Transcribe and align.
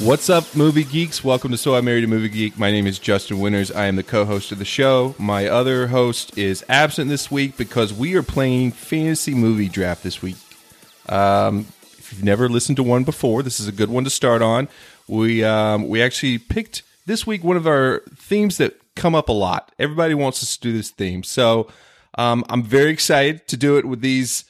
What's 0.00 0.28
up, 0.28 0.54
movie 0.54 0.84
geeks? 0.84 1.24
Welcome 1.24 1.52
to 1.52 1.56
So 1.56 1.74
I 1.74 1.80
Married 1.80 2.04
a 2.04 2.06
Movie 2.06 2.28
Geek. 2.28 2.58
My 2.58 2.70
name 2.70 2.86
is 2.86 2.98
Justin 2.98 3.40
Winters. 3.40 3.72
I 3.72 3.86
am 3.86 3.96
the 3.96 4.02
co 4.02 4.26
host 4.26 4.52
of 4.52 4.58
the 4.58 4.64
show. 4.66 5.14
My 5.18 5.46
other 5.46 5.86
host 5.86 6.36
is 6.36 6.62
absent 6.68 7.08
this 7.08 7.30
week 7.30 7.56
because 7.56 7.94
we 7.94 8.14
are 8.14 8.22
playing 8.22 8.72
fantasy 8.72 9.34
movie 9.34 9.70
draft 9.70 10.02
this 10.02 10.20
week. 10.20 10.36
Um, 11.08 11.60
if 11.96 12.12
you've 12.12 12.22
never 12.22 12.46
listened 12.46 12.76
to 12.76 12.82
one 12.82 13.04
before, 13.04 13.42
this 13.42 13.58
is 13.58 13.68
a 13.68 13.72
good 13.72 13.88
one 13.88 14.04
to 14.04 14.10
start 14.10 14.42
on. 14.42 14.68
We, 15.08 15.42
um, 15.42 15.88
we 15.88 16.02
actually 16.02 16.36
picked 16.36 16.82
this 17.06 17.26
week 17.26 17.42
one 17.42 17.56
of 17.56 17.66
our 17.66 18.02
themes 18.16 18.58
that 18.58 18.78
come 18.96 19.14
up 19.14 19.30
a 19.30 19.32
lot. 19.32 19.72
Everybody 19.78 20.12
wants 20.12 20.42
us 20.42 20.58
to 20.58 20.60
do 20.60 20.76
this 20.76 20.90
theme. 20.90 21.22
So 21.22 21.68
um, 22.18 22.44
I'm 22.50 22.62
very 22.62 22.90
excited 22.90 23.48
to 23.48 23.56
do 23.56 23.78
it 23.78 23.86
with 23.86 24.02
these 24.02 24.44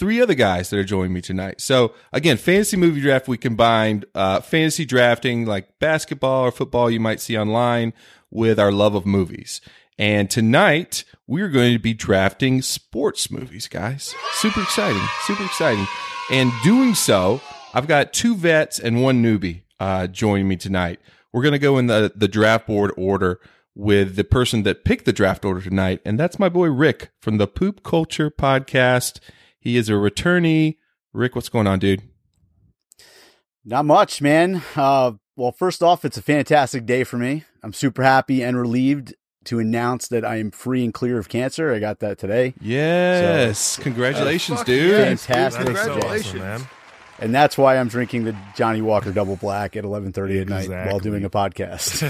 three 0.00 0.18
other 0.18 0.34
guys 0.34 0.70
that 0.70 0.78
are 0.78 0.84
joining 0.84 1.12
me 1.12 1.20
tonight. 1.20 1.60
So 1.60 1.92
again, 2.10 2.38
fantasy 2.38 2.78
movie 2.78 3.02
draft, 3.02 3.28
we 3.28 3.36
combined 3.36 4.06
uh, 4.14 4.40
fantasy 4.40 4.86
drafting 4.86 5.44
like 5.44 5.78
basketball 5.78 6.46
or 6.46 6.50
football 6.50 6.90
you 6.90 6.98
might 6.98 7.20
see 7.20 7.36
online 7.36 7.92
with 8.30 8.58
our 8.58 8.72
love 8.72 8.94
of 8.94 9.04
movies. 9.04 9.60
And 9.98 10.30
tonight 10.30 11.04
we're 11.26 11.50
going 11.50 11.74
to 11.74 11.78
be 11.78 11.92
drafting 11.92 12.62
sports 12.62 13.30
movies, 13.30 13.68
guys. 13.68 14.14
Super 14.32 14.62
exciting, 14.62 15.06
super 15.24 15.44
exciting. 15.44 15.86
And 16.30 16.50
doing 16.64 16.94
so, 16.94 17.42
I've 17.74 17.86
got 17.86 18.14
two 18.14 18.34
vets 18.34 18.78
and 18.78 19.02
one 19.02 19.22
newbie 19.22 19.64
uh, 19.78 20.06
joining 20.06 20.48
me 20.48 20.56
tonight. 20.56 20.98
We're 21.30 21.42
going 21.42 21.52
to 21.52 21.58
go 21.58 21.76
in 21.76 21.88
the, 21.88 22.10
the 22.16 22.26
draft 22.26 22.66
board 22.66 22.90
order 22.96 23.38
with 23.74 24.16
the 24.16 24.24
person 24.24 24.62
that 24.62 24.86
picked 24.86 25.04
the 25.04 25.12
draft 25.12 25.44
order 25.44 25.60
tonight, 25.60 26.00
and 26.06 26.18
that's 26.18 26.38
my 26.38 26.48
boy 26.48 26.68
Rick 26.68 27.10
from 27.20 27.36
the 27.36 27.46
Poop 27.46 27.82
Culture 27.82 28.30
Podcast. 28.30 29.20
He 29.60 29.76
is 29.76 29.88
a 29.88 29.92
returnee. 29.92 30.78
Rick, 31.12 31.34
what's 31.34 31.48
going 31.48 31.66
on, 31.66 31.78
dude? 31.78 32.02
Not 33.64 33.84
much, 33.84 34.22
man. 34.22 34.62
Uh, 34.74 35.12
well, 35.36 35.52
first 35.52 35.82
off, 35.82 36.04
it's 36.04 36.16
a 36.16 36.22
fantastic 36.22 36.86
day 36.86 37.04
for 37.04 37.18
me. 37.18 37.44
I'm 37.62 37.72
super 37.72 38.02
happy 38.02 38.42
and 38.42 38.56
relieved 38.56 39.14
to 39.44 39.58
announce 39.58 40.08
that 40.08 40.24
I 40.24 40.36
am 40.36 40.50
free 40.50 40.84
and 40.84 40.92
clear 40.92 41.18
of 41.18 41.28
cancer. 41.28 41.72
I 41.72 41.78
got 41.78 42.00
that 42.00 42.18
today. 42.18 42.54
Yes. 42.60 43.58
So, 43.58 43.82
Congratulations, 43.82 44.60
uh, 44.60 44.64
dude. 44.64 45.18
Fantastic. 45.18 45.66
Congratulations, 45.66 46.32
day. 46.32 46.38
man. 46.38 46.60
And 47.20 47.34
that's 47.34 47.58
why 47.58 47.76
I'm 47.76 47.88
drinking 47.88 48.24
the 48.24 48.34
Johnnie 48.56 48.80
Walker 48.82 49.12
Double 49.12 49.36
Black 49.36 49.76
at 49.76 49.84
11:30 49.84 50.40
at 50.40 50.48
night 50.48 50.68
while 50.68 50.98
doing 50.98 51.24
a 51.24 51.30
podcast. 51.30 52.00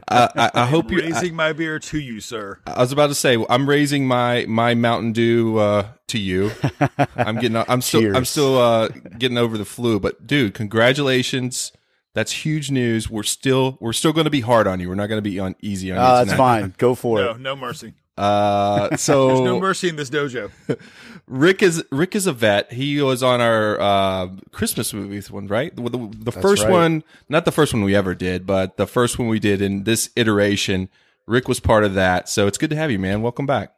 Uh, 0.08 0.28
I, 0.36 0.62
I 0.62 0.66
hope 0.66 0.90
you. 0.90 0.98
I, 0.98 1.06
raising 1.06 1.34
my 1.34 1.52
beer 1.52 1.78
to 1.78 1.98
you, 1.98 2.20
sir. 2.20 2.58
I 2.66 2.80
was 2.80 2.92
about 2.92 3.08
to 3.08 3.14
say 3.14 3.42
I'm 3.48 3.68
raising 3.68 4.06
my 4.06 4.44
my 4.48 4.74
Mountain 4.74 5.12
Dew 5.12 5.58
uh, 5.58 5.88
to 6.08 6.18
you. 6.18 6.50
I'm 7.16 7.36
getting. 7.38 7.56
I'm 7.56 7.80
still. 7.80 8.16
I'm 8.16 8.24
still 8.24 8.58
uh, 8.58 8.88
getting 9.18 9.38
over 9.38 9.56
the 9.58 9.64
flu. 9.64 9.98
But 10.00 10.26
dude, 10.26 10.54
congratulations. 10.54 11.72
That's 12.14 12.32
huge 12.32 12.70
news. 12.70 13.10
We're 13.10 13.22
still. 13.24 13.78
We're 13.80 13.92
still 13.92 14.12
going 14.12 14.24
to 14.24 14.30
be 14.30 14.40
hard 14.40 14.66
on 14.66 14.80
you. 14.80 14.88
We're 14.88 14.94
not 14.94 15.08
going 15.08 15.22
to 15.22 15.28
be 15.28 15.38
on 15.38 15.54
easy 15.60 15.90
on 15.92 15.96
you. 15.98 16.02
Uh, 16.02 16.24
that's 16.24 16.36
fine. 16.36 16.74
Go 16.78 16.94
for 16.94 17.18
No, 17.18 17.30
it. 17.32 17.40
no 17.40 17.56
mercy. 17.56 17.94
Uh, 18.16 18.96
so 18.96 19.28
There's 19.28 19.40
no 19.40 19.60
mercy 19.60 19.88
in 19.88 19.96
this 19.96 20.10
dojo. 20.10 20.50
Rick 21.26 21.62
is 21.62 21.84
Rick 21.90 22.14
is 22.14 22.26
a 22.26 22.32
vet. 22.32 22.72
He 22.72 23.00
was 23.02 23.22
on 23.22 23.40
our 23.40 23.80
uh, 23.80 24.28
Christmas 24.52 24.94
movies 24.94 25.30
one, 25.30 25.48
right? 25.48 25.74
The, 25.74 25.82
the, 25.82 26.10
the 26.12 26.32
first 26.32 26.62
right. 26.64 26.70
one, 26.70 27.04
not 27.28 27.44
the 27.44 27.52
first 27.52 27.74
one 27.74 27.82
we 27.82 27.96
ever 27.96 28.14
did, 28.14 28.46
but 28.46 28.76
the 28.76 28.86
first 28.86 29.18
one 29.18 29.28
we 29.28 29.40
did 29.40 29.60
in 29.60 29.84
this 29.84 30.10
iteration. 30.16 30.88
Rick 31.26 31.48
was 31.48 31.58
part 31.58 31.82
of 31.82 31.94
that, 31.94 32.28
so 32.28 32.46
it's 32.46 32.58
good 32.58 32.70
to 32.70 32.76
have 32.76 32.92
you, 32.92 33.00
man. 33.00 33.20
Welcome 33.22 33.46
back. 33.46 33.72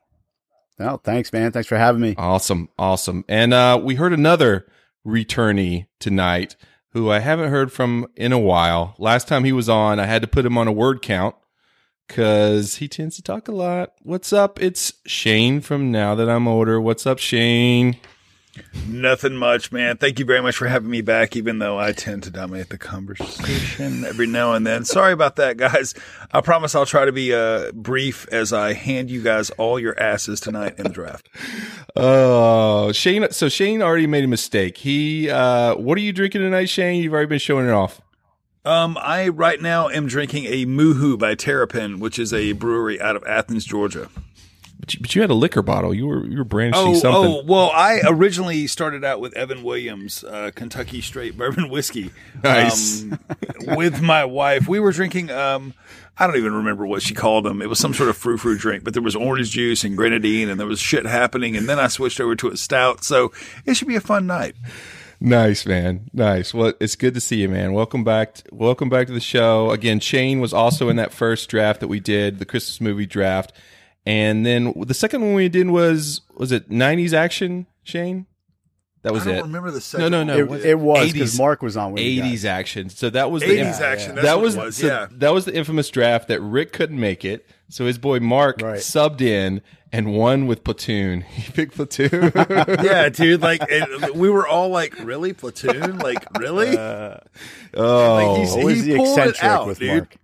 No, 0.79 0.99
thanks, 0.99 1.33
man. 1.33 1.51
Thanks 1.51 1.67
for 1.67 1.77
having 1.77 2.01
me. 2.01 2.15
Awesome, 2.19 2.69
awesome. 2.79 3.25
And 3.27 3.55
uh, 3.55 3.81
we 3.83 3.95
heard 3.95 4.13
another 4.13 4.67
returnee 5.07 5.87
tonight 5.99 6.55
who 6.91 7.11
I 7.11 7.21
haven't 7.21 7.51
heard 7.51 7.73
from 7.73 8.07
in 8.15 8.33
a 8.33 8.39
while. 8.39 8.95
Last 8.99 9.27
time 9.27 9.45
he 9.45 9.53
was 9.53 9.69
on, 9.69 9.99
I 9.99 10.07
had 10.07 10.23
to 10.23 10.29
put 10.29 10.45
him 10.45 10.59
on 10.59 10.69
a 10.69 10.73
word 10.73 11.01
count 11.01 11.35
because 12.09 12.77
he 12.77 12.89
tends 12.89 13.17
to 13.17 13.23
talk 13.23 13.47
a 13.47 13.53
lot. 13.53 13.93
What's 14.03 14.33
up? 14.33 14.61
It's 14.61 14.95
Shane 15.07 15.61
from 15.61 15.93
Now 15.93 16.15
That 16.15 16.29
I'm 16.29 16.49
Older. 16.49 16.81
What's 16.81 17.07
up, 17.07 17.19
Shane? 17.19 17.99
Nothing 18.89 19.37
much, 19.37 19.71
man. 19.71 19.99
Thank 19.99 20.19
you 20.19 20.25
very 20.25 20.43
much 20.43 20.57
for 20.57 20.67
having 20.67 20.91
me 20.91 21.01
back, 21.01 21.37
even 21.37 21.61
though 21.61 21.79
I 21.79 21.93
tend 21.93 22.25
to 22.25 22.31
dominate 22.31 22.71
the 22.71 22.79
conversation 22.79 24.05
every 24.05 24.27
now 24.27 24.55
and 24.55 24.67
then. 24.67 24.85
Sorry 24.85 25.13
about 25.13 25.37
that, 25.37 25.57
guys. 25.59 25.95
I 26.33 26.41
promise 26.41 26.75
I'll 26.75 26.87
try 26.87 27.05
to 27.05 27.13
be 27.13 27.33
uh, 27.33 27.71
brief 27.73 28.27
as 28.33 28.53
I 28.53 28.73
hand 28.73 29.11
you 29.11 29.23
guys 29.23 29.51
all 29.51 29.79
your 29.79 30.01
asses 30.01 30.41
tonight 30.41 30.75
in 30.79 30.85
the 30.85 30.91
draft. 30.91 31.29
Oh, 31.95 32.91
Shane. 32.91 33.31
So 33.31 33.49
Shane 33.49 33.81
already 33.81 34.09
made 34.09 34.25
a 34.25 34.29
mistake. 34.29 34.79
He, 34.79 35.31
uh, 35.31 35.77
what 35.77 35.97
are 35.97 36.01
you 36.01 36.13
drinking 36.13 36.41
tonight, 36.41 36.69
Shane? 36.69 37.01
You've 37.01 37.13
already 37.13 37.29
been 37.29 37.39
showing 37.39 37.67
it 37.67 37.73
off. 37.73 38.01
Um, 38.65 38.99
I 39.01 39.29
right 39.29 39.61
now 39.61 39.89
am 39.89 40.07
drinking 40.07 40.45
a 40.47 40.65
Moohoo 40.67 41.17
by 41.17 41.35
Terrapin, 41.35 42.01
which 42.01 42.19
is 42.19 42.33
a 42.33 42.53
brewery 42.53 43.01
out 43.01 43.17
of 43.17 43.25
Athens, 43.25 43.65
Georgia. 43.65 44.09
But 44.81 44.95
you, 44.95 45.01
but 45.01 45.15
you 45.15 45.23
had 45.23 45.31
a 45.31 45.35
liquor 45.35 45.63
bottle. 45.63 45.93
You 45.95 46.07
were, 46.07 46.27
you 46.27 46.39
were 46.39 46.45
brandishing 46.45 46.87
Oh, 46.89 46.95
something. 46.95 47.33
oh, 47.33 47.43
well, 47.45 47.71
I 47.75 48.01
originally 48.07 48.67
started 48.67 49.05
out 49.05 49.21
with 49.21 49.35
Evan 49.37 49.63
Williams, 49.63 50.23
uh, 50.23 50.51
Kentucky 50.55 51.01
Straight 51.01 51.37
Bourbon 51.37 51.69
Whiskey. 51.71 52.11
Nice. 52.45 53.03
Um, 53.03 53.19
with 53.77 54.01
my 54.03 54.25
wife. 54.25 54.69
We 54.69 54.79
were 54.81 54.93
drinking, 54.93 55.31
um, 55.31 55.75
I 56.19 56.27
don't 56.27 56.37
even 56.37 56.53
remember 56.55 56.87
what 56.87 57.03
she 57.03 57.15
called 57.15 57.45
them. 57.45 57.61
It 57.61 57.69
was 57.69 57.79
some 57.79 57.93
sort 57.95 58.09
of 58.09 58.17
frou 58.17 58.37
frou 58.37 58.57
drink, 58.57 58.85
but 58.85 58.93
there 58.93 59.03
was 59.03 59.17
orange 59.17 59.51
juice 59.51 59.83
and 59.83 59.97
grenadine 59.97 60.49
and 60.49 60.61
there 60.61 60.67
was 60.67 60.79
shit 60.81 61.07
happening. 61.07 61.57
And 61.57 61.69
then 61.69 61.79
I 61.79 61.89
switched 61.89 62.21
over 62.21 62.37
to 62.37 62.49
a 62.49 62.57
stout. 62.57 63.03
So 63.03 63.33
it 63.67 63.75
should 63.75 63.89
be 63.89 63.97
a 63.97 64.01
fun 64.01 64.27
night. 64.27 64.55
Nice, 65.21 65.67
man. 65.67 66.09
Nice. 66.13 66.55
Well, 66.55 66.75
it's 66.81 66.95
good 66.95 67.15
to 67.15 67.21
see 67.21 67.37
you, 67.43 67.49
man. 67.49 67.73
Welcome 67.73 68.05
back. 68.05 68.35
t- 68.35 68.43
welcome 68.53 68.89
back 68.89 69.09
to 69.09 69.13
the 69.13 69.21
show. 69.21 69.71
Again, 69.73 69.99
Shane 69.99 70.39
was 70.41 70.53
also 70.53 70.89
in 70.89 70.97
that 70.97 71.13
first 71.13 71.49
draft 71.49 71.81
that 71.81 71.89
we 71.89 71.99
did, 71.99 72.39
the 72.39 72.45
Christmas 72.45 72.81
movie 72.81 73.07
draft. 73.07 73.53
And 74.07 74.47
then 74.47 74.73
the 74.77 74.95
second 74.95 75.23
one 75.23 75.35
we 75.35 75.49
did 75.49 75.69
was 75.71 76.21
was 76.37 76.53
it 76.53 76.71
90s 76.71 77.13
action, 77.13 77.67
Shane? 77.83 78.27
That 79.03 79.13
was 79.13 79.23
I 79.27 79.31
don't 79.31 79.39
it. 79.39 79.43
remember 79.43 79.71
the 79.71 79.81
second 79.81 80.11
No, 80.11 80.23
no, 80.23 80.45
no. 80.45 80.55
It, 80.55 80.65
it 80.67 80.79
was 80.79 81.13
because 81.13 81.39
Mark 81.39 81.63
was 81.63 81.77
on 81.77 81.93
with 81.93 82.03
you 82.03 82.21
guys. 82.23 82.43
80s 82.43 82.45
action. 82.45 82.89
So 82.89 83.11
that 83.11 83.31
was 83.31 83.43
the 83.43 83.59
80s 83.59 83.81
action. 83.81 84.15
That's 84.15 84.27
that 84.27 84.35
what 84.37 84.43
was, 84.45 84.57
it 84.57 84.61
was. 84.63 84.77
so 84.77 84.87
yeah. 84.87 85.07
that 85.13 85.33
was 85.33 85.45
the 85.45 85.55
infamous 85.55 85.89
draft 85.91 86.29
that 86.29 86.41
Rick 86.41 86.73
couldn't 86.73 86.99
make 86.99 87.25
it. 87.25 87.47
So 87.69 87.87
his 87.87 87.99
boy 87.99 88.19
Mark 88.21 88.61
Right. 88.63 88.79
subbed 88.79 89.21
in 89.21 89.63
and 89.93 90.13
one 90.15 90.47
with 90.47 90.65
Platoon. 90.65 91.21
He 91.29 91.51
picked 91.53 91.75
Platoon. 91.77 92.33
yeah, 92.85 93.09
dude. 93.09 93.41
Like, 93.43 93.63
and 93.71 94.15
we 94.15 94.29
were 94.31 94.47
all 94.47 94.69
like, 94.69 94.99
really? 95.01 95.33
Platoon? 95.33 95.99
Like, 95.99 96.25
really? 96.39 96.77
oh, 96.77 97.19
Like, 97.75 98.39
he's- 98.39 98.55
he 98.55 98.81
the 98.93 98.97
pulled 98.97 99.19
it 99.19 99.29
eccentric 99.29 99.45
out, 99.45 99.67
with 99.67 99.79
dude. 99.79 99.89
Mark. 99.91 100.17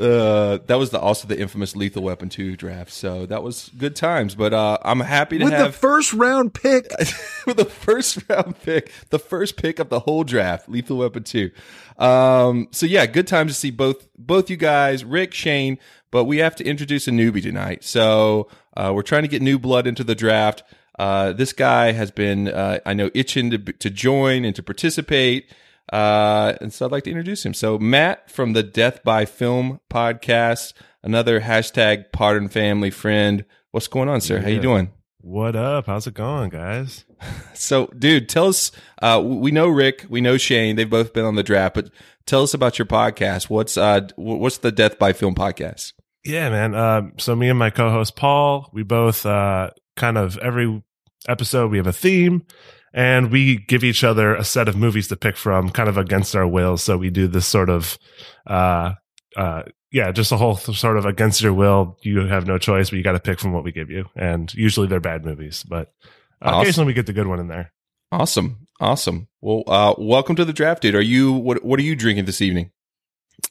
uh, 0.00 0.58
that 0.66 0.76
was 0.78 0.90
the 0.90 0.98
also 0.98 1.28
the 1.28 1.38
infamous 1.38 1.76
Lethal 1.76 2.02
Weapon 2.02 2.28
two 2.28 2.56
draft. 2.56 2.90
So 2.92 3.24
that 3.26 3.42
was 3.44 3.70
good 3.78 3.94
times. 3.94 4.34
But 4.34 4.52
uh, 4.52 4.78
I'm 4.82 4.98
happy 5.00 5.38
to 5.38 5.44
With 5.44 5.52
the 5.52 5.58
have 5.58 5.76
first 5.76 6.12
round 6.12 6.52
pick. 6.54 6.90
with 7.46 7.56
the 7.56 7.64
first 7.64 8.18
round 8.28 8.60
pick, 8.62 8.90
the 9.10 9.18
first 9.20 9.56
pick 9.56 9.78
of 9.78 9.90
the 9.90 10.00
whole 10.00 10.24
draft, 10.24 10.68
Lethal 10.68 10.96
Weapon 10.98 11.22
two. 11.22 11.52
Um, 11.98 12.66
so 12.72 12.84
yeah, 12.86 13.06
good 13.06 13.28
time 13.28 13.46
to 13.46 13.54
see 13.54 13.70
both 13.70 14.08
both 14.18 14.50
you 14.50 14.56
guys, 14.56 15.04
Rick, 15.04 15.32
Shane. 15.34 15.78
But 16.10 16.24
we 16.24 16.38
have 16.38 16.54
to 16.56 16.64
introduce 16.64 17.06
a 17.08 17.10
newbie 17.12 17.42
tonight. 17.42 17.82
So 17.84 18.48
uh, 18.76 18.92
we're 18.94 19.02
trying 19.02 19.22
to 19.22 19.28
get 19.28 19.42
new 19.42 19.58
blood 19.58 19.86
into 19.86 20.04
the 20.04 20.14
draft. 20.14 20.62
Uh, 20.98 21.32
this 21.32 21.52
guy 21.52 21.92
has 21.92 22.10
been, 22.10 22.48
uh, 22.48 22.78
I 22.86 22.94
know, 22.94 23.10
itching 23.14 23.50
to 23.50 23.58
to 23.58 23.90
join 23.90 24.44
and 24.44 24.54
to 24.56 24.62
participate. 24.62 25.50
Uh, 25.92 26.54
and 26.60 26.72
so 26.72 26.86
I'd 26.86 26.92
like 26.92 27.04
to 27.04 27.10
introduce 27.10 27.44
him. 27.44 27.52
So 27.54 27.78
Matt 27.78 28.30
from 28.30 28.52
the 28.52 28.62
Death 28.62 29.02
by 29.04 29.24
Film 29.24 29.80
podcast, 29.90 30.72
another 31.02 31.40
hashtag 31.42 32.10
Podern 32.10 32.50
Family 32.50 32.90
friend. 32.90 33.44
What's 33.70 33.88
going 33.88 34.08
on, 34.08 34.20
sir? 34.20 34.40
How 34.40 34.48
you 34.48 34.60
doing? 34.60 34.92
What 35.20 35.56
up? 35.56 35.86
How's 35.86 36.06
it 36.06 36.14
going, 36.14 36.50
guys? 36.50 37.04
So, 37.54 37.86
dude, 37.98 38.28
tell 38.28 38.48
us. 38.48 38.70
Uh, 39.00 39.22
we 39.24 39.50
know 39.50 39.68
Rick, 39.68 40.04
we 40.10 40.20
know 40.20 40.36
Shane. 40.36 40.76
They've 40.76 40.90
both 40.90 41.14
been 41.14 41.24
on 41.24 41.36
the 41.36 41.42
draft, 41.42 41.76
but 41.76 41.88
tell 42.26 42.42
us 42.42 42.52
about 42.52 42.78
your 42.78 42.84
podcast. 42.84 43.48
What's 43.48 43.78
uh, 43.78 44.08
what's 44.16 44.58
the 44.58 44.70
Death 44.70 44.98
by 44.98 45.14
Film 45.14 45.34
podcast? 45.34 45.94
Yeah, 46.24 46.48
man. 46.50 46.74
Um, 46.74 47.12
so 47.18 47.36
me 47.36 47.48
and 47.50 47.58
my 47.58 47.70
co-host 47.70 48.16
Paul, 48.16 48.70
we 48.72 48.82
both 48.82 49.26
uh, 49.26 49.70
kind 49.96 50.16
of 50.16 50.38
every 50.38 50.82
episode 51.28 51.70
we 51.70 51.76
have 51.78 51.86
a 51.86 51.92
theme, 51.92 52.44
and 52.92 53.30
we 53.30 53.56
give 53.58 53.84
each 53.84 54.04
other 54.04 54.34
a 54.34 54.44
set 54.44 54.68
of 54.68 54.76
movies 54.76 55.08
to 55.08 55.16
pick 55.16 55.36
from, 55.36 55.70
kind 55.70 55.88
of 55.88 55.98
against 55.98 56.34
our 56.34 56.46
will. 56.46 56.76
So 56.76 56.96
we 56.96 57.10
do 57.10 57.26
this 57.28 57.46
sort 57.46 57.68
of, 57.68 57.98
uh, 58.46 58.92
uh, 59.36 59.64
yeah, 59.92 60.12
just 60.12 60.32
a 60.32 60.36
whole 60.36 60.56
sort 60.56 60.96
of 60.96 61.04
against 61.04 61.42
your 61.42 61.52
will. 61.52 61.98
You 62.02 62.26
have 62.26 62.46
no 62.46 62.56
choice, 62.58 62.90
but 62.90 62.96
you 62.96 63.02
got 63.02 63.12
to 63.12 63.20
pick 63.20 63.38
from 63.38 63.52
what 63.52 63.64
we 63.64 63.72
give 63.72 63.90
you, 63.90 64.06
and 64.16 64.52
usually 64.54 64.86
they're 64.86 65.00
bad 65.00 65.24
movies, 65.24 65.62
but 65.68 65.92
uh, 66.40 66.46
Awesome. 66.48 66.60
occasionally 66.62 66.86
we 66.86 66.94
get 66.94 67.06
the 67.06 67.12
good 67.12 67.26
one 67.26 67.38
in 67.40 67.48
there. 67.48 67.72
Awesome, 68.12 68.66
awesome. 68.80 69.28
Well, 69.40 69.64
uh, 69.66 69.94
welcome 69.98 70.36
to 70.36 70.44
the 70.44 70.52
draft, 70.52 70.82
dude. 70.82 70.94
Are 70.94 71.00
you 71.02 71.32
what? 71.32 71.64
What 71.64 71.78
are 71.80 71.82
you 71.82 71.96
drinking 71.96 72.24
this 72.26 72.40
evening? 72.40 72.70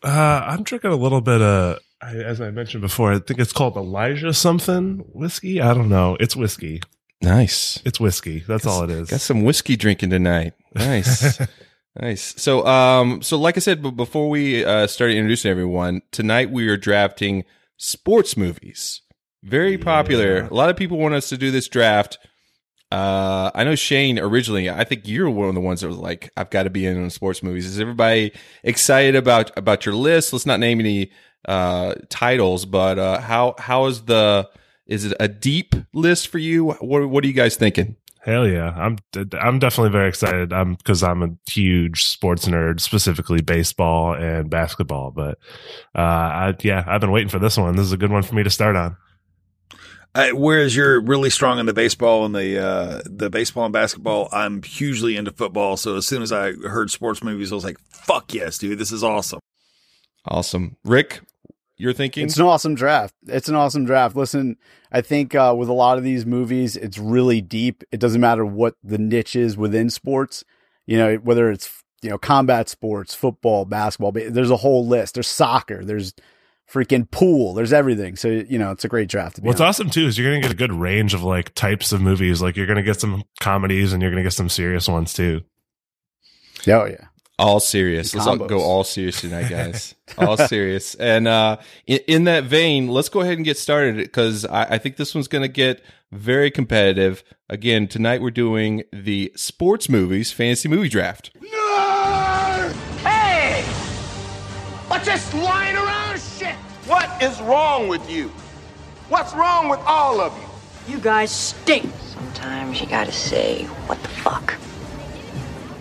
Uh, 0.02 0.44
I'm 0.46 0.64
drinking 0.64 0.92
a 0.92 0.96
little 0.96 1.22
bit 1.22 1.42
of, 1.42 1.80
I, 2.06 2.16
as 2.16 2.42
I 2.42 2.52
mentioned 2.52 2.82
before, 2.82 3.14
I 3.14 3.20
think 3.20 3.40
it's 3.40 3.54
called 3.54 3.78
Elijah 3.78 4.34
something 4.34 5.00
whiskey. 5.14 5.62
I 5.62 5.74
don't 5.74 5.90
know. 5.90 6.18
It's 6.20 6.36
whiskey. 6.36 6.82
Nice. 7.22 7.82
It's 7.86 8.00
whiskey. 8.00 8.40
That's 8.40 8.66
all 8.66 8.84
it 8.84 8.90
is. 8.90 9.10
Got 9.10 9.22
some 9.22 9.44
whiskey 9.44 9.76
drinking 9.76 10.10
tonight. 10.10 10.54
Nice. 10.76 11.40
nice. 12.02 12.42
So, 12.42 12.66
um, 12.68 13.22
so 13.22 13.38
like 13.38 13.56
I 13.56 13.62
said, 13.62 13.82
but 13.82 13.92
before 13.92 14.30
we 14.30 14.66
uh, 14.66 14.88
started 14.88 15.16
introducing 15.16 15.50
everyone, 15.50 16.02
tonight 16.12 16.52
we 16.52 16.68
are 16.68 16.78
drafting 16.78 17.46
sports 17.78 18.36
movies. 18.36 19.02
Very 19.42 19.78
popular. 19.78 20.44
A 20.44 20.54
lot 20.54 20.70
of 20.70 20.76
people 20.76 20.98
want 20.98 21.16
us 21.16 21.30
to 21.30 21.38
do 21.38 21.52
this 21.52 21.68
draft. 21.68 22.18
Uh, 22.92 23.52
I 23.56 23.64
know 23.64 23.76
Shane 23.76 24.20
originally. 24.20 24.70
I 24.70 24.84
think 24.84 25.08
you're 25.08 25.30
one 25.30 25.50
of 25.50 25.56
the 25.56 25.62
ones 25.62 25.82
that 25.82 25.88
was 25.88 25.98
like, 25.98 26.32
"I've 26.38 26.50
got 26.50 26.64
to 26.64 26.70
be 26.70 26.86
in 26.86 27.02
on 27.02 27.10
sports 27.10 27.42
movies." 27.42 27.66
Is 27.66 27.80
everybody 27.80 28.32
excited 28.64 29.16
about 29.16 29.52
about 29.58 29.86
your 29.86 29.96
list? 29.96 30.32
Let's 30.32 30.46
not 30.46 30.60
name 30.60 30.80
any 30.80 31.12
uh, 31.46 31.96
titles, 32.10 32.66
but 32.66 33.00
uh, 33.00 33.20
how 33.20 33.56
how 33.58 33.86
is 33.86 34.04
the 34.04 34.50
is 34.86 35.06
it 35.06 35.16
a 35.20 35.28
deep 35.28 35.76
list 35.94 36.28
for 36.28 36.38
you? 36.38 36.72
What 36.72 37.10
what 37.10 37.24
are 37.24 37.28
you 37.28 37.34
guys 37.34 37.56
thinking? 37.56 37.96
Hell 38.24 38.48
yeah. 38.48 38.70
I'm, 38.78 38.98
I'm 39.34 39.60
definitely 39.60 39.92
very 39.92 40.08
excited. 40.08 40.54
I'm 40.54 40.78
cause 40.78 41.04
I'm 41.04 41.22
a 41.24 41.52
huge 41.52 42.06
sports 42.06 42.46
nerd, 42.46 42.80
specifically 42.80 43.42
baseball 43.42 44.14
and 44.14 44.50
basketball. 44.50 45.12
But, 45.12 45.38
uh, 45.94 46.00
I, 46.00 46.56
yeah, 46.62 46.86
I've 46.88 47.02
been 47.02 47.12
waiting 47.12 47.28
for 47.28 47.40
this 47.40 47.58
one. 47.58 47.76
This 47.76 47.86
is 47.86 47.92
a 47.92 47.98
good 47.98 48.12
one 48.12 48.24
for 48.24 48.34
me 48.34 48.44
to 48.44 48.50
start 48.50 48.78
on. 48.78 48.96
I, 50.16 50.32
whereas 50.32 50.74
you're 50.74 51.02
really 51.02 51.30
strong 51.30 51.60
in 51.60 51.66
the 51.66 51.74
baseball 51.74 52.24
and 52.24 52.36
the 52.36 52.64
uh, 52.64 53.02
the 53.06 53.30
baseball 53.30 53.66
and 53.66 53.74
basketball, 53.74 54.30
I'm 54.32 54.62
hugely 54.62 55.18
into 55.18 55.32
football. 55.32 55.76
So 55.76 55.98
as 55.98 56.06
soon 56.06 56.22
as 56.22 56.32
I 56.32 56.52
heard 56.54 56.92
sports 56.92 57.24
movies, 57.24 57.52
I 57.52 57.56
was 57.56 57.64
like, 57.64 57.80
"Fuck 57.90 58.34
yes, 58.34 58.60
dude! 58.60 58.78
This 58.78 58.92
is 58.92 59.04
awesome." 59.04 59.40
Awesome. 60.26 60.78
Rick, 60.86 61.22
you're 61.78 61.94
thinking? 61.94 62.26
It's 62.26 62.38
an 62.38 62.46
awesome 62.46 62.76
draft. 62.76 63.16
It's 63.28 63.50
an 63.50 63.56
awesome 63.56 63.86
draft. 63.86 64.16
Listen, 64.16 64.58
I 64.92 65.02
think 65.02 65.36
uh, 65.36 65.56
with 65.58 65.70
a 65.70 65.74
lot 65.74 65.98
of 65.98 66.04
these 66.04 66.26
movies, 66.26 66.76
it's 66.76 66.98
really 66.98 67.42
deep. 67.42 67.84
It 67.92 68.00
doesn't 68.00 68.22
matter 68.22 68.46
what 68.46 68.76
the 68.84 68.98
niche 68.98 69.36
is 69.36 69.58
within 69.58 69.90
sports. 69.90 70.44
You 70.86 70.98
know, 70.98 71.16
whether 71.16 71.50
it's 71.50 71.84
you 72.02 72.10
know 72.10 72.18
combat 72.18 72.70
sports, 72.70 73.16
football, 73.16 73.66
basketball. 73.66 74.12
There's 74.12 74.52
a 74.52 74.58
whole 74.58 74.86
list. 74.86 75.16
There's 75.16 75.28
soccer. 75.28 75.84
There's 75.84 76.14
freaking 76.72 77.10
pool. 77.10 77.54
There's 77.54 77.74
everything. 77.74 78.16
So 78.16 78.28
you 78.28 78.58
know, 78.60 78.72
it's 78.72 78.86
a 78.86 78.90
great 78.90 79.10
draft. 79.10 79.40
What's 79.40 79.62
honest. 79.62 79.80
awesome 79.80 79.90
too 79.90 80.08
is 80.08 80.18
you're 80.18 80.30
going 80.30 80.42
to 80.42 80.48
get 80.48 80.54
a 80.54 80.58
good 80.58 80.74
range 80.74 81.14
of 81.14 81.24
like 81.24 81.54
types 81.56 81.92
of 81.92 82.02
movies. 82.02 82.42
Like 82.42 82.56
you're 82.56 82.68
going 82.68 82.78
to 82.78 82.84
get 82.84 83.00
some 83.00 83.24
comedies 83.40 83.94
and 83.94 84.02
you're 84.02 84.12
going 84.12 84.24
to 84.24 84.28
get 84.28 84.34
some 84.34 84.50
serious 84.50 84.88
ones 84.88 85.14
too. 85.14 85.42
Oh 86.68 86.86
yeah. 86.86 87.08
All 87.40 87.60
serious. 87.60 88.14
Let's 88.14 88.28
all 88.28 88.38
go 88.38 88.60
all 88.60 88.84
serious 88.84 89.22
tonight, 89.22 89.50
guys. 89.50 89.96
all 90.18 90.38
serious. 90.38 90.96
And 90.96 91.28
uh, 91.28 91.58
in, 91.88 92.00
in 92.08 92.24
that 92.26 92.44
vein, 92.46 92.88
let's 92.90 93.10
go 93.10 93.22
ahead 93.22 93.38
and 93.38 93.46
get 93.46 93.58
started 93.58 93.98
because 93.98 94.46
I, 94.46 94.64
I 94.76 94.78
think 94.78 94.98
this 94.98 95.16
one's 95.16 95.28
going 95.28 95.42
to 95.42 95.48
get 95.48 95.84
very 96.12 96.52
competitive. 96.52 97.24
Again, 97.50 97.88
tonight 97.88 98.22
we're 98.22 98.32
doing 98.32 98.84
the 98.92 99.32
sports 99.36 99.90
movies 99.90 100.32
fantasy 100.32 100.70
movie 100.70 100.90
draft. 100.90 101.32
Hey! 103.04 103.64
What's 104.88 105.06
this 105.06 105.34
lying 105.34 105.76
around 105.76 106.20
shit? 106.20 106.56
What 106.86 107.22
is 107.22 107.42
wrong 107.42 107.88
with 107.88 108.08
you? 108.10 108.30
What's 109.10 109.34
wrong 109.34 109.70
with 109.70 109.80
all 109.86 110.22
of 110.22 110.34
you? 110.38 110.94
You 110.96 111.00
guys 111.00 111.32
stink. 111.32 111.92
Sometimes 112.02 112.80
you 112.80 112.88
gotta 112.88 113.12
say, 113.12 113.64
what 113.88 114.02
the 114.04 114.10
fuck? 114.10 114.56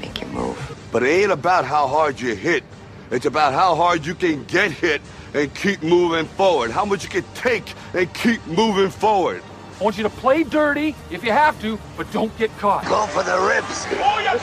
Make 0.00 0.20
your 0.20 0.30
move. 0.30 0.71
But 0.92 1.02
it 1.02 1.08
ain't 1.08 1.32
about 1.32 1.64
how 1.64 1.88
hard 1.88 2.20
you 2.20 2.36
hit. 2.36 2.62
It's 3.10 3.26
about 3.26 3.54
how 3.54 3.74
hard 3.74 4.06
you 4.06 4.14
can 4.14 4.44
get 4.44 4.70
hit 4.70 5.00
and 5.34 5.52
keep 5.54 5.82
moving 5.82 6.26
forward. 6.26 6.70
How 6.70 6.84
much 6.84 7.02
you 7.02 7.10
can 7.10 7.24
take 7.34 7.74
and 7.94 8.12
keep 8.14 8.46
moving 8.46 8.90
forward. 8.90 9.42
I 9.80 9.84
want 9.84 9.96
you 9.96 10.02
to 10.04 10.10
play 10.10 10.44
dirty 10.44 10.94
if 11.10 11.24
you 11.24 11.32
have 11.32 11.60
to, 11.62 11.78
but 11.96 12.10
don't 12.12 12.36
get 12.38 12.56
caught. 12.58 12.84
Go 12.84 13.06
for 13.06 13.22
the 13.22 13.36
ribs. 13.40 13.84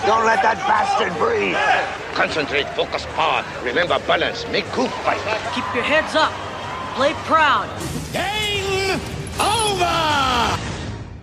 Don't 0.05 0.25
let 0.25 0.41
that 0.43 0.57
bastard 0.67 1.15
breathe. 1.17 1.55
Concentrate, 2.13 2.67
focus 2.75 3.05
hard. 3.05 3.45
Remember 3.63 3.99
balance. 4.05 4.45
Make 4.49 4.65
cool 4.65 4.89
fight. 4.89 5.21
Keep 5.53 5.63
your 5.73 5.83
heads 5.83 6.15
up. 6.15 6.33
Play 6.95 7.13
proud. 7.25 7.69
Game 8.11 8.99
over. 9.39 9.85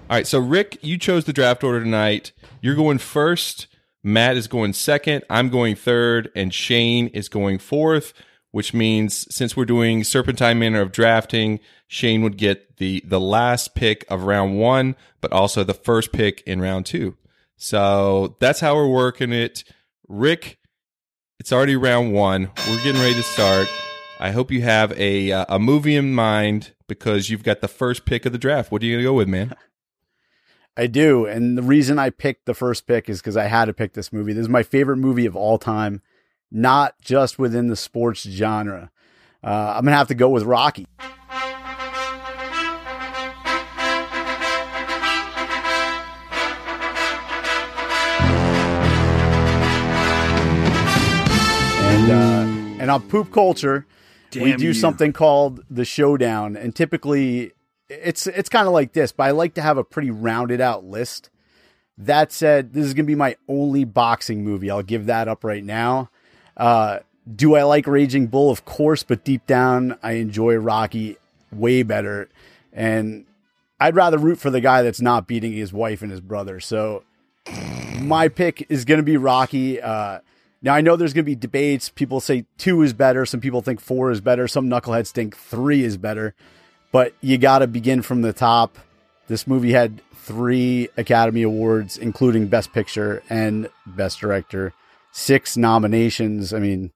All 0.09 0.17
right, 0.17 0.27
so 0.27 0.39
Rick, 0.39 0.79
you 0.83 0.97
chose 0.97 1.25
the 1.25 1.33
draft 1.33 1.63
order 1.65 1.83
tonight. 1.83 2.33
You're 2.63 2.77
going 2.77 2.99
first. 2.99 3.67
Matt 4.07 4.37
is 4.37 4.47
going 4.47 4.73
second. 4.73 5.25
I'm 5.29 5.49
going 5.49 5.75
third, 5.75 6.31
and 6.37 6.55
Shane 6.55 7.09
is 7.09 7.29
going 7.29 7.59
fourth. 7.59 8.15
Which 8.53 8.73
means 8.73 9.27
since 9.35 9.55
we're 9.55 9.67
doing 9.67 10.03
serpentine 10.03 10.59
manner 10.59 10.81
of 10.81 10.93
drafting, 10.93 11.61
Shane 11.89 12.23
would 12.23 12.39
get 12.39 12.77
the 12.77 13.03
the 13.05 13.21
last 13.21 13.75
pick 13.75 14.07
of 14.09 14.23
round 14.23 14.59
one, 14.59 14.95
but 15.21 15.33
also 15.33 15.63
the 15.65 15.75
first 15.75 16.13
pick 16.13 16.41
in 16.47 16.61
round 16.61 16.87
two. 16.87 17.17
So 17.57 18.37
that's 18.39 18.61
how 18.61 18.77
we're 18.77 18.89
working 18.89 19.33
it. 19.33 19.65
Rick, 20.09 20.59
it's 21.39 21.53
already 21.53 21.77
round 21.77 22.15
one. 22.15 22.53
We're 22.69 22.83
getting 22.83 23.03
ready 23.03 23.15
to 23.15 23.23
start. 23.25 23.69
I 24.21 24.31
hope 24.31 24.51
you 24.51 24.63
have 24.63 24.93
a 24.99 25.33
uh, 25.33 25.47
a 25.49 25.59
movie 25.59 25.97
in 25.97 26.15
mind 26.15 26.73
because 26.87 27.29
you've 27.29 27.43
got 27.43 27.61
the 27.61 27.69
first 27.69 28.07
pick 28.07 28.25
of 28.25 28.33
the 28.33 28.39
draft. 28.39 28.71
What 28.71 28.83
are 28.83 28.87
you 28.87 28.95
gonna 28.95 29.03
go 29.03 29.15
with, 29.15 29.29
man? 29.29 29.55
I 30.77 30.87
do. 30.87 31.25
And 31.25 31.57
the 31.57 31.63
reason 31.63 31.99
I 31.99 32.11
picked 32.11 32.45
the 32.45 32.53
first 32.53 32.87
pick 32.87 33.09
is 33.09 33.21
because 33.21 33.37
I 33.37 33.45
had 33.45 33.65
to 33.65 33.73
pick 33.73 33.95
this 33.95 34.13
movie. 34.13 34.35
This 34.35 34.43
is 34.43 34.49
my 34.49 34.63
favorite 34.63 34.99
movie 34.99 35.25
of 35.25 35.35
all 35.35 35.59
time, 35.59 36.03
not 36.51 37.01
just 37.01 37.39
within 37.39 37.69
the 37.69 37.77
sports 37.77 38.23
genre. 38.23 38.91
Uh, 39.43 39.75
I'm 39.77 39.85
going 39.85 39.93
to 39.93 39.97
have 39.97 40.09
to 40.09 40.15
go 40.15 40.29
with 40.29 40.43
Rocky. 40.43 40.87
And, 51.89 52.11
uh, 52.11 52.83
and 52.83 52.91
on 52.91 53.03
poop 53.09 53.33
culture, 53.33 53.87
we 54.35 54.55
do 54.57 54.67
you. 54.67 54.75
something 54.75 55.15
called 55.15 55.65
the 55.71 55.87
showdown. 55.87 56.55
And 56.55 56.77
typically 56.77 57.53
it's 57.89 58.27
it's 58.27 58.49
kind 58.49 58.67
of 58.67 58.73
like 58.73 58.93
this, 58.93 59.13
but 59.13 59.25
I 59.25 59.31
like 59.31 59.55
to 59.55 59.63
have 59.63 59.79
a 59.79 59.85
pretty 59.85 60.11
rounded 60.11 60.61
out 60.61 60.85
list. 60.85 61.31
That 61.99 62.31
said, 62.31 62.75
this 62.75 62.85
is 62.85 62.93
going 62.93 63.07
to 63.07 63.11
be 63.11 63.15
my 63.15 63.37
only 63.49 63.85
boxing 63.85 64.45
movie. 64.45 64.71
I'll 64.71 64.83
give 64.83 65.07
that 65.07 65.29
up 65.29 65.45
right 65.45 65.65
now. 65.65 66.11
Uh, 66.57 66.99
do 67.35 67.57
I 67.57 67.63
like 67.63 67.87
Raging 67.87 68.27
Bull? 68.27 68.51
Of 68.51 68.65
course, 68.65 69.03
but 69.03 69.25
deep 69.25 69.47
down, 69.47 69.99
I 70.03 70.13
enjoy 70.13 70.57
Rocky 70.57 71.17
way 71.51 71.83
better. 71.83 72.29
And 72.73 73.25
I'd 73.81 73.97
rather 73.97 74.19
root 74.19 74.39
for 74.39 74.51
the 74.51 74.61
guy 74.61 74.83
that's 74.83 75.01
not 75.01 75.27
beating 75.27 75.53
his 75.53 75.73
wife 75.73 76.03
and 76.03 76.11
his 76.11 76.21
brother. 76.21 76.61
So 76.61 77.03
my 77.99 78.29
pick 78.29 78.67
is 78.69 78.85
going 78.85 78.99
to 78.99 79.05
be 79.05 79.17
Rocky. 79.17 79.81
Uh, 79.81 80.21
now 80.63 80.75
I 80.75 80.83
know 80.83 80.97
there's 80.97 81.15
going 81.15 81.25
to 81.25 81.31
be 81.31 81.35
debates. 81.35 81.89
People 81.89 82.21
say 82.21 82.45
two 82.59 82.83
is 82.83 82.93
better. 82.93 83.25
Some 83.25 83.41
people 83.41 83.63
think 83.63 83.81
four 83.81 84.11
is 84.11 84.21
better. 84.21 84.47
Some 84.47 84.69
knuckleheads 84.69 85.11
think 85.11 85.37
three 85.37 85.83
is 85.83 85.97
better. 85.97 86.35
But 86.97 87.13
you 87.21 87.37
got 87.37 87.59
to 87.59 87.67
begin 87.67 88.01
from 88.01 88.23
the 88.23 88.33
top. 88.33 88.79
This 89.29 89.47
movie 89.47 89.73
had 89.73 90.01
three 90.15 90.89
Academy 90.97 91.43
Awards, 91.43 91.99
including 91.99 92.47
Best 92.47 92.73
Picture 92.73 93.23
and 93.29 93.69
Best 93.85 94.19
Director. 94.19 94.73
Six 95.13 95.59
nominations. 95.59 96.55
I 96.55 96.59
mean, 96.59 96.93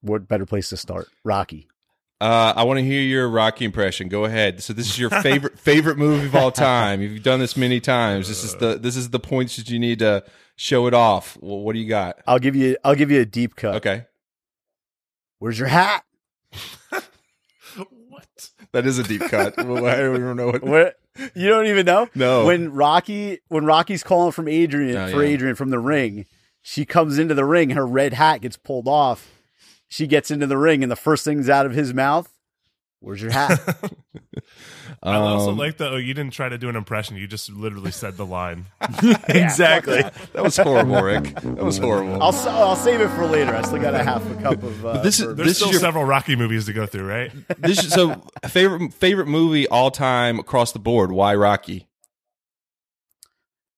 what 0.00 0.26
better 0.26 0.46
place 0.46 0.70
to 0.70 0.78
start? 0.78 1.08
Rocky. 1.22 1.68
Uh, 2.18 2.54
I 2.56 2.62
want 2.62 2.78
to 2.78 2.82
hear 2.82 3.02
your 3.02 3.28
Rocky 3.28 3.66
impression. 3.66 4.08
Go 4.08 4.24
ahead. 4.24 4.62
So 4.62 4.72
this 4.72 4.86
is 4.86 4.98
your 4.98 5.10
favorite 5.10 5.58
favorite 5.58 5.98
movie 5.98 6.28
of 6.28 6.34
all 6.34 6.50
time. 6.50 7.02
You've 7.02 7.22
done 7.22 7.38
this 7.38 7.58
many 7.58 7.78
times. 7.78 8.28
This 8.28 8.42
is 8.42 8.54
the 8.54 8.78
this 8.78 8.96
is 8.96 9.10
the 9.10 9.20
points 9.20 9.56
that 9.56 9.68
you 9.68 9.78
need 9.78 9.98
to 9.98 10.24
show 10.56 10.86
it 10.86 10.94
off. 10.94 11.36
Well, 11.42 11.58
what 11.58 11.74
do 11.74 11.78
you 11.78 11.88
got? 11.90 12.20
I'll 12.26 12.38
give 12.38 12.56
you. 12.56 12.78
I'll 12.82 12.94
give 12.94 13.10
you 13.10 13.20
a 13.20 13.26
deep 13.26 13.54
cut. 13.54 13.74
Okay, 13.74 14.06
Where's 15.40 15.58
your 15.58 15.68
hat? 15.68 16.04
What? 18.16 18.50
That 18.72 18.86
is 18.86 18.98
a 18.98 19.02
deep 19.02 19.22
cut. 19.22 19.54
Well, 19.66 19.86
I 19.86 19.96
don't 19.96 20.16
even 20.16 20.36
know 20.36 20.46
what. 20.46 20.62
What? 20.62 20.96
You 21.34 21.48
don't 21.48 21.66
even 21.66 21.86
know? 21.86 22.08
No. 22.14 22.44
When 22.46 22.72
Rocky, 22.72 23.38
when 23.48 23.64
Rocky's 23.64 24.02
calling 24.02 24.32
from 24.32 24.48
Adrian 24.48 24.96
Oh, 24.96 25.10
for 25.10 25.22
yeah. 25.24 25.30
Adrian 25.30 25.54
from 25.56 25.70
the 25.70 25.78
ring, 25.78 26.26
she 26.62 26.84
comes 26.84 27.18
into 27.18 27.34
the 27.34 27.44
ring. 27.44 27.70
Her 27.70 27.86
red 27.86 28.12
hat 28.12 28.42
gets 28.42 28.56
pulled 28.56 28.86
off. 28.88 29.30
She 29.88 30.06
gets 30.06 30.30
into 30.30 30.46
the 30.46 30.58
ring, 30.58 30.82
and 30.82 30.90
the 30.92 30.96
first 30.96 31.24
thing's 31.24 31.48
out 31.48 31.64
of 31.64 31.72
his 31.72 31.94
mouth. 31.94 32.28
Where's 33.00 33.22
your 33.22 33.30
hat? 33.30 33.60
I 35.06 35.16
also 35.16 35.50
Um, 35.50 35.56
like 35.58 35.76
the 35.76 35.88
Oh, 35.90 35.96
you 35.96 36.14
didn't 36.14 36.32
try 36.32 36.48
to 36.48 36.58
do 36.58 36.68
an 36.68 36.76
impression. 36.76 37.16
You 37.16 37.26
just 37.26 37.50
literally 37.50 37.90
said 37.92 38.16
the 38.16 38.26
line. 38.26 38.66
exactly. 39.28 40.02
that 40.32 40.42
was 40.42 40.56
horrible, 40.56 41.00
Rick. 41.00 41.34
That 41.40 41.64
was 41.64 41.78
horrible. 41.78 42.22
I'll 42.22 42.30
s- 42.32 42.46
I'll 42.46 42.74
save 42.76 43.00
it 43.00 43.08
for 43.10 43.24
later. 43.26 43.54
I 43.54 43.62
still 43.62 43.78
got 43.80 43.94
a 43.94 44.02
half 44.02 44.28
a 44.30 44.34
cup 44.42 44.62
of. 44.62 44.84
Uh, 44.84 45.02
this 45.02 45.20
is- 45.20 45.26
There's 45.36 45.48
This 45.48 45.56
still 45.58 45.70
your- 45.70 45.80
several 45.80 46.04
Rocky 46.04 46.34
movies 46.36 46.66
to 46.66 46.72
go 46.72 46.86
through, 46.86 47.06
right? 47.06 47.30
this 47.58 47.84
is, 47.84 47.92
so 47.92 48.20
favorite 48.48 48.92
favorite 48.94 49.28
movie 49.28 49.68
all 49.68 49.90
time 49.90 50.38
across 50.38 50.72
the 50.72 50.78
board. 50.80 51.12
Why 51.12 51.34
Rocky? 51.34 51.86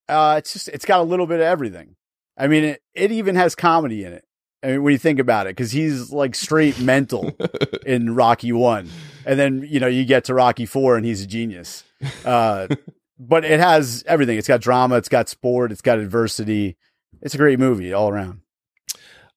Uh, 0.09 0.37
it's 0.39 0.53
just 0.53 0.69
it's 0.69 0.85
got 0.85 1.01
a 1.01 1.05
little 1.05 1.27
bit 1.27 1.41
of 1.41 1.47
everything. 1.47 1.97
I 2.37 2.47
mean, 2.47 2.65
it, 2.65 2.83
it 2.95 3.13
even 3.13 3.35
has 3.35 3.55
comedy 3.55 4.05
in 4.05 4.13
it. 4.13 4.25
I 4.63 4.69
mean, 4.69 4.83
when 4.83 4.93
you 4.93 4.99
think 4.99 5.19
about 5.21 5.47
it, 5.47 5.51
because 5.51 5.71
he's 5.73 6.11
like 6.11 6.35
straight 6.35 6.81
mental 6.81 7.31
in 7.87 8.15
Rocky 8.15 8.53
One, 8.53 8.89
and 9.29 9.39
then 9.39 9.65
you 9.69 9.79
know 9.79 9.87
you 9.87 10.07
get 10.07 10.25
to 10.25 10.35
Rocky 10.35 10.65
Four, 10.65 10.97
and 10.97 11.05
he's 11.05 11.23
a 11.23 11.27
genius. 11.27 11.85
Uh, 12.25 12.67
but 13.21 13.45
it 13.45 13.61
has 13.61 14.03
everything. 14.07 14.39
It's 14.39 14.49
got 14.49 14.63
drama. 14.63 14.97
It's 14.97 15.11
got 15.11 15.29
sport. 15.29 15.71
It's 15.71 15.83
got 15.83 15.99
adversity. 15.99 16.79
It's 17.21 17.35
a 17.35 17.39
great 17.39 17.59
movie 17.59 17.93
all 17.93 18.09
around. 18.09 18.41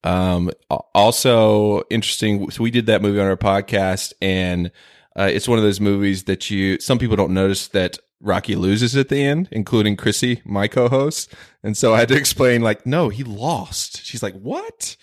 Um, 0.03 0.49
also 0.69 1.83
interesting. 1.89 2.49
So 2.51 2.63
we 2.63 2.71
did 2.71 2.85
that 2.85 3.01
movie 3.01 3.19
on 3.19 3.27
our 3.27 3.35
podcast, 3.35 4.13
and 4.21 4.71
uh, 5.19 5.29
it's 5.31 5.47
one 5.47 5.59
of 5.59 5.63
those 5.63 5.81
movies 5.81 6.23
that 6.23 6.49
you 6.49 6.79
some 6.79 6.97
people 6.97 7.17
don't 7.17 7.33
notice 7.33 7.67
that 7.67 7.99
Rocky 8.21 8.55
loses 8.55 8.95
at 8.95 9.09
the 9.09 9.21
end, 9.21 9.49
including 9.51 9.97
Chrissy, 9.97 10.41
my 10.45 10.69
co-host. 10.69 11.33
And 11.63 11.75
so 11.75 11.93
I 11.93 11.99
had 11.99 12.07
to 12.09 12.15
explain, 12.15 12.61
like, 12.61 12.85
no, 12.85 13.09
he 13.09 13.23
lost. 13.23 14.05
She's 14.05 14.23
like, 14.23 14.35
what? 14.35 14.95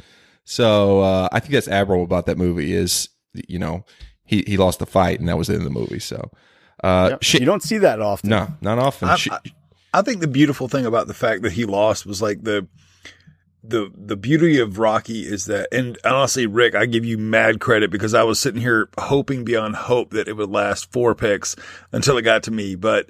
So 0.44 1.00
uh, 1.00 1.28
I 1.30 1.40
think 1.40 1.52
that's 1.52 1.68
admirable 1.68 2.04
about 2.04 2.24
that 2.26 2.38
movie 2.38 2.72
is, 2.72 3.10
you 3.34 3.58
know, 3.58 3.84
he 4.28 4.44
he 4.46 4.56
lost 4.56 4.78
the 4.78 4.86
fight, 4.86 5.18
and 5.18 5.28
that 5.28 5.36
was 5.36 5.48
the 5.48 5.54
end 5.54 5.62
of 5.62 5.72
the 5.72 5.78
movie. 5.80 5.98
So, 5.98 6.30
uh, 6.84 7.08
Yep. 7.12 7.22
shit- 7.24 7.40
You 7.40 7.46
don't 7.46 7.62
see 7.62 7.78
that 7.78 8.00
often. 8.00 8.30
no, 8.30 8.48
not 8.60 8.78
often. 8.78 9.08
I, 9.08 9.16
Sh- 9.16 9.28
I, 9.32 9.38
I 9.94 10.02
think 10.02 10.20
the 10.20 10.28
beautiful 10.28 10.68
thing 10.68 10.86
about 10.86 11.06
the 11.08 11.14
fact 11.14 11.42
that 11.42 11.52
he 11.52 11.64
lost 11.64 12.06
was 12.06 12.22
like 12.22 12.44
the 12.44 12.68
the 13.64 13.90
the 13.96 14.16
beauty 14.16 14.60
of 14.60 14.78
Rocky 14.78 15.22
is 15.22 15.46
that, 15.46 15.68
and 15.72 15.98
honestly, 16.04 16.46
Rick, 16.46 16.74
I 16.76 16.86
give 16.86 17.04
you 17.04 17.18
mad 17.18 17.58
credit 17.60 17.90
because 17.90 18.14
I 18.14 18.22
was 18.22 18.38
sitting 18.38 18.60
here 18.60 18.88
hoping 18.98 19.44
beyond 19.44 19.74
hope 19.76 20.10
that 20.10 20.28
it 20.28 20.34
would 20.34 20.48
last 20.50 20.92
four 20.92 21.14
picks 21.14 21.56
until 21.90 22.16
it 22.16 22.22
got 22.22 22.44
to 22.44 22.50
me. 22.52 22.76
But 22.76 23.08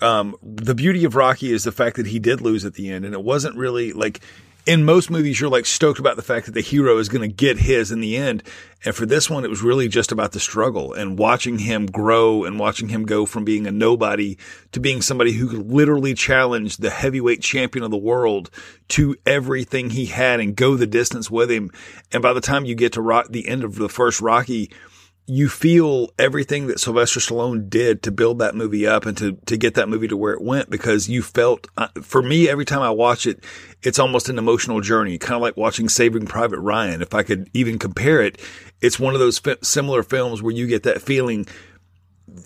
um, 0.00 0.34
the 0.42 0.74
beauty 0.74 1.04
of 1.04 1.14
Rocky 1.14 1.52
is 1.52 1.64
the 1.64 1.72
fact 1.72 1.96
that 1.96 2.06
he 2.06 2.18
did 2.18 2.40
lose 2.40 2.64
at 2.64 2.74
the 2.74 2.90
end, 2.90 3.04
and 3.04 3.12
it 3.14 3.22
wasn't 3.22 3.56
really 3.56 3.92
like 3.92 4.20
in 4.64 4.84
most 4.84 5.10
movies 5.10 5.40
you're 5.40 5.50
like 5.50 5.66
stoked 5.66 5.98
about 5.98 6.16
the 6.16 6.22
fact 6.22 6.46
that 6.46 6.52
the 6.52 6.60
hero 6.60 6.98
is 6.98 7.08
going 7.08 7.28
to 7.28 7.34
get 7.34 7.58
his 7.58 7.90
in 7.90 8.00
the 8.00 8.16
end. 8.16 8.42
And 8.84 8.94
for 8.94 9.06
this 9.06 9.28
one, 9.28 9.44
it 9.44 9.50
was 9.50 9.62
really 9.62 9.88
just 9.88 10.12
about 10.12 10.32
the 10.32 10.40
struggle 10.40 10.92
and 10.92 11.18
watching 11.18 11.58
him 11.58 11.86
grow 11.86 12.44
and 12.44 12.58
watching 12.58 12.88
him 12.88 13.04
go 13.04 13.26
from 13.26 13.44
being 13.44 13.66
a 13.66 13.72
nobody 13.72 14.36
to 14.72 14.80
being 14.80 15.02
somebody 15.02 15.32
who 15.32 15.48
could 15.48 15.70
literally 15.70 16.14
challenge 16.14 16.76
the 16.76 16.90
heavyweight 16.90 17.42
champion 17.42 17.84
of 17.84 17.90
the 17.90 17.96
world 17.96 18.50
to 18.88 19.16
everything 19.26 19.90
he 19.90 20.06
had 20.06 20.40
and 20.40 20.56
go 20.56 20.76
the 20.76 20.86
distance 20.86 21.30
with 21.30 21.50
him. 21.50 21.70
And 22.12 22.22
by 22.22 22.32
the 22.32 22.40
time 22.40 22.64
you 22.64 22.74
get 22.74 22.92
to 22.94 23.02
rock, 23.02 23.28
the 23.30 23.48
end 23.48 23.64
of 23.64 23.76
the 23.76 23.88
first 23.88 24.20
Rocky, 24.20 24.70
you 25.26 25.48
feel 25.48 26.08
everything 26.18 26.66
that 26.66 26.80
Sylvester 26.80 27.20
Stallone 27.20 27.70
did 27.70 28.02
to 28.02 28.10
build 28.10 28.40
that 28.40 28.56
movie 28.56 28.86
up 28.86 29.06
and 29.06 29.16
to, 29.18 29.32
to 29.46 29.56
get 29.56 29.74
that 29.74 29.88
movie 29.88 30.08
to 30.08 30.16
where 30.16 30.32
it 30.32 30.42
went 30.42 30.68
because 30.68 31.08
you 31.08 31.22
felt, 31.22 31.68
uh, 31.76 31.88
for 32.02 32.22
me, 32.22 32.48
every 32.48 32.64
time 32.64 32.82
I 32.82 32.90
watch 32.90 33.26
it, 33.26 33.42
it's 33.82 34.00
almost 34.00 34.28
an 34.28 34.38
emotional 34.38 34.80
journey, 34.80 35.18
kind 35.18 35.36
of 35.36 35.42
like 35.42 35.56
watching 35.56 35.88
Saving 35.88 36.26
Private 36.26 36.58
Ryan. 36.58 37.02
If 37.02 37.14
I 37.14 37.22
could 37.22 37.48
even 37.54 37.78
compare 37.78 38.20
it, 38.20 38.40
it's 38.80 38.98
one 38.98 39.14
of 39.14 39.20
those 39.20 39.40
similar 39.62 40.02
films 40.02 40.42
where 40.42 40.54
you 40.54 40.66
get 40.66 40.82
that 40.82 41.00
feeling 41.00 41.46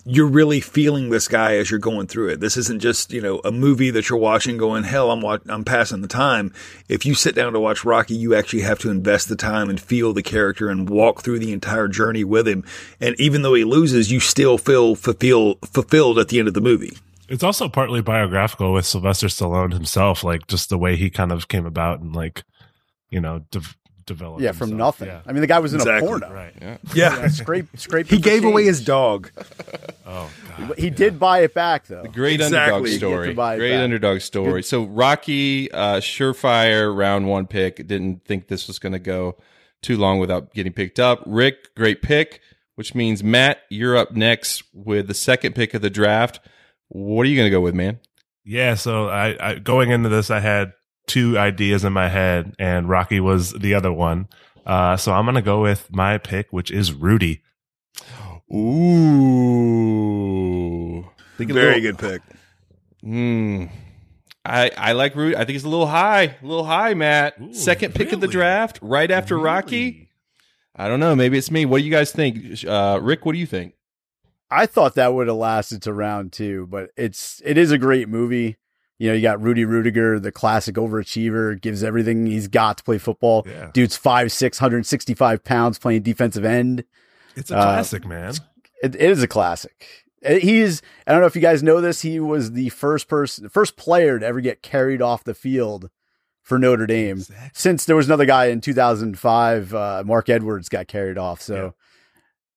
you're 0.05 0.27
really 0.27 0.59
feeling 0.59 1.09
this 1.09 1.27
guy 1.27 1.55
as 1.57 1.69
you're 1.69 1.79
going 1.79 2.07
through 2.07 2.29
it. 2.29 2.39
This 2.39 2.57
isn't 2.57 2.81
just, 2.81 3.11
you 3.11 3.21
know, 3.21 3.39
a 3.43 3.51
movie 3.51 3.89
that 3.91 4.09
you're 4.09 4.19
watching 4.19 4.57
going, 4.57 4.83
hell, 4.83 5.11
I'm 5.11 5.21
wa- 5.21 5.39
I'm 5.47 5.63
passing 5.63 6.01
the 6.01 6.07
time. 6.07 6.53
If 6.89 7.05
you 7.05 7.13
sit 7.13 7.35
down 7.35 7.53
to 7.53 7.59
watch 7.59 7.85
Rocky, 7.85 8.15
you 8.15 8.35
actually 8.35 8.61
have 8.61 8.79
to 8.79 8.89
invest 8.89 9.29
the 9.29 9.35
time 9.35 9.69
and 9.69 9.79
feel 9.79 10.13
the 10.13 10.23
character 10.23 10.69
and 10.69 10.89
walk 10.89 11.21
through 11.21 11.39
the 11.39 11.53
entire 11.53 11.87
journey 11.87 12.23
with 12.23 12.47
him. 12.47 12.63
And 12.99 13.19
even 13.19 13.41
though 13.41 13.53
he 13.53 13.63
loses, 13.63 14.11
you 14.11 14.19
still 14.19 14.57
feel 14.57 14.95
fulfill, 14.95 15.55
fulfilled 15.65 16.19
at 16.19 16.29
the 16.29 16.39
end 16.39 16.47
of 16.47 16.53
the 16.53 16.61
movie. 16.61 16.97
It's 17.29 17.43
also 17.43 17.67
partly 17.67 18.01
biographical 18.01 18.73
with 18.73 18.85
Sylvester 18.85 19.27
Stallone 19.27 19.73
himself, 19.73 20.23
like 20.23 20.47
just 20.47 20.69
the 20.69 20.77
way 20.77 20.95
he 20.95 21.09
kind 21.09 21.31
of 21.31 21.47
came 21.47 21.65
about 21.65 21.99
and 21.99 22.15
like, 22.15 22.43
you 23.09 23.19
know, 23.19 23.43
developed. 24.07 24.41
Yeah, 24.41 24.53
from 24.53 24.69
himself. 24.69 24.99
nothing. 25.01 25.07
Yeah. 25.13 25.21
I 25.27 25.31
mean, 25.33 25.41
the 25.41 25.47
guy 25.47 25.59
was 25.59 25.73
in 25.75 25.79
Exactly. 25.81 26.07
a 26.07 26.09
porno. 26.09 26.33
Right. 26.33 26.53
yeah. 26.59 26.77
Yeah. 26.95 27.27
Scrape, 27.27 27.67
scrape. 27.77 28.07
He 28.07 28.17
gave 28.17 28.43
away 28.43 28.63
his 28.63 28.83
dog. 28.83 29.29
Oh 30.09 30.31
God. 30.57 30.73
He 30.79 30.89
did 30.89 31.19
buy 31.19 31.39
it 31.39 31.53
back 31.53 31.87
though. 31.87 32.03
Great 32.05 32.39
Exactly. 32.39 32.73
underdog 32.77 32.97
story. 32.97 33.27
to 33.27 33.33
buy 33.35 33.55
it 33.55 33.57
Great 33.57 33.71
back. 33.71 33.81
underdog 33.83 34.21
story. 34.21 34.63
So 34.63 34.85
Rocky, 34.85 35.69
uh, 35.69 35.97
surefire 35.97 36.95
round 36.95 37.27
one 37.27 37.45
pick. 37.45 37.85
Didn't 37.85 38.23
think 38.23 38.47
this 38.47 38.67
was 38.67 38.79
going 38.79 38.93
to 38.93 38.99
go 38.99 39.35
too 39.81 39.97
long 39.97 40.19
without 40.19 40.53
getting 40.53 40.71
picked 40.71 40.97
up. 40.97 41.21
Rick, 41.25 41.75
great 41.75 42.01
pick, 42.01 42.39
which 42.75 42.95
means 42.95 43.21
Matt, 43.21 43.59
you're 43.69 43.97
up 43.97 44.13
next 44.13 44.63
with 44.73 45.07
the 45.07 45.13
second 45.13 45.55
pick 45.55 45.73
of 45.73 45.81
the 45.81 45.89
draft. 45.89 46.39
What 46.87 47.25
are 47.25 47.29
you 47.29 47.35
going 47.35 47.47
to 47.47 47.51
go 47.51 47.59
with, 47.61 47.75
man? 47.75 47.99
Yeah, 48.45 48.75
so 48.75 49.09
I, 49.09 49.35
I 49.41 49.55
going 49.55 49.91
into 49.91 50.07
this, 50.07 50.31
I 50.31 50.39
had 50.39 50.71
two 51.07 51.37
ideas 51.37 51.83
in 51.83 51.93
my 51.93 52.09
head, 52.09 52.53
and 52.59 52.87
Rocky 52.89 53.19
was 53.19 53.53
the 53.53 53.73
other 53.73 53.91
one. 53.91 54.27
Uh, 54.65 54.97
so 54.97 55.13
I'm 55.13 55.25
gonna 55.25 55.41
go 55.41 55.61
with 55.61 55.91
my 55.91 56.17
pick, 56.17 56.47
which 56.51 56.69
is 56.71 56.93
Rudy. 56.93 57.41
Ooh, 59.77 61.05
think 61.37 61.51
Very 61.51 61.79
little- 61.81 61.91
good 61.93 61.97
pick. 61.99 62.21
Hmm. 63.03 63.65
I 64.45 64.71
I 64.77 64.91
like 64.93 65.15
Rudy. 65.15 65.35
I 65.35 65.43
think 65.45 65.55
it's 65.57 65.65
a 65.65 65.69
little 65.69 65.87
high, 65.87 66.35
a 66.41 66.45
little 66.45 66.63
high, 66.65 66.93
Matt. 66.93 67.35
Ooh, 67.41 67.53
Second 67.53 67.93
pick 67.95 68.11
of 68.13 68.21
the 68.21 68.27
draft, 68.27 68.79
right 68.81 69.11
after 69.11 69.37
Rocky. 69.37 70.09
I 70.75 70.87
don't 70.87 70.99
know. 70.99 71.15
Maybe 71.15 71.37
it's 71.37 71.51
me. 71.51 71.65
What 71.65 71.79
do 71.79 71.83
you 71.85 71.91
guys 71.91 72.11
think, 72.11 72.63
uh, 72.65 72.99
Rick? 73.01 73.25
What 73.25 73.33
do 73.33 73.39
you 73.39 73.45
think? 73.47 73.73
I 74.49 74.65
thought 74.65 74.95
that 74.95 75.13
would 75.13 75.27
have 75.27 75.35
lasted 75.35 75.81
to 75.83 75.93
round 75.93 76.31
two, 76.31 76.67
but 76.67 76.91
it's 76.95 77.41
it 77.43 77.57
is 77.57 77.71
a 77.71 77.77
great 77.77 78.07
movie. 78.07 78.57
You 78.99 79.09
know, 79.09 79.13
you 79.13 79.21
got 79.21 79.41
Rudy 79.41 79.63
Ruettiger, 79.63 80.21
the 80.21 80.31
classic 80.31 80.75
overachiever, 80.75 81.59
gives 81.61 81.83
everything 81.83 82.25
he's 82.25 82.47
got 82.47 82.77
to 82.79 82.83
play 82.83 82.97
football. 82.97 83.45
Yeah. 83.47 83.69
Dude's 83.73 83.97
5'6", 83.97 84.59
165 84.59 85.43
pounds 85.43 85.77
playing 85.77 86.01
defensive 86.01 86.43
end. 86.43 86.83
It's 87.35 87.51
a 87.51 87.57
Uh, 87.57 87.63
classic, 87.63 88.05
man. 88.07 88.33
It, 88.81 88.95
it 88.95 89.01
is 89.01 89.21
a 89.21 89.27
classic. 89.27 89.85
Uh, 90.25 90.33
He's 90.35 90.81
I 91.05 91.11
don't 91.11 91.21
know 91.21 91.27
if 91.27 91.35
you 91.35 91.41
guys 91.43 91.61
know 91.61 91.79
this, 91.79 92.01
he 92.01 92.19
was 92.19 92.53
the 92.53 92.69
first 92.69 93.07
person 93.07 93.43
the 93.43 93.49
first 93.51 93.77
player 93.77 94.17
to 94.17 94.25
ever 94.25 94.41
get 94.41 94.63
carried 94.63 95.01
off 95.01 95.23
the 95.23 95.35
field 95.35 95.91
for 96.41 96.57
Notre 96.57 96.87
Dame. 96.87 97.17
Exactly. 97.17 97.49
Since 97.53 97.85
there 97.85 97.95
was 97.95 98.07
another 98.07 98.25
guy 98.25 98.45
in 98.45 98.61
2005, 98.61 99.73
uh, 99.75 100.03
Mark 100.05 100.27
Edwards 100.29 100.69
got 100.69 100.87
carried 100.87 101.17
off, 101.19 101.39
so 101.41 101.75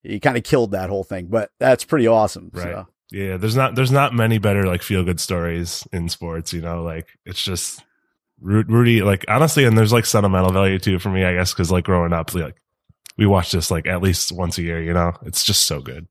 he 0.03 0.19
kind 0.21 0.39
of 0.39 0.43
killed 0.45 0.71
that 0.71 0.89
whole 0.89 1.05
thing. 1.05 1.27
But 1.27 1.51
that's 1.59 1.85
pretty 1.85 2.07
awesome. 2.07 2.51
Right. 2.55 2.63
So. 2.65 2.87
Yeah, 3.13 3.37
there's 3.37 3.57
not 3.57 3.75
there's 3.75 3.91
not 3.93 4.15
many 4.15 4.39
better 4.39 4.67
like 4.67 4.83
feel 4.83 5.03
good 5.05 5.21
stories 5.21 5.87
in 5.93 6.09
sports. 6.09 6.53
You 6.53 6.61
know, 6.63 6.83
like 6.83 7.09
it's 7.27 7.43
just 7.43 7.83
Ru- 8.41 8.65
Rudy. 8.69 9.03
Like 9.03 9.25
honestly, 9.29 9.65
and 9.65 9.77
there's 9.77 9.93
like 9.93 10.07
sentimental 10.07 10.53
value 10.53 10.79
too 10.79 10.99
for 10.99 11.11
me, 11.11 11.25
I 11.25 11.35
guess, 11.35 11.53
because 11.53 11.71
like 11.73 11.85
growing 11.85 12.13
up, 12.13 12.35
like 12.35 12.57
we 13.19 13.27
watch 13.27 13.53
this 13.53 13.71
like 13.71 13.87
at 13.87 14.01
least 14.03 14.33
once 14.33 14.59
a 14.59 14.63
year. 14.63 14.81
You 14.83 14.93
know, 14.93 15.13
it's 15.27 15.45
just 15.45 15.65
so 15.65 15.81
good. 15.81 16.07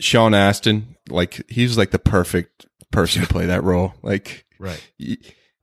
Sean 0.00 0.34
Astin, 0.34 0.96
like 1.08 1.42
he's 1.48 1.76
like 1.78 1.90
the 1.90 1.98
perfect 1.98 2.66
person 2.90 3.22
to 3.22 3.28
play 3.28 3.46
that 3.46 3.62
role. 3.64 3.94
Like, 4.02 4.44
Right. 4.58 4.80
y- 4.98 5.16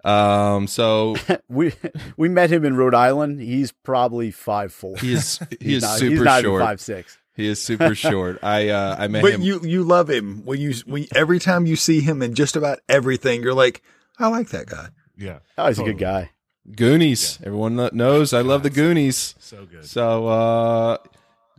um, 0.04 0.68
so 0.68 1.16
we 1.50 1.74
we 2.18 2.30
met 2.30 2.52
him 2.52 2.64
in 2.66 2.76
Rhode 2.78 2.94
Island. 2.94 3.42
He's 3.42 3.72
probably 3.72 4.32
five 4.32 4.72
four. 4.74 4.96
he 4.98 5.14
is 5.14 5.40
he 5.60 5.66
He's 5.74 5.78
is 5.78 5.84
not, 5.84 6.00
super 6.00 6.12
he's 6.12 6.22
not 6.22 6.42
short. 6.44 6.62
five 6.62 6.80
six. 6.82 7.18
He 7.36 7.48
is 7.48 7.62
super 7.64 7.94
short. 7.96 8.40
I 8.44 8.70
uh, 8.70 8.96
I 8.98 9.08
met 9.08 9.22
But 9.22 9.34
him. 9.34 9.42
you, 9.42 9.60
you 9.62 9.84
love 9.84 10.10
him 10.10 10.44
when 10.46 10.60
you, 10.60 10.74
when 10.86 11.06
every 11.14 11.40
time 11.40 11.66
you 11.66 11.76
see 11.76 12.00
him 12.02 12.22
in 12.22 12.34
just 12.34 12.56
about 12.56 12.80
everything, 12.90 13.44
you're 13.44 13.54
like, 13.54 13.82
I 14.18 14.28
like 14.28 14.50
that 14.50 14.68
guy. 14.68 14.88
Yeah. 15.18 15.40
Oh, 15.58 15.68
he's 15.68 15.80
a 15.80 15.84
good 15.84 15.98
guy. 15.98 16.32
Goonies. 16.76 17.38
Everyone 17.44 17.76
kno- 17.76 17.90
knows 17.94 18.34
I 18.34 18.42
love 18.42 18.64
the 18.64 18.70
Goonies. 18.70 19.36
So 19.40 19.66
good. 19.66 19.86
So 19.86 20.28
uh, 20.28 20.98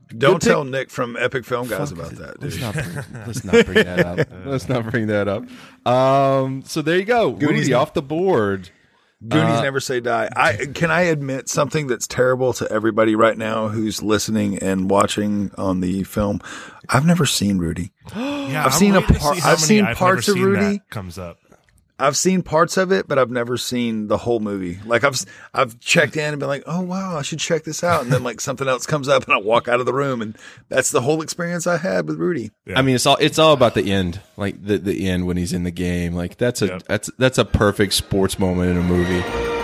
Don't 0.08 0.18
Good 0.18 0.40
pick. 0.40 0.48
tell 0.48 0.64
Nick 0.64 0.90
from 0.90 1.16
Epic 1.18 1.44
Film 1.44 1.68
Guys 1.68 1.92
about 1.92 2.12
it. 2.12 2.18
that, 2.18 2.42
Let's 2.42 2.58
not, 2.60 2.74
bring, 2.74 3.24
let's 3.26 3.44
not 3.44 3.66
bring 3.66 3.84
that 3.84 4.06
up. 4.06 4.28
Let's 4.46 4.68
not 4.68 4.90
bring 4.90 5.06
that 5.08 5.28
up. 5.28 5.44
Um, 5.86 6.62
so 6.64 6.80
there 6.82 6.96
you 6.98 7.04
go. 7.04 7.32
Goonies 7.32 7.62
Rudy 7.62 7.72
off 7.74 7.92
the 7.94 8.02
board. 8.02 8.70
Goonies 9.26 9.58
Uh, 9.58 9.62
never 9.62 9.80
say 9.80 10.00
die. 10.00 10.28
I 10.36 10.66
can 10.74 10.90
I 10.90 11.02
admit 11.02 11.48
something 11.48 11.86
that's 11.86 12.06
terrible 12.06 12.52
to 12.54 12.70
everybody 12.70 13.14
right 13.14 13.36
now 13.36 13.68
who's 13.68 14.02
listening 14.02 14.58
and 14.58 14.90
watching 14.90 15.50
on 15.56 15.80
the 15.80 16.02
film. 16.04 16.40
I've 16.88 17.06
never 17.06 17.24
seen 17.26 17.58
Rudy. 17.58 17.92
Yeah, 18.46 18.60
I've 18.60 18.66
I'm 18.66 18.78
seen 18.78 18.94
a 18.94 19.00
waiting 19.00 19.14
to 19.16 19.20
par- 19.20 19.34
see 19.34 19.40
I've 19.42 19.58
seen 19.58 19.84
never 19.84 19.94
parts 19.96 20.28
of 20.28 20.36
Rudy. 20.36 20.80
comes 20.88 21.18
up. 21.18 21.38
I've 21.98 22.16
seen 22.16 22.42
parts 22.42 22.76
of 22.76 22.92
it, 22.92 23.08
but 23.08 23.18
I've 23.18 23.30
never 23.30 23.56
seen 23.56 24.08
the 24.08 24.18
whole 24.18 24.38
movie. 24.38 24.78
Like 24.84 25.02
I've 25.02 25.18
I've 25.54 25.80
checked 25.80 26.16
in 26.16 26.32
and 26.32 26.38
been 26.38 26.48
like, 26.48 26.64
oh 26.66 26.82
wow, 26.82 27.16
I 27.16 27.22
should 27.22 27.38
check 27.38 27.64
this 27.64 27.82
out, 27.82 28.02
and 28.02 28.12
then 28.12 28.22
like 28.22 28.40
something 28.40 28.68
else 28.68 28.84
comes 28.84 29.08
up, 29.08 29.24
and 29.24 29.32
I 29.32 29.38
walk 29.38 29.66
out 29.66 29.80
of 29.80 29.86
the 29.86 29.94
room, 29.94 30.20
and 30.20 30.36
that's 30.68 30.90
the 30.90 31.00
whole 31.00 31.22
experience 31.22 31.66
I 31.66 31.78
had 31.78 32.06
with 32.06 32.18
Rudy. 32.18 32.50
I 32.74 32.82
mean, 32.82 32.96
it's 32.96 33.06
all 33.06 33.16
it's 33.18 33.38
all 33.38 33.54
about 33.54 33.74
the 33.74 33.90
end, 33.90 34.20
like 34.36 34.62
the 34.62 34.76
the 34.76 35.08
end 35.08 35.26
when 35.26 35.38
he's 35.38 35.54
in 35.54 35.64
the 35.64 35.70
game. 35.70 36.12
Like 36.14 36.36
that's 36.36 36.60
a 36.60 36.80
that's 36.86 37.10
that's 37.18 37.38
a 37.38 37.44
perfect 37.44 37.94
sports 37.94 38.38
moment 38.38 38.70
in 38.70 38.76
a 38.76 38.82
movie. 38.82 39.55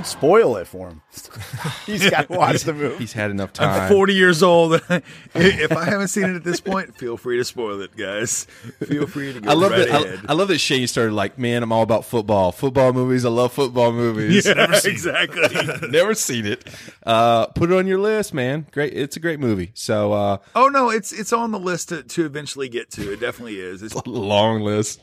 Don't 0.00 0.06
spoil 0.06 0.56
it 0.56 0.66
for 0.66 0.88
him. 0.88 1.02
He's 1.86 2.08
got 2.08 2.28
to 2.28 2.32
watch 2.38 2.62
the 2.62 2.72
movie. 2.72 2.96
He's 2.96 3.12
had 3.12 3.30
enough 3.30 3.50
I'm 3.58 3.80
time. 3.80 3.92
40 3.92 4.14
years 4.14 4.42
old. 4.42 4.80
if 5.34 5.72
I 5.72 5.84
haven't 5.84 6.08
seen 6.08 6.24
it 6.24 6.36
at 6.36 6.42
this 6.42 6.58
point, 6.58 6.96
feel 6.96 7.18
free 7.18 7.36
to 7.36 7.44
spoil 7.44 7.82
it, 7.82 7.94
guys. 7.94 8.44
Feel 8.82 9.06
free 9.06 9.34
to 9.34 9.42
go 9.42 9.50
I 9.50 9.52
love 9.52 9.72
right 9.72 9.86
that. 9.86 10.02
ahead. 10.02 10.20
I, 10.26 10.32
I 10.32 10.34
love 10.34 10.48
that 10.48 10.56
Shane 10.56 10.86
started 10.86 11.12
like, 11.12 11.38
man, 11.38 11.62
I'm 11.62 11.70
all 11.70 11.82
about 11.82 12.06
football. 12.06 12.50
Football 12.50 12.94
movies. 12.94 13.26
I 13.26 13.28
love 13.28 13.52
football 13.52 13.92
movies. 13.92 14.46
Yeah, 14.46 14.54
Never 14.54 14.76
seen 14.76 14.90
it. 14.90 14.94
exactly. 14.94 15.88
Never 15.90 16.14
seen 16.14 16.46
it. 16.46 16.66
Uh, 17.04 17.48
put 17.48 17.70
it 17.70 17.76
on 17.76 17.86
your 17.86 17.98
list, 17.98 18.32
man. 18.32 18.66
Great. 18.70 18.94
It's 18.94 19.18
a 19.18 19.20
great 19.20 19.38
movie. 19.38 19.72
So 19.74 20.14
uh, 20.14 20.38
oh 20.54 20.68
no, 20.68 20.88
it's 20.88 21.12
it's 21.12 21.34
on 21.34 21.50
the 21.50 21.60
list 21.60 21.90
to, 21.90 22.02
to 22.04 22.24
eventually 22.24 22.70
get 22.70 22.90
to. 22.92 23.12
It 23.12 23.20
definitely 23.20 23.60
is. 23.60 23.82
It's 23.82 23.94
a 23.94 24.08
long 24.08 24.62
list. 24.62 25.02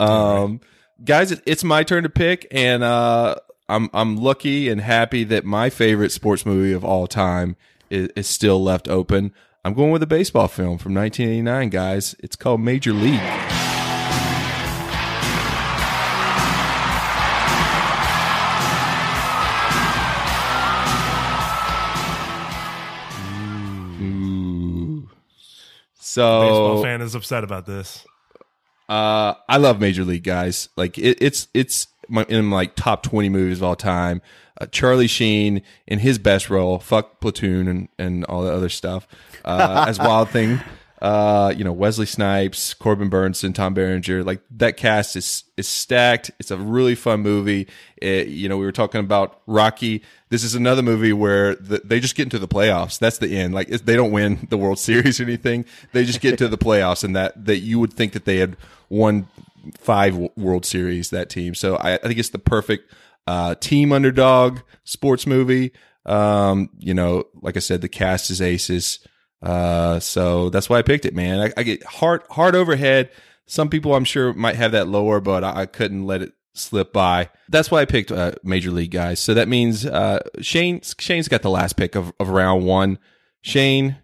Um, 0.00 0.60
guys, 1.04 1.32
it, 1.32 1.42
it's 1.44 1.64
my 1.64 1.82
turn 1.82 2.04
to 2.04 2.08
pick, 2.08 2.46
and 2.50 2.82
uh, 2.82 3.34
I'm 3.72 3.88
I'm 3.94 4.16
lucky 4.18 4.68
and 4.68 4.82
happy 4.82 5.24
that 5.24 5.46
my 5.46 5.70
favorite 5.70 6.12
sports 6.12 6.44
movie 6.44 6.74
of 6.74 6.84
all 6.84 7.06
time 7.06 7.56
is, 7.88 8.10
is 8.14 8.26
still 8.26 8.62
left 8.62 8.86
open. 8.86 9.32
I'm 9.64 9.72
going 9.72 9.92
with 9.92 10.02
a 10.02 10.06
baseball 10.06 10.48
film 10.48 10.76
from 10.76 10.92
1989, 10.92 11.70
guys. 11.70 12.14
It's 12.18 12.36
called 12.36 12.60
Major 12.60 12.92
League. 12.92 13.18
Ooh. 24.02 25.08
So 25.94 26.40
Baseball 26.42 26.82
fan 26.82 27.00
is 27.00 27.14
upset 27.14 27.44
about 27.44 27.66
this. 27.66 28.04
uh, 28.88 29.34
I 29.48 29.56
love 29.56 29.80
Major 29.80 30.04
League 30.04 30.24
guys. 30.24 30.68
Like 30.76 30.98
it, 30.98 31.18
it's 31.22 31.48
it's 31.54 31.86
my, 32.12 32.24
in 32.28 32.44
my 32.44 32.56
like 32.56 32.76
top 32.76 33.02
twenty 33.02 33.28
movies 33.28 33.58
of 33.58 33.64
all 33.64 33.76
time. 33.76 34.22
Uh, 34.60 34.66
Charlie 34.66 35.06
Sheen 35.06 35.62
in 35.86 35.98
his 35.98 36.18
best 36.18 36.50
role, 36.50 36.78
fuck 36.78 37.20
Platoon 37.20 37.66
and 37.68 37.88
and 37.98 38.24
all 38.26 38.42
the 38.42 38.52
other 38.52 38.68
stuff 38.68 39.08
uh, 39.44 39.86
as 39.88 39.98
Wild 39.98 40.28
Thing. 40.30 40.60
Uh, 41.00 41.52
you 41.56 41.64
know 41.64 41.72
Wesley 41.72 42.06
Snipes, 42.06 42.74
Corbin 42.74 43.10
Bernsen, 43.10 43.52
Tom 43.52 43.74
Berenger. 43.74 44.22
Like 44.22 44.40
that 44.52 44.76
cast 44.76 45.16
is 45.16 45.42
is 45.56 45.66
stacked. 45.66 46.30
It's 46.38 46.52
a 46.52 46.56
really 46.56 46.94
fun 46.94 47.22
movie. 47.22 47.66
It, 47.96 48.28
you 48.28 48.48
know 48.48 48.56
we 48.56 48.64
were 48.64 48.70
talking 48.70 49.00
about 49.00 49.40
Rocky. 49.48 50.04
This 50.28 50.44
is 50.44 50.54
another 50.54 50.80
movie 50.80 51.12
where 51.12 51.56
the, 51.56 51.80
they 51.82 51.98
just 51.98 52.14
get 52.14 52.24
into 52.24 52.38
the 52.38 52.46
playoffs. 52.46 53.00
That's 53.00 53.18
the 53.18 53.36
end. 53.36 53.52
Like 53.52 53.66
they 53.68 53.96
don't 53.96 54.12
win 54.12 54.46
the 54.48 54.56
World 54.56 54.78
Series 54.78 55.18
or 55.18 55.24
anything. 55.24 55.64
They 55.92 56.04
just 56.04 56.20
get 56.20 56.38
to 56.38 56.46
the 56.46 56.56
playoffs, 56.56 57.02
and 57.02 57.16
that 57.16 57.46
that 57.46 57.58
you 57.58 57.80
would 57.80 57.92
think 57.92 58.12
that 58.12 58.24
they 58.24 58.36
had 58.36 58.56
won 58.88 59.26
five 59.78 60.16
World 60.36 60.64
Series. 60.64 61.10
That 61.10 61.30
team. 61.30 61.54
So 61.54 61.76
I, 61.76 61.94
I 61.94 61.98
think 61.98 62.18
it's 62.18 62.30
the 62.30 62.38
perfect 62.38 62.92
uh, 63.26 63.54
team 63.56 63.92
underdog 63.92 64.60
sports 64.84 65.26
movie. 65.26 65.72
Um, 66.04 66.70
you 66.78 66.94
know, 66.94 67.24
like 67.40 67.56
I 67.56 67.60
said, 67.60 67.80
the 67.80 67.88
cast 67.88 68.30
is 68.30 68.40
aces. 68.40 68.98
Uh, 69.40 70.00
so 70.00 70.50
that's 70.50 70.68
why 70.68 70.78
I 70.78 70.82
picked 70.82 71.04
it, 71.04 71.14
man. 71.14 71.40
I, 71.40 71.60
I 71.60 71.62
get 71.62 71.84
hard, 71.84 72.22
hard 72.30 72.54
overhead. 72.54 73.10
Some 73.46 73.68
people 73.68 73.94
I'm 73.94 74.04
sure 74.04 74.32
might 74.32 74.56
have 74.56 74.72
that 74.72 74.88
lower, 74.88 75.20
but 75.20 75.44
I, 75.44 75.62
I 75.62 75.66
couldn't 75.66 76.06
let 76.06 76.22
it 76.22 76.32
slip 76.54 76.92
by. 76.92 77.28
That's 77.48 77.70
why 77.70 77.80
I 77.80 77.84
picked 77.84 78.12
uh, 78.12 78.32
Major 78.42 78.70
League 78.70 78.90
guys. 78.90 79.20
So 79.20 79.34
that 79.34 79.48
means 79.48 79.84
uh, 79.84 80.20
Shane 80.40 80.80
Shane's 80.98 81.28
got 81.28 81.42
the 81.42 81.50
last 81.50 81.76
pick 81.76 81.94
of, 81.94 82.12
of 82.20 82.28
round 82.28 82.64
one. 82.64 82.98
Shane, 83.42 83.96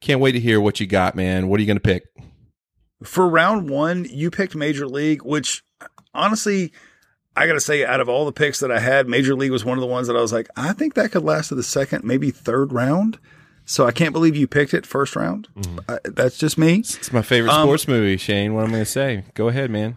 can't 0.00 0.20
wait 0.20 0.32
to 0.32 0.40
hear 0.40 0.60
what 0.60 0.80
you 0.80 0.86
got, 0.86 1.16
man. 1.16 1.48
What 1.48 1.58
are 1.58 1.62
you 1.62 1.66
going 1.66 1.78
to 1.78 1.80
pick? 1.80 2.04
For 3.04 3.28
round 3.28 3.68
one, 3.70 4.06
you 4.10 4.30
picked 4.30 4.54
Major 4.54 4.86
League, 4.86 5.22
which 5.24 5.62
honestly, 6.14 6.72
I 7.36 7.46
got 7.46 7.54
to 7.54 7.60
say, 7.60 7.84
out 7.84 8.00
of 8.00 8.08
all 8.08 8.24
the 8.24 8.32
picks 8.32 8.60
that 8.60 8.70
I 8.70 8.78
had, 8.80 9.08
Major 9.08 9.34
League 9.34 9.50
was 9.50 9.64
one 9.64 9.76
of 9.78 9.82
the 9.82 9.86
ones 9.88 10.06
that 10.06 10.16
I 10.16 10.20
was 10.20 10.32
like, 10.32 10.48
I 10.56 10.72
think 10.72 10.94
that 10.94 11.10
could 11.12 11.24
last 11.24 11.48
to 11.48 11.54
the 11.54 11.62
second, 11.62 12.04
maybe 12.04 12.30
third 12.30 12.72
round. 12.72 13.18
So 13.66 13.86
I 13.86 13.92
can't 13.92 14.12
believe 14.12 14.36
you 14.36 14.46
picked 14.46 14.74
it 14.74 14.84
first 14.86 15.16
round. 15.16 15.48
I, 15.88 15.98
that's 16.04 16.36
just 16.36 16.58
me. 16.58 16.80
It's 16.80 17.12
my 17.12 17.22
favorite 17.22 17.50
Um, 17.50 17.66
sports 17.66 17.88
movie, 17.88 18.18
Shane. 18.18 18.52
What 18.54 18.62
am 18.64 18.68
I 18.68 18.72
going 18.72 18.84
to 18.84 18.90
say? 18.90 19.24
Go 19.34 19.48
ahead, 19.48 19.70
man. 19.70 19.96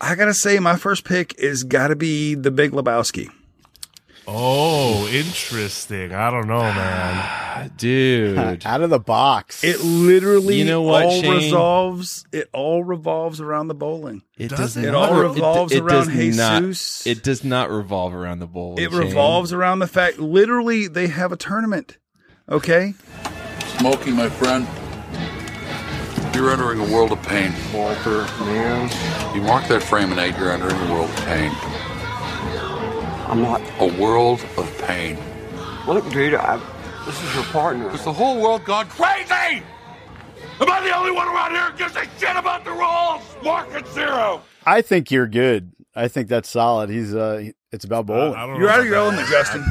I 0.00 0.14
got 0.16 0.24
to 0.26 0.34
say, 0.34 0.58
my 0.58 0.76
first 0.76 1.04
pick 1.04 1.32
is 1.38 1.62
got 1.64 1.88
to 1.88 1.96
be 1.96 2.34
The 2.34 2.50
Big 2.50 2.72
Lebowski. 2.72 3.30
Oh, 4.28 5.06
interesting. 5.08 6.12
I 6.12 6.30
don't 6.30 6.48
know, 6.48 6.60
man. 6.60 7.70
Dude. 7.76 8.38
Out 8.66 8.80
of 8.82 8.90
the 8.90 8.98
box. 8.98 9.62
It 9.62 9.80
literally 9.82 10.58
You 10.58 10.64
know 10.64 10.82
what, 10.82 11.04
all 11.04 11.20
Shane? 11.22 11.34
resolves. 11.36 12.26
It 12.32 12.48
all 12.52 12.82
revolves 12.82 13.40
around 13.40 13.68
the 13.68 13.74
bowling. 13.74 14.22
It 14.36 14.48
Does 14.48 14.58
does 14.58 14.76
it? 14.78 14.84
It 14.86 14.92
not. 14.92 15.12
all 15.12 15.20
revolves 15.22 15.72
it 15.72 15.82
around 15.82 16.08
does 16.08 16.36
not- 16.36 16.62
Jesus. 16.62 17.06
it 17.06 17.22
does 17.22 17.44
not 17.44 17.70
revolve 17.70 18.14
around 18.14 18.40
the 18.40 18.46
bowl. 18.46 18.74
It 18.78 18.90
Shane. 18.90 18.98
revolves 19.00 19.52
around 19.52 19.78
the 19.78 19.86
fact. 19.86 20.18
Literally, 20.18 20.88
they 20.88 21.06
have 21.06 21.32
a 21.32 21.36
tournament. 21.36 21.98
Okay, 22.48 22.94
Smokey, 23.78 24.10
my 24.12 24.28
friend, 24.28 24.66
you're 26.34 26.50
entering 26.52 26.78
a 26.80 26.92
world 26.92 27.10
of 27.12 27.20
pain. 27.22 27.52
Walter, 27.74 28.22
man. 28.44 29.34
You 29.34 29.40
mark 29.42 29.66
that 29.68 29.82
frame 29.82 30.10
and 30.12 30.20
eight, 30.20 30.36
you're 30.38 30.50
entering 30.52 30.76
a 30.88 30.92
world 30.92 31.10
of 31.10 31.16
pain. 31.26 31.50
I'm 33.26 33.42
not. 33.42 33.60
A 33.80 33.86
world 34.00 34.44
of 34.56 34.78
pain. 34.86 35.18
Look, 35.86 36.08
dude, 36.10 36.34
I, 36.34 36.60
this 37.04 37.22
is 37.22 37.34
your 37.34 37.44
partner. 37.44 37.90
Is 37.92 38.04
the 38.04 38.12
whole 38.12 38.40
world 38.40 38.64
gone 38.64 38.88
crazy? 38.88 39.62
Am 40.58 40.70
I 40.70 40.80
the 40.80 40.96
only 40.96 41.10
one 41.12 41.28
around 41.28 41.50
here 41.52 41.70
who 41.70 41.76
gives 41.78 41.96
a 41.96 42.04
shit 42.18 42.36
about 42.36 42.64
the 42.64 42.70
rules? 42.72 43.22
Market 43.44 43.86
zero. 43.88 44.42
I 44.64 44.80
think 44.80 45.10
you're 45.10 45.26
good. 45.26 45.72
I 45.94 46.08
think 46.08 46.28
that's 46.28 46.48
solid. 46.48 46.88
He's 46.90 47.14
uh, 47.14 47.50
it's 47.72 47.84
about 47.84 48.06
bowling. 48.06 48.34
I 48.34 48.46
don't 48.46 48.60
you're 48.60 48.68
out 48.68 48.80
of 48.80 48.86
your 48.86 48.94
that. 48.94 49.00
element, 49.00 49.28
Justin. 49.28 49.64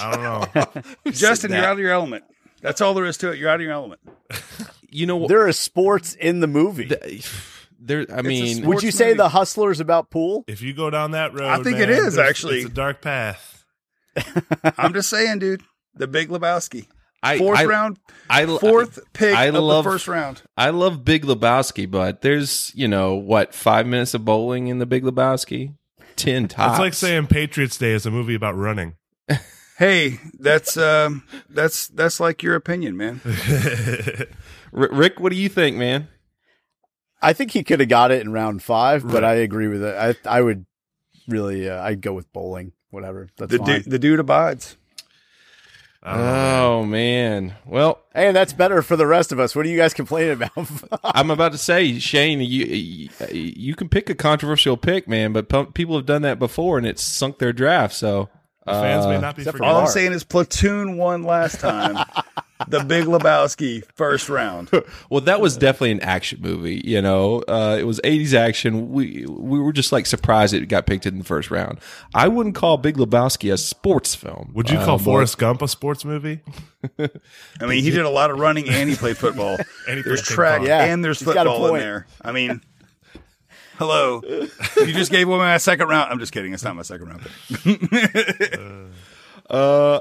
I 0.00 0.14
don't 0.50 0.54
know. 0.74 0.82
Justin, 1.12 1.52
you're 1.52 1.64
out 1.64 1.72
of 1.72 1.78
your 1.78 1.92
element. 1.92 2.24
That's 2.60 2.80
all 2.80 2.94
there 2.94 3.04
is 3.04 3.16
to 3.18 3.30
it. 3.32 3.38
You're 3.38 3.48
out 3.50 3.56
of 3.56 3.62
your 3.62 3.72
element. 3.72 4.00
You 4.88 5.04
know 5.04 5.16
what? 5.16 5.28
there 5.28 5.46
is 5.46 5.58
sports 5.58 6.14
in 6.14 6.40
the 6.40 6.46
movie. 6.46 6.88
There, 7.78 8.06
I 8.12 8.22
mean, 8.22 8.66
Would 8.66 8.82
you 8.82 8.90
sports 8.90 8.96
say 8.98 9.06
movie. 9.08 9.16
the 9.18 9.28
Hustlers 9.28 9.80
about 9.80 10.10
pool? 10.10 10.44
If 10.46 10.62
you 10.62 10.72
go 10.72 10.90
down 10.90 11.10
that 11.12 11.34
road, 11.34 11.48
I 11.48 11.62
think 11.62 11.78
it 11.78 11.88
man, 11.88 11.98
is, 12.06 12.14
there's- 12.14 12.30
actually. 12.30 12.58
It's 12.60 12.70
a 12.70 12.74
dark 12.74 13.02
path. 13.02 13.64
I'm 14.78 14.92
just 14.94 15.10
saying, 15.10 15.40
dude. 15.40 15.62
The 15.94 16.06
Big 16.06 16.28
Lebowski. 16.28 16.86
I, 17.22 17.38
Fourth 17.38 17.58
I, 17.58 17.64
round, 17.64 17.98
I, 18.30 18.46
fourth 18.46 19.00
pick 19.12 19.34
I 19.34 19.46
of 19.46 19.54
love- 19.56 19.84
the 19.84 19.90
first 19.90 20.06
round. 20.06 20.42
I 20.56 20.70
love 20.70 21.04
Big 21.04 21.24
Lebowski, 21.24 21.90
but 21.90 22.20
there's 22.20 22.70
you 22.74 22.86
know 22.86 23.14
what 23.14 23.54
five 23.54 23.86
minutes 23.86 24.14
of 24.14 24.24
bowling 24.24 24.68
in 24.68 24.78
the 24.78 24.86
Big 24.86 25.02
Lebowski, 25.02 25.74
ten 26.14 26.46
tops. 26.46 26.74
It's 26.74 26.78
like 26.80 26.94
saying 26.94 27.26
Patriots 27.26 27.78
Day 27.78 27.92
is 27.92 28.06
a 28.06 28.10
movie 28.10 28.34
about 28.34 28.56
running. 28.56 28.94
Hey, 29.78 30.20
that's 30.38 30.78
um, 30.78 31.24
that's 31.50 31.88
that's 31.88 32.18
like 32.18 32.42
your 32.42 32.54
opinion, 32.54 32.96
man. 32.96 33.20
Rick, 34.72 35.20
what 35.20 35.30
do 35.30 35.36
you 35.36 35.50
think, 35.50 35.76
man? 35.76 36.08
I 37.22 37.32
think 37.32 37.50
he 37.52 37.62
could 37.64 37.80
have 37.80 37.88
got 37.88 38.10
it 38.10 38.20
in 38.20 38.32
round 38.32 38.62
five, 38.62 39.06
but 39.06 39.24
I 39.24 39.34
agree 39.34 39.68
with 39.68 39.82
it. 39.82 39.96
I 40.26 40.38
I 40.38 40.40
would 40.42 40.66
really 41.28 41.68
uh, 41.68 41.82
I'd 41.82 42.00
go 42.00 42.12
with 42.12 42.32
bowling. 42.32 42.72
Whatever. 42.90 43.28
That's 43.36 43.50
The 43.52 43.58
fine. 43.58 43.82
du- 43.82 43.90
the 43.90 43.98
dude 43.98 44.20
abides. 44.20 44.76
Oh 46.02 46.84
man. 46.84 47.56
Well, 47.66 48.00
hey, 48.14 48.30
that's 48.30 48.52
better 48.52 48.80
for 48.82 48.94
the 48.96 49.06
rest 49.06 49.32
of 49.32 49.40
us. 49.40 49.56
What 49.56 49.66
are 49.66 49.68
you 49.68 49.76
guys 49.76 49.92
complaining 49.92 50.32
about? 50.34 50.52
I'm 51.04 51.30
about 51.30 51.50
to 51.52 51.58
say, 51.58 51.98
Shane, 51.98 52.40
you 52.40 52.64
you, 52.66 53.08
you 53.32 53.74
can 53.74 53.88
pick 53.88 54.08
a 54.08 54.14
controversial 54.14 54.76
pick, 54.76 55.08
man, 55.08 55.32
but 55.32 55.48
p- 55.48 55.64
people 55.74 55.96
have 55.96 56.06
done 56.06 56.22
that 56.22 56.38
before 56.38 56.78
and 56.78 56.86
it's 56.86 57.02
sunk 57.02 57.38
their 57.38 57.52
draft. 57.52 57.94
So 57.94 58.28
The 58.66 58.72
fans 58.72 59.06
may 59.06 59.16
uh, 59.16 59.20
not 59.20 59.36
be 59.36 59.42
for. 59.44 59.64
All 59.64 59.80
I'm 59.80 59.86
saying 59.88 60.12
is 60.12 60.22
Platoon 60.22 60.96
won 60.96 61.24
last 61.24 61.58
time. 61.60 61.96
The 62.68 62.80
Big 62.84 63.04
Lebowski, 63.04 63.84
first 63.94 64.30
round. 64.30 64.70
well, 65.10 65.20
that 65.20 65.40
was 65.42 65.58
definitely 65.58 65.90
an 65.92 66.00
action 66.00 66.40
movie. 66.40 66.80
You 66.84 67.02
know, 67.02 67.40
uh, 67.46 67.76
it 67.78 67.82
was 67.84 68.00
'80s 68.02 68.32
action. 68.32 68.92
We 68.92 69.26
we 69.28 69.60
were 69.60 69.74
just 69.74 69.92
like 69.92 70.06
surprised 70.06 70.54
it 70.54 70.66
got 70.66 70.86
picked 70.86 71.04
in 71.04 71.18
the 71.18 71.24
first 71.24 71.50
round. 71.50 71.78
I 72.14 72.28
wouldn't 72.28 72.54
call 72.54 72.78
Big 72.78 72.96
Lebowski 72.96 73.52
a 73.52 73.58
sports 73.58 74.14
film. 74.14 74.52
Would 74.54 74.70
you 74.70 74.78
call 74.78 74.94
Um, 74.94 75.00
Forrest 75.00 75.36
Gump 75.36 75.60
a 75.60 75.68
sports 75.68 76.04
movie? 76.04 76.40
I 76.98 77.66
mean, 77.66 77.82
he 77.82 77.90
did 77.90 78.06
a 78.06 78.10
lot 78.10 78.30
of 78.30 78.38
running 78.38 78.68
and 78.70 78.88
he 78.88 78.96
played 78.96 79.18
football. 79.18 79.58
And 79.88 79.98
he 79.98 80.02
there's 80.02 80.22
played 80.22 80.34
track. 80.34 80.62
Yeah, 80.62 80.84
and 80.84 81.04
there's 81.04 81.20
he's 81.20 81.32
got 81.34 81.46
a 81.46 81.50
football 81.50 81.74
in 81.74 81.80
there. 81.80 82.06
I 82.22 82.32
mean, 82.32 82.60
hello. 83.78 84.22
you 84.24 84.92
just 84.92 85.10
gave 85.12 85.28
away 85.28 85.38
my 85.38 85.58
second 85.58 85.88
round. 85.88 86.10
I'm 86.10 86.18
just 86.18 86.32
kidding. 86.32 86.54
It's 86.54 86.64
not 86.64 86.74
my 86.74 86.82
second 86.82 87.08
round 87.08 87.20
pick. 87.22 88.90
Uh, 89.48 90.00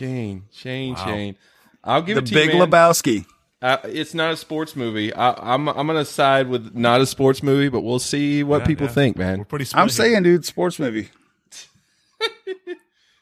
man, 0.00 0.42
Shane, 0.52 0.96
Shane, 0.96 0.96
Shane. 0.96 1.36
I'll 1.82 2.02
give 2.02 2.16
the 2.16 2.22
it 2.22 2.26
to 2.26 2.34
Big 2.34 2.52
you, 2.52 2.58
man. 2.58 2.70
Lebowski. 2.70 3.26
Uh, 3.62 3.78
it's 3.84 4.12
not 4.14 4.32
a 4.32 4.36
sports 4.36 4.76
movie. 4.76 5.12
I, 5.14 5.54
I'm 5.54 5.68
I'm 5.68 5.86
gonna 5.86 6.04
side 6.04 6.48
with 6.48 6.74
not 6.74 7.00
a 7.00 7.06
sports 7.06 7.42
movie, 7.42 7.68
but 7.70 7.80
we'll 7.80 7.98
see 7.98 8.42
what 8.42 8.60
Yeah, 8.62 8.66
people 8.66 8.86
yeah. 8.86 8.92
think, 8.92 9.16
We're 9.16 9.24
man. 9.36 9.44
pretty. 9.46 9.66
I'm 9.74 9.84
here. 9.86 9.88
saying, 9.90 10.22
dude, 10.22 10.44
sports 10.44 10.78
movie. 10.78 11.08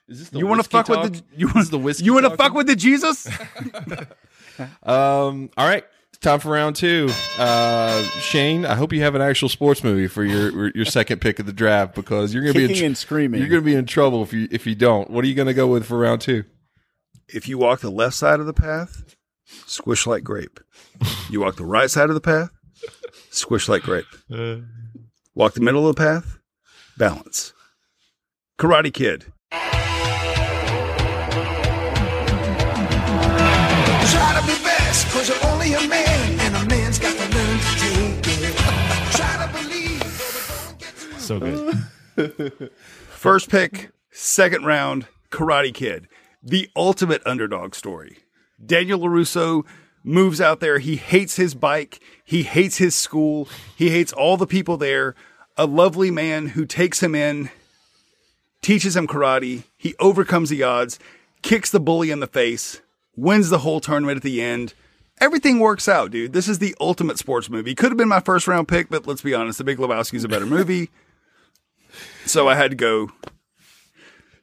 Is 0.09 0.19
this 0.19 0.29
the 0.31 0.39
You 0.39 0.47
want 0.47 0.63
to 0.63 0.69
fuck 0.69 0.87
talk? 0.87 1.03
with 1.05 1.15
the 1.15 1.23
you 1.37 1.49
want 1.55 1.71
the 1.71 1.79
whiskey 1.79 2.05
You 2.05 2.15
want 2.15 2.27
to 2.27 2.37
fuck 2.37 2.53
with 2.55 2.67
the 2.67 2.77
Jesus? 2.77 3.29
Um. 4.83 5.49
All 5.57 5.67
right. 5.67 5.85
Time 6.21 6.39
for 6.39 6.51
round 6.53 6.77
two. 6.77 7.09
Uh, 7.39 8.03
Shane, 8.21 8.65
I 8.67 8.75
hope 8.75 8.93
you 8.93 9.01
have 9.03 9.15
an 9.15 9.23
actual 9.23 9.49
sports 9.49 9.83
movie 9.83 10.07
for 10.09 10.23
your 10.23 10.71
your 10.77 10.85
second 10.85 11.21
pick 11.21 11.39
of 11.41 11.47
the 11.47 11.53
draft 11.55 11.95
because 11.95 12.33
you're 12.35 12.43
gonna 12.45 12.53
be 12.55 12.65
in 12.65 12.69
Kicking 12.69 12.87
and 12.87 12.99
screaming. 12.99 13.41
You're 13.41 13.49
gonna 13.49 13.63
be 13.63 13.75
in 13.75 13.87
trouble 13.87 14.23
if 14.23 14.33
you 14.33 14.47
if 14.51 14.67
you 14.67 14.75
don't. 14.75 15.09
What 15.11 15.25
are 15.25 15.27
you 15.29 15.35
gonna 15.35 15.55
go 15.55 15.67
with 15.69 15.87
for 15.87 15.99
round 15.99 16.21
two? 16.21 16.45
If 17.29 17.49
you 17.49 17.59
walk 17.59 17.81
the 17.81 17.91
left 17.91 18.15
side 18.15 18.41
of 18.41 18.47
the 18.47 18.53
path, 18.53 19.17
squish 19.67 20.07
like 20.07 20.25
grape. 20.25 20.61
You 21.31 21.41
walk 21.41 21.57
the 21.57 21.65
right 21.65 21.91
side 21.91 22.09
of 22.09 22.15
the 22.15 22.21
path, 22.21 22.51
squish 23.31 23.69
like 23.69 23.83
grape. 23.83 24.07
Uh. 24.33 24.57
Walk 25.35 25.55
the 25.55 25.61
middle 25.61 25.89
of 25.89 25.97
the 25.97 26.01
path, 26.03 26.39
balance. 26.99 27.53
Karate 28.59 28.93
Kid. 28.93 29.33
Try 34.11 34.39
to 34.39 34.47
be 34.47 34.63
best, 34.63 35.09
cause 35.09 35.29
you're 35.29 35.47
only 35.51 35.73
a 35.75 35.89
man, 35.89 36.41
and 36.41 36.57
a 36.57 36.67
man's 36.69 36.99
got 36.99 37.17
to 37.17 37.37
learn 37.37 37.59
to 37.59 37.65
take 38.23 38.43
it. 38.45 38.57
Try 39.17 39.47
to 39.47 39.53
believe. 39.63 40.05
So 41.19 41.41
good. 41.41 42.71
First 43.09 43.49
pick, 43.49 43.91
second 44.11 44.67
round, 44.67 45.07
Karate 45.31 45.73
Kid. 45.73 46.09
The 46.43 46.69
ultimate 46.75 47.23
underdog 47.25 47.75
story. 47.75 48.19
Daniel 48.65 49.01
LaRusso 49.01 49.65
moves 50.03 50.41
out 50.41 50.61
there. 50.61 50.79
He 50.79 50.97
hates 50.97 51.37
his 51.37 51.55
bike. 51.55 52.01
He 52.25 52.43
hates 52.43 52.79
his 52.79 52.95
school. 52.95 53.49
He 53.77 53.91
hates 53.91 54.13
all 54.13 54.37
the 54.37 54.47
people 54.47 54.77
there. 54.77 55.15
A 55.57 55.67
lovely 55.67 56.11
man 56.11 56.49
who 56.49 56.65
takes 56.65 57.03
him 57.03 57.15
in, 57.15 57.51
teaches 58.63 58.97
him 58.97 59.07
karate. 59.07 59.65
He 59.77 59.95
overcomes 60.01 60.49
the 60.49 60.63
odds, 60.63 60.99
kicks 61.43 61.71
the 61.71 61.81
bully 61.81 62.11
in 62.11 62.21
the 62.21 62.27
face, 62.27 62.81
wins 63.15 63.51
the 63.51 63.59
whole 63.59 63.81
tournament 63.81 64.17
at 64.17 64.23
the 64.23 64.41
end. 64.41 64.75
Everything 65.21 65.61
works 65.61 65.89
out, 65.89 66.11
dude. 66.11 66.33
This 66.33 66.49
is 66.49 66.59
the 66.59 66.75
ultimate 66.81 67.19
sports 67.19 67.51
movie. 67.51 67.75
Could 67.75 67.91
have 67.91 67.99
been 67.99 68.09
my 68.09 68.21
first 68.21 68.49
round 68.49 68.67
pick, 68.67 68.89
but 68.89 69.07
let's 69.07 69.23
be 69.23 69.35
honest, 69.35 69.59
The 69.59 69.65
Big 69.65 69.79
Lebowski 69.79 70.15
is 70.15 70.25
a 70.25 70.29
better 70.29 70.47
movie. 70.47 70.91
So 72.25 72.49
I 72.49 72.55
had 72.55 72.71
to 72.71 72.77
go 72.77 73.11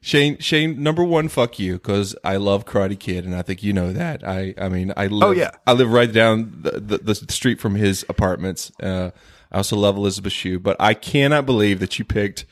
Shane, 0.02 0.38
Shane, 0.38 0.82
number 0.82 1.04
one, 1.04 1.28
fuck 1.28 1.58
you, 1.58 1.74
because 1.74 2.16
I 2.24 2.36
love 2.36 2.64
Karate 2.64 2.98
Kid, 2.98 3.26
and 3.26 3.34
I 3.34 3.42
think 3.42 3.62
you 3.62 3.74
know 3.74 3.92
that. 3.92 4.26
I, 4.26 4.54
I 4.56 4.70
mean, 4.70 4.94
I 4.96 5.08
live, 5.08 5.28
Oh, 5.28 5.32
yeah. 5.32 5.50
I 5.66 5.72
live 5.74 5.92
right 5.92 6.10
down 6.10 6.58
the, 6.62 6.72
the, 6.80 6.98
the 6.98 7.32
street 7.32 7.60
from 7.60 7.74
his 7.74 8.04
apartments. 8.08 8.72
Uh, 8.82 9.10
I 9.52 9.58
also 9.58 9.76
love 9.76 9.96
Elizabeth 9.96 10.32
Shue, 10.32 10.58
but 10.58 10.76
I 10.80 10.94
cannot 10.94 11.44
believe 11.44 11.80
that 11.80 11.98
you 11.98 12.06
picked 12.06 12.46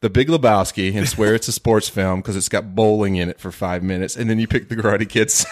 the 0.00 0.08
Big 0.08 0.28
Lebowski 0.28 0.94
and 0.96 1.06
swear 1.06 1.34
it's 1.34 1.48
a 1.48 1.52
sports 1.52 1.90
film 1.90 2.20
because 2.20 2.34
it's 2.34 2.48
got 2.48 2.74
bowling 2.74 3.16
in 3.16 3.28
it 3.28 3.38
for 3.38 3.50
five 3.52 3.82
minutes, 3.82 4.16
and 4.16 4.30
then 4.30 4.38
you 4.38 4.46
picked 4.46 4.70
the 4.70 4.76
Karate 4.76 5.06
Kids. 5.08 5.44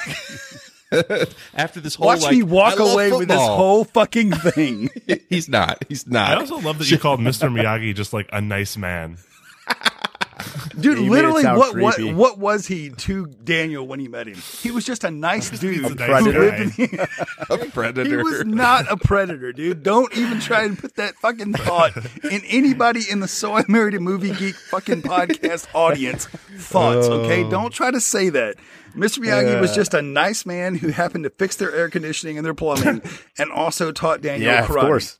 After 1.54 1.80
this 1.80 1.96
whole, 1.96 2.06
Watch 2.06 2.22
like, 2.22 2.32
me 2.32 2.42
walk 2.42 2.80
I 2.80 2.82
love 2.82 2.94
away 2.94 3.12
with 3.12 3.28
this 3.28 3.36
whole 3.36 3.84
fucking 3.84 4.32
thing. 4.32 4.88
He's 5.28 5.46
not. 5.46 5.84
He's 5.86 6.06
not. 6.06 6.30
I 6.30 6.36
also 6.36 6.58
love 6.58 6.78
that 6.78 6.90
you 6.90 6.96
called 6.96 7.20
Mr. 7.20 7.52
Miyagi 7.52 7.94
just 7.94 8.14
like 8.14 8.30
a 8.32 8.40
nice 8.40 8.78
man. 8.78 9.18
Dude, 10.79 10.98
Yeah, 10.98 11.05
you 11.05 11.11
literally, 11.11 11.44
what, 11.44 11.77
what 11.77 12.01
what 12.14 12.38
was 12.38 12.66
he 12.66 12.90
to 12.90 13.27
Daniel 13.27 13.87
when 13.87 13.98
he 13.98 14.07
met 14.09 14.29
him? 14.29 14.37
He 14.37 14.70
was 14.70 14.85
just 14.85 15.03
a 15.05 15.11
nice 15.11 15.51
dude. 15.51 15.85
a 15.85 15.88
who 15.88 15.94
nice 15.96 16.22
lived 16.24 16.77
guy. 16.77 16.85
in- 16.85 17.01
a 17.51 18.05
he 18.05 18.16
was 18.16 18.44
not 18.44 18.90
a 18.90 18.96
predator, 18.96 19.53
dude. 19.53 19.83
Don't 19.83 20.16
even 20.16 20.38
try 20.40 20.62
and 20.64 20.79
put 20.79 20.94
that 20.96 21.14
fucking 21.16 21.55
thought 21.55 21.96
in 22.24 22.42
anybody 22.48 23.03
in 23.11 23.20
the 23.20 23.29
So 23.29 23.55
I 23.55 23.64
Married 23.68 23.94
a 23.94 24.01
Movie 24.01 24.33
Geek 24.33 24.55
fucking 24.55 25.03
podcast 25.03 25.66
audience 25.74 26.27
thoughts, 26.27 27.09
okay? 27.09 27.44
Oh. 27.44 27.51
Don't 27.51 27.70
try 27.72 27.90
to 27.90 28.01
say 28.01 28.29
that. 28.31 28.57
Mr. 28.94 29.18
Miyagi 29.18 29.61
was 29.61 29.74
just 29.74 29.92
a 29.94 30.03
nice 30.03 30.46
man 30.46 30.74
who 30.74 30.88
happened 30.88 31.24
to 31.24 31.31
fix 31.31 31.57
their 31.57 31.72
air 31.74 31.88
conditioning 31.88 32.37
and 32.38 32.44
their 32.46 32.55
plumbing 32.55 33.03
and 33.38 33.53
also 33.53 33.92
taught 33.92 34.22
Daniel 34.22 34.51
Yeah, 34.53 34.62
of 34.62 34.68
karate. 34.70 34.81
course. 34.81 35.18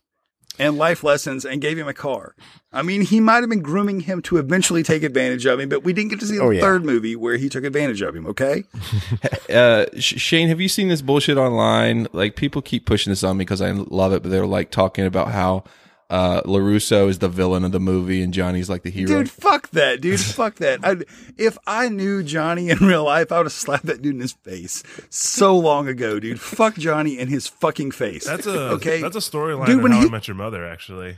And 0.59 0.77
life 0.77 1.05
lessons 1.05 1.45
and 1.45 1.61
gave 1.61 1.79
him 1.79 1.87
a 1.89 1.95
car. 1.95 2.35
I 2.73 2.83
mean, 2.83 3.03
he 3.03 3.21
might 3.21 3.41
have 3.41 3.49
been 3.49 3.63
grooming 3.63 4.01
him 4.01 4.21
to 4.23 4.37
eventually 4.37 4.83
take 4.83 5.03
advantage 5.03 5.47
of 5.47 5.59
him, 5.61 5.69
but 5.69 5.85
we 5.85 5.93
didn't 5.93 6.11
get 6.11 6.21
to 6.21 6.27
see 6.27 6.37
the 6.37 6.43
Oh, 6.43 6.51
yeah. 6.51 6.61
third 6.61 6.85
movie 6.85 7.17
where 7.17 7.37
he 7.37 7.49
took 7.49 7.65
advantage 7.65 8.03
of 8.03 8.15
him, 8.15 8.27
okay? 8.27 8.65
uh, 9.53 9.87
Shane, 9.99 10.49
have 10.49 10.61
you 10.61 10.69
seen 10.69 10.89
this 10.89 11.01
bullshit 11.03 11.39
online? 11.39 12.07
Like 12.13 12.37
people 12.37 12.61
keep 12.63 12.85
pushing 12.87 13.11
this 13.11 13.25
on 13.25 13.37
me 13.37 13.43
because 13.45 13.63
I 13.63 13.71
love 13.71 14.13
it, 14.13 14.23
but 14.23 14.31
they're 14.31 14.47
like 14.47 14.71
talking 14.71 15.07
about 15.07 15.29
how 15.31 15.65
uh, 16.11 16.41
Larusso 16.43 17.09
is 17.09 17.19
the 17.19 17.29
villain 17.29 17.65
of 17.65 17.73
the 17.73 17.81
movie 17.81 18.23
and 18.23 18.33
Johnny's 18.33 18.71
like 18.71 18.83
the 18.83 18.91
hero. 18.91 19.09
Dude, 19.19 19.31
fuck 19.31 19.69
that, 19.71 20.01
dude. 20.01 20.19
fuck 20.21 20.55
that. 20.57 20.81
I, 20.83 20.97
if 21.37 21.59
I 21.67 21.89
knew 21.91 22.23
Johnny 22.23 22.71
in 22.71 22.79
real 22.79 23.05
life, 23.05 23.31
I 23.31 23.37
would 23.39 23.47
have 23.47 23.53
slapped 23.53 23.87
that 23.87 24.01
dude 24.01 24.15
in 24.15 24.21
his 24.21 24.33
face 24.33 24.83
so 25.11 25.57
long 25.57 25.87
ago, 25.89 26.19
dude. 26.19 26.41
Fuck 26.41 26.77
Johnny 26.77 27.19
in 27.19 27.29
his 27.29 27.47
fucking 27.47 27.91
face. 27.91 28.25
That's 28.25 28.47
a 28.47 28.71
okay. 28.71 29.03
That's 29.03 29.17
a 29.17 29.21
storyline 29.21 29.67
Dude, 29.67 29.77
in 29.77 29.83
when 29.83 29.93
How 29.93 30.01
he- 30.01 30.07
I 30.07 30.11
Met 30.11 30.29
Your 30.29 30.37
Mother, 30.37 30.67
actually. 30.67 31.17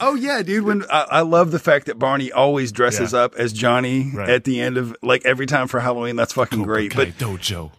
Oh 0.00 0.14
yeah, 0.16 0.42
dude. 0.42 0.64
When 0.64 0.82
I, 0.90 1.06
I 1.10 1.20
love 1.20 1.52
the 1.52 1.60
fact 1.60 1.86
that 1.86 1.96
Barney 1.98 2.32
always 2.32 2.72
dresses 2.72 3.12
Yeah. 3.12 3.20
up 3.20 3.34
as 3.36 3.52
Johnny 3.52 4.10
Right. 4.12 4.28
at 4.28 4.42
the 4.42 4.60
end 4.60 4.78
of 4.78 4.96
like 5.00 5.24
every 5.24 5.46
time 5.46 5.68
for 5.68 5.78
Halloween. 5.78 6.16
That's 6.16 6.32
fucking 6.32 6.62
great. 6.64 6.90
Kai 6.90 7.04
But 7.06 7.18
Dojo. 7.18 7.70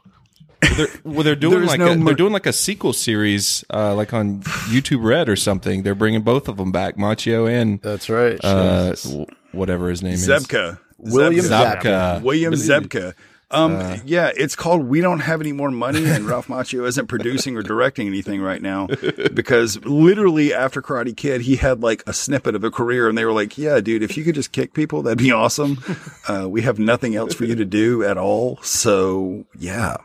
They're, 0.76 0.88
well, 1.04 1.24
they're 1.24 1.36
doing 1.36 1.65
like 1.65 1.80
no 1.80 1.91
a, 1.91 1.96
mer- 1.98 2.06
they're 2.06 2.15
doing 2.15 2.34
like 2.34 2.46
a 2.46 2.54
sequel 2.54 2.93
series, 2.93 3.63
uh, 3.74 3.93
like 3.96 4.13
on 4.13 4.41
YouTube 4.70 5.04
Red 5.04 5.30
or 5.30 5.36
something. 5.36 5.84
They're 5.84 5.96
bringing 5.96 6.22
both 6.22 6.48
of 6.48 6.58
them 6.58 6.72
back, 6.72 6.98
Macchio 6.98 7.50
and 7.50 7.82
That's 7.82 8.10
right. 8.10 8.39
uh, 8.43 8.93
w- 9.04 9.26
whatever 9.52 9.89
his 9.89 10.02
name 10.04 10.13
is. 10.13 10.28
Zebka. 10.28 10.80
William 10.98 11.46
Zebka. 11.46 11.82
Zabka. 11.82 12.22
William 12.24 12.52
Believe- 12.52 12.67
Zebka. 12.70 13.13
Um, 13.50 14.02
yeah, 14.06 14.30
it's 14.36 14.58
called 14.58 14.84
We 14.89 15.00
Don't 15.00 15.22
Have 15.22 15.39
Any 15.39 15.54
More 15.54 15.72
Money, 15.72 16.04
and 16.06 16.26
Ralph 16.26 16.48
Macchio 16.48 16.86
isn't 16.86 17.08
producing 17.08 17.56
or 17.56 17.62
directing 17.62 18.06
anything 18.06 18.41
right 18.41 18.62
now 18.62 18.88
because 19.34 19.82
literally 19.86 20.54
after 20.54 20.82
Karate 20.82 21.15
Kid, 21.15 21.39
he 21.39 21.56
had 21.56 21.82
like 21.82 22.04
a 22.08 22.12
snippet 22.12 22.56
of 22.56 22.65
a 22.65 22.72
career, 22.72 23.08
and 23.08 23.17
they 23.17 23.24
were 23.24 23.32
like, 23.32 23.58
"Yeah, 23.58 23.80
dude, 23.80 24.04
if 24.04 24.17
you 24.17 24.26
could 24.26 24.36
just 24.36 24.52
kick 24.52 24.74
people, 24.74 25.02
that'd 25.04 25.17
be 25.17 25.32
awesome. 25.32 25.78
Uh, 26.28 26.46
we 26.50 26.62
have 26.63 26.78
nothing 26.78 27.15
else 27.15 27.34
for 27.34 27.46
you 27.46 27.56
to 27.56 27.63
do 27.63 28.04
at 28.04 28.17
all, 28.17 28.60
so 28.63 29.46
yeah." 29.58 29.96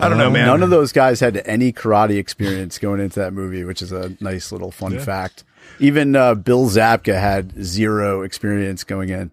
I 0.00 0.08
don't 0.08 0.18
know, 0.18 0.30
man. 0.30 0.46
None 0.46 0.62
of 0.62 0.70
those 0.70 0.92
guys 0.92 1.20
had 1.20 1.42
any 1.46 1.72
karate 1.72 2.18
experience 2.18 2.78
going 2.78 3.00
into 3.00 3.20
that 3.20 3.32
movie, 3.32 3.64
which 3.64 3.82
is 3.82 3.92
a 3.92 4.16
nice 4.20 4.52
little 4.52 4.70
fun 4.70 4.98
fact. 4.98 5.44
Even 5.78 6.16
uh, 6.16 6.34
Bill 6.34 6.66
Zabka 6.66 7.18
had 7.18 7.62
zero 7.62 8.22
experience 8.22 8.84
going 8.84 9.08
in, 9.10 9.30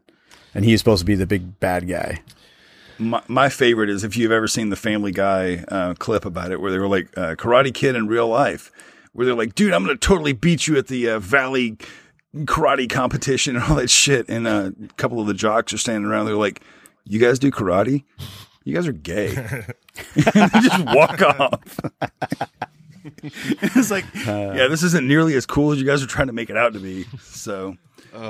and 0.54 0.66
he's 0.66 0.80
supposed 0.80 1.02
to 1.02 1.06
be 1.06 1.16
the 1.16 1.26
big 1.28 1.60
bad 1.60 1.88
guy. 1.88 2.22
My, 3.00 3.22
my 3.28 3.50
favorite 3.50 3.90
is 3.90 4.04
if 4.04 4.18
you've 4.18 4.32
ever 4.32 4.48
seen 4.48 4.70
the 4.70 4.76
Family 4.76 5.12
Guy 5.12 5.64
uh, 5.68 5.94
clip 5.96 6.26
about 6.26 6.52
it, 6.52 6.60
where 6.60 6.72
they 6.72 6.80
were 6.80 6.88
like 6.88 7.16
uh, 7.18 7.36
Karate 7.36 7.74
Kid 7.74 7.96
in 7.96 8.08
real 8.08 8.28
life, 8.28 8.72
where 9.14 9.26
they're 9.26 9.36
like, 9.36 9.56
"Dude, 9.56 9.74
I'm 9.74 9.84
going 9.84 9.96
to 9.96 10.08
totally 10.08 10.34
beat 10.34 10.68
you 10.68 10.78
at 10.78 10.88
the 10.88 11.10
uh, 11.12 11.20
Valley 11.20 11.78
karate 12.36 12.90
competition 12.90 13.56
and 13.56 13.66
all 13.66 13.76
that 13.76 13.90
shit." 13.90 14.28
And 14.30 14.48
uh, 14.48 14.72
a 14.84 14.94
couple 14.94 15.20
of 15.20 15.28
the 15.28 15.34
jocks 15.34 15.74
are 15.74 15.78
standing 15.78 16.10
around. 16.10 16.26
They're 16.26 16.36
like, 16.36 16.62
"You 17.06 17.20
guys 17.20 17.40
do 17.40 17.52
karate? 17.52 18.04
You 18.68 18.76
guys 18.76 18.86
are 18.86 18.92
gay." 18.92 19.34
and 19.34 19.66
just 20.62 20.86
walk 20.94 21.22
off. 21.22 21.80
it's 23.24 23.90
like, 23.90 24.04
uh. 24.28 24.52
yeah, 24.56 24.68
this 24.68 24.84
isn't 24.84 25.08
nearly 25.08 25.36
as 25.36 25.46
cool 25.46 25.72
as 25.72 25.80
you 25.80 25.86
guys 25.86 26.04
are 26.04 26.08
trying 26.08 26.28
to 26.28 26.34
make 26.34 26.50
it 26.50 26.58
out 26.58 26.74
to 26.74 26.80
be. 26.80 27.06
So, 27.22 27.78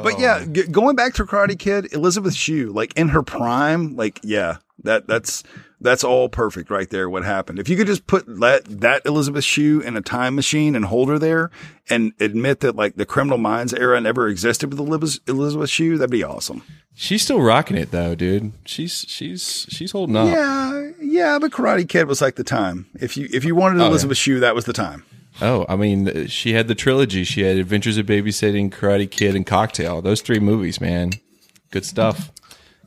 but 0.04 0.20
yeah, 0.20 0.40
oh. 0.42 0.46
g- 0.46 0.68
going 0.68 0.96
back 0.96 1.14
to 1.16 1.24
Karate 1.26 1.58
Kid, 1.58 1.94
Elizabeth 1.94 2.34
Shue, 2.34 2.72
like 2.72 2.94
in 2.96 3.10
her 3.10 3.24
prime, 3.24 3.96
like 3.96 4.20
yeah, 4.24 4.58
that 4.84 5.08
that's 5.08 5.44
that's 5.80 6.04
all 6.04 6.28
perfect 6.30 6.70
right 6.70 6.90
there. 6.90 7.10
What 7.10 7.24
happened? 7.24 7.60
If 7.60 7.70
you 7.70 7.78
could 7.78 7.88
just 7.88 8.08
put 8.08 8.26
that 8.40 8.66
that 8.82 9.06
Elizabeth 9.06 9.44
Shue 9.44 9.80
in 9.82 9.96
a 9.96 10.02
time 10.02 10.36
machine 10.36 10.76
and 10.76 10.86
hold 10.86 11.10
her 11.10 11.20
there, 11.20 11.52
and 11.90 12.14
admit 12.20 12.62
that 12.62 12.76
like 12.76 12.96
the 12.96 13.06
Criminal 13.06 13.38
Minds 13.38 13.74
era 13.74 14.00
never 14.02 14.28
existed 14.28 14.72
with 14.72 14.80
Eliz- 14.80 15.20
Elizabeth 15.28 15.70
Shue, 15.70 15.98
that'd 15.98 16.10
be 16.12 16.24
awesome. 16.24 16.64
She's 16.94 17.22
still 17.22 17.42
rocking 17.42 17.78
it 17.78 17.92
though, 17.92 18.16
dude. 18.16 18.54
She's 18.66 19.06
she's 19.08 19.68
she's 19.70 19.92
holding 19.92 20.16
up. 20.16 20.28
Yeah, 20.30 20.92
yeah, 21.00 21.38
but 21.40 21.52
Karate 21.52 21.88
Kid 21.88 22.08
was 22.08 22.22
like 22.22 22.36
the 22.36 22.44
time. 22.44 22.88
If 23.00 23.16
you 23.18 23.28
if 23.32 23.46
you 23.46 23.56
wanted 23.56 23.80
Oh, 23.80 23.84
yeah. 23.84 23.90
Elizabeth 23.90 24.18
Shue, 24.18 24.40
that 24.40 24.56
was 24.56 24.66
the 24.66 24.74
time. 24.74 25.04
Oh, 25.42 25.66
I 25.70 25.76
mean, 25.76 26.28
she 26.28 26.54
had 26.54 26.68
the 26.68 26.76
trilogy. 26.76 27.24
She 27.24 27.42
had 27.42 27.58
Adventures 27.58 27.98
of 27.98 28.06
Babysitting, 28.08 28.72
Karate 28.72 29.10
Kid, 29.10 29.36
and 29.36 29.46
Cocktail. 29.46 30.02
Those 30.02 30.22
three 30.22 30.40
movies, 30.40 30.82
man. 30.82 31.12
Good 31.72 31.86
stuff. 31.86 32.32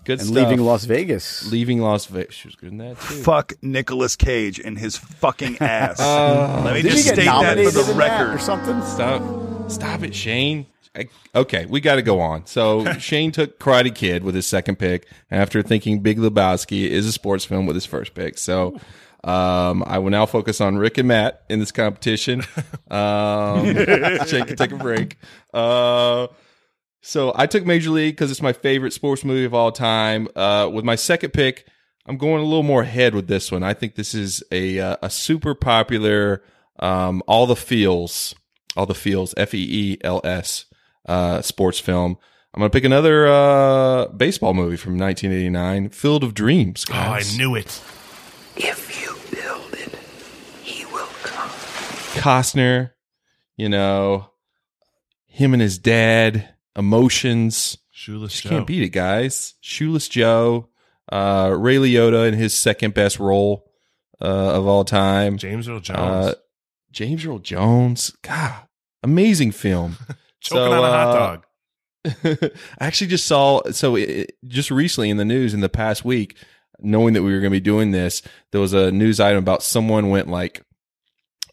Good 0.05 0.19
And 0.21 0.29
stuff. 0.29 0.37
leaving 0.49 0.61
Las 0.65 0.85
Vegas. 0.85 1.51
Leaving 1.53 1.81
Las 1.81 2.07
Vegas. 2.07 2.35
She 2.35 2.49
was 2.49 2.57
good 2.57 2.73
in 2.73 2.79
that 2.79 2.97
too. 3.01 3.23
Fuck 3.23 3.53
Nicolas 3.63 4.17
Cage 4.17 4.59
and 4.59 4.79
his 4.79 4.97
fucking 4.97 5.59
ass. 5.61 5.99
Oh. 6.01 6.63
Let 6.65 6.75
me 6.75 6.83
just 6.83 7.05
state 7.07 7.27
that 7.27 7.57
for 7.59 7.71
the 7.83 7.95
record 7.95 8.35
or 8.35 8.39
something? 8.39 8.81
Stop, 8.83 9.71
stop 9.71 10.03
it, 10.03 10.15
Shane. 10.15 10.67
I, 10.97 11.09
okay, 11.37 11.67
we 11.67 11.81
got 11.81 11.97
to 11.97 12.03
go 12.03 12.19
on. 12.19 12.47
So 12.47 12.93
Shane 12.99 13.31
took 13.31 13.61
Karate 13.61 13.95
Kid 13.95 14.25
with 14.25 14.35
his 14.35 14.47
second 14.47 14.77
pick 14.81 15.07
after 15.31 15.63
thinking 15.63 16.01
Big 16.01 16.19
Lebowski 16.19 16.89
is 16.89 17.07
a 17.07 17.13
sports 17.13 17.45
film 17.45 17.67
with 17.67 17.77
his 17.77 17.87
first 17.87 18.15
pick. 18.15 18.39
So 18.39 18.81
um, 19.25 19.83
I 19.87 19.99
will 19.99 20.11
now 20.11 20.27
focus 20.27 20.61
on 20.61 20.79
Rick 20.79 20.99
and 20.99 21.09
Matt 21.09 21.45
in 21.49 21.59
this 21.59 21.73
competition. 21.73 22.43
Um, 22.91 23.65
Shane 24.27 24.47
can 24.47 24.57
take 24.57 24.73
a 24.73 24.77
break. 24.77 25.17
Uh, 25.55 26.27
so 27.03 27.33
I 27.37 27.47
took 27.47 27.65
Major 27.65 27.91
League 27.91 28.15
because 28.17 28.33
it's 28.33 28.43
my 28.43 28.53
favorite 28.53 28.93
sports 28.93 29.25
movie 29.25 29.45
of 29.45 29.55
all 29.55 29.71
time. 29.71 30.27
Uh, 30.35 30.69
with 30.73 30.85
my 30.85 30.97
second 30.97 31.31
pick, 31.33 31.69
I'm 32.07 32.17
going 32.17 32.41
a 32.43 32.45
little 32.45 32.65
more 32.65 32.83
ahead 32.83 33.15
with 33.15 33.29
this 33.29 33.53
one. 33.53 33.63
I 33.63 33.75
think 33.75 33.95
this 33.95 34.13
is 34.13 34.43
a 34.51 34.81
uh, 34.81 34.97
a 35.03 35.09
super 35.09 35.55
popular, 35.55 36.43
um, 36.81 37.23
all 37.29 37.47
the 37.47 37.55
feels, 37.55 38.35
all 38.77 38.87
the 38.87 38.95
feels, 38.95 39.35
F 39.37 39.55
E 39.55 39.93
E 39.93 39.99
L 40.03 40.21
S, 40.25 40.65
uh, 41.07 41.41
sports 41.43 41.79
film. 41.79 42.19
I'm 42.53 42.59
gonna 42.61 42.71
pick 42.71 42.83
another 42.85 43.29
uh, 43.29 44.07
baseball 44.09 44.55
movie 44.55 44.77
from 44.77 44.99
1989, 44.99 45.91
Field 45.91 46.25
of 46.25 46.35
Dreams. 46.35 46.85
Oh, 46.91 46.95
I 46.95 47.23
knew 47.37 47.55
it. 47.55 47.81
If 48.57 49.01
you 49.01 49.15
build 49.41 49.75
it, 49.75 49.95
he 50.65 50.85
will 50.87 51.07
come. 51.23 51.51
Costner, 52.21 52.91
you 53.57 53.69
know, 53.69 54.31
him 55.27 55.55
and 55.55 55.63
his 55.63 55.79
dad, 55.79 56.51
emotions. 56.77 57.79
Shoeless 57.91 58.33
Just 58.33 58.45
Joe. 58.45 58.51
can't 58.51 58.67
beat 58.67 58.83
it, 58.83 58.91
guys. 58.91 59.55
Shoeless 59.61 60.09
Joe, 60.09 60.69
uh, 61.11 61.55
Ray 61.57 61.77
Liotta 61.77 62.29
in 62.29 62.35
his 62.35 62.55
second 62.55 62.95
best 62.95 63.19
role 63.19 63.71
uh, 64.21 64.25
of 64.25 64.67
all 64.67 64.85
time. 64.85 65.39
James 65.39 65.69
Earl 65.69 65.81
Jones. 65.81 65.99
Uh, 65.99 66.35
James 66.93 67.25
Earl 67.25 67.39
Jones. 67.39 68.15
God, 68.23 68.67
amazing 69.03 69.53
film. 69.53 69.97
Choking 70.41 70.73
on 70.73 70.85
a 70.85 70.91
hot 70.91 71.09
uh, 71.09 71.15
dog. 71.15 71.47
I 72.79 72.87
actually 72.87 73.09
just 73.09 73.27
saw 73.27 73.63
so 73.73 73.97
it, 73.97 74.37
just 74.47 74.71
recently 74.71 75.11
in 75.11 75.17
the 75.17 75.25
news 75.25 75.53
in 75.55 75.61
the 75.61 75.69
past 75.69 76.05
week, 76.05 76.37
knowing 76.81 77.15
that 77.15 77.23
we 77.23 77.33
were 77.33 77.41
going 77.41 77.51
to 77.53 77.57
be 77.57 77.61
doing 77.61 77.91
this, 77.91 78.23
there 78.51 78.61
was 78.61 78.73
a 78.73 78.91
news 78.91 79.21
item 79.21 79.39
about 79.39 79.63
someone 79.63 80.09
went 80.09 80.29
like 80.29 80.65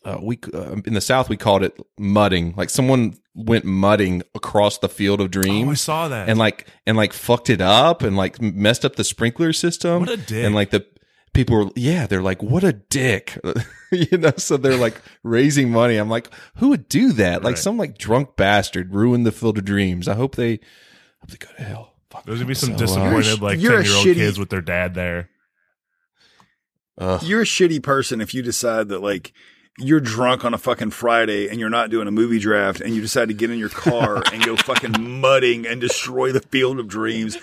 uh, 0.08 0.17
we 0.22 0.39
uh, 0.54 0.76
in 0.86 0.93
the 0.93 1.02
South 1.02 1.30
we 1.30 1.38
called 1.38 1.63
it 1.63 1.78
mudding, 2.00 2.54
like 2.56 2.70
someone 2.70 3.17
went 3.36 3.65
mudding 3.65 4.24
across 4.34 4.78
the 4.80 4.89
field 4.89 5.22
of 5.22 5.30
dreams. 5.32 5.67
Oh, 5.67 5.72
I 5.72 5.76
saw 5.76 6.08
that. 6.08 6.30
and 6.30 6.39
like 6.39 6.67
and 6.86 6.96
like 6.98 7.13
fucked 7.13 7.50
it 7.50 7.62
up 7.62 8.02
and 8.04 8.15
like 8.17 8.41
messed 8.41 8.86
up 8.86 8.96
the 8.96 9.04
sprinkler 9.04 9.54
system. 9.54 10.00
What 10.02 10.10
a 10.10 10.17
dick. 10.17 10.46
And 10.46 10.56
like 10.56 10.70
the 10.72 10.86
people 11.34 11.58
were 11.65 11.72
yeah, 11.76 12.08
they're 12.08 12.22
like 12.22 12.41
what 12.41 12.63
a 12.63 12.74
dick, 12.74 13.38
you 13.91 14.17
know. 14.17 14.32
So 14.38 14.58
they're 14.58 14.78
like 14.78 15.02
raising 15.24 15.70
money. 15.72 15.98
I'm 15.98 16.10
like, 16.10 16.30
who 16.56 16.70
would 16.70 16.88
do 16.89 17.12
that? 17.13 17.43
Like 17.43 17.54
Right. 17.56 17.58
some 17.60 17.78
like 17.78 17.98
drunk 17.98 18.36
bastard 18.38 18.93
ruined 18.96 19.26
the 19.26 19.32
field 19.32 19.58
of 19.58 19.65
dreams. 19.65 20.08
I 20.08 20.15
hope 20.15 20.36
they 20.36 20.60
hope 21.22 21.30
they 21.30 21.38
go 21.38 21.48
to 21.58 21.63
hell. 21.63 21.93
Fuck. 22.10 22.24
There's 22.26 22.39
gonna 22.39 22.48
be 22.48 22.54
some 22.56 22.72
So, 22.72 22.78
disappointed 22.86 23.41
like 23.41 23.60
you're 23.60 23.74
ten 23.82 23.86
year 23.86 23.96
old 23.96 24.06
shitty- 24.08 24.13
kids 24.15 24.39
with 24.39 24.50
their 24.50 24.62
dad 24.62 24.93
there. 24.93 25.30
Ugh. 26.98 27.22
You're 27.24 27.41
a 27.41 27.46
shitty 27.46 27.84
person 27.84 28.22
if 28.22 28.34
you 28.34 28.41
decide 28.41 28.88
that 28.89 29.02
like 29.04 29.34
you're 29.78 30.00
drunk 30.00 30.44
on 30.44 30.54
a 30.54 30.58
fucking 30.58 30.92
Friday 30.92 31.48
and 31.50 31.60
you're 31.60 31.70
not 31.70 31.90
doing 31.90 32.08
a 32.08 32.12
movie 32.12 32.40
draft 32.40 32.82
and 32.82 32.96
you 32.96 33.02
decide 33.02 33.28
to 33.28 33.34
get 33.34 33.52
in 33.52 33.60
your 33.60 33.70
car 33.70 34.24
and 34.34 34.44
go 34.44 34.56
fucking 34.56 35.20
mudding 35.22 35.66
and 35.68 35.80
destroy 35.80 36.32
the 36.32 36.40
field 36.42 36.80
of 36.80 36.88
dreams. 36.88 37.38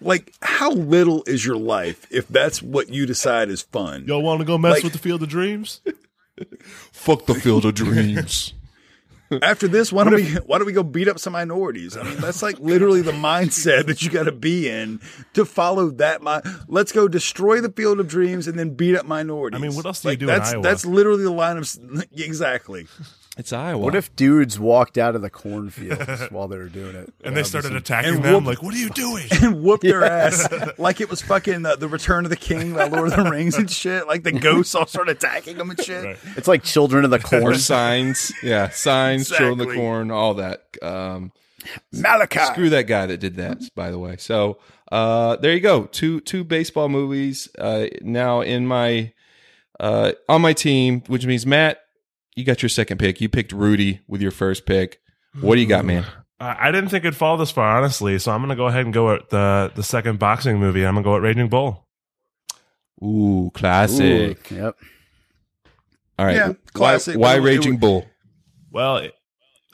Like, 0.00 0.32
how 0.42 0.70
little 0.72 1.24
is 1.26 1.44
your 1.44 1.56
life 1.56 2.06
if 2.10 2.28
that's 2.28 2.62
what 2.62 2.88
you 2.90 3.06
decide 3.06 3.48
is 3.48 3.62
fun? 3.62 4.04
Y'all 4.06 4.22
want 4.22 4.40
to 4.40 4.44
go 4.44 4.58
mess 4.58 4.74
Like- 4.74 4.84
with 4.84 4.92
the 4.92 4.98
Field 4.98 5.22
of 5.22 5.28
Dreams? 5.28 5.80
Fuck 6.92 7.26
the 7.26 7.34
field 7.34 7.64
of 7.64 7.74
dreams. 7.74 8.54
After 9.42 9.68
this, 9.68 9.92
why 9.92 10.04
don't 10.04 10.14
we 10.14 10.24
why 10.46 10.58
don't 10.58 10.66
we 10.66 10.72
go 10.72 10.82
beat 10.82 11.08
up 11.08 11.18
some 11.18 11.32
minorities? 11.34 11.96
I 11.96 12.02
mean, 12.02 12.16
that's 12.18 12.42
like 12.42 12.58
literally 12.60 13.02
the 13.02 13.12
mindset 13.12 13.86
that 13.86 14.02
you 14.02 14.10
got 14.10 14.24
to 14.24 14.32
be 14.32 14.68
in 14.68 15.00
to 15.34 15.44
follow 15.44 15.90
that. 15.90 16.22
Mi- 16.22 16.40
Let's 16.66 16.92
go 16.92 17.08
destroy 17.08 17.60
the 17.60 17.70
field 17.70 18.00
of 18.00 18.08
dreams 18.08 18.48
and 18.48 18.58
then 18.58 18.70
beat 18.74 18.96
up 18.96 19.04
minorities. 19.06 19.58
I 19.58 19.62
mean, 19.62 19.74
what 19.76 19.84
else 19.86 20.00
do 20.00 20.08
you 20.08 20.12
Like, 20.12 20.18
do 20.20 20.24
in 20.30 20.38
that's? 20.38 20.52
That's 20.62 20.86
literally 20.86 21.24
the 21.24 21.30
line 21.30 21.56
of 21.58 21.68
exactly. 22.12 22.86
It's 23.38 23.52
Iowa. 23.52 23.78
What 23.80 23.94
if 23.94 24.14
dudes 24.16 24.58
walked 24.58 24.98
out 24.98 25.14
of 25.14 25.22
the 25.22 25.30
cornfields 25.30 26.22
while 26.30 26.48
they 26.48 26.58
were 26.58 26.68
doing 26.68 26.96
it? 26.96 27.14
And 27.22 27.36
they 27.36 27.44
started 27.44 27.74
attacking 27.76 28.16
And 28.16 28.24
them. 28.24 28.34
whoop- 28.34 28.44
like, 28.46 28.62
what 28.64 28.74
are 28.74 28.78
you 28.78 28.90
doing? 28.94 29.26
and 29.30 29.62
whoop 29.62 29.80
their 29.80 30.04
ass 30.04 30.48
like 30.78 31.00
it 31.00 31.08
was 31.08 31.22
fucking 31.22 31.64
uh, 31.64 31.76
the 31.76 31.86
Return 31.88 32.24
of 32.24 32.30
the 32.30 32.36
King, 32.36 32.74
by 32.74 32.88
Lord 32.88 33.12
of 33.12 33.16
the 33.24 33.30
Rings 33.30 33.54
and 33.54 33.70
shit. 33.70 34.08
Like 34.08 34.24
the 34.24 34.32
ghosts 34.32 34.74
all 34.74 34.86
start 34.86 35.08
attacking 35.08 35.56
them 35.56 35.70
and 35.70 35.80
shit. 35.80 36.04
Right. 36.04 36.18
It's 36.36 36.48
like 36.48 36.64
children 36.64 37.04
of 37.04 37.12
the 37.12 37.20
corn. 37.20 37.56
signs? 37.58 38.32
Yeah, 38.42 38.70
signs, 38.70 39.28
children 39.28 39.60
of 39.60 39.68
the 39.68 39.74
corn, 39.74 40.10
all 40.10 40.34
that. 40.34 40.64
Um, 40.82 41.30
Malachi. 41.92 42.40
Screw 42.40 42.70
that 42.70 42.84
guy 42.88 43.06
that 43.06 43.18
did 43.18 43.36
that, 43.36 43.58
by 43.76 43.90
the 43.92 43.98
way. 44.00 44.16
So 44.16 44.58
uh, 44.90 45.36
there 45.36 45.52
you 45.52 45.60
go. 45.60 45.84
Two 45.84 46.20
two 46.20 46.42
baseball 46.42 46.88
movies 46.88 47.48
uh, 47.58 47.86
now 48.02 48.40
in 48.40 48.66
my 48.66 49.12
uh, 49.78 50.12
on 50.28 50.42
my 50.42 50.52
team, 50.54 51.02
which 51.06 51.24
means 51.26 51.46
Matt, 51.46 51.78
you 52.38 52.44
got 52.44 52.62
your 52.62 52.68
second 52.70 52.98
pick. 52.98 53.20
You 53.20 53.28
picked 53.28 53.52
Rudy 53.52 54.00
with 54.06 54.22
your 54.22 54.30
first 54.30 54.64
pick. 54.66 55.00
What 55.40 55.56
do 55.56 55.60
you 55.60 55.66
got, 55.66 55.84
man? 55.84 56.04
I 56.40 56.68
I 56.68 56.70
didn't 56.70 56.90
think 56.90 57.04
it'd 57.04 57.16
fall 57.16 57.36
this 57.36 57.50
far, 57.50 57.76
honestly. 57.76 58.18
So 58.18 58.32
I'm 58.32 58.40
gonna 58.40 58.56
go 58.56 58.66
ahead 58.66 58.84
and 58.84 58.94
go 58.94 59.12
at 59.14 59.28
the 59.30 59.72
the 59.74 59.82
second 59.82 60.18
boxing 60.18 60.58
movie. 60.58 60.84
I'm 60.86 60.94
gonna 60.94 61.04
go 61.04 61.16
at 61.16 61.22
Raging 61.22 61.48
Bull. 61.48 61.86
Ooh, 63.02 63.50
classic. 63.54 64.50
Ooh, 64.52 64.54
yep. 64.56 64.76
All 66.18 66.26
right. 66.26 66.36
Yeah, 66.36 66.52
classic. 66.72 67.16
Why, 67.16 67.34
It- 67.34 67.38
it- 67.38 67.42
Raging 67.42 67.76
Bull? 67.78 68.06
Well, 68.70 68.96
it- 68.98 69.14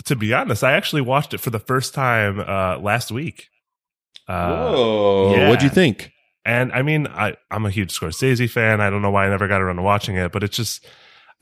to 0.06 0.16
be 0.16 0.34
honest, 0.34 0.62
I 0.64 0.72
actually 0.72 1.02
watched 1.02 1.32
it 1.32 1.38
for 1.40 1.50
the 1.50 1.58
first 1.58 1.94
time 1.94 2.40
uh, 2.40 2.78
last 2.78 3.10
week. 3.10 3.48
Uh, 4.28 4.48
Whoa. 4.72 5.34
yeah. 5.36 5.48
What'd 5.48 5.62
you 5.62 5.68
think? 5.70 6.10
And 6.44 6.72
I 6.72 6.82
mean, 6.82 7.06
I, 7.06 7.36
I'm 7.50 7.64
a 7.64 7.70
huge 7.70 7.98
Scorsese 7.98 8.50
fan. 8.50 8.80
I 8.82 8.90
don't 8.90 9.00
know 9.00 9.10
why 9.10 9.26
I 9.26 9.30
never 9.30 9.48
got 9.48 9.62
around 9.62 9.76
to 9.76 9.82
watching 9.82 10.16
it, 10.16 10.32
but 10.32 10.42
it's 10.42 10.56
just, 10.56 10.84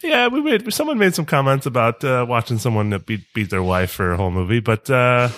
yeah, 0.02 0.28
we 0.28 0.40
made 0.40 0.72
someone 0.72 0.98
made 0.98 1.14
some 1.14 1.24
comments 1.26 1.66
about 1.66 2.02
uh, 2.04 2.24
watching 2.28 2.58
someone 2.58 2.90
that 2.90 3.06
beat 3.06 3.24
beat 3.34 3.50
their 3.50 3.62
wife 3.62 3.90
for 3.90 4.12
a 4.12 4.16
whole 4.16 4.30
movie, 4.30 4.60
but 4.60 4.88
uh, 4.90 5.28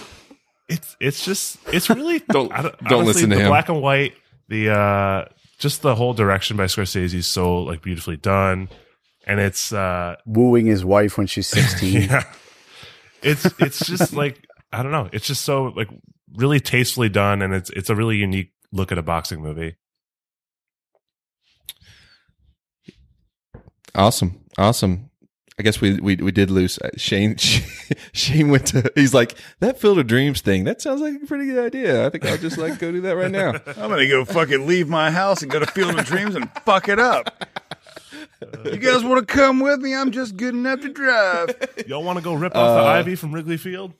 it's 0.69 0.97
it's 1.01 1.25
just 1.25 1.59
it's 1.73 1.89
really 1.91 2.19
Don't- 2.29 2.53
I 2.53 2.63
don't 2.63 2.75
honestly, 2.85 3.05
listen 3.07 3.31
to 3.31 3.37
the 3.37 3.43
him. 3.43 3.49
Black 3.49 3.69
and 3.69 3.81
white, 3.83 4.15
the 4.49 4.71
uh, 4.71 5.25
just 5.59 5.83
the 5.83 5.95
whole 5.95 6.15
direction 6.15 6.57
by 6.57 6.65
Scorsese 6.65 7.15
is 7.15 7.27
so 7.27 7.63
like 7.63 7.83
beautifully 7.83 8.17
done, 8.17 8.69
and 9.27 9.41
it's 9.41 9.73
uh, 9.73 10.17
Wooing 10.27 10.67
his 10.67 10.85
wife 10.85 11.17
when 11.19 11.27
she's 11.27 11.47
16. 11.49 12.03
yeah. 12.11 12.25
It's 13.23 13.45
it's 13.59 13.87
just 13.87 14.13
like 14.23 14.47
I 14.73 14.83
don't 14.83 14.93
know. 14.93 15.09
It's 15.13 15.27
just 15.27 15.43
so 15.45 15.65
like 15.77 15.89
really 16.35 16.61
tastefully 16.61 17.09
done, 17.09 17.43
and 17.43 17.55
it's 17.55 17.71
it's 17.71 17.91
a 17.91 17.95
really 17.95 18.17
unique 18.17 18.53
look 18.73 18.91
at 18.93 18.99
a 18.99 19.03
boxing 19.03 19.41
movie. 19.43 19.77
Awesome. 23.95 24.41
Awesome. 24.59 25.11
I 25.59 25.63
guess 25.63 25.81
we 25.81 26.01
we, 26.01 26.17
we 26.17 26.33
did 26.33 26.51
lose 26.51 26.79
Uh, 26.81 26.91
Shane. 26.97 27.37
Shane 28.13 28.49
went 28.51 28.67
to. 28.69 28.91
He's 28.97 29.15
like 29.15 29.37
that 29.61 29.79
Field 29.81 29.99
of 30.01 30.07
Dreams 30.09 30.41
thing. 30.41 30.65
That 30.65 30.83
sounds 30.83 31.01
like 31.01 31.15
a 31.23 31.27
pretty 31.27 31.47
good 31.47 31.65
idea. 31.65 32.05
I 32.05 32.11
think 32.11 32.25
I'll 32.27 32.39
just 32.39 32.59
like 32.59 32.79
go 32.81 32.91
do 32.91 33.01
that 33.03 33.17
right 33.17 33.31
now. 33.31 33.51
I'm 33.67 33.89
gonna 33.89 34.09
go 34.09 34.25
fucking 34.25 34.67
leave 34.67 34.89
my 34.89 35.11
house 35.13 35.43
and 35.43 35.51
go 35.51 35.61
to 35.61 35.67
Field 35.67 35.97
of 35.99 36.05
Dreams 36.07 36.35
and 36.35 36.51
fuck 36.65 36.89
it 36.89 36.99
up. 36.99 37.45
You 38.65 38.77
guys 38.79 39.05
want 39.05 39.27
to 39.27 39.33
come 39.33 39.61
with 39.61 39.81
me? 39.81 39.95
I'm 39.95 40.11
just 40.11 40.37
good 40.37 40.55
enough 40.55 40.81
to 40.81 40.93
drive. 40.93 41.51
Y'all 41.87 42.03
want 42.03 42.19
to 42.19 42.25
go 42.25 42.35
rip 42.35 42.55
off 42.57 42.77
the 42.77 42.83
Uh, 42.83 42.93
ivy 42.93 43.15
from 43.15 43.33
Wrigley 43.33 43.57
Field? 43.57 43.93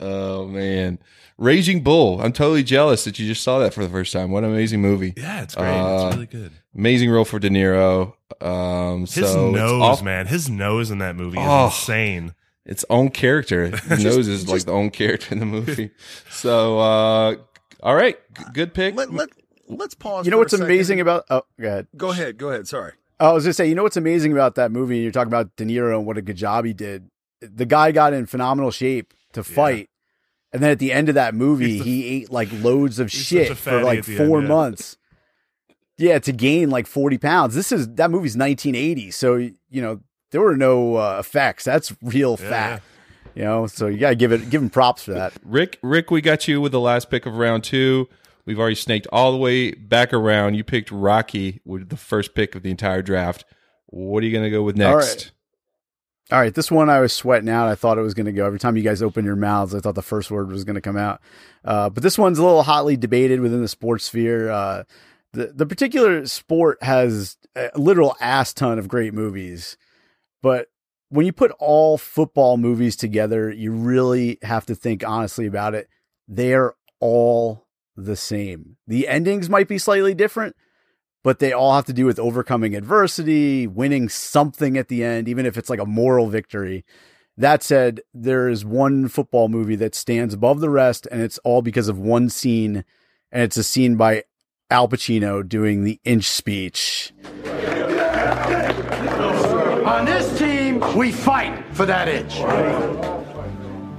Oh 0.00 0.46
man, 0.46 0.98
Raging 1.38 1.82
Bull. 1.82 2.20
I'm 2.20 2.32
totally 2.32 2.62
jealous 2.64 3.04
that 3.04 3.18
you 3.18 3.26
just 3.26 3.42
saw 3.42 3.58
that 3.60 3.72
for 3.72 3.82
the 3.84 3.90
first 3.90 4.12
time. 4.12 4.30
What 4.30 4.44
an 4.44 4.50
amazing 4.50 4.80
movie. 4.82 5.14
Yeah, 5.16 5.42
it's 5.42 5.54
great. 5.54 5.66
Uh, 5.68 6.06
it's 6.08 6.16
really 6.16 6.26
good. 6.26 6.52
Amazing 6.76 7.10
role 7.10 7.24
for 7.24 7.38
De 7.38 7.48
Niro. 7.48 8.14
Um, 8.44 9.00
His 9.02 9.14
so 9.32 9.50
nose, 9.50 9.82
off- 9.82 10.02
man, 10.02 10.26
his 10.26 10.50
nose 10.50 10.90
in 10.90 10.98
that 10.98 11.16
movie 11.16 11.38
is 11.38 11.46
Oh. 11.48 11.66
insane. 11.66 12.34
its 12.64 12.84
own 12.90 13.10
character. 13.10 13.68
The 13.88 13.96
nose 13.98 14.26
is 14.28 14.48
like 14.48 14.64
the 14.64 14.72
own 14.72 14.90
character 14.90 15.32
in 15.32 15.38
the 15.38 15.46
movie. 15.46 15.90
So, 16.30 16.78
uh, 16.80 17.36
all 17.80 17.94
right, 17.94 18.18
G- 18.36 18.44
good 18.52 18.74
pick. 18.74 18.96
Let, 18.96 19.12
let, 19.12 19.28
let's 19.68 19.94
pause. 19.94 20.26
You 20.26 20.32
know 20.32 20.38
for 20.38 20.40
what's 20.40 20.50
second. 20.50 20.66
amazing 20.66 21.00
about? 21.00 21.24
Oh, 21.30 21.42
go 21.60 21.68
ahead. 21.68 21.86
Go 21.96 22.10
ahead. 22.10 22.36
Go 22.38 22.48
ahead. 22.50 22.66
Sorry. 22.66 22.92
I 23.20 23.32
was 23.32 23.44
gonna 23.44 23.54
say, 23.54 23.68
you 23.68 23.74
know 23.76 23.84
what's 23.84 23.96
amazing 23.96 24.32
about 24.32 24.56
that 24.56 24.72
movie? 24.72 24.98
You're 24.98 25.12
talking 25.12 25.28
about 25.32 25.54
De 25.56 25.64
Niro 25.64 25.96
and 25.96 26.04
what 26.06 26.18
a 26.18 26.22
good 26.22 26.36
job 26.36 26.64
he 26.66 26.72
did. 26.74 27.08
The 27.40 27.64
guy 27.64 27.92
got 27.92 28.12
in 28.12 28.26
phenomenal 28.26 28.70
shape 28.72 29.14
to 29.36 29.44
fight, 29.44 29.88
and 30.52 30.62
then 30.62 30.70
at 30.70 30.78
the 30.78 30.92
end 30.92 31.08
of 31.08 31.14
that 31.14 31.34
movie, 31.34 31.78
the- 31.78 31.84
he 31.84 32.06
ate 32.16 32.30
like 32.30 32.48
loads 32.52 32.98
of 32.98 33.10
shit 33.10 33.56
for 33.56 33.82
like 33.82 34.04
four 34.04 34.38
end, 34.38 34.42
yeah. 34.42 34.54
months. 34.54 34.96
Yeah, 35.98 36.18
to 36.18 36.32
gain 36.32 36.68
like 36.68 36.86
forty 36.86 37.16
pounds. 37.16 37.54
This 37.54 37.72
is 37.72 37.88
that 37.94 38.10
movie's 38.10 38.36
1980, 38.36 39.10
so 39.12 39.36
you 39.36 39.54
know 39.70 40.00
there 40.30 40.42
were 40.42 40.56
no 40.56 40.96
uh, 40.96 41.16
effects. 41.18 41.64
That's 41.64 41.94
real 42.02 42.36
Yeah, 42.40 42.50
fat. 42.50 42.82
You 43.34 43.44
know, 43.44 43.66
so 43.66 43.86
you 43.86 43.98
gotta 43.98 44.14
give 44.14 44.32
it 44.32 44.50
give 44.50 44.60
him 44.62 44.70
props 44.70 45.04
for 45.04 45.12
that. 45.12 45.32
Rick, 45.44 45.78
Rick, 45.82 46.10
we 46.10 46.20
got 46.20 46.48
you 46.48 46.60
with 46.60 46.72
the 46.72 46.80
last 46.80 47.10
pick 47.10 47.24
of 47.26 47.36
round 47.36 47.64
two. 47.64 48.08
We've 48.46 48.58
already 48.58 48.76
snaked 48.76 49.06
all 49.12 49.32
the 49.32 49.38
way 49.38 49.72
back 49.72 50.12
around. 50.12 50.54
You 50.54 50.64
picked 50.64 50.90
Rocky 50.90 51.60
with 51.64 51.88
the 51.88 51.96
first 51.96 52.34
pick 52.34 52.54
of 52.54 52.62
the 52.62 52.70
entire 52.70 53.02
draft. 53.02 53.44
What 53.86 54.22
are 54.22 54.26
you 54.26 54.32
going 54.32 54.44
to 54.44 54.50
go 54.50 54.62
with 54.62 54.80
All 54.80 54.96
next? 54.98 55.32
All 56.32 56.40
right, 56.40 56.52
this 56.52 56.72
one 56.72 56.90
I 56.90 56.98
was 56.98 57.12
sweating 57.12 57.48
out. 57.48 57.68
I 57.68 57.76
thought 57.76 57.98
it 57.98 58.02
was 58.02 58.14
going 58.14 58.26
to 58.26 58.32
go. 58.32 58.46
Every 58.46 58.58
time 58.58 58.76
you 58.76 58.82
guys 58.82 59.00
open 59.00 59.24
your 59.24 59.36
mouths, 59.36 59.76
I 59.76 59.80
thought 59.80 59.94
the 59.94 60.02
first 60.02 60.28
word 60.28 60.50
was 60.50 60.64
going 60.64 60.74
to 60.74 60.80
come 60.80 60.96
out. 60.96 61.20
Uh, 61.64 61.88
but 61.88 62.02
this 62.02 62.18
one's 62.18 62.38
a 62.38 62.44
little 62.44 62.64
hotly 62.64 62.96
debated 62.96 63.40
within 63.40 63.62
the 63.62 63.68
sports 63.68 64.06
sphere. 64.06 64.50
Uh, 64.50 64.84
the 65.32 65.52
the 65.54 65.66
particular 65.66 66.26
sport 66.26 66.82
has 66.82 67.36
a 67.54 67.70
literal 67.76 68.16
ass 68.20 68.52
ton 68.52 68.78
of 68.78 68.88
great 68.88 69.14
movies, 69.14 69.76
but 70.42 70.68
when 71.10 71.26
you 71.26 71.32
put 71.32 71.52
all 71.60 71.96
football 71.96 72.56
movies 72.56 72.96
together, 72.96 73.50
you 73.50 73.70
really 73.70 74.38
have 74.42 74.66
to 74.66 74.74
think 74.74 75.06
honestly 75.06 75.46
about 75.46 75.74
it. 75.74 75.88
They 76.26 76.54
are 76.54 76.74
all 76.98 77.66
the 77.96 78.16
same. 78.16 78.76
The 78.88 79.06
endings 79.06 79.48
might 79.48 79.68
be 79.68 79.78
slightly 79.78 80.14
different, 80.14 80.56
but 81.26 81.40
they 81.40 81.52
all 81.52 81.74
have 81.74 81.84
to 81.84 81.92
do 81.92 82.06
with 82.06 82.20
overcoming 82.20 82.76
adversity, 82.76 83.66
winning 83.66 84.08
something 84.08 84.78
at 84.78 84.86
the 84.86 85.02
end, 85.02 85.26
even 85.26 85.44
if 85.44 85.58
it's 85.58 85.68
like 85.68 85.80
a 85.80 85.84
moral 85.84 86.28
victory. 86.28 86.84
That 87.36 87.64
said, 87.64 88.00
there 88.14 88.48
is 88.48 88.64
one 88.64 89.08
football 89.08 89.48
movie 89.48 89.74
that 89.74 89.96
stands 89.96 90.34
above 90.34 90.60
the 90.60 90.70
rest, 90.70 91.08
and 91.10 91.20
it's 91.20 91.38
all 91.38 91.62
because 91.62 91.88
of 91.88 91.98
one 91.98 92.28
scene, 92.28 92.84
and 93.32 93.42
it's 93.42 93.56
a 93.56 93.64
scene 93.64 93.96
by 93.96 94.22
Al 94.70 94.86
Pacino 94.86 95.42
doing 95.42 95.82
the 95.82 95.98
inch 96.04 96.26
speech. 96.26 97.12
On 99.84 100.04
this 100.04 100.38
team, 100.38 100.80
we 100.96 101.10
fight 101.10 101.60
for 101.72 101.86
that 101.86 102.06
inch. 102.06 102.38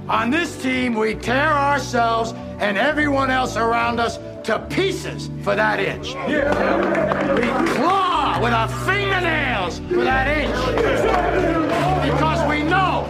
On 0.08 0.30
this 0.30 0.62
team, 0.62 0.94
we 0.94 1.14
tear 1.14 1.52
ourselves 1.52 2.32
and 2.58 2.78
everyone 2.78 3.30
else 3.30 3.58
around 3.58 4.00
us 4.00 4.16
to 4.48 4.58
pieces 4.70 5.28
for 5.42 5.54
that 5.54 5.78
inch. 5.78 6.14
We 6.14 6.40
claw 7.76 8.40
with 8.42 8.54
our 8.54 8.66
fingernails 8.86 9.78
for 9.80 10.04
that 10.04 10.26
inch. 10.38 10.56
Because 12.10 12.48
we 12.48 12.62
know 12.62 13.02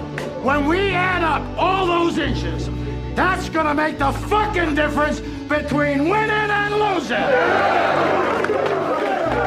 when 0.43 0.67
we 0.67 0.91
add 0.91 1.23
up 1.23 1.43
all 1.57 1.87
those 1.87 2.19
inches, 2.19 2.69
that's 3.15 3.49
gonna 3.51 3.73
make 3.73 3.99
the 3.99 4.11
fucking 4.11 4.75
difference 4.75 5.21
between 5.49 6.09
winning 6.09 6.51
and 6.61 6.75
losing. 6.75 7.29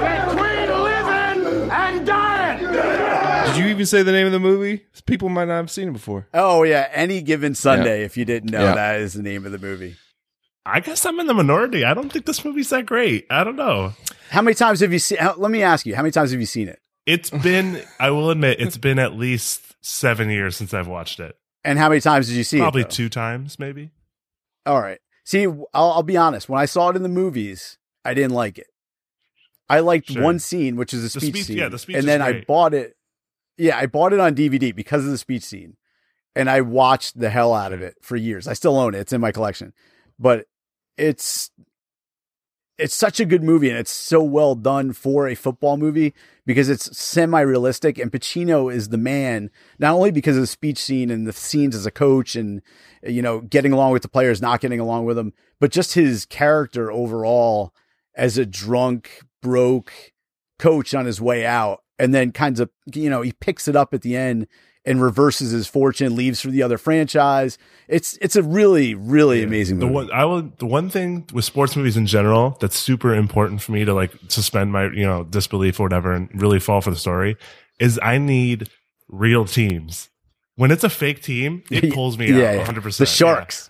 Between 0.07 0.69
living 0.87 1.71
and 1.71 2.07
dying. 2.07 2.71
Did 3.47 3.57
you 3.57 3.65
even 3.69 3.85
say 3.85 4.01
the 4.01 4.13
name 4.13 4.27
of 4.27 4.31
the 4.31 4.39
movie? 4.39 4.85
People 5.05 5.27
might 5.27 5.49
not 5.49 5.57
have 5.57 5.69
seen 5.69 5.89
it 5.89 5.91
before. 5.91 6.25
Oh 6.33 6.63
yeah, 6.63 6.87
any 6.93 7.21
given 7.21 7.53
Sunday. 7.53 8.03
If 8.05 8.15
you 8.15 8.23
didn't 8.23 8.49
know, 8.49 8.63
Yeah. 8.63 8.75
that 8.75 9.01
is 9.01 9.13
the 9.13 9.21
name 9.21 9.45
of 9.45 9.51
the 9.51 9.59
movie. 9.59 9.97
I 10.65 10.79
guess 10.79 11.05
I'm 11.05 11.19
in 11.19 11.27
the 11.27 11.33
minority. 11.33 11.83
I 11.83 11.93
don't 11.93 12.11
think 12.11 12.25
this 12.25 12.45
movie's 12.45 12.69
that 12.69 12.85
great. 12.85 13.25
I 13.29 13.43
don't 13.43 13.55
know. 13.55 13.93
How 14.29 14.41
many 14.41 14.53
times 14.55 14.79
have 14.81 14.93
you 14.93 14.99
seen? 14.99 15.17
Let 15.37 15.51
me 15.51 15.63
ask 15.63 15.85
you, 15.85 15.95
how 15.95 16.03
many 16.03 16.11
times 16.11 16.31
have 16.31 16.39
you 16.39 16.45
seen 16.45 16.67
it? 16.67 16.79
It's 17.05 17.29
been, 17.31 17.81
I 17.99 18.11
will 18.11 18.29
admit, 18.29 18.61
it's 18.61 18.77
been 18.77 18.99
at 18.99 19.13
least 19.15 19.75
seven 19.81 20.29
years 20.29 20.55
since 20.55 20.73
I've 20.73 20.87
watched 20.87 21.19
it. 21.19 21.35
And 21.63 21.79
how 21.79 21.89
many 21.89 21.99
times 22.01 22.27
did 22.27 22.35
you 22.35 22.43
see 22.43 22.59
Probably 22.59 22.81
it? 22.81 22.85
though? 22.85 22.89
two 22.95 23.09
times, 23.09 23.57
maybe. 23.59 23.91
All 24.65 24.79
right. 24.81 24.99
See, 25.25 25.45
I'll, 25.45 25.65
I'll 25.73 26.03
be 26.03 26.17
honest. 26.17 26.47
When 26.47 26.61
I 26.61 26.65
saw 26.65 26.89
it 26.89 26.95
in 26.95 27.03
the 27.03 27.09
movies, 27.09 27.77
I 28.05 28.13
didn't 28.13 28.33
like 28.33 28.57
it. 28.59 28.67
I 29.69 29.79
liked 29.79 30.11
Sure. 30.11 30.21
one 30.21 30.37
scene, 30.39 30.75
which 30.75 30.93
is 30.93 30.99
a 31.01 31.03
The 31.05 31.09
speech, 31.25 31.33
speech- 31.35 31.45
scene. 31.45 31.57
yeah, 31.57 31.69
the 31.69 31.79
speech 31.79 31.95
and 31.97 32.07
then 32.07 32.21
I 32.21 32.43
bought 32.47 32.73
it. 32.73 32.95
Yeah, 33.57 33.77
I 33.77 33.85
bought 33.87 34.13
it 34.13 34.19
on 34.19 34.35
DVD 34.35 34.75
because 34.75 35.05
of 35.05 35.11
the 35.11 35.17
speech 35.17 35.43
scene, 35.43 35.77
and 36.35 36.49
I 36.49 36.61
watched 36.61 37.19
the 37.19 37.29
hell 37.29 37.53
out 37.53 37.73
of 37.73 37.81
it 37.81 37.95
for 38.01 38.15
years. 38.15 38.47
I 38.47 38.53
still 38.53 38.77
own 38.77 38.95
it; 38.95 38.99
it's 38.99 39.13
in 39.13 39.21
my 39.21 39.31
collection. 39.31 39.73
But 40.19 40.45
it's 40.97 41.51
it's 42.81 42.95
such 42.95 43.19
a 43.19 43.25
good 43.25 43.43
movie, 43.43 43.69
and 43.69 43.77
it's 43.77 43.91
so 43.91 44.23
well 44.23 44.55
done 44.55 44.91
for 44.91 45.27
a 45.27 45.35
football 45.35 45.77
movie 45.77 46.15
because 46.47 46.67
it's 46.67 46.97
semi-realistic, 46.97 47.99
and 47.99 48.11
Pacino 48.11 48.73
is 48.73 48.89
the 48.89 48.97
man. 48.97 49.51
Not 49.77 49.93
only 49.93 50.09
because 50.09 50.35
of 50.35 50.41
the 50.41 50.47
speech 50.47 50.79
scene 50.79 51.11
and 51.11 51.27
the 51.27 51.33
scenes 51.33 51.75
as 51.75 51.85
a 51.85 51.91
coach, 51.91 52.35
and 52.35 52.61
you 53.03 53.21
know 53.21 53.41
getting 53.41 53.71
along 53.71 53.91
with 53.91 54.01
the 54.01 54.07
players, 54.09 54.41
not 54.41 54.61
getting 54.61 54.79
along 54.79 55.05
with 55.05 55.15
them, 55.15 55.33
but 55.59 55.71
just 55.71 55.93
his 55.93 56.25
character 56.25 56.91
overall 56.91 57.73
as 58.15 58.37
a 58.37 58.45
drunk, 58.45 59.21
broke 59.41 59.93
coach 60.57 60.95
on 60.95 61.05
his 61.05 61.21
way 61.21 61.45
out, 61.45 61.83
and 61.99 62.15
then 62.15 62.31
kinds 62.31 62.59
of 62.59 62.71
you 62.93 63.09
know 63.09 63.21
he 63.21 63.31
picks 63.31 63.67
it 63.67 63.75
up 63.75 63.93
at 63.93 64.01
the 64.01 64.15
end 64.15 64.47
and 64.85 65.01
reverses 65.01 65.51
his 65.51 65.67
fortune, 65.67 66.15
leaves 66.15 66.41
for 66.41 66.49
the 66.49 66.63
other 66.63 66.77
franchise. 66.77 67.57
It's 67.87 68.17
it's 68.21 68.35
a 68.35 68.43
really 68.43 68.95
really 68.95 69.43
amazing 69.43 69.79
The 69.79 69.85
movie. 69.85 69.95
one 69.95 70.11
I 70.11 70.25
will 70.25 70.51
the 70.57 70.65
one 70.65 70.89
thing 70.89 71.27
with 71.33 71.45
sports 71.45 71.75
movies 71.75 71.97
in 71.97 72.05
general 72.07 72.57
that's 72.59 72.75
super 72.77 73.13
important 73.13 73.61
for 73.61 73.71
me 73.73 73.85
to 73.85 73.93
like 73.93 74.11
suspend 74.27 74.71
my 74.71 74.85
you 74.85 75.05
know 75.05 75.23
disbelief 75.23 75.79
or 75.79 75.83
whatever 75.83 76.13
and 76.13 76.29
really 76.41 76.59
fall 76.59 76.81
for 76.81 76.89
the 76.89 76.95
story 76.97 77.37
is 77.79 77.99
I 78.01 78.17
need 78.17 78.69
real 79.07 79.45
teams. 79.45 80.09
When 80.55 80.71
it's 80.71 80.83
a 80.83 80.89
fake 80.89 81.21
team, 81.21 81.63
it 81.71 81.93
pulls 81.93 82.17
me 82.17 82.27
Yeah, 82.27 82.35
out 82.35 82.39
yeah. 82.53 82.57
100. 82.57 82.83
percent 82.83 83.07
The 83.09 83.13
Sharks. 83.13 83.69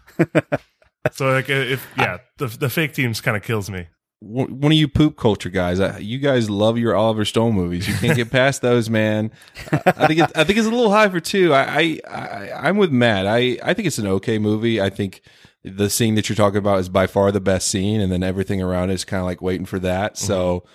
So 1.12 1.32
like 1.32 1.50
if 1.50 1.86
yeah, 1.98 2.18
the 2.38 2.48
the 2.48 2.70
fake 2.70 2.94
teams 2.94 3.22
kind 3.22 3.36
of 3.36 3.44
kills 3.44 3.70
me. 3.70 3.88
One 4.24 4.72
of 4.72 4.78
you 4.78 4.88
poop 4.88 5.18
culture 5.18 5.50
guys, 5.50 5.80
you 6.00 6.20
guys 6.20 6.48
love 6.48 6.78
your 6.78 6.96
Oliver 6.96 7.26
Stone 7.26 7.56
movies. 7.56 7.88
You 7.88 7.96
can't 7.96 8.16
get 8.16 8.30
past 8.32 8.62
those, 8.62 8.88
man. 8.88 9.32
I 9.72 10.06
think 10.06 10.20
it, 10.20 10.32
I 10.36 10.44
think 10.44 10.60
it's 10.60 10.68
a 10.68 10.72
little 10.72 10.92
high 10.92 11.10
for 11.10 11.20
two. 11.20 11.56
I, 11.56 11.64
I, 11.64 12.00
I 12.08 12.68
I'm 12.68 12.78
with 12.78 12.92
Matt. 12.92 13.26
I 13.26 13.58
I 13.64 13.74
think 13.74 13.88
it's 13.88 13.98
an 13.98 14.06
okay 14.06 14.38
movie. 14.38 14.80
I 14.80 14.92
think 14.92 15.24
the 15.64 15.90
scene 15.90 16.14
that 16.16 16.30
you're 16.30 16.36
talking 16.36 16.60
about 16.60 16.80
is 16.80 16.88
by 16.88 17.08
far 17.08 17.32
the 17.32 17.42
best 17.42 17.68
scene, 17.68 18.00
and 18.00 18.12
then 18.12 18.22
everything 18.22 18.62
around 18.62 18.92
it 18.92 18.94
is 18.94 19.06
kind 19.06 19.22
of 19.22 19.26
like 19.26 19.42
waiting 19.42 19.66
for 19.66 19.80
that. 19.80 20.18
So, 20.18 20.66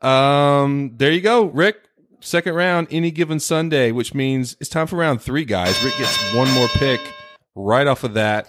um, 0.00 0.92
there 0.96 1.10
you 1.10 1.20
go, 1.20 1.46
Rick. 1.46 1.80
Second 2.20 2.54
round, 2.54 2.86
any 2.92 3.10
given 3.10 3.40
Sunday, 3.40 3.90
which 3.90 4.14
means 4.14 4.56
it's 4.60 4.70
time 4.70 4.86
for 4.86 4.94
round 4.94 5.20
three, 5.20 5.44
guys. 5.44 5.82
Rick 5.84 5.98
gets 5.98 6.34
one 6.34 6.48
more 6.52 6.68
pick 6.68 7.00
right 7.56 7.86
off 7.88 8.04
of 8.04 8.14
that. 8.14 8.48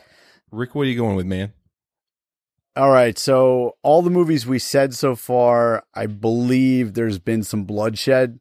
Rick, 0.52 0.76
what 0.76 0.84
are 0.84 0.90
you 0.90 0.98
going 0.98 1.16
with, 1.16 1.26
man? 1.26 1.54
All 2.76 2.90
right, 2.92 3.18
so 3.20 3.76
all 3.84 4.02
the 4.02 4.10
movies 4.10 4.48
we 4.48 4.58
said 4.58 4.96
so 4.96 5.16
far, 5.16 5.84
I 5.94 6.08
believe 6.08 6.94
there's 6.94 7.20
been 7.20 7.44
some 7.44 7.66
bloodshed. 7.66 8.40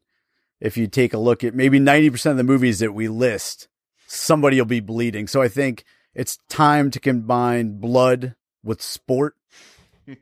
If 0.59 0.75
you 0.75 0.87
take 0.87 1.13
a 1.13 1.19
look 1.19 1.43
at 1.43 1.53
maybe 1.53 1.79
90% 1.79 2.31
of 2.31 2.37
the 2.37 2.43
movies 2.43 2.79
that 2.79 2.93
we 2.93 3.07
list, 3.09 3.67
somebody 4.07 4.57
will 4.59 4.65
be 4.65 4.79
bleeding. 4.79 5.27
So 5.27 5.41
I 5.41 5.49
think 5.49 5.83
it's 6.15 6.37
time 6.49 6.89
to 6.91 6.99
combine 6.99 7.79
blood 7.79 8.35
with 8.63 8.81
sport. 8.81 9.35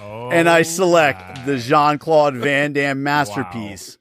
Oh, 0.00 0.30
and 0.30 0.48
I 0.48 0.62
select 0.62 1.44
the 1.44 1.54
oh 1.54 1.58
Jean 1.58 1.98
Claude 1.98 2.36
Van 2.36 2.72
Damme 2.72 3.02
masterpiece, 3.02 3.98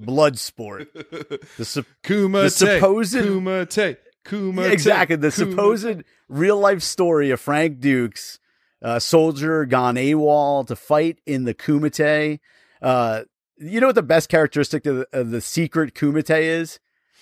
Bloodsport. 0.00 0.86
The, 1.58 1.64
sup- 1.66 1.84
Kumite, 2.02 2.42
the 2.44 2.50
supposed 2.50 3.14
Kumite, 3.14 3.96
Kumite, 4.24 4.56
Yeah, 4.64 4.70
exactly 4.72 5.16
the 5.16 5.28
Kumite. 5.28 5.32
supposed 5.32 6.02
real 6.28 6.58
life 6.58 6.82
story 6.82 7.30
of 7.30 7.40
Frank 7.40 7.80
Dux, 7.80 8.38
a 8.82 9.00
soldier 9.00 9.64
gone 9.64 9.94
AWOL 9.94 10.66
to 10.66 10.76
fight 10.76 11.20
in 11.24 11.44
the 11.44 11.54
Kumite. 11.54 12.40
Uh, 12.82 13.22
you 13.56 13.80
know 13.80 13.86
what 13.86 13.94
the 13.94 14.02
best 14.02 14.28
characteristic 14.28 14.84
of 14.86 14.96
the, 14.96 15.06
of 15.12 15.30
the 15.30 15.40
secret 15.40 15.94
Kumite 15.94 16.42
is? 16.42 16.80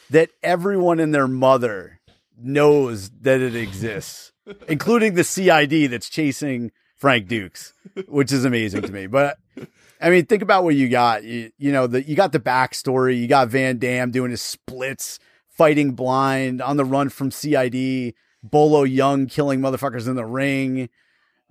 That 0.09 0.31
everyone 0.43 0.99
and 0.99 1.15
their 1.15 1.29
mother 1.29 2.01
knows 2.37 3.11
that 3.21 3.41
it 3.41 3.55
exists, 3.55 4.33
including 4.69 5.15
the 5.15 5.23
CID 5.23 5.91
that's 5.91 6.09
chasing 6.09 6.73
Frank 6.97 7.29
Dux, 7.29 7.75
which 8.09 8.33
is 8.33 8.45
amazing 8.45 8.83
to 8.83 8.93
me. 8.93 9.07
But 9.07 9.39
I 10.01 10.11
mean, 10.11 10.27
think 10.27 10.43
about 10.43 10.65
what 10.65 10.75
you 10.75 10.89
got. 10.89 11.23
You, 11.23 11.53
you 11.59 11.71
know, 11.71 11.87
the, 11.87 12.03
you 12.03 12.17
got 12.17 12.33
the 12.33 12.41
backstory. 12.41 13.21
You 13.21 13.29
got 13.29 13.49
Van 13.49 13.79
Damme 13.79 14.11
doing 14.11 14.31
his 14.31 14.43
splits, 14.43 15.19
fighting 15.49 15.93
blind, 15.93 16.61
on 16.61 16.77
the 16.77 16.85
run 16.85 17.09
from 17.09 17.31
CID. 17.31 18.15
Bolo 18.43 18.87
Yeung 18.87 19.31
killing 19.31 19.61
motherfuckers 19.61 20.09
in 20.09 20.17
the 20.17 20.25
ring. 20.25 20.89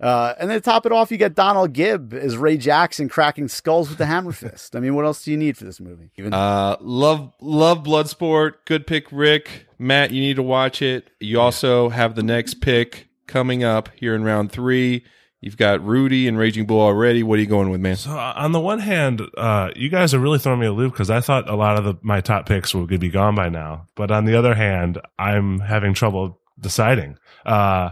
Uh, 0.00 0.34
and 0.38 0.48
then 0.48 0.56
to 0.56 0.60
top 0.62 0.86
it 0.86 0.92
off, 0.92 1.10
you 1.10 1.18
get 1.18 1.34
Donald 1.34 1.72
Gibb 1.74 2.14
as 2.14 2.36
Ray 2.36 2.56
Jackson 2.56 3.08
cracking 3.08 3.48
skulls 3.48 3.88
with 3.88 3.98
the 3.98 4.06
hammer 4.06 4.32
fist. 4.32 4.74
I 4.74 4.80
mean, 4.80 4.94
what 4.94 5.04
else 5.04 5.22
do 5.24 5.30
you 5.30 5.36
need 5.36 5.56
for 5.58 5.64
this 5.64 5.80
movie? 5.80 6.10
Even 6.16 6.32
Uh, 6.32 6.76
love 6.80 7.32
love 7.40 7.82
Bloodsport. 7.84 8.52
Good 8.64 8.86
pick, 8.86 9.06
Rick. 9.12 9.66
Matt, 9.78 10.10
you 10.10 10.20
need 10.20 10.36
to 10.36 10.42
watch 10.42 10.80
it. 10.82 11.10
You 11.20 11.40
also 11.40 11.90
have 11.90 12.14
the 12.14 12.22
next 12.22 12.54
pick 12.54 13.08
coming 13.26 13.62
up 13.62 13.90
here 13.94 14.14
in 14.14 14.24
round 14.24 14.52
three. 14.52 15.04
You've 15.42 15.56
got 15.56 15.82
Rudy 15.82 16.28
and 16.28 16.36
Raging 16.36 16.66
Bull 16.66 16.80
already. 16.82 17.22
What 17.22 17.38
are 17.38 17.42
you 17.42 17.46
going 17.48 17.70
with, 17.70 17.80
man? 17.80 17.96
So 17.96 18.10
uh, 18.10 18.34
on 18.36 18.52
the 18.52 18.60
one 18.60 18.78
hand, 18.78 19.22
uh, 19.38 19.70
you 19.74 19.88
guys 19.88 20.12
are 20.12 20.18
really 20.18 20.38
throwing 20.38 20.60
me 20.60 20.66
a 20.66 20.72
loop 20.72 20.92
because 20.92 21.08
I 21.08 21.20
thought 21.22 21.48
a 21.48 21.56
lot 21.56 21.78
of 21.78 21.84
the, 21.84 21.94
my 22.02 22.20
top 22.20 22.46
picks 22.46 22.74
were 22.74 22.80
going 22.80 22.88
to 22.90 22.98
be 22.98 23.08
gone 23.08 23.34
by 23.34 23.48
now. 23.48 23.86
But 23.94 24.10
on 24.10 24.26
the 24.26 24.34
other 24.34 24.54
hand, 24.54 24.98
I'm 25.18 25.60
having 25.60 25.94
trouble 25.94 26.40
deciding. 26.58 27.16
Uh, 27.46 27.90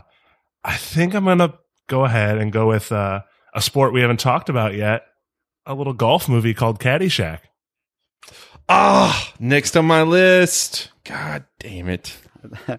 I 0.62 0.76
think 0.76 1.14
I'm 1.14 1.24
going 1.24 1.38
to 1.38 1.54
go 1.88 2.04
ahead 2.04 2.38
and 2.38 2.52
go 2.52 2.68
with 2.68 2.92
uh, 2.92 3.22
a 3.54 3.60
sport 3.60 3.92
we 3.92 4.00
haven't 4.00 4.20
talked 4.20 4.48
about 4.48 4.74
yet. 4.74 5.04
A 5.66 5.74
little 5.74 5.92
golf 5.92 6.28
movie 6.28 6.54
called 6.54 6.78
Caddyshack. 6.80 7.40
Ah, 8.68 9.32
next 9.40 9.76
on 9.76 9.84
my 9.86 10.02
list. 10.02 10.90
God 11.04 11.44
damn 11.58 11.88
it. 11.88 12.16
Go 12.46 12.68
I 12.68 12.76
thought 12.76 12.78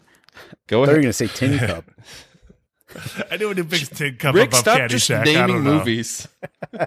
you 0.70 0.78
were 0.78 0.84
ahead. 0.84 0.95
going 0.95 1.03
to 1.03 1.14
say 1.14 1.28
Tin 1.28 1.57
Cup. 1.68 1.86
I 3.32 3.38
knew 3.38 3.51
it 3.51 3.70
picks 3.70 3.89
Tin 3.89 4.16
Cup 4.18 4.34
Rick, 4.36 4.49
above 4.49 4.60
stop 4.62 4.80
Caddyshack. 4.80 4.89
just 4.89 5.12
I 5.12 5.24
naming 5.24 5.47
don't 5.55 5.64
know. 5.64 5.74
movies. 5.80 6.28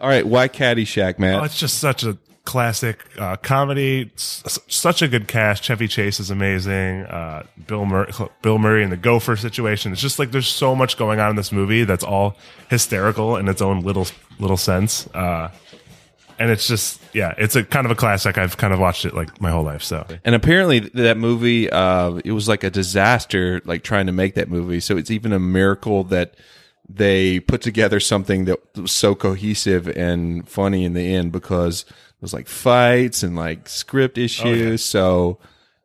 All 0.00 0.08
right, 0.08 0.26
why 0.26 0.48
Caddyshack, 0.48 1.18
Matt? 1.18 1.40
Oh, 1.40 1.44
it's 1.44 1.58
just 1.58 1.78
such 1.78 2.02
a 2.04 2.16
classic 2.48 3.04
uh, 3.18 3.36
comedy. 3.36 4.10
S- 4.14 4.58
such 4.68 5.02
a 5.02 5.08
good 5.08 5.28
cast. 5.28 5.62
Chevy 5.62 5.86
Chase 5.86 6.18
is 6.18 6.30
amazing. 6.30 7.02
Uh, 7.02 7.42
Bill 7.66 7.84
Murray, 7.84 8.10
Bill 8.40 8.58
Murray 8.58 8.82
in 8.82 8.88
the 8.88 8.96
Gopher 8.96 9.36
situation. 9.36 9.92
It's 9.92 10.00
just 10.00 10.18
like 10.18 10.30
there's 10.30 10.48
so 10.48 10.74
much 10.74 10.96
going 10.96 11.20
on 11.20 11.28
in 11.28 11.36
this 11.36 11.52
movie 11.52 11.84
that's 11.84 12.02
all 12.02 12.38
hysterical 12.70 13.36
in 13.36 13.48
its 13.48 13.60
own 13.60 13.82
little 13.82 14.06
little 14.38 14.56
sense. 14.56 15.06
Uh, 15.08 15.50
and 16.38 16.50
it's 16.50 16.66
just 16.66 17.02
yeah, 17.12 17.34
it's 17.36 17.54
a 17.54 17.64
kind 17.64 17.84
of 17.84 17.90
a 17.90 17.94
classic. 17.94 18.38
I've 18.38 18.56
kind 18.56 18.72
of 18.72 18.80
watched 18.80 19.04
it 19.04 19.12
like 19.12 19.42
my 19.42 19.50
whole 19.50 19.64
life. 19.64 19.82
So 19.82 20.06
And 20.24 20.34
apparently 20.34 20.78
that 20.78 21.18
movie, 21.18 21.68
uh, 21.68 22.14
it 22.24 22.32
was 22.32 22.48
like 22.48 22.64
a 22.64 22.70
disaster, 22.70 23.60
like 23.66 23.82
trying 23.82 24.06
to 24.06 24.12
make 24.12 24.36
that 24.36 24.48
movie. 24.48 24.80
So 24.80 24.96
it's 24.96 25.10
even 25.10 25.34
a 25.34 25.38
miracle 25.38 26.02
that 26.04 26.34
they 26.88 27.40
put 27.40 27.60
together 27.60 28.00
something 28.00 28.46
that 28.46 28.58
was 28.74 28.92
so 28.92 29.14
cohesive 29.14 29.86
and 29.88 30.48
funny 30.48 30.86
in 30.86 30.94
the 30.94 31.14
end 31.14 31.30
because 31.30 31.84
it 32.18 32.22
was 32.22 32.32
like 32.34 32.48
fights 32.48 33.22
and 33.22 33.36
like 33.36 33.68
script 33.68 34.18
issues. 34.18 34.84
So, 34.84 35.38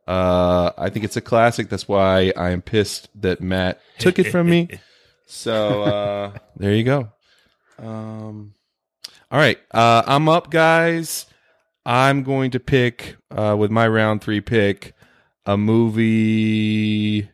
uh, 0.07 0.71
I 0.77 0.89
think 0.89 1.05
it's 1.05 1.15
a 1.15 1.21
classic. 1.21 1.69
That's 1.69 1.87
why 1.87 2.33
I 2.35 2.49
am 2.49 2.63
pissed 2.63 3.09
that 3.21 3.39
Matt 3.39 3.79
took 3.99 4.17
it 4.19 4.31
from 4.31 4.49
me. 4.49 4.67
So, 5.25 5.83
uh, 5.83 6.37
there 6.57 6.73
you 6.75 6.83
go. 6.83 7.09
Um, 7.79 8.53
all 9.31 9.39
right. 9.39 9.57
Uh, 9.71 10.03
I'm 10.05 10.29
up, 10.29 10.51
guys. 10.51 11.25
I'm 11.85 12.21
going 12.23 12.51
to 12.51 12.59
pick 12.59 13.15
uh, 13.31 13.55
with 13.57 13.71
my 13.71 13.87
round 13.87 14.21
three 14.21 14.41
pick 14.41 14.93
a 15.45 15.57
movie 15.57 17.29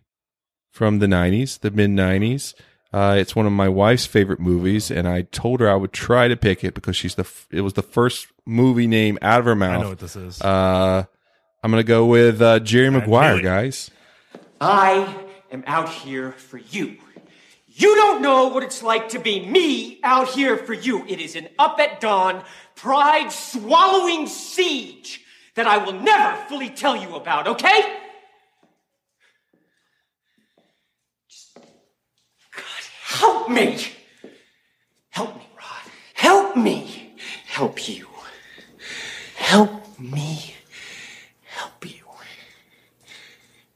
from 0.71 0.99
the 0.99 1.07
'90s, 1.07 1.59
the 1.59 1.71
mid 1.71 1.89
'90s. 1.89 2.53
Uh, 2.91 3.15
it's 3.19 3.35
one 3.35 3.45
of 3.45 3.51
my 3.51 3.69
wife's 3.69 4.05
favorite 4.07 4.39
movies, 4.39 4.89
and 4.89 5.07
I 5.07 5.21
told 5.21 5.59
her 5.59 5.69
I 5.69 5.75
would 5.75 5.93
try 5.93 6.27
to 6.27 6.35
pick 6.35 6.63
it 6.63 6.73
because 6.73 6.95
she's 6.95 7.15
the. 7.15 7.21
F- 7.23 7.47
it 7.51 7.61
was 7.61 7.73
the 7.73 7.83
first 7.83 8.27
movie 8.45 8.87
name 8.87 9.19
out 9.21 9.39
of 9.39 9.45
her 9.45 9.55
mouth. 9.55 9.79
I 9.79 9.81
know 9.83 9.89
what 9.89 9.99
this 9.99 10.15
is. 10.15 10.41
Uh, 10.41 11.03
I'm 11.63 11.71
gonna 11.71 11.83
go 11.83 12.05
with 12.07 12.41
uh, 12.41 12.59
Jerry 12.59 12.89
Maguire, 12.89 13.41
guys. 13.41 13.91
I 14.59 15.15
am 15.51 15.63
out 15.67 15.89
here 15.89 16.31
for 16.31 16.57
you. 16.57 16.97
You 17.67 17.95
don't 17.95 18.21
know 18.21 18.47
what 18.47 18.63
it's 18.63 18.81
like 18.83 19.09
to 19.09 19.19
be 19.19 19.45
me 19.45 19.99
out 20.03 20.29
here 20.29 20.57
for 20.57 20.73
you. 20.73 21.05
It 21.07 21.21
is 21.21 21.35
an 21.35 21.47
up 21.59 21.79
at 21.79 22.01
dawn, 22.01 22.43
pride 22.75 23.31
swallowing 23.31 24.25
siege 24.27 25.21
that 25.55 25.67
I 25.67 25.77
will 25.77 25.93
never 25.93 26.35
fully 26.47 26.69
tell 26.71 26.95
you 26.95 27.15
about, 27.15 27.47
okay? 27.47 27.97
Just- 31.29 31.57
God, 32.55 33.23
help 33.49 33.67
me. 33.67 33.77
Help 35.09 35.35
me, 35.35 35.47
Rod. 35.57 35.91
Help 36.13 36.55
me. 36.55 37.15
Help 37.47 37.89
you. 37.89 38.07
Help 39.35 39.99
me. 39.99 40.53
Help 41.43 41.85
you. 41.85 42.03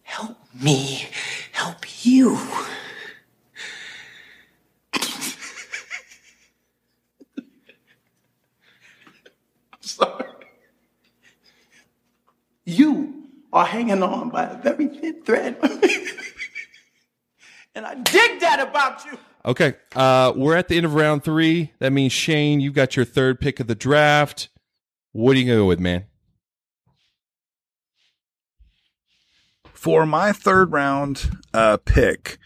Help 0.04 0.38
me. 0.54 1.08
Help 1.52 2.06
you. 2.06 2.38
sorry. 9.82 10.26
You 12.66 13.24
are 13.52 13.66
hanging 13.66 14.04
on 14.04 14.30
by 14.30 14.44
a 14.44 14.56
very 14.62 14.88
thin 14.88 15.24
thread. 15.24 15.58
and 17.76 17.86
I 17.86 17.96
dig 17.96 18.40
that 18.40 18.60
about 18.60 19.04
you. 19.06 19.18
Okay, 19.46 19.74
uh, 19.96 20.32
we're 20.36 20.56
at 20.56 20.70
the 20.70 20.78
end 20.78 20.86
of 20.86 20.94
round 20.94 21.24
three. 21.24 21.74
That 21.80 21.92
means 21.92 22.14
Shane, 22.14 22.62
you've 22.62 22.74
got 22.74 22.96
your 22.96 23.06
third 23.06 23.42
pick 23.42 23.60
of 23.60 23.68
the 23.68 23.76
draft. 23.76 24.50
What 25.12 25.36
are 25.36 25.40
you 25.40 25.46
gonna 25.46 25.58
go 25.58 25.66
with, 25.66 25.80
man? 25.80 26.06
For 29.74 30.06
my 30.06 30.32
third 30.32 30.72
round 30.72 31.30
uh, 31.54 31.76
pick, 31.76 32.38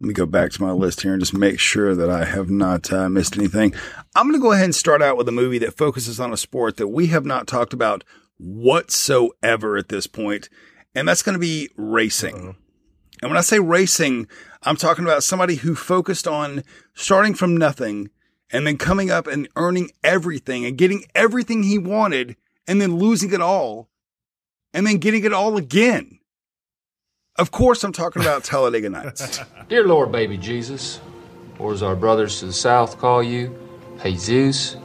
let 0.00 0.08
me 0.08 0.12
go 0.12 0.26
back 0.26 0.50
to 0.52 0.62
my 0.62 0.72
list 0.72 1.00
here 1.00 1.14
and 1.14 1.22
just 1.22 1.32
make 1.32 1.58
sure 1.58 1.94
that 1.94 2.10
I 2.10 2.26
have 2.26 2.50
not 2.50 2.92
uh, 2.92 3.08
missed 3.08 3.38
anything. 3.38 3.74
I'm 4.14 4.26
going 4.26 4.38
to 4.38 4.42
go 4.42 4.52
ahead 4.52 4.66
and 4.66 4.74
start 4.74 5.00
out 5.00 5.16
with 5.16 5.26
a 5.26 5.32
movie 5.32 5.56
that 5.60 5.78
focuses 5.78 6.20
on 6.20 6.30
a 6.30 6.36
sport 6.36 6.76
that 6.76 6.88
we 6.88 7.06
have 7.06 7.24
not 7.24 7.46
talked 7.46 7.72
about 7.72 8.04
whatsoever 8.36 9.78
at 9.78 9.88
this 9.88 10.06
point, 10.06 10.50
and 10.94 11.08
that's 11.08 11.22
going 11.22 11.32
to 11.32 11.38
be 11.38 11.70
racing. 11.76 12.56
And 13.24 13.30
when 13.30 13.38
I 13.38 13.40
say 13.40 13.58
racing, 13.58 14.26
I'm 14.64 14.76
talking 14.76 15.02
about 15.02 15.24
somebody 15.24 15.54
who 15.54 15.74
focused 15.74 16.28
on 16.28 16.62
starting 16.92 17.32
from 17.32 17.56
nothing 17.56 18.10
and 18.50 18.66
then 18.66 18.76
coming 18.76 19.10
up 19.10 19.26
and 19.26 19.48
earning 19.56 19.92
everything 20.02 20.66
and 20.66 20.76
getting 20.76 21.06
everything 21.14 21.62
he 21.62 21.78
wanted 21.78 22.36
and 22.68 22.82
then 22.82 22.96
losing 22.96 23.32
it 23.32 23.40
all 23.40 23.88
and 24.74 24.86
then 24.86 24.98
getting 24.98 25.24
it 25.24 25.32
all 25.32 25.56
again. 25.56 26.18
Of 27.36 27.50
course, 27.50 27.82
I'm 27.82 27.94
talking 27.94 28.20
about 28.20 28.44
Talladega 28.44 28.90
Nights. 28.90 29.40
Dear 29.70 29.86
Lord, 29.86 30.12
baby 30.12 30.36
Jesus, 30.36 31.00
or 31.58 31.72
as 31.72 31.82
our 31.82 31.96
brothers 31.96 32.40
to 32.40 32.46
the 32.46 32.52
south 32.52 32.98
call 32.98 33.22
you, 33.22 33.58
Jesus, 34.02 34.76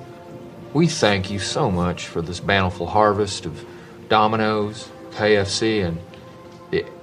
we 0.72 0.88
thank 0.88 1.30
you 1.30 1.40
so 1.40 1.70
much 1.70 2.08
for 2.08 2.22
this 2.22 2.40
bountiful 2.40 2.88
harvest 2.88 3.46
of 3.46 3.66
Domino's, 4.08 4.88
KFC, 5.12 5.86
and 5.86 6.00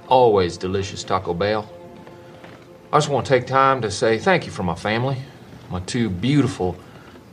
always 0.07 0.57
delicious 0.57 1.03
Taco 1.03 1.33
Bell. 1.33 1.69
I 2.91 2.97
just 2.97 3.09
want 3.09 3.25
to 3.25 3.29
take 3.29 3.47
time 3.47 3.81
to 3.81 3.91
say 3.91 4.17
thank 4.17 4.45
you 4.45 4.51
for 4.51 4.63
my 4.63 4.75
family, 4.75 5.17
my 5.69 5.79
two 5.81 6.09
beautiful, 6.09 6.77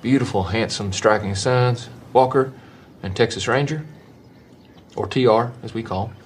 beautiful, 0.03 0.43
handsome, 0.43 0.93
striking 0.93 1.35
sons, 1.35 1.89
Walker 2.12 2.53
and 3.03 3.14
Texas 3.14 3.47
Ranger, 3.47 3.85
or 4.97 5.07
TR 5.07 5.53
as 5.62 5.75
we 5.75 5.83
call 5.83 6.09
him. 6.09 6.16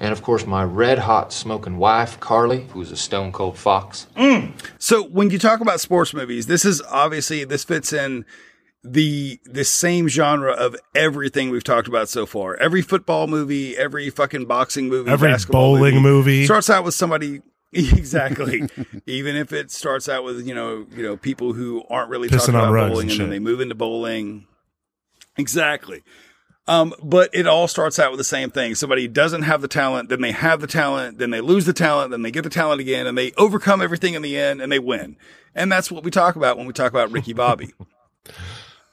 And 0.00 0.12
of 0.12 0.22
course, 0.22 0.46
my 0.46 0.62
red 0.62 0.98
hot 0.98 1.32
smoking 1.32 1.76
wife, 1.76 2.20
Carly, 2.20 2.66
who's 2.72 2.92
a 2.92 2.96
stone 2.96 3.32
cold 3.32 3.58
fox. 3.58 4.06
Mm. 4.16 4.52
So 4.78 5.02
when 5.02 5.30
you 5.30 5.38
talk 5.38 5.60
about 5.60 5.80
sports 5.80 6.14
movies, 6.14 6.46
this 6.46 6.64
is 6.64 6.80
obviously 6.82 7.44
this 7.44 7.64
fits 7.64 7.92
in 7.92 8.24
the 8.84 9.40
the 9.44 9.64
same 9.64 10.08
genre 10.08 10.52
of 10.52 10.76
everything 10.94 11.50
we've 11.50 11.64
talked 11.64 11.88
about 11.88 12.08
so 12.08 12.26
far. 12.26 12.56
Every 12.56 12.82
football 12.82 13.26
movie, 13.26 13.76
every 13.76 14.10
fucking 14.10 14.46
boxing 14.46 14.88
movie, 14.88 15.10
Every 15.10 15.30
basketball 15.30 15.76
bowling 15.76 16.00
movie. 16.00 16.44
starts 16.44 16.70
out 16.70 16.84
with 16.84 16.94
somebody 16.94 17.42
exactly. 17.72 18.68
Even 19.06 19.36
if 19.36 19.52
it 19.52 19.70
starts 19.70 20.08
out 20.08 20.24
with 20.24 20.46
you 20.46 20.54
know 20.54 20.86
you 20.96 21.02
know 21.02 21.16
people 21.16 21.52
who 21.52 21.84
aren't 21.90 22.08
really 22.08 22.28
Pissing 22.28 22.38
talking 22.38 22.54
on 22.54 22.68
about 22.70 22.90
bowling, 22.90 23.10
and 23.10 23.12
and, 23.12 23.20
then 23.20 23.30
they 23.30 23.38
move 23.38 23.60
into 23.60 23.74
bowling. 23.74 24.46
Exactly. 25.36 26.02
Um, 26.66 26.92
but 27.02 27.30
it 27.32 27.46
all 27.46 27.66
starts 27.66 27.98
out 27.98 28.10
with 28.10 28.18
the 28.18 28.24
same 28.24 28.50
thing. 28.50 28.74
Somebody 28.74 29.08
doesn't 29.08 29.42
have 29.42 29.62
the 29.62 29.68
talent, 29.68 30.10
then 30.10 30.20
they 30.20 30.32
have 30.32 30.60
the 30.60 30.66
talent, 30.66 31.16
then 31.16 31.30
they 31.30 31.40
lose 31.40 31.64
the 31.64 31.72
talent, 31.72 32.10
then 32.10 32.20
they 32.20 32.30
get 32.30 32.44
the 32.44 32.50
talent 32.50 32.82
again, 32.82 33.06
and 33.06 33.16
they 33.16 33.32
overcome 33.38 33.80
everything 33.80 34.12
in 34.12 34.20
the 34.20 34.36
end, 34.36 34.60
and 34.60 34.70
they 34.70 34.78
win. 34.78 35.16
And 35.54 35.72
that's 35.72 35.90
what 35.90 36.04
we 36.04 36.10
talk 36.10 36.36
about 36.36 36.58
when 36.58 36.66
we 36.66 36.74
talk 36.74 36.92
about 36.92 37.10
Ricky 37.10 37.32
Bobby. 37.32 37.72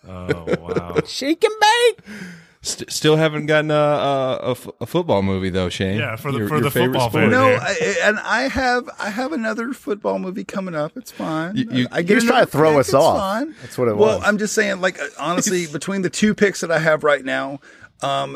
Oh 0.07 0.45
wow! 0.61 0.95
Shake 1.05 1.43
and 1.43 1.53
bake. 1.61 2.15
St- 2.61 2.89
still 2.91 3.15
haven't 3.17 3.45
gotten 3.45 3.69
a, 3.69 3.73
a, 3.75 4.39
a 4.41 4.51
f- 4.51 4.67
a 4.81 4.85
football 4.87 5.21
movie 5.21 5.51
though, 5.51 5.69
Shane. 5.69 5.99
Yeah, 5.99 6.15
for 6.15 6.31
the- 6.31 6.39
Your- 6.39 6.47
for 6.47 6.55
your 6.55 6.63
the 6.63 6.71
favorite 6.71 6.93
football 6.99 7.09
sport. 7.09 7.23
fan. 7.25 7.31
no. 7.31 7.47
I, 7.61 7.95
and 8.03 8.19
I 8.19 8.47
have 8.47 8.89
I 8.99 9.11
have 9.11 9.33
another 9.33 9.71
football 9.73 10.17
movie 10.17 10.43
coming 10.43 10.73
up. 10.73 10.97
It's 10.97 11.11
fine. 11.11 11.55
You- 11.57 11.67
you- 11.71 11.87
I 11.91 12.01
He 12.01 12.15
was 12.15 12.23
another 12.23 12.37
trying 12.37 12.45
to 12.47 12.51
throw 12.51 12.71
pick, 12.71 12.79
us 12.79 12.93
off. 12.95 13.17
Fine. 13.19 13.55
That's 13.61 13.77
what 13.77 13.87
it 13.87 13.95
Well, 13.97 14.07
was. 14.15 14.19
Well, 14.21 14.27
I'm 14.29 14.39
just 14.39 14.55
saying, 14.55 14.81
like 14.81 14.99
uh, 14.99 15.05
honestly, 15.19 15.67
between 15.71 16.01
the 16.01 16.09
two 16.09 16.33
picks 16.33 16.61
that 16.61 16.71
I 16.71 16.79
have 16.79 17.03
right 17.03 17.23
now, 17.23 17.59
Um, 18.01 18.35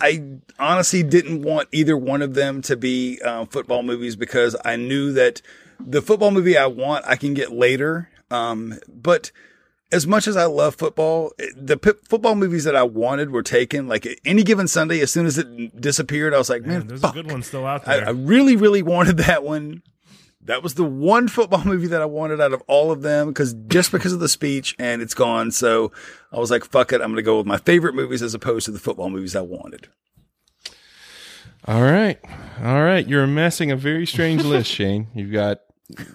I 0.00 0.22
honestly 0.58 1.02
didn't 1.02 1.42
want 1.42 1.68
either 1.72 1.96
one 1.96 2.22
of 2.22 2.34
them 2.34 2.62
to 2.62 2.76
be 2.76 3.20
uh, 3.24 3.46
football 3.46 3.82
movies 3.82 4.16
because 4.16 4.54
I 4.64 4.76
knew 4.76 5.12
that 5.12 5.40
the 5.80 6.00
football 6.02 6.30
movie 6.30 6.56
I 6.56 6.66
want 6.66 7.04
I 7.06 7.16
can 7.16 7.34
get 7.34 7.52
later. 7.52 8.10
Um, 8.30 8.78
but 8.88 9.30
as 9.94 10.06
much 10.06 10.26
as 10.26 10.36
I 10.36 10.46
love 10.46 10.74
football, 10.74 11.32
the 11.56 11.76
p- 11.76 11.92
football 12.08 12.34
movies 12.34 12.64
that 12.64 12.74
I 12.74 12.82
wanted 12.82 13.30
were 13.30 13.42
taken. 13.42 13.86
Like 13.86 14.06
any 14.24 14.42
given 14.42 14.66
Sunday, 14.68 15.00
as 15.00 15.12
soon 15.12 15.24
as 15.26 15.38
it 15.38 15.80
disappeared, 15.80 16.34
I 16.34 16.38
was 16.38 16.50
like, 16.50 16.62
man, 16.62 16.80
Man, 16.80 16.86
there's 16.88 17.00
fuck. 17.00 17.12
a 17.14 17.22
good 17.22 17.30
one 17.30 17.42
still 17.42 17.64
out 17.64 17.86
I, 17.86 17.98
there. 17.98 18.08
I 18.08 18.10
really, 18.10 18.56
really 18.56 18.82
wanted 18.82 19.18
that 19.18 19.44
one. 19.44 19.82
That 20.42 20.62
was 20.62 20.74
the 20.74 20.84
one 20.84 21.28
football 21.28 21.64
movie 21.64 21.86
that 21.86 22.02
I 22.02 22.06
wanted 22.06 22.40
out 22.40 22.52
of 22.52 22.62
all 22.66 22.90
of 22.90 23.02
them 23.02 23.28
because 23.28 23.54
just 23.68 23.92
because 23.92 24.12
of 24.12 24.20
the 24.20 24.28
speech 24.28 24.74
and 24.78 25.00
it's 25.00 25.14
gone. 25.14 25.50
So 25.52 25.92
I 26.32 26.38
was 26.38 26.50
like, 26.50 26.64
fuck 26.64 26.92
it. 26.92 27.00
I'm 27.00 27.08
going 27.08 27.16
to 27.16 27.22
go 27.22 27.38
with 27.38 27.46
my 27.46 27.56
favorite 27.58 27.94
movies 27.94 28.20
as 28.22 28.34
opposed 28.34 28.66
to 28.66 28.72
the 28.72 28.78
football 28.80 29.08
movies 29.10 29.36
I 29.36 29.40
wanted. 29.42 29.88
All 31.66 31.82
right. 31.82 32.18
All 32.62 32.82
right. 32.82 33.06
You're 33.06 33.22
amassing 33.24 33.70
a 33.70 33.76
very 33.76 34.06
strange 34.06 34.42
list, 34.44 34.70
Shane. 34.70 35.06
You've 35.14 35.32
got 35.32 35.60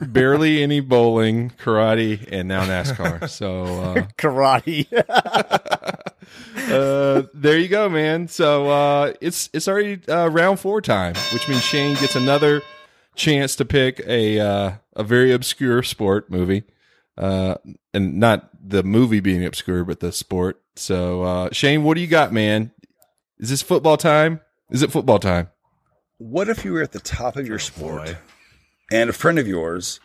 barely 0.02 0.64
any 0.64 0.80
bowling, 0.80 1.52
karate, 1.52 2.28
and 2.32 2.48
now 2.48 2.66
NASCAR. 2.66 3.30
So, 3.30 3.64
uh, 3.64 4.08
karate. 4.18 4.88
uh, 6.72 7.28
there 7.34 7.58
you 7.58 7.68
go, 7.68 7.90
man. 7.90 8.28
So, 8.28 8.70
uh, 8.70 9.14
it's, 9.22 9.50
it's 9.54 9.68
already, 9.68 10.02
uh, 10.08 10.28
round 10.30 10.60
four 10.60 10.82
time, 10.82 11.16
which 11.34 11.48
means 11.48 11.64
Shane 11.64 11.96
gets 11.96 12.16
another 12.16 12.62
chance 13.16 13.56
to 13.58 13.66
pick 13.66 14.02
a, 14.06 14.40
uh, 14.40 14.72
a 14.96 15.04
very 15.04 15.32
obscure 15.32 15.84
sport 15.84 16.30
movie. 16.30 16.64
Uh, 17.18 17.56
and 17.94 18.18
not 18.18 18.50
the 18.66 18.82
movie 18.82 19.20
being 19.20 19.44
obscure, 19.46 19.84
but 19.84 20.00
the 20.00 20.12
sport. 20.12 20.62
So, 20.78 21.24
uh, 21.24 21.50
Shane, 21.52 21.84
what 21.84 21.96
do 21.96 22.02
you 22.02 22.08
got, 22.08 22.32
man? 22.32 22.72
Is 23.40 23.50
this 23.50 23.62
football 23.62 23.98
time? 23.98 24.40
Is 24.70 24.84
it 24.84 24.92
football 24.92 25.20
time? 25.20 25.50
What 26.18 26.48
if 26.48 26.64
you 26.64 26.72
were 26.74 26.82
at 26.82 26.94
the 26.94 27.00
top 27.00 27.36
of 27.36 27.46
your 27.46 27.60
sport 27.60 28.16
and 28.92 29.10
a 29.10 29.14
friend 29.14 29.40
of 29.40 29.48
yours 29.48 30.00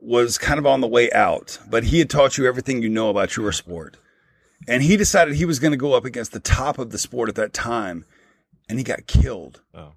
was 0.00 0.38
kind 0.38 0.58
of 0.58 0.66
on 0.66 0.80
the 0.80 0.86
way 0.86 1.10
out, 1.12 1.58
but 1.68 1.84
he 1.84 1.98
had 1.98 2.10
taught 2.10 2.36
you 2.36 2.46
everything 2.46 2.82
you 2.82 2.88
know 2.88 3.08
about 3.08 3.36
your 3.36 3.52
sport? 3.52 3.96
And 4.68 4.82
he 4.82 4.96
decided 4.96 5.34
he 5.34 5.44
was 5.44 5.58
going 5.58 5.72
to 5.72 5.78
go 5.78 5.94
up 5.94 6.04
against 6.04 6.32
the 6.32 6.40
top 6.40 6.78
of 6.78 6.90
the 6.90 6.98
sport 6.98 7.28
at 7.28 7.34
that 7.36 7.52
time, 7.52 8.04
and 8.68 8.78
he 8.78 8.84
got 8.84 9.06
killed. 9.06 9.60
Oh. 9.74 9.92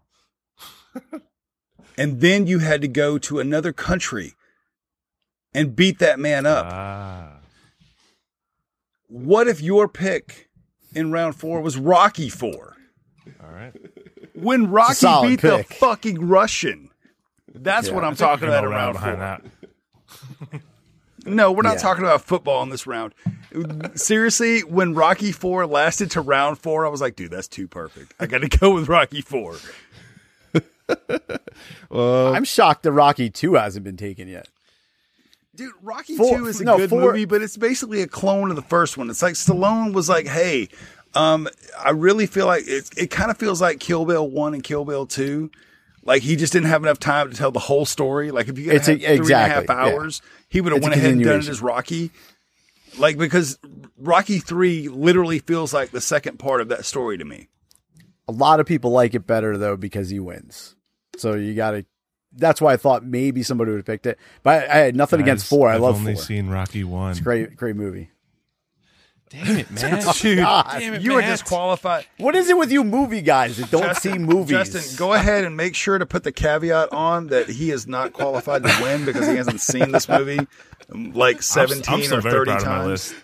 and 1.98 2.22
then 2.22 2.48
you 2.48 2.60
had 2.60 2.82
to 2.82 2.88
go 2.88 3.18
to 3.18 3.40
another 3.40 3.72
country 3.72 4.34
and 5.54 5.76
beat 5.76 6.00
that 6.00 6.20
man 6.20 6.46
up. 6.46 6.66
Ah. 6.70 7.38
What 9.08 9.48
if 9.48 9.62
your 9.62 9.88
pick 9.88 10.50
in 10.94 11.12
round 11.12 11.36
four 11.36 11.62
was 11.62 11.78
Rocky 11.78 12.30
Four? 12.30 12.76
All 13.42 13.52
right. 13.52 13.74
When 14.34 14.70
Rocky 14.70 15.06
beat 15.22 15.42
pick. 15.42 15.68
the 15.68 15.74
fucking 15.76 16.28
Russian. 16.28 16.92
That's 17.64 17.88
Yeah. 17.88 17.94
what 17.96 18.04
I 18.04 18.08
I'm 18.08 18.16
talking 18.16 18.48
about 18.48 18.64
gonna 18.64 18.68
in 18.68 18.74
round 18.74 18.96
round 19.02 19.20
behind 19.20 19.42
that. 20.52 20.62
No, 21.26 21.52
we're 21.52 21.62
not 21.64 21.74
Yeah. 21.76 21.82
talking 21.82 22.04
about 22.06 22.22
football 22.22 22.64
in 22.64 22.70
this 22.70 22.88
round. 22.88 23.14
Seriously, 23.96 24.62
when 24.62 24.94
Rocky 24.94 25.32
Four 25.34 25.66
lasted 25.66 26.12
to 26.12 26.22
round 26.22 26.58
four, 26.60 26.86
I 26.86 26.90
was 26.90 27.02
like, 27.02 27.16
dude, 27.18 27.32
that's 27.32 27.48
too 27.50 27.68
perfect. 27.68 28.14
I 28.20 28.28
got 28.28 28.42
to 28.42 28.48
go 28.48 28.74
with 28.74 28.88
Rocky 28.88 29.22
Four. 29.22 29.56
Well, 31.90 32.34
I'm 32.34 32.44
shocked 32.46 32.84
that 32.84 32.92
Rocky 32.92 33.30
2 33.30 33.56
hasn't 33.56 33.84
been 33.84 33.98
taken 33.98 34.28
yet. 34.28 34.48
Dude, 35.56 35.74
Rocky 35.82 36.16
Four- 36.16 36.38
Two 36.38 36.46
is 36.46 36.62
a 36.62 36.66
no, 36.66 36.78
good 36.78 36.90
four- 36.90 37.02
movie, 37.02 37.26
but 37.26 37.42
it's 37.42 37.58
basically 37.58 38.02
a 38.02 38.08
clone 38.08 38.50
of 38.52 38.56
the 38.56 38.62
first 38.62 38.98
one. 38.98 39.10
It's 39.10 39.22
like 39.22 39.34
Stallone 39.34 39.92
was 39.92 40.08
like, 40.08 40.28
"Hey, 40.28 40.70
um, 41.16 41.48
I 41.84 41.90
really 41.90 42.26
feel 42.28 42.46
like 42.46 42.64
it. 42.68 42.90
It 42.96 43.10
kind 43.10 43.32
of 43.32 43.38
feels 43.38 43.60
like 43.62 43.80
Kill 43.80 44.06
Bill 44.06 44.30
One 44.30 44.54
and 44.54 44.64
Kill 44.64 44.86
Bill 44.86 45.06
Two. 45.08 45.50
Like 46.08 46.24
he 46.24 46.36
just 46.38 46.54
didn't 46.54 46.70
have 46.70 46.82
enough 46.82 46.98
time 47.00 47.30
to 47.30 47.36
tell 47.38 47.52
the 47.52 47.60
whole 47.60 47.86
story. 47.86 48.32
Like 48.32 48.48
if 48.48 48.58
you 48.58 48.72
It's 48.72 48.88
had 48.88 48.96
a- 49.04 49.18
three 49.18 49.18
and 49.18 49.32
a 49.32 49.38
half 49.38 49.64
exactly, 49.64 49.76
yeah. 49.76 49.82
hours, 49.84 50.22
he 50.50 50.62
would 50.62 50.74
have 50.74 50.82
went 50.82 50.96
ahead 50.96 51.12
and 51.12 51.24
done 51.24 51.40
it 51.42 51.48
as 51.50 51.62
Rocky. 51.62 52.10
Like 52.98 53.18
because 53.18 53.60
Rocky 53.98 54.40
Three 54.40 54.88
literally 54.88 55.40
feels 55.40 55.74
like 55.74 55.92
the 55.92 56.02
second 56.02 56.40
part 56.40 56.62
of 56.62 56.70
that 56.70 56.86
story 56.86 57.18
to 57.18 57.26
me. 57.26 57.50
A 58.28 58.32
lot 58.32 58.60
of 58.60 58.66
people 58.66 58.92
like 58.92 59.14
it 59.14 59.28
better 59.28 59.58
though 59.58 59.78
because 59.78 60.10
he 60.10 60.20
wins. 60.20 60.76
So 61.18 61.34
you 61.36 61.54
got 61.54 61.72
to. 61.72 61.86
That's 62.34 62.62
why 62.62 62.74
I 62.74 62.78
thought 62.78 63.04
maybe 63.06 63.42
somebody 63.44 63.72
would 63.72 63.78
have 63.80 63.86
picked 63.86 64.06
it. 64.06 64.18
But 64.44 64.70
I, 64.70 64.74
I 64.74 64.78
had 64.86 64.96
nothing 64.96 65.20
against 65.22 65.48
four. 65.48 65.70
I 65.70 65.76
I've 65.76 65.82
love 65.82 65.96
only 65.98 66.14
four. 66.16 66.24
seen 66.24 66.48
Rocky 66.50 66.84
one. 66.84 67.12
It's 67.12 67.20
a 67.20 67.24
great, 67.24 67.56
great 67.56 67.76
movie. 67.76 68.12
Damn 69.30 69.58
it, 69.58 69.70
man. 69.82 70.02
Oh, 70.06 70.14
Dude, 70.22 70.38
Damn 70.38 70.94
it, 70.96 71.02
you 71.02 71.14
are 71.16 71.22
disqualified. 71.22 72.06
What 72.18 72.36
is 72.36 72.50
it 72.50 72.58
with 72.58 72.72
you 72.72 72.84
movie 72.84 73.22
guys 73.22 73.58
that 73.58 73.70
don't 73.70 73.96
see 73.98 74.18
movies? 74.18 74.52
Justin, 74.72 74.96
go 74.98 75.14
ahead 75.14 75.44
and 75.44 75.58
make 75.58 75.76
sure 75.76 75.98
to 75.98 76.06
put 76.06 76.24
the 76.24 76.32
caveat 76.32 76.94
on 76.94 77.28
that 77.28 77.50
he 77.50 77.72
is 77.72 77.88
not 77.88 78.14
qualified 78.14 78.64
to 78.64 78.80
win 78.82 79.04
because 79.06 79.28
he 79.28 79.36
hasn't 79.36 79.60
seen 79.62 79.92
this 79.92 80.08
movie 80.08 80.48
like 80.90 81.38
I'm, 81.38 81.42
17 81.42 81.94
I'm 81.94 82.04
still 82.04 82.18
or 82.18 82.22
very 82.22 82.34
30 82.46 82.52
proud 82.52 82.62
of 82.62 82.68
my 82.68 82.74
times. 82.76 82.88
list. 82.88 83.16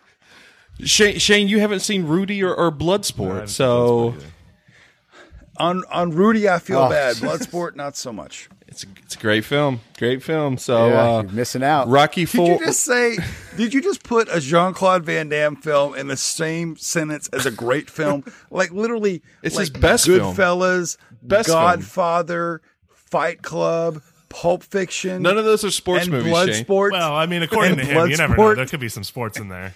Shane, 0.90 1.20
Shane, 1.20 1.48
you 1.48 1.60
haven't 1.60 1.80
seen 1.82 2.06
Rudy 2.06 2.44
or, 2.44 2.54
or 2.54 2.72
Bloodsport, 2.72 3.48
so 3.48 4.16
On 5.58 5.84
on 5.92 6.10
Rudy, 6.12 6.50
I 6.50 6.58
feel 6.60 6.80
Oh. 6.80 6.90
bad. 6.90 7.16
Bloodsport, 7.18 7.76
not 7.76 7.96
so 7.96 8.12
much. 8.12 8.50
It's 8.74 8.84
a, 8.84 8.88
it's 9.04 9.16
a 9.16 9.20
great 9.20 9.46
film. 9.46 9.82
Great 10.00 10.24
film. 10.24 10.58
So 10.58 10.88
Yeah, 10.88 11.02
uh, 11.02 11.22
you're 11.22 11.32
missing 11.32 11.64
out. 11.64 11.88
Rocky 11.88 12.22
Did 12.26 12.30
Four. 12.32 12.48
you 12.48 12.60
just 12.60 12.82
say? 12.82 13.18
Did 13.56 13.74
you 13.74 13.82
just 13.82 14.04
put 14.04 14.28
a 14.32 14.40
Jean 14.40 14.74
Claude 14.74 15.06
Van 15.06 15.30
Damme 15.30 15.56
film 15.56 15.96
in 15.96 16.08
the 16.08 16.18
same 16.18 16.76
sentence 16.78 17.30
as 17.30 17.46
a 17.46 17.52
great 17.52 17.90
film? 17.90 18.24
Like 18.50 18.72
literally, 18.72 19.22
It's 19.42 19.56
like 19.56 19.62
his 19.62 19.70
best 19.70 20.06
film. 20.06 20.36
Goodfellas, 20.36 20.98
Best 21.22 21.50
film. 21.50 21.60
Godfather, 21.60 22.62
Fight 22.90 23.42
Club, 23.42 24.02
Pulp 24.30 24.64
Fiction. 24.64 25.22
None 25.22 25.38
of 25.38 25.46
those 25.46 25.64
are 25.64 25.72
sports 25.72 26.04
and 26.06 26.12
movies. 26.14 26.34
Shane. 26.34 26.66
Bloodsport. 26.66 26.92
Well, 26.92 27.16
I 27.16 27.26
mean, 27.26 27.42
according 27.44 27.80
and 27.80 27.82
to 27.82 27.86
him, 27.86 28.10
you 28.10 28.18
never 28.18 28.36
know. 28.36 28.56
There 28.56 28.66
could 28.66 28.80
be 28.80 28.90
some 28.90 29.04
sports 29.04 29.40
in 29.40 29.50
there. 29.50 29.76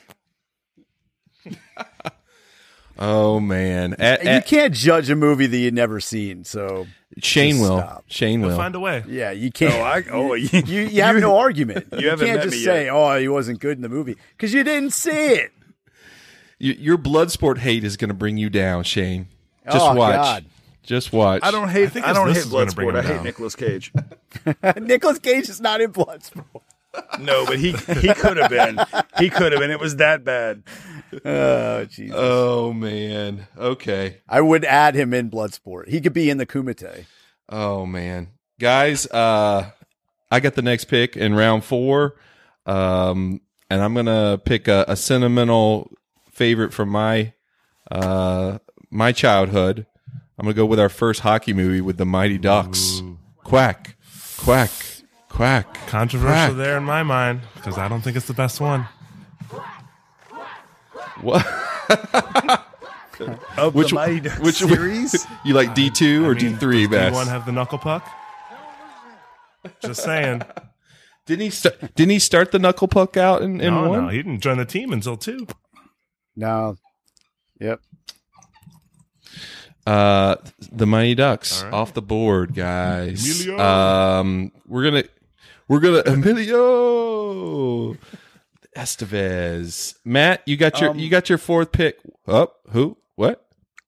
Oh 2.99 3.39
man, 3.39 3.95
At- 3.99 4.23
you 4.23 4.29
at- 4.29 4.45
can't 4.47 4.73
judge 4.73 5.09
a 5.09 5.15
movie 5.15 5.45
that 5.47 5.57
you've 5.57 5.73
never 5.73 5.99
seen. 5.99 6.43
So 6.43 6.87
Shane 7.19 7.59
will. 7.59 7.77
stop. 7.79 8.03
Shane 8.07 8.39
He'll 8.39 8.49
will. 8.49 8.57
find 8.57 8.75
a 8.75 8.79
way. 8.79 9.03
yeah, 9.07 9.31
you 9.31 9.51
can't. 9.51 9.73
Oh, 9.73 9.81
I, 9.81 10.03
oh, 10.11 10.33
you, 10.33 10.49
you, 10.65 10.81
you 10.81 11.01
have 11.03 11.15
no 11.17 11.37
argument. 11.37 11.87
you 11.91 11.99
You, 11.99 12.09
haven't 12.09 12.25
can't 12.27 12.37
met 12.39 12.43
just 12.45 12.55
me 12.57 12.63
say, 12.63 12.85
yet. 12.85 12.93
"Oh, 12.93 13.17
he 13.17 13.27
wasn't 13.27 13.59
good 13.59 13.77
in 13.77 13.81
the 13.81 13.89
movie" 13.89 14.17
because 14.35 14.53
you 14.53 14.63
didn't 14.63 14.91
see 14.93 15.11
it. 15.11 15.51
Y- 16.59 16.75
your 16.79 16.97
Bloodsport 16.97 17.59
hate 17.59 17.83
is 17.83 17.97
going 17.97 18.09
to 18.09 18.13
bring 18.15 18.37
you 18.37 18.49
down, 18.49 18.83
Shane. 18.83 19.27
Just 19.71 19.85
Oh, 19.85 19.93
watch. 19.95 20.15
God. 20.15 20.45
Just 20.83 21.11
watch. 21.13 21.41
I 21.43 21.51
don't 21.51 21.67
hate. 21.69 21.91
think 21.91 22.05
I, 22.07 22.13
don't 22.13 22.29
hate 22.29 22.37
is 22.37 22.45
gonna 22.45 22.71
bring 22.71 22.89
Bloodsport. 22.89 22.95
I 22.97 23.01
hate 23.01 23.13
down. 23.15 23.23
Nicolas 23.25 23.55
Cage. 23.55 23.91
Nicholas 24.81 25.19
Cage 25.19 25.49
is 25.49 25.59
not 25.59 25.81
in 25.81 25.91
Bloodsport. 25.91 26.45
No, 27.19 27.45
but 27.45 27.59
he 27.59 27.73
he 27.73 28.13
could 28.13 28.37
have 28.37 28.49
been. 28.49 28.79
He 29.19 29.29
could 29.29 29.51
have 29.51 29.59
been. 29.61 29.69
It 29.69 29.79
was 29.79 29.97
that 29.97 30.23
bad. 30.23 30.63
Oh, 31.25 31.85
Jesus. 31.85 32.15
Oh 32.17 32.73
man. 32.73 33.47
Okay. 33.57 34.17
I 34.27 34.41
would 34.41 34.65
add 34.65 34.95
him 34.95 35.13
in 35.13 35.29
Bloodsport. 35.29 35.87
He 35.87 36.01
could 36.01 36.13
be 36.13 36.29
in 36.29 36.37
the 36.37 36.45
Kumite. 36.45 37.05
Oh 37.49 37.85
man, 37.85 38.29
guys. 38.59 39.07
Uh, 39.07 39.69
I 40.29 40.39
got 40.41 40.55
the 40.55 40.61
next 40.61 40.85
pick 40.85 41.15
in 41.15 41.33
round 41.33 41.63
four, 41.63 42.15
um, 42.65 43.39
and 43.69 43.81
I'm 43.81 43.93
gonna 43.93 44.37
pick 44.43 44.67
a, 44.67 44.83
a 44.87 44.95
sentimental 44.97 45.91
favorite 46.31 46.73
from 46.73 46.89
my 46.89 47.33
uh 47.89 48.57
my 48.91 49.11
childhood. 49.13 49.85
I'm 50.37 50.43
gonna 50.43 50.53
go 50.53 50.65
with 50.65 50.79
our 50.79 50.89
first 50.89 51.21
hockey 51.21 51.53
movie 51.53 51.81
with 51.81 51.97
the 51.97 52.05
Mighty 52.05 52.37
Ducks. 52.37 53.01
Quack, 53.43 53.95
quack, 54.39 54.69
quack. 55.29 55.87
Controversial 55.87 56.47
quack. 56.55 56.57
there 56.57 56.77
in 56.77 56.83
my 56.83 57.03
mind 57.03 57.41
because 57.55 57.77
I 57.77 57.87
don't 57.87 58.01
think 58.01 58.17
it's 58.17 58.27
the 58.27 58.33
best 58.33 58.59
one. 58.59 58.87
What? 61.21 61.45
Of 63.57 63.73
Which 63.73 63.89
the 63.89 63.95
Mighty 63.95 64.19
Ducks 64.19 64.39
which 64.39 64.55
series. 64.57 65.25
You 65.43 65.55
like 65.55 65.73
D 65.73 65.89
two 65.89 66.23
or 66.23 66.31
I 66.31 66.33
mean, 66.39 66.51
D 66.51 66.57
three 66.57 66.81
does 66.83 66.91
best? 66.91 67.15
D1 67.15 67.27
have 67.27 67.45
the 67.47 67.51
knuckle 67.51 67.79
puck? 67.79 68.07
Just 69.81 70.03
saying. 70.03 70.43
Didn't 71.25 71.41
he? 71.41 71.49
St- 71.49 71.95
didn't 71.95 72.11
he 72.11 72.19
start 72.19 72.51
the 72.51 72.59
knuckle 72.59 72.87
puck 72.87 73.17
out 73.17 73.41
in, 73.41 73.59
in 73.59 73.73
no, 73.73 73.89
one? 73.89 74.03
no, 74.03 74.07
he 74.09 74.17
didn't 74.17 74.41
join 74.41 74.57
the 74.57 74.65
team 74.65 74.93
until 74.93 75.17
two. 75.17 75.47
No. 76.35 76.77
Yep. 77.59 77.81
Uh, 79.87 80.35
the 80.71 80.85
Mighty 80.85 81.15
Ducks 81.15 81.63
All 81.63 81.69
right. 81.71 81.73
off 81.73 81.93
the 81.95 82.01
board, 82.03 82.53
guys. 82.53 83.45
Emilio. 83.47 83.59
Um, 83.63 84.51
we're 84.67 84.83
gonna 84.83 85.03
we're 85.67 85.79
gonna 85.79 86.03
Emilio 86.05 87.95
Estevez. 88.77 89.95
Matt, 90.05 90.41
you 90.45 90.57
got 90.57 90.79
your 90.79 90.91
Um, 90.91 90.99
you 90.99 91.09
got 91.09 91.29
your 91.29 91.37
fourth 91.37 91.71
pick. 91.71 91.99
Up 92.27 92.57
who? 92.71 92.97
What? 93.15 93.43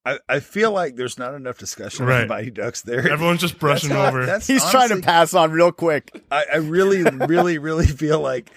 I, 0.06 0.18
I 0.30 0.40
feel 0.40 0.72
like 0.72 0.96
there's 0.96 1.20
not 1.20 1.34
enough 1.36 1.58
discussion 1.58 2.06
Right. 2.06 2.20
about 2.24 2.30
Mighty 2.38 2.52
Ducks 2.52 2.82
there. 2.82 3.08
Everyone's 3.10 3.42
just 3.42 3.60
brushing 3.60 3.90
That's 3.90 4.00
not- 4.00 4.08
over. 4.14 4.26
that's 4.26 4.48
He's 4.48 4.68
trying 4.72 4.90
to 4.90 5.02
pass 5.02 5.34
on 5.34 5.52
real 5.52 5.72
quick. 5.72 6.24
I, 6.32 6.46
I 6.54 6.58
really, 6.58 7.04
really, 7.04 7.58
really 7.58 7.86
feel 7.86 8.20
like 8.20 8.50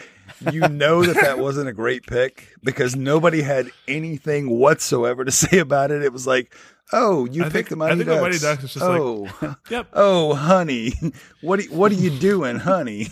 you 0.53 0.61
know 0.69 1.05
that 1.05 1.17
that 1.21 1.39
wasn't 1.39 1.69
a 1.69 1.73
great 1.73 2.07
pick 2.07 2.49
because 2.63 2.97
nobody 2.97 3.43
had 3.43 3.71
anything 3.89 4.51
whatsoever 4.51 5.25
to 5.25 5.31
say 5.33 5.59
about 5.59 5.91
it. 5.91 6.03
It 6.03 6.13
was 6.13 6.27
like, 6.27 6.55
oh, 6.93 7.27
you 7.27 7.43
I 7.43 7.45
picked 7.47 7.55
think- 7.55 7.69
the 7.71 7.77
Mighty 7.77 7.93
I 7.93 7.97
think 7.97 8.07
the 8.09 8.15
Ducks. 8.15 8.23
Mighty 8.23 8.39
Ducks 8.39 8.65
is 8.65 8.75
just 8.75 8.87
like, 8.87 9.01
oh, 9.01 9.57
Yep. 9.71 9.89
oh, 9.95 10.35
honey, 10.35 10.93
what 11.43 11.59
are, 11.61 11.65
what 11.65 11.91
are 11.91 11.97
you 11.97 12.11
doing, 12.11 12.57
honey? 12.61 13.09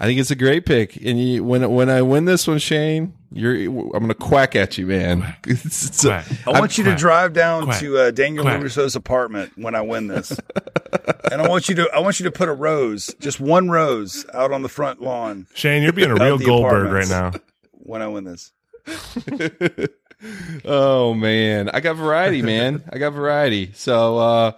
I 0.00 0.04
think 0.06 0.20
it's 0.20 0.30
a 0.30 0.36
great 0.36 0.64
pick. 0.64 0.96
And 0.96 1.20
you, 1.20 1.42
when 1.42 1.68
when 1.70 1.90
I 1.90 2.02
win 2.02 2.24
this 2.24 2.46
one, 2.46 2.58
Shane, 2.58 3.14
you're 3.32 3.54
I'm 3.56 3.88
going 3.90 4.08
to 4.08 4.14
quack 4.14 4.54
at 4.54 4.78
you, 4.78 4.86
man. 4.86 5.22
It's- 5.46 5.86
it's 5.88 6.04
a- 6.04 6.24
I 6.46 6.60
want 6.60 6.78
you 6.78 6.84
to 6.84 6.90
I'm- 6.90 6.98
drive 6.98 7.32
down 7.32 7.64
Quack. 7.64 7.80
to 7.80 7.98
uh, 7.98 8.10
Daniel 8.12 8.44
Quack. 8.44 8.62
Russo's 8.62 8.94
apartment 8.94 9.52
when 9.56 9.74
I 9.74 9.80
win 9.80 10.06
this, 10.06 10.30
and 11.32 11.42
I 11.42 11.48
want 11.48 11.68
you 11.68 11.74
to 11.76 11.90
I 11.92 11.98
want 11.98 12.20
you 12.20 12.24
to 12.24 12.30
put 12.30 12.48
a 12.48 12.52
rose, 12.52 13.12
just 13.18 13.40
one 13.40 13.70
rose, 13.70 14.24
out 14.32 14.52
on 14.52 14.62
the 14.62 14.68
front 14.68 15.02
lawn. 15.02 15.46
Shane, 15.54 15.82
you're 15.82 15.92
being 15.92 16.10
a 16.12 16.14
real 16.14 16.38
Goldberg 16.38 16.92
right 16.92 17.08
now. 17.08 17.32
When 17.72 18.00
I 18.02 18.06
win 18.08 18.22
this, 18.24 18.52
oh 20.64 21.14
man, 21.14 21.68
I 21.70 21.80
got 21.80 21.96
variety, 21.96 22.42
man. 22.42 22.84
I 22.92 22.98
got 22.98 23.10
variety. 23.14 23.72
So, 23.74 24.18
uh, 24.18 24.52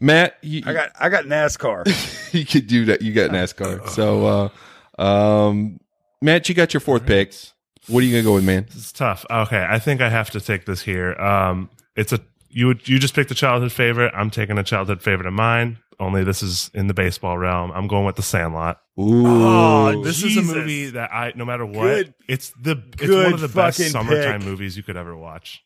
Matt, 0.00 0.38
you, 0.42 0.62
I 0.64 0.72
got 0.72 0.90
I 0.98 1.08
got 1.10 1.24
NASCAR. 1.26 2.32
you 2.34 2.46
could 2.46 2.66
do 2.66 2.86
that. 2.86 3.02
You 3.02 3.12
got 3.12 3.30
NASCAR. 3.30 3.88
So, 3.90 4.50
uh, 4.98 5.02
um, 5.02 5.78
Matt, 6.22 6.48
you 6.48 6.54
got 6.54 6.72
your 6.72 6.80
fourth 6.80 7.06
picks. 7.06 7.52
What 7.86 8.02
are 8.02 8.06
you 8.06 8.12
gonna 8.12 8.24
go 8.24 8.34
with, 8.34 8.44
man? 8.44 8.66
It's 8.70 8.92
tough. 8.92 9.24
Okay, 9.30 9.66
I 9.68 9.78
think 9.78 10.00
I 10.00 10.08
have 10.08 10.30
to 10.30 10.40
take 10.40 10.64
this 10.64 10.82
here. 10.82 11.14
Um, 11.14 11.70
it's 11.96 12.12
a 12.12 12.20
you 12.48 12.66
would 12.66 12.88
you 12.88 12.98
just 12.98 13.14
picked 13.14 13.30
a 13.30 13.34
childhood 13.34 13.72
favorite. 13.72 14.12
I'm 14.14 14.30
taking 14.30 14.58
a 14.58 14.62
childhood 14.62 15.02
favorite 15.02 15.26
of 15.26 15.34
mine. 15.34 15.78
Only 15.98 16.24
this 16.24 16.42
is 16.42 16.70
in 16.72 16.86
the 16.86 16.94
baseball 16.94 17.36
realm. 17.36 17.70
I'm 17.72 17.86
going 17.86 18.06
with 18.06 18.16
the 18.16 18.22
Sandlot. 18.22 18.80
Ooh, 18.98 19.26
Oh, 19.26 20.02
this 20.02 20.22
is 20.24 20.36
a 20.38 20.42
movie 20.42 20.86
that 20.90 21.12
I 21.12 21.32
no 21.36 21.44
matter 21.44 21.66
what, 21.66 21.82
Good- 21.82 22.14
it's 22.26 22.52
the 22.60 22.82
it's 22.98 23.12
one 23.12 23.34
of 23.34 23.40
the 23.40 23.48
best 23.48 23.78
summertime 23.90 24.40
pick. 24.40 24.48
movies 24.48 24.76
you 24.78 24.82
could 24.82 24.96
ever 24.96 25.14
watch. 25.16 25.62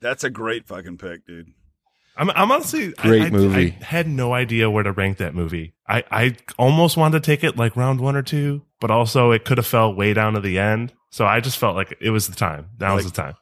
That's 0.00 0.24
a 0.24 0.30
great 0.30 0.66
fucking 0.66 0.98
pick, 0.98 1.26
dude. 1.26 1.52
I'm, 2.16 2.30
I'm 2.30 2.52
honestly 2.52 2.92
Great 2.92 3.22
I, 3.22 3.30
movie. 3.30 3.76
I 3.80 3.84
had 3.84 4.06
no 4.06 4.34
idea 4.34 4.70
where 4.70 4.82
to 4.82 4.92
rank 4.92 5.18
that 5.18 5.34
movie. 5.34 5.74
I, 5.88 6.04
I 6.10 6.36
almost 6.58 6.96
wanted 6.96 7.22
to 7.22 7.26
take 7.26 7.44
it 7.44 7.56
like 7.56 7.76
round 7.76 8.00
one 8.00 8.16
or 8.16 8.22
two, 8.22 8.62
but 8.78 8.90
also 8.90 9.30
it 9.30 9.44
could 9.44 9.58
have 9.58 9.66
fell 9.66 9.94
way 9.94 10.12
down 10.12 10.34
to 10.34 10.40
the 10.40 10.58
end. 10.58 10.92
So 11.10 11.24
I 11.24 11.40
just 11.40 11.58
felt 11.58 11.76
like 11.76 11.96
it 12.00 12.10
was 12.10 12.28
the 12.28 12.36
time. 12.36 12.68
That 12.78 12.92
was 12.92 13.04
the 13.04 13.10
time. 13.10 13.34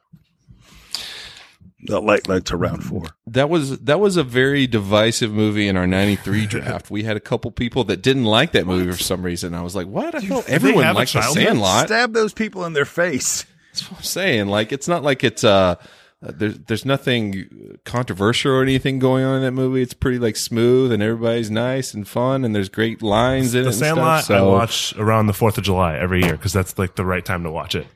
That 1.85 2.01
like 2.01 2.27
like 2.27 2.43
to 2.45 2.57
round 2.57 2.83
four. 2.83 3.05
That 3.27 3.49
was 3.49 3.79
that 3.79 4.01
was 4.01 4.17
a 4.17 4.23
very 4.23 4.67
divisive 4.67 5.31
movie 5.31 5.67
in 5.67 5.77
our 5.77 5.87
'93 5.87 6.45
draft. 6.47 6.91
We 6.91 7.03
had 7.03 7.15
a 7.15 7.21
couple 7.21 7.51
people 7.51 7.85
that 7.85 8.01
didn't 8.01 8.25
like 8.25 8.51
that 8.51 8.67
movie 8.67 8.91
for 8.91 9.01
some 9.01 9.21
reason. 9.23 9.53
I 9.53 9.61
was 9.61 9.75
like, 9.75 9.87
"What? 9.87 10.13
I 10.13 10.19
thought 10.19 10.49
everyone 10.49 10.83
have 10.83 10.95
a 10.95 10.99
liked 10.99 11.13
the? 11.13 11.21
Sandlot." 11.21 11.87
Stab 11.87 12.13
those 12.13 12.33
people 12.33 12.65
in 12.65 12.73
their 12.73 12.83
face. 12.83 13.45
That's 13.71 13.89
what 13.89 13.99
I'm 13.99 14.03
saying. 14.03 14.47
Like, 14.47 14.73
it's 14.73 14.89
not 14.89 15.03
like 15.03 15.23
it's 15.23 15.45
uh, 15.45 15.75
uh, 16.21 16.31
there's 16.35 16.59
there's 16.59 16.85
nothing 16.85 17.77
controversial 17.85 18.51
or 18.51 18.61
anything 18.61 18.99
going 18.99 19.23
on 19.23 19.37
in 19.37 19.41
that 19.43 19.51
movie. 19.53 19.81
It's 19.81 19.93
pretty 19.93 20.19
like 20.19 20.35
smooth 20.35 20.91
and 20.91 21.01
everybody's 21.01 21.49
nice 21.49 21.93
and 21.93 22.07
fun 22.07 22.43
and 22.43 22.53
there's 22.53 22.67
great 22.69 23.01
lines 23.01 23.55
in 23.55 23.61
The 23.63 23.69
it. 23.69 23.71
and 23.71 23.75
Sandlot 23.75 24.23
stuff, 24.25 24.37
I 24.41 24.45
watch 24.45 24.93
around 24.97 25.27
the 25.27 25.33
Fourth 25.33 25.57
of 25.57 25.63
July 25.63 25.97
every 25.97 26.21
year 26.21 26.33
because 26.33 26.51
that's 26.53 26.77
like 26.77 26.95
the 26.95 27.05
right 27.05 27.23
time 27.23 27.43
to 27.43 27.51
watch 27.51 27.73
it. 27.75 27.87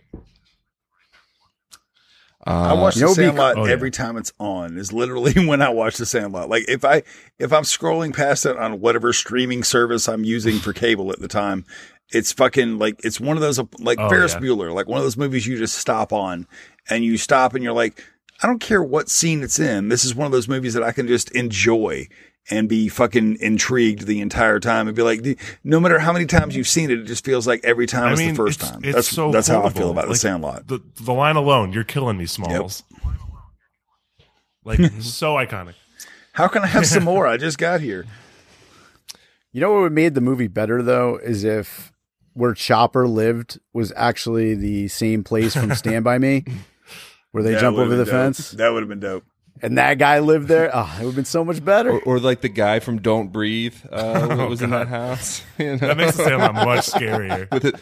I 2.46 2.74
watch 2.74 2.96
The 2.96 3.02
know, 3.02 3.08
be- 3.10 3.14
Sandlot 3.14 3.58
Oh, 3.58 3.66
yeah. 3.66 3.72
every 3.72 3.92
time 3.92 4.18
it's 4.18 4.34
on. 4.40 4.78
Is 4.78 4.92
literally 4.92 5.34
when 5.48 5.62
I 5.62 5.70
watch 5.70 5.98
The 5.98 6.06
Sandlot. 6.06 6.50
Like 6.50 6.66
if 6.68 6.84
I 6.84 7.04
if 7.40 7.54
I'm 7.54 7.64
scrolling 7.64 8.14
past 8.16 8.46
it 8.46 8.58
on 8.58 8.82
whatever 8.82 9.14
streaming 9.14 9.64
service 9.64 10.10
I'm 10.10 10.24
using 10.26 10.60
for 10.60 10.74
cable 10.74 11.12
at 11.12 11.20
the 11.20 11.28
time, 11.30 11.66
it's 12.10 12.34
fucking 12.34 12.80
like 12.80 13.00
it's 13.04 13.20
one 13.20 13.38
of 13.38 13.42
those 13.42 13.60
like 13.80 13.98
Oh, 14.00 14.10
Ferris 14.10 14.34
yeah. 14.34 14.40
Bueller, 14.42 14.74
like 14.74 14.88
one 14.88 14.98
of 14.98 15.06
those 15.06 15.18
movies 15.18 15.48
you 15.48 15.58
just 15.58 15.76
stop 15.78 16.12
on 16.12 16.48
and 16.90 17.04
you 17.06 17.18
stop 17.18 17.54
and 17.54 17.64
you're 17.64 17.72
like, 17.74 18.04
I 18.44 18.48
don't 18.48 18.60
care 18.60 18.84
what 18.84 19.10
scene 19.10 19.42
it's 19.42 19.58
in. 19.58 19.88
This 19.88 20.04
is 20.04 20.14
one 20.14 20.26
of 20.26 20.32
those 20.34 20.50
movies 20.50 20.74
that 20.74 20.84
I 20.84 20.92
can 20.92 21.08
just 21.08 21.32
enjoy 21.32 22.10
and 22.50 22.68
be 22.68 22.90
fucking 22.90 23.38
intrigued 23.40 24.06
the 24.06 24.20
entire 24.20 24.60
time 24.60 24.88
and 24.88 24.96
be 24.96 25.02
like, 25.02 25.40
no 25.64 25.80
matter 25.80 25.98
how 26.00 26.12
many 26.12 26.26
times 26.26 26.56
you've 26.56 26.68
seen 26.68 26.92
it, 26.92 27.00
it 27.00 27.06
just 27.06 27.24
feels 27.24 27.48
like 27.48 27.64
every 27.64 27.88
time 27.88 28.10
I 28.10 28.12
it's 28.12 28.22
the 28.22 28.34
first 28.34 28.62
it's, 28.62 28.70
time. 28.70 28.82
it's 28.84 28.96
that's 28.96 29.08
so 29.08 29.32
that's 29.32 29.48
how 29.48 29.64
I 29.64 29.70
feel 29.70 29.92
about 29.92 30.06
The 30.06 30.12
Like, 30.12 30.20
Sandlot. 30.20 30.68
The 30.68 30.82
the 31.02 31.14
line 31.14 31.38
alone, 31.38 31.72
"You're 31.72 31.86
killing 31.86 32.18
me, 32.18 32.26
Smalls." 32.26 32.84
Like 34.66 34.80
so 35.02 35.34
iconic. 35.34 35.74
How 36.32 36.48
can 36.48 36.64
I 36.64 36.68
have 36.68 36.86
some 36.86 37.04
more? 37.04 37.28
I 37.28 37.36
just 37.48 37.58
got 37.58 37.82
here. 37.82 38.06
You 39.52 39.60
know 39.60 39.74
what 39.74 39.82
would 39.82 39.92
made 39.92 40.16
the 40.16 40.22
movie 40.22 40.48
better 40.48 40.82
though 40.82 41.18
is 41.18 41.44
if 41.44 41.92
where 42.32 42.54
Chopper 42.54 43.06
lived 43.08 43.60
was 43.74 43.92
actually 43.96 44.56
the 44.56 44.88
same 44.88 45.24
place 45.24 45.54
from 45.54 45.76
Stand 45.76 46.06
by 46.06 46.18
Me, 46.18 46.46
where 47.34 47.44
they 47.44 47.52
That 47.54 47.60
jump 47.62 47.78
over 47.78 47.96
the 47.96 48.06
dope. 48.06 48.12
fence, 48.12 48.52
That 48.52 48.70
would 48.72 48.82
have 48.84 48.90
been 48.90 49.00
dope. 49.02 49.26
and 49.62 49.78
that 49.78 49.98
guy 50.00 50.20
lived 50.20 50.48
there. 50.48 50.72
Oh, 50.74 50.90
it 50.96 51.00
would 51.02 51.08
have 51.08 51.16
been 51.16 51.26
so 51.26 51.44
much 51.44 51.64
better. 51.64 51.92
or, 51.92 52.00
or 52.04 52.20
like 52.20 52.40
the 52.42 52.48
guy 52.50 52.80
from 52.80 53.02
Don't 53.02 53.32
Breathe 53.32 53.76
uh, 53.92 54.28
Oh, 54.32 54.48
was 54.48 54.62
in 54.62 54.70
that 54.70 54.88
house. 54.88 55.44
You 55.60 55.72
know? 55.72 55.78
That 55.78 55.98
makes 55.98 56.16
the 56.18 56.24
Sandlot 56.24 56.54
much 56.56 56.88
scarier. 56.90 57.52
with 57.54 57.66
it. 57.66 57.76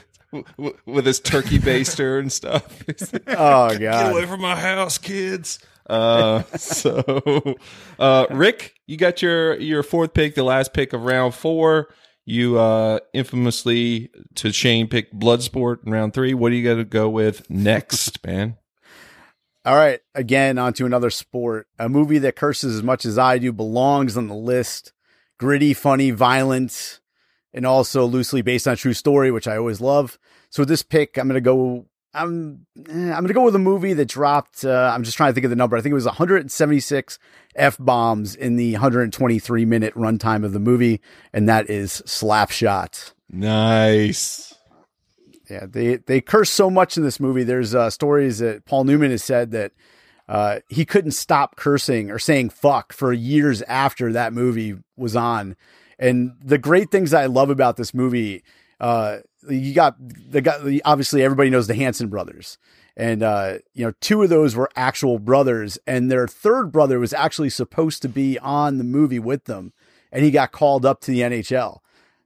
w- 0.58 0.78
With 0.86 1.06
his 1.06 1.20
turkey 1.20 1.60
baster 1.60 2.20
and 2.20 2.32
stuff. 2.32 2.84
Oh 3.28 3.70
God! 3.70 3.80
Get 3.80 4.12
away 4.12 4.26
from 4.26 4.42
my 4.42 4.56
house, 4.56 4.98
kids. 4.98 5.60
Uh, 5.90 6.44
so, 6.56 7.56
uh, 8.00 8.26
Rick, 8.30 8.76
you 8.88 8.96
got 8.98 9.22
your 9.22 9.58
your 9.60 9.84
fourth 9.84 10.14
pick, 10.14 10.36
the 10.36 10.44
last 10.44 10.74
pick 10.74 10.94
of 10.94 11.04
round 11.04 11.34
four. 11.34 11.94
You 12.24 12.60
uh, 12.60 13.00
infamously 13.14 14.10
to 14.36 14.54
Shane 14.54 14.88
picked 14.88 15.18
Bloodsport 15.18 15.86
in 15.86 15.92
round 15.92 16.14
three. 16.14 16.34
What 16.34 16.52
are 16.52 16.56
you 16.56 16.64
going 16.64 16.78
to 16.78 16.86
go 16.86 17.10
with 17.10 17.50
next, 17.50 18.26
man? 18.26 18.58
All 19.64 19.76
right, 19.76 20.00
again 20.16 20.58
onto 20.58 20.86
another 20.86 21.12
sport. 21.12 21.68
A 21.78 21.88
movie 21.88 22.18
that 22.20 22.36
curses 22.36 22.76
as 22.76 22.84
much 22.84 23.06
as 23.06 23.20
I 23.20 23.38
do 23.38 23.52
belongs 23.52 24.18
on 24.18 24.28
the 24.28 24.36
list. 24.36 24.92
Gritty, 25.38 25.74
funny, 25.74 26.12
violent, 26.12 27.00
and 27.54 27.66
also 27.66 28.06
loosely 28.06 28.42
based 28.42 28.68
on 28.68 28.76
true 28.76 28.94
story, 28.94 29.32
which 29.32 29.48
I 29.48 29.58
always 29.58 29.80
love. 29.80 30.18
So 30.50 30.62
with 30.62 30.70
this 30.70 30.84
pick, 30.84 31.18
I'm 31.18 31.28
gonna 31.28 31.42
go. 31.42 31.86
I'm 32.14 32.66
eh, 32.90 33.14
I'm 33.14 33.24
gonna 33.24 33.34
go 33.34 33.44
with 33.44 33.56
a 33.56 33.60
movie 33.60 33.94
that 33.94 34.08
dropped. 34.08 34.66
Uh, 34.66 34.92
I'm 34.94 35.04
just 35.04 35.16
trying 35.16 35.30
to 35.30 35.34
think 35.34 35.46
of 35.46 35.52
the 35.52 35.56
number. 35.56 35.78
I 35.78 35.82
think 35.82 35.92
it 35.92 35.96
was 35.96 36.06
176 36.06 37.20
f 37.56 37.78
bombs 37.80 38.36
in 38.36 38.56
the 38.56 38.74
123 38.74 39.66
minute 39.66 39.94
runtime 39.94 40.44
of 40.44 40.54
the 40.54 40.60
movie, 40.60 41.02
and 41.34 41.48
that 41.48 41.70
is 41.70 42.02
Slapshot. 42.08 43.14
Nice. 43.30 44.51
Yeah, 45.52 45.66
they 45.68 45.98
they 45.98 46.22
curse 46.22 46.50
so 46.50 46.70
much 46.70 46.96
in 46.96 47.04
this 47.04 47.20
movie. 47.20 47.44
There's 47.44 47.76
uh, 47.76 47.90
stories 47.90 48.40
that 48.40 48.64
Paul 48.66 48.86
Newman 48.86 49.12
has 49.12 49.22
said 49.22 49.52
that 49.52 49.74
uh, 50.30 50.60
he 50.70 50.86
couldn't 50.86 51.12
stop 51.12 51.58
cursing 51.58 52.10
or 52.10 52.20
saying 52.20 52.52
"fuck" 52.52 52.94
for 52.94 53.12
years 53.12 53.62
after 53.64 54.14
that 54.14 54.32
movie 54.32 54.78
was 54.96 55.14
on. 55.14 55.58
And 56.00 56.32
the 56.42 56.58
great 56.58 56.90
things 56.90 57.14
I 57.14 57.26
love 57.26 57.50
about 57.50 57.76
this 57.76 57.94
movie, 57.94 58.44
uh, 58.80 59.18
you 59.50 59.74
got 59.74 59.96
the 60.00 60.40
guy. 60.40 60.80
Obviously, 60.86 61.22
everybody 61.22 61.50
knows 61.50 61.68
the 61.68 61.76
Hanson 61.76 62.08
brothers, 62.08 62.58
and 62.96 63.22
uh, 63.22 63.58
you 63.74 63.86
know 63.86 63.92
two 64.00 64.24
of 64.24 64.30
those 64.30 64.56
were 64.56 64.70
actual 64.78 65.20
brothers, 65.20 65.78
and 65.86 66.10
their 66.10 66.30
third 66.30 66.72
brother 66.72 66.98
was 66.98 67.12
actually 67.12 67.50
supposed 67.50 68.02
to 68.04 68.10
be 68.10 68.40
on 68.40 68.78
the 68.78 68.86
movie 68.86 69.20
with 69.20 69.46
them, 69.46 69.74
and 70.14 70.24
he 70.24 70.32
got 70.32 70.54
called 70.54 70.86
up 70.86 71.02
to 71.02 71.12
the 71.12 71.20
NHL. 71.20 71.80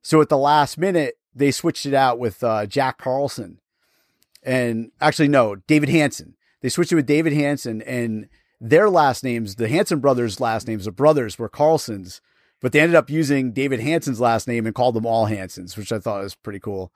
So 0.04 0.22
at 0.22 0.30
the 0.30 0.38
last 0.38 0.78
minute, 0.78 1.16
they 1.36 1.52
switched 1.52 1.86
it 1.86 1.94
out 1.94 2.18
with 2.18 2.44
uh, 2.44 2.66
Jack 2.66 2.98
Carlson, 2.98 3.60
and 4.44 4.92
actually 5.02 5.28
no, 5.28 5.56
David 5.56 5.90
Hanson. 5.90 6.36
They 6.62 6.70
switched 6.70 6.92
it 6.92 6.96
with 6.96 7.06
David 7.06 7.34
Hanson, 7.34 7.82
and 7.82 8.28
their 8.60 8.90
last 8.90 9.24
names, 9.24 9.56
the 9.56 9.68
Hanson 9.68 10.00
brothers' 10.00 10.40
last 10.40 10.68
names, 10.68 10.86
the 10.86 10.92
brothers 10.92 11.38
were 11.38 11.50
Carlsons, 11.50 12.22
but 12.62 12.72
they 12.72 12.80
ended 12.80 12.96
up 12.96 13.10
using 13.10 13.52
David 13.52 13.80
Hanson's 13.82 14.20
last 14.20 14.48
name 14.48 14.66
and 14.66 14.74
called 14.74 14.96
them 14.96 15.06
all 15.06 15.26
Hansons, 15.26 15.78
which 15.78 15.92
I 15.92 16.00
thought 16.00 16.24
was 16.24 16.36
pretty 16.36 16.60
cool. 16.60 16.92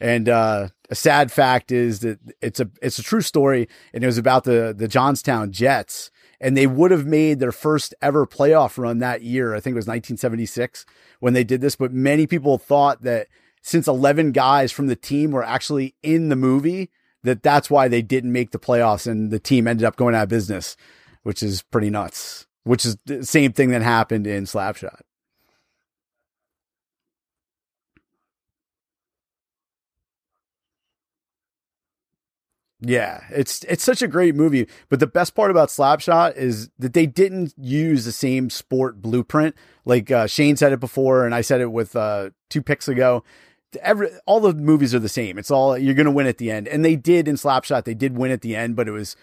And 0.00 0.28
uh, 0.28 0.68
a 0.90 0.94
sad 0.94 1.32
fact 1.32 1.72
is 1.72 2.00
that 2.00 2.20
it's 2.40 2.60
a 2.60 2.70
it's 2.80 2.98
a 2.98 3.02
true 3.02 3.20
story, 3.20 3.68
and 3.92 4.04
it 4.04 4.06
was 4.06 4.18
about 4.18 4.44
the 4.44 4.72
the 4.76 4.86
Johnstown 4.86 5.50
Jets, 5.50 6.12
and 6.40 6.56
they 6.56 6.68
would 6.68 6.92
have 6.92 7.04
made 7.06 7.40
their 7.40 7.50
first 7.50 7.94
ever 8.00 8.26
playoff 8.26 8.78
run 8.78 8.98
that 8.98 9.22
year. 9.22 9.54
I 9.54 9.60
think 9.60 9.74
it 9.74 9.82
was 9.82 9.88
1976 9.88 10.86
when 11.18 11.34
they 11.34 11.42
did 11.42 11.60
this, 11.60 11.74
but 11.74 11.92
many 11.92 12.28
people 12.28 12.58
thought 12.58 13.02
that 13.02 13.26
since 13.62 13.86
11 13.86 14.32
guys 14.32 14.72
from 14.72 14.86
the 14.86 14.96
team 14.96 15.30
were 15.30 15.44
actually 15.44 15.94
in 16.02 16.28
the 16.28 16.36
movie, 16.36 16.90
that 17.22 17.42
that's 17.42 17.70
why 17.70 17.88
they 17.88 18.02
didn't 18.02 18.32
make 18.32 18.50
the 18.50 18.58
playoffs, 18.58 19.06
and 19.06 19.30
the 19.30 19.38
team 19.38 19.66
ended 19.66 19.84
up 19.84 19.96
going 19.96 20.14
out 20.14 20.24
of 20.24 20.28
business, 20.28 20.76
which 21.22 21.42
is 21.42 21.62
pretty 21.62 21.90
nuts. 21.90 22.46
Which 22.64 22.84
is 22.84 22.98
the 23.06 23.24
same 23.24 23.52
thing 23.52 23.70
that 23.70 23.82
happened 23.82 24.26
in 24.26 24.44
Slapshot. 24.44 25.00
Yeah, 32.80 33.24
it's 33.30 33.64
it's 33.64 33.82
such 33.82 34.02
a 34.02 34.08
great 34.08 34.36
movie. 34.36 34.68
But 34.88 35.00
the 35.00 35.06
best 35.08 35.34
part 35.34 35.50
about 35.50 35.68
Slapshot 35.68 36.36
is 36.36 36.70
that 36.78 36.92
they 36.92 37.06
didn't 37.06 37.52
use 37.56 38.04
the 38.04 38.12
same 38.12 38.50
sport 38.50 39.02
blueprint. 39.02 39.56
Like 39.84 40.10
uh, 40.12 40.28
Shane 40.28 40.56
said 40.56 40.72
it 40.72 40.78
before, 40.78 41.26
and 41.26 41.34
I 41.34 41.40
said 41.40 41.60
it 41.60 41.72
with 41.72 41.96
uh, 41.96 42.30
two 42.50 42.62
picks 42.62 42.86
ago. 42.86 43.24
Every 43.82 44.10
all 44.26 44.40
the 44.40 44.54
movies 44.54 44.94
are 44.94 44.98
the 44.98 45.08
same. 45.08 45.38
It's 45.38 45.50
all 45.50 45.76
you're 45.76 45.94
going 45.94 46.06
to 46.06 46.10
win 46.10 46.26
at 46.26 46.38
the 46.38 46.50
end, 46.50 46.68
and 46.68 46.84
they 46.84 46.96
did 46.96 47.28
in 47.28 47.36
Slapshot. 47.36 47.84
They 47.84 47.94
did 47.94 48.16
win 48.16 48.30
at 48.30 48.40
the 48.40 48.56
end, 48.56 48.76
but 48.76 48.88
it 48.88 48.92
was 48.92 49.16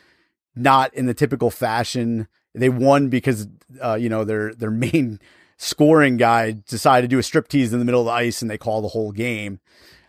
not 0.56 0.94
in 0.94 1.06
the 1.06 1.14
typical 1.14 1.50
fashion. 1.50 2.28
They 2.54 2.70
won 2.70 3.10
because 3.10 3.48
uh, 3.82 3.96
you 3.96 4.10
know 4.10 4.24
their 4.24 4.54
their 4.54 4.72
main 4.72 5.20
scoring 5.58 6.18
guy 6.18 6.52
decided 6.68 7.10
to 7.10 7.16
do 7.16 7.20
a 7.20 7.22
striptease 7.22 7.74
in 7.74 7.80
the 7.80 7.86
middle 7.86 8.02
of 8.02 8.06
the 8.06 8.12
ice, 8.12 8.42
and 8.42 8.52
they 8.52 8.58
call 8.58 8.82
the 8.82 8.90
whole 8.90 9.12
game. 9.12 9.60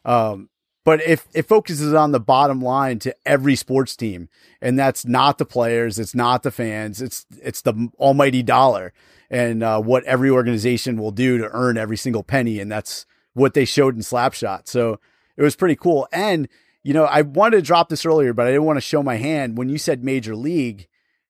Um, 0.05 0.51
but 0.85 1.03
if 1.03 1.27
it 1.35 1.49
focuses 1.49 1.93
on 1.95 2.13
the 2.13 2.21
bottom 2.21 2.61
line 2.61 3.01
to 3.01 3.17
every 3.27 3.57
sports 3.57 3.97
team, 3.97 4.29
and 4.61 4.79
that's 4.79 5.05
not 5.05 5.37
the 5.37 5.45
players, 5.45 5.99
it's 5.99 6.15
not 6.15 6.45
the 6.45 6.53
fans, 6.53 7.03
it's 7.03 7.27
it's 7.43 7.63
the 7.63 7.89
almighty 7.99 8.43
dollar, 8.43 8.93
and 9.29 9.63
uh, 9.63 9.81
what 9.81 10.05
every 10.05 10.31
organization 10.31 10.97
will 10.97 11.11
do 11.11 11.39
to 11.39 11.51
earn 11.53 11.77
every 11.77 11.97
single 11.97 12.23
penny, 12.23 12.61
and 12.61 12.71
that's 12.71 13.05
what 13.37 13.55
they 13.55 13.65
showed 13.65 13.95
in 13.95 14.01
Slapshot. 14.01 14.67
So 14.67 14.99
it 15.37 15.43
was 15.43 15.57
pretty 15.57 15.77
cool. 15.77 16.09
And 16.11 16.49
you 16.83 16.95
know, 16.95 17.05
I 17.05 17.23
wanted 17.23 17.57
to 17.57 17.63
drop 17.63 17.89
this 17.89 18.07
earlier, 18.07 18.33
but 18.33 18.47
I 18.47 18.51
didn't 18.51 18.65
want 18.65 18.77
to 18.77 18.81
show 18.81 19.03
my 19.03 19.17
hand 19.17 19.59
when 19.59 19.69
you 19.69 19.77
said 19.77 20.05
Major 20.05 20.37
League, 20.37 20.87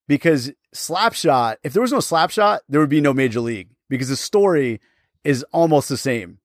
because 0.07 0.51
Slapshot, 0.73 1.57
if 1.63 1.73
there 1.73 1.81
was 1.81 1.91
no 1.91 1.97
Slapshot, 1.97 2.59
there 2.69 2.79
would 2.79 2.91
be 2.91 3.01
no 3.01 3.11
Major 3.11 3.39
League 3.39 3.69
because 3.89 4.09
the 4.09 4.15
story 4.15 4.79
is 5.23 5.43
almost 5.51 5.89
the 5.89 5.97
same. 5.97 6.37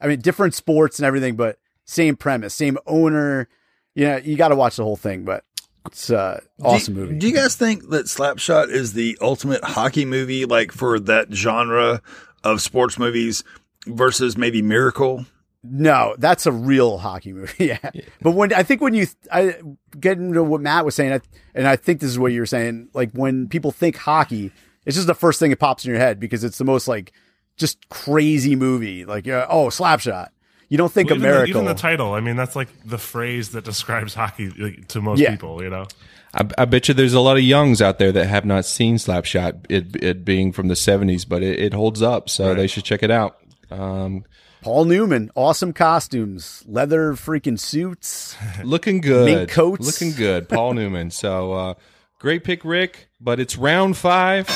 I 0.00 0.06
mean, 0.06 0.20
different 0.20 0.54
sports 0.54 0.98
and 0.98 1.06
everything, 1.06 1.34
but 1.34 1.58
same 1.84 2.16
premise, 2.16 2.54
same 2.54 2.78
owner. 2.86 3.48
You 3.94 4.06
know, 4.06 4.16
you 4.18 4.36
got 4.36 4.48
to 4.48 4.56
watch 4.56 4.76
the 4.76 4.84
whole 4.84 4.96
thing, 4.96 5.24
but 5.24 5.44
it's 5.86 6.10
uh, 6.10 6.40
awesome 6.62 6.94
do, 6.94 7.00
movie. 7.00 7.18
Do 7.18 7.26
you 7.26 7.34
guys 7.34 7.56
think 7.56 7.90
that 7.90 8.06
Slapshot 8.06 8.70
is 8.70 8.92
the 8.92 9.18
ultimate 9.20 9.64
hockey 9.64 10.04
movie, 10.04 10.44
like 10.44 10.70
for 10.70 11.00
that 11.00 11.32
genre 11.34 12.00
of 12.44 12.62
sports 12.62 12.96
movies 12.98 13.42
versus 13.86 14.36
maybe 14.36 14.62
Miracle? 14.62 15.26
No, 15.64 16.16
that's 16.18 16.46
a 16.46 16.52
real 16.52 16.98
hockey 16.98 17.32
movie. 17.34 17.66
yeah. 17.66 17.78
yeah. 17.94 18.02
But 18.20 18.32
when 18.32 18.52
I 18.52 18.62
think 18.62 18.80
when 18.80 18.94
you 18.94 19.06
I 19.30 19.56
get 19.98 20.18
into 20.18 20.42
what 20.42 20.60
Matt 20.60 20.84
was 20.84 20.94
saying, 20.94 21.20
and 21.54 21.66
I 21.66 21.76
think 21.76 22.00
this 22.00 22.10
is 22.10 22.18
what 22.18 22.32
you 22.32 22.40
were 22.40 22.46
saying, 22.46 22.88
like 22.94 23.12
when 23.12 23.48
people 23.48 23.70
think 23.70 23.96
hockey, 23.96 24.50
it's 24.84 24.96
just 24.96 25.06
the 25.06 25.14
first 25.14 25.38
thing 25.38 25.50
that 25.50 25.58
pops 25.58 25.84
in 25.84 25.90
your 25.90 26.00
head 26.00 26.18
because 26.18 26.42
it's 26.44 26.58
the 26.58 26.64
most 26.64 26.88
like 26.88 27.12
just 27.56 27.88
crazy 27.88 28.56
movie. 28.56 29.04
Like, 29.04 29.28
uh, 29.28 29.46
oh, 29.48 29.66
Slapshot. 29.66 30.28
You 30.68 30.78
don't 30.78 30.90
think 30.90 31.10
well, 31.10 31.18
America. 31.18 31.50
Even, 31.50 31.66
the 31.66 31.74
title. 31.74 32.14
I 32.14 32.20
mean, 32.20 32.34
that's 32.34 32.56
like 32.56 32.68
the 32.84 32.98
phrase 32.98 33.50
that 33.50 33.62
describes 33.64 34.14
hockey 34.16 34.50
like, 34.50 34.88
to 34.88 35.00
most 35.00 35.20
Yeah. 35.20 35.30
people. 35.32 35.62
You 35.62 35.70
know. 35.70 35.86
I, 36.34 36.48
I 36.56 36.64
bet 36.64 36.88
you 36.88 36.94
there's 36.94 37.12
a 37.12 37.20
lot 37.20 37.36
of 37.36 37.42
youngs 37.42 37.82
out 37.82 37.98
there 37.98 38.10
that 38.10 38.26
have 38.26 38.46
not 38.46 38.64
seen 38.64 38.96
Slapshot, 38.96 39.66
it, 39.68 40.02
it 40.02 40.24
being 40.24 40.50
from 40.50 40.68
the 40.68 40.74
70s, 40.74 41.28
but 41.28 41.42
it, 41.42 41.58
it 41.58 41.74
holds 41.74 42.00
up, 42.00 42.30
so 42.30 42.54
they 42.54 42.66
should 42.66 42.84
check 42.84 43.02
it 43.02 43.10
out. 43.10 43.41
Um, 43.72 44.24
Paul 44.62 44.84
Newman, 44.84 45.30
awesome 45.34 45.72
costumes, 45.72 46.62
leather 46.66 47.14
freaking 47.14 47.58
suits, 47.58 48.36
looking 48.64 49.00
good. 49.00 49.24
mink 49.26 49.50
coats. 49.50 49.84
Looking 49.86 50.16
good, 50.16 50.48
Paul 50.48 50.74
Newman. 50.74 51.10
So 51.10 51.52
uh, 51.52 51.74
great 52.18 52.44
pick, 52.44 52.64
Rick. 52.64 53.08
But 53.20 53.40
it's 53.40 53.56
round 53.56 53.96
five, 53.96 54.48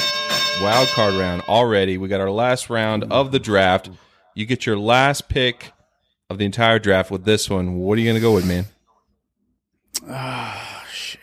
wild 0.63 0.89
card 0.89 1.15
round 1.15 1.43
already. 1.49 1.99
We 1.99 2.09
got 2.09 2.21
our 2.21 2.31
last 2.31 2.71
round 2.71 3.05
of 3.05 3.33
the 3.33 3.39
draft. 3.41 3.91
You 4.35 4.47
get 4.47 4.67
your 4.67 4.79
last 4.79 5.29
pick 5.29 5.73
of 6.31 6.39
the 6.39 6.45
entire 6.45 6.79
draft 6.79 7.11
with 7.11 7.25
this 7.25 7.49
one. 7.51 7.77
What 7.77 7.97
are 7.99 8.01
you 8.01 8.07
going 8.07 8.17
to 8.17 8.21
go 8.21 8.35
with, 8.35 8.47
man? 8.47 8.67
Ah, 10.09 10.85
shit. 10.93 11.21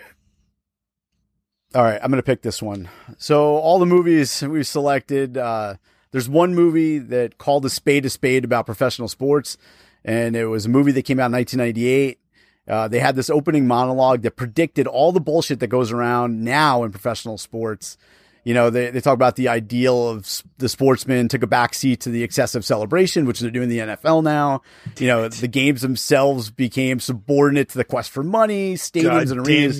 All 1.75 1.83
right, 1.83 1.99
I'm 2.03 2.09
going 2.09 2.21
to 2.21 2.25
pick 2.25 2.41
this 2.41 2.61
one. 2.61 2.89
So, 3.17 3.55
all 3.57 3.79
the 3.79 3.85
movies 3.85 4.41
we've 4.41 4.67
selected, 4.67 5.37
uh, 5.37 5.75
there's 6.13 6.29
one 6.29 6.55
movie 6.55 6.99
that 6.99 7.39
called 7.39 7.65
a 7.65 7.69
spade 7.69 8.05
a 8.05 8.09
spade 8.09 8.45
about 8.45 8.67
professional 8.67 9.07
sports, 9.07 9.57
and 10.05 10.35
it 10.35 10.45
was 10.45 10.67
a 10.67 10.69
movie 10.69 10.91
that 10.93 11.01
came 11.01 11.19
out 11.19 11.25
in 11.25 11.33
1998. 11.33 12.19
Uh, 12.67 12.87
they 12.87 12.99
had 12.99 13.15
this 13.15 13.29
opening 13.29 13.67
monologue 13.67 14.21
that 14.21 14.37
predicted 14.37 14.87
all 14.87 15.11
the 15.11 15.19
bullshit 15.19 15.59
that 15.59 15.67
goes 15.67 15.91
around 15.91 16.43
now 16.43 16.83
in 16.83 16.91
professional 16.91 17.37
sports. 17.37 17.97
You 18.43 18.53
know, 18.53 18.69
they, 18.69 18.91
they 18.91 19.01
talk 19.01 19.15
about 19.15 19.37
the 19.37 19.47
ideal 19.47 20.09
of 20.09 20.43
the 20.59 20.69
sportsman 20.69 21.29
took 21.29 21.43
a 21.43 21.47
backseat 21.47 21.99
to 22.01 22.09
the 22.09 22.23
excessive 22.23 22.63
celebration, 22.63 23.25
which 23.25 23.39
they're 23.39 23.49
doing 23.49 23.71
in 23.71 23.87
the 23.87 23.95
NFL 23.95 24.23
now. 24.23 24.61
You 24.99 25.07
know, 25.07 25.27
the 25.29 25.47
games 25.47 25.81
themselves 25.81 26.51
became 26.51 26.99
subordinate 26.99 27.69
to 27.69 27.77
the 27.77 27.85
quest 27.85 28.11
for 28.11 28.21
money. 28.21 28.75
Stadiums 28.75 29.03
God 29.03 29.29
and 29.29 29.47
arenas 29.47 29.79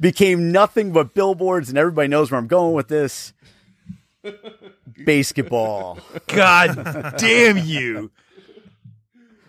became 0.00 0.52
nothing 0.52 0.92
but 0.92 1.14
billboards, 1.14 1.68
and 1.68 1.76
everybody 1.76 2.08
knows 2.08 2.30
where 2.30 2.38
I'm 2.38 2.46
going 2.46 2.74
with 2.74 2.88
this. 2.88 3.34
BASEketball. 5.04 6.00
God 6.26 7.14
damn 7.18 7.58
you. 7.58 8.10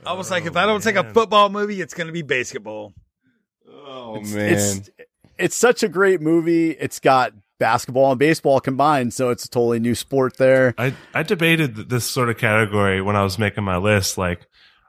I 0.06 0.14
was 0.14 0.32
like, 0.32 0.46
if 0.46 0.56
I 0.56 0.66
don't 0.66 0.82
take 0.82 0.96
a 0.96 1.06
oh, 1.06 1.12
football 1.14 1.50
movie, 1.50 1.82
it's 1.82 1.94
going 1.94 2.08
to 2.08 2.14
be 2.14 2.24
BASEketball. 2.24 2.94
Oh, 3.70 4.16
It's- 4.18 4.80
It's, 4.80 4.90
it's 5.38 5.56
such 5.56 5.84
a 5.84 5.88
great 5.88 6.22
movie. 6.22 6.72
It's 6.72 7.00
got 7.00 7.34
basketball 7.60 8.12
and 8.12 8.20
baseball 8.20 8.60
combined, 8.60 9.14
so 9.14 9.30
it's 9.30 9.46
a 9.46 9.50
totally 9.50 9.80
new 9.80 9.96
sport 9.96 10.38
there. 10.38 10.74
I 10.78 10.94
I 11.14 11.24
debated 11.24 11.90
this 11.90 12.06
sort 12.06 12.30
of 12.30 12.38
category 12.38 13.02
when 13.02 13.16
I 13.16 13.24
was 13.24 13.38
making 13.38 13.64
my 13.64 13.78
list. 13.78 14.18
Like, 14.18 14.48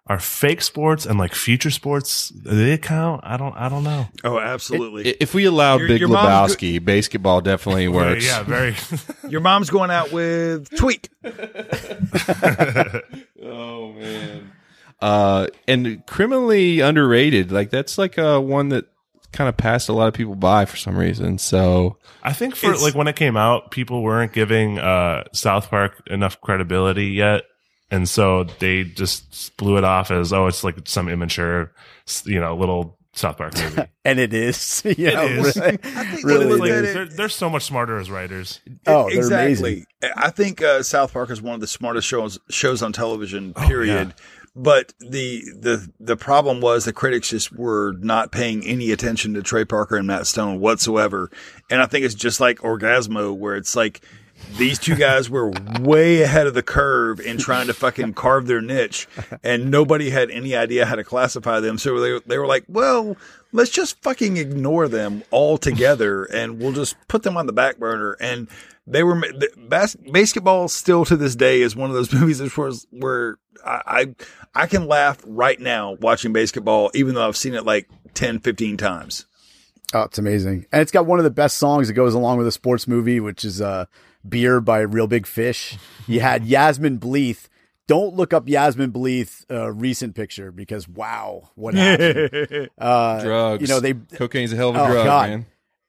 are 0.09 0.19
fake 0.19 0.63
sports 0.63 1.05
and 1.05 1.19
like 1.19 1.35
future 1.35 1.71
sports 1.71 2.31
do 2.31 2.51
they 2.51 2.79
count? 2.79 3.21
I 3.25 3.37
don't. 3.37 3.55
I 3.57 3.69
don't 3.69 3.85
know. 3.85 4.07
Oh, 4.25 4.39
absolutely. 4.39 5.11
I- 5.11 5.17
If 5.21 5.35
we 5.35 5.45
allow 5.45 5.77
Your- 5.77 5.89
Big 5.89 6.01
your 6.01 6.09
mom 6.09 6.25
Lebowski, 6.27 6.81
BASEketball 6.81 7.43
definitely 7.45 7.89
works. 8.01 8.25
Yeah, 8.27 8.43
very. 8.43 8.75
Your 9.29 9.41
mom's 9.43 9.69
going 9.71 9.91
out 9.91 10.11
with 10.13 10.71
Tweak. 10.77 11.11
oh 13.43 13.93
man. 13.93 14.53
Uh, 15.01 15.47
and 15.69 16.05
criminally 16.07 16.81
underrated. 16.81 17.53
Like 17.53 17.71
that's 17.71 17.99
like 17.99 18.19
uh 18.19 18.41
one 18.41 18.71
that 18.71 18.87
kind 19.33 19.49
of 19.49 19.57
passed 19.57 19.89
a 19.89 19.93
lot 19.93 20.09
of 20.09 20.15
people 20.15 20.35
by 20.35 20.65
for 20.65 20.77
some 20.77 20.97
reason. 20.97 21.39
So 21.39 21.99
I 22.23 22.33
think 22.33 22.57
for 22.57 22.69
It's- 22.71 22.83
like 22.83 22.95
when 22.95 23.09
it 23.09 23.17
came 23.17 23.37
out, 23.37 23.71
people 23.71 24.03
weren't 24.03 24.33
giving 24.33 24.79
uh, 24.79 25.25
South 25.33 25.69
Park 25.71 26.03
enough 26.09 26.41
credibility 26.41 27.09
yet, 27.09 27.43
and 27.91 28.09
so 28.09 28.45
they 28.45 28.84
just 28.84 29.57
blew 29.57 29.76
it 29.78 29.84
off 29.84 30.11
as 30.11 30.32
oh, 30.32 30.47
it's 30.47 30.64
like 30.64 30.76
some 30.86 31.09
immature, 31.09 31.72
you 32.24 32.41
know, 32.41 32.57
little 32.57 32.99
South 33.12 33.36
Park 33.39 33.55
movie. 33.57 33.82
and 34.05 34.18
it 34.20 34.32
is. 34.32 34.82
You 34.84 35.09
It 35.09 35.14
know, 35.14 35.24
is. 35.24 35.57
really, 35.57 35.76
think 35.78 36.24
really 36.24 36.47
when 36.47 36.49
you 36.49 36.55
it 36.55 36.59
look 36.59 36.68
is. 36.70 36.95
they're, 36.95 37.07
they're 37.07 37.28
so 37.28 37.51
much 37.51 37.64
smarter 37.64 37.99
as 37.99 38.11
writers. 38.11 38.61
Oh, 38.86 39.09
they're 39.09 39.18
exactly. 39.18 39.49
amazing. 39.49 39.86
I 40.16 40.30
think 40.30 40.62
uh, 40.62 40.82
South 40.82 41.12
Park 41.12 41.30
is 41.30 41.43
one 41.43 41.55
of 41.55 41.61
the 41.61 41.66
smartest 41.66 42.07
shows 42.07 42.39
shows 42.51 42.82
on 42.82 42.93
television. 42.93 43.53
Oh, 43.57 43.66
Period. 43.66 44.14
But 44.55 44.93
the 44.99 45.43
the 45.61 45.89
the 46.01 46.16
problem 46.16 46.61
was 46.61 46.84
the 46.84 46.93
critics 46.93 47.28
just 47.30 47.53
were 47.53 47.95
not 48.01 48.32
paying 48.32 48.64
any 48.66 48.91
attention 48.91 49.34
to 49.34 49.43
Trey 49.43 49.64
Parker 49.64 49.97
and 49.97 50.07
Matt 50.07 50.26
Stone 50.26 50.59
whatsoever. 50.59 51.30
And 51.70 51.80
I 51.80 51.86
think 51.86 52.05
it's 52.05 52.14
just 52.14 52.41
like 52.41 52.59
Orgazmo, 52.59 53.36
where 53.36 53.55
it's 53.55 53.76
like 53.76 54.01
these 54.57 54.78
two 54.78 54.95
guys 54.97 55.28
were 55.28 55.53
way 55.80 56.22
ahead 56.22 56.47
of 56.47 56.55
the 56.55 56.62
curve 56.62 57.20
in 57.20 57.39
trying 57.39 57.66
to 57.68 57.74
fucking 57.74 58.14
carve 58.14 58.47
their 58.47 58.61
niche, 58.61 59.07
and 59.43 59.70
nobody 59.70 60.11
had 60.11 60.30
any 60.30 60.55
idea 60.57 60.86
how 60.86 60.95
to 60.97 61.05
classify 61.05 61.61
them. 61.61 61.78
So 61.78 61.99
they 62.01 62.20
they 62.26 62.39
were 62.39 62.47
like, 62.47 62.64
well. 62.68 63.16
Let's 63.51 63.70
just 63.70 64.03
fucking 64.03 64.36
ignore 64.36 64.89
them 64.89 65.22
altogether, 65.32 66.24
and 66.24 66.61
we'll 66.61 66.72
just 66.74 66.97
put 67.09 67.22
them 67.22 67.39
on 67.39 67.47
the 67.47 67.53
back 67.55 67.78
burner. 67.78 68.14
And 68.20 68.47
they 68.86 69.03
were 69.03 69.14
bas- 69.57 69.97
BASEketball 69.97 70.68
still 70.68 71.07
to 71.07 71.16
this 71.16 71.34
day 71.34 71.62
is 71.62 71.74
one 71.74 71.89
of 71.89 71.97
those 71.97 72.12
movies 72.20 72.41
was 72.59 72.86
where 72.91 73.39
I, 73.64 73.80
I 74.55 74.62
I 74.64 74.66
can 74.66 74.86
laugh 74.86 75.18
right 75.26 75.59
now 75.59 75.97
watching 76.01 76.34
BASEketball, 76.34 76.91
even 76.95 77.14
though 77.14 77.26
I've 77.26 77.39
seen 77.39 77.55
it 77.55 77.64
like 77.64 77.89
10, 78.12 78.41
15 78.41 78.76
times. 78.76 79.24
Oh, 79.95 80.03
it's 80.03 80.18
amazing. 80.18 80.66
And 80.70 80.82
it's 80.82 80.93
got 80.93 81.07
one 81.07 81.18
of 81.18 81.24
the 81.24 81.30
best 81.30 81.57
songs 81.57 81.89
that 81.89 81.95
goes 81.95 82.12
along 82.12 82.36
with 82.36 82.47
a 82.47 82.53
sports 82.53 82.86
movie, 82.86 83.20
which 83.20 83.45
is 83.45 83.62
uh, 83.62 83.86
Beer 84.27 84.61
by 84.61 84.81
Reel 84.81 85.07
Big 85.07 85.27
Fish. 85.27 85.77
You 86.07 86.21
had 86.21 86.45
Yasmine 86.47 86.99
Bleeth. 86.99 87.49
Don't 87.87 88.14
look 88.14 88.33
up 88.33 88.49
Yasmine 88.49 88.93
Bleeth 88.93 89.45
uh, 89.51 89.73
recent 89.73 90.14
picture 90.14 90.53
because 90.53 90.87
wow, 90.89 91.51
what 91.55 91.75
happened? 91.75 92.69
uh, 92.79 93.23
drugs. 93.23 93.62
You 93.62 93.69
know 93.69 93.81
they 93.81 93.95
cocaine's 93.95 94.53
a 94.53 94.57
hell 94.57 94.71
of 94.71 94.77
a 94.77 94.81
Oh, 94.83 94.87
drug, 94.93 95.05
God. 95.07 95.31
man. 95.31 95.47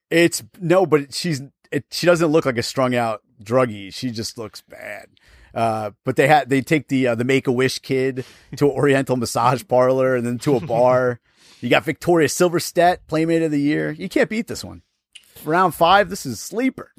It's 0.10 0.44
no, 0.60 0.86
but 0.86 1.14
she's 1.14 1.42
it, 1.72 1.86
she 1.92 2.06
doesn't 2.06 2.28
look 2.28 2.46
like 2.46 2.58
a 2.58 2.64
strung 2.64 2.96
out 2.96 3.22
druggie. 3.44 3.94
She 3.94 4.12
just 4.12 4.38
looks 4.38 4.62
bad. 4.62 5.08
Uh, 5.54 5.92
but 6.06 6.16
they 6.16 6.28
had 6.28 6.50
they 6.50 6.62
take 6.62 6.88
the 6.88 7.08
uh, 7.08 7.16
the 7.16 7.24
Make 7.26 7.48
a 7.48 7.52
Wish 7.52 7.80
kid 7.80 8.24
to 8.56 8.66
an 8.66 8.72
Oriental 8.72 9.18
massage 9.18 9.64
parlor 9.68 10.16
and 10.16 10.26
then 10.26 10.38
to 10.40 10.56
a 10.56 10.60
bar. 10.62 11.20
you 11.60 11.70
got 11.70 11.84
Victoria 11.84 12.28
Silvstedt, 12.28 13.00
Playmate 13.08 13.42
of 13.42 13.52
the 13.52 13.60
Year. 13.60 13.92
You 13.92 14.08
can't 14.08 14.30
beat 14.30 14.48
this 14.48 14.64
one. 14.64 14.84
Round 15.44 15.74
five, 15.76 16.10
this 16.10 16.26
is 16.26 16.40
sleeper. 16.40 16.92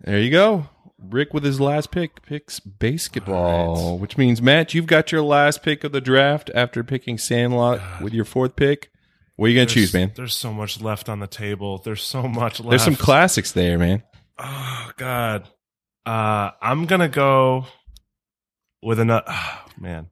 There 0.00 0.20
you 0.20 0.30
go. 0.30 0.68
Rick 0.98 1.34
with 1.34 1.44
his 1.44 1.60
last 1.60 1.90
pick 1.90 2.22
picks 2.22 2.60
BASEketball, 2.60 3.98
which 3.98 4.16
means 4.16 4.40
Matt, 4.40 4.74
you've 4.74 4.86
got 4.86 5.12
your 5.12 5.22
last 5.22 5.62
pick 5.62 5.84
of 5.84 5.92
the 5.92 6.00
draft 6.00 6.50
after 6.54 6.82
picking 6.82 7.18
Sandlot 7.18 7.80
with 8.00 8.14
your 8.14 8.24
fourth 8.24 8.56
pick. 8.56 8.90
What 9.36 9.46
are 9.46 9.48
you 9.50 9.56
gonna 9.56 9.66
choose, 9.66 9.92
man? 9.92 10.12
There's 10.14 10.36
so 10.36 10.52
much 10.52 10.80
left 10.80 11.08
on 11.08 11.18
the 11.18 11.26
table. 11.26 11.78
There's 11.78 12.02
so 12.02 12.22
much 12.22 12.60
left. 12.60 12.70
There's 12.70 12.84
some 12.84 12.96
classics 12.96 13.52
there, 13.52 13.78
man. 13.78 14.02
Oh 14.38 14.90
God. 14.96 15.48
Uh, 16.06 16.50
I'm 16.62 16.86
gonna 16.86 17.08
go 17.08 17.66
with 18.82 19.00
another. 19.00 19.26
man, 19.78 20.08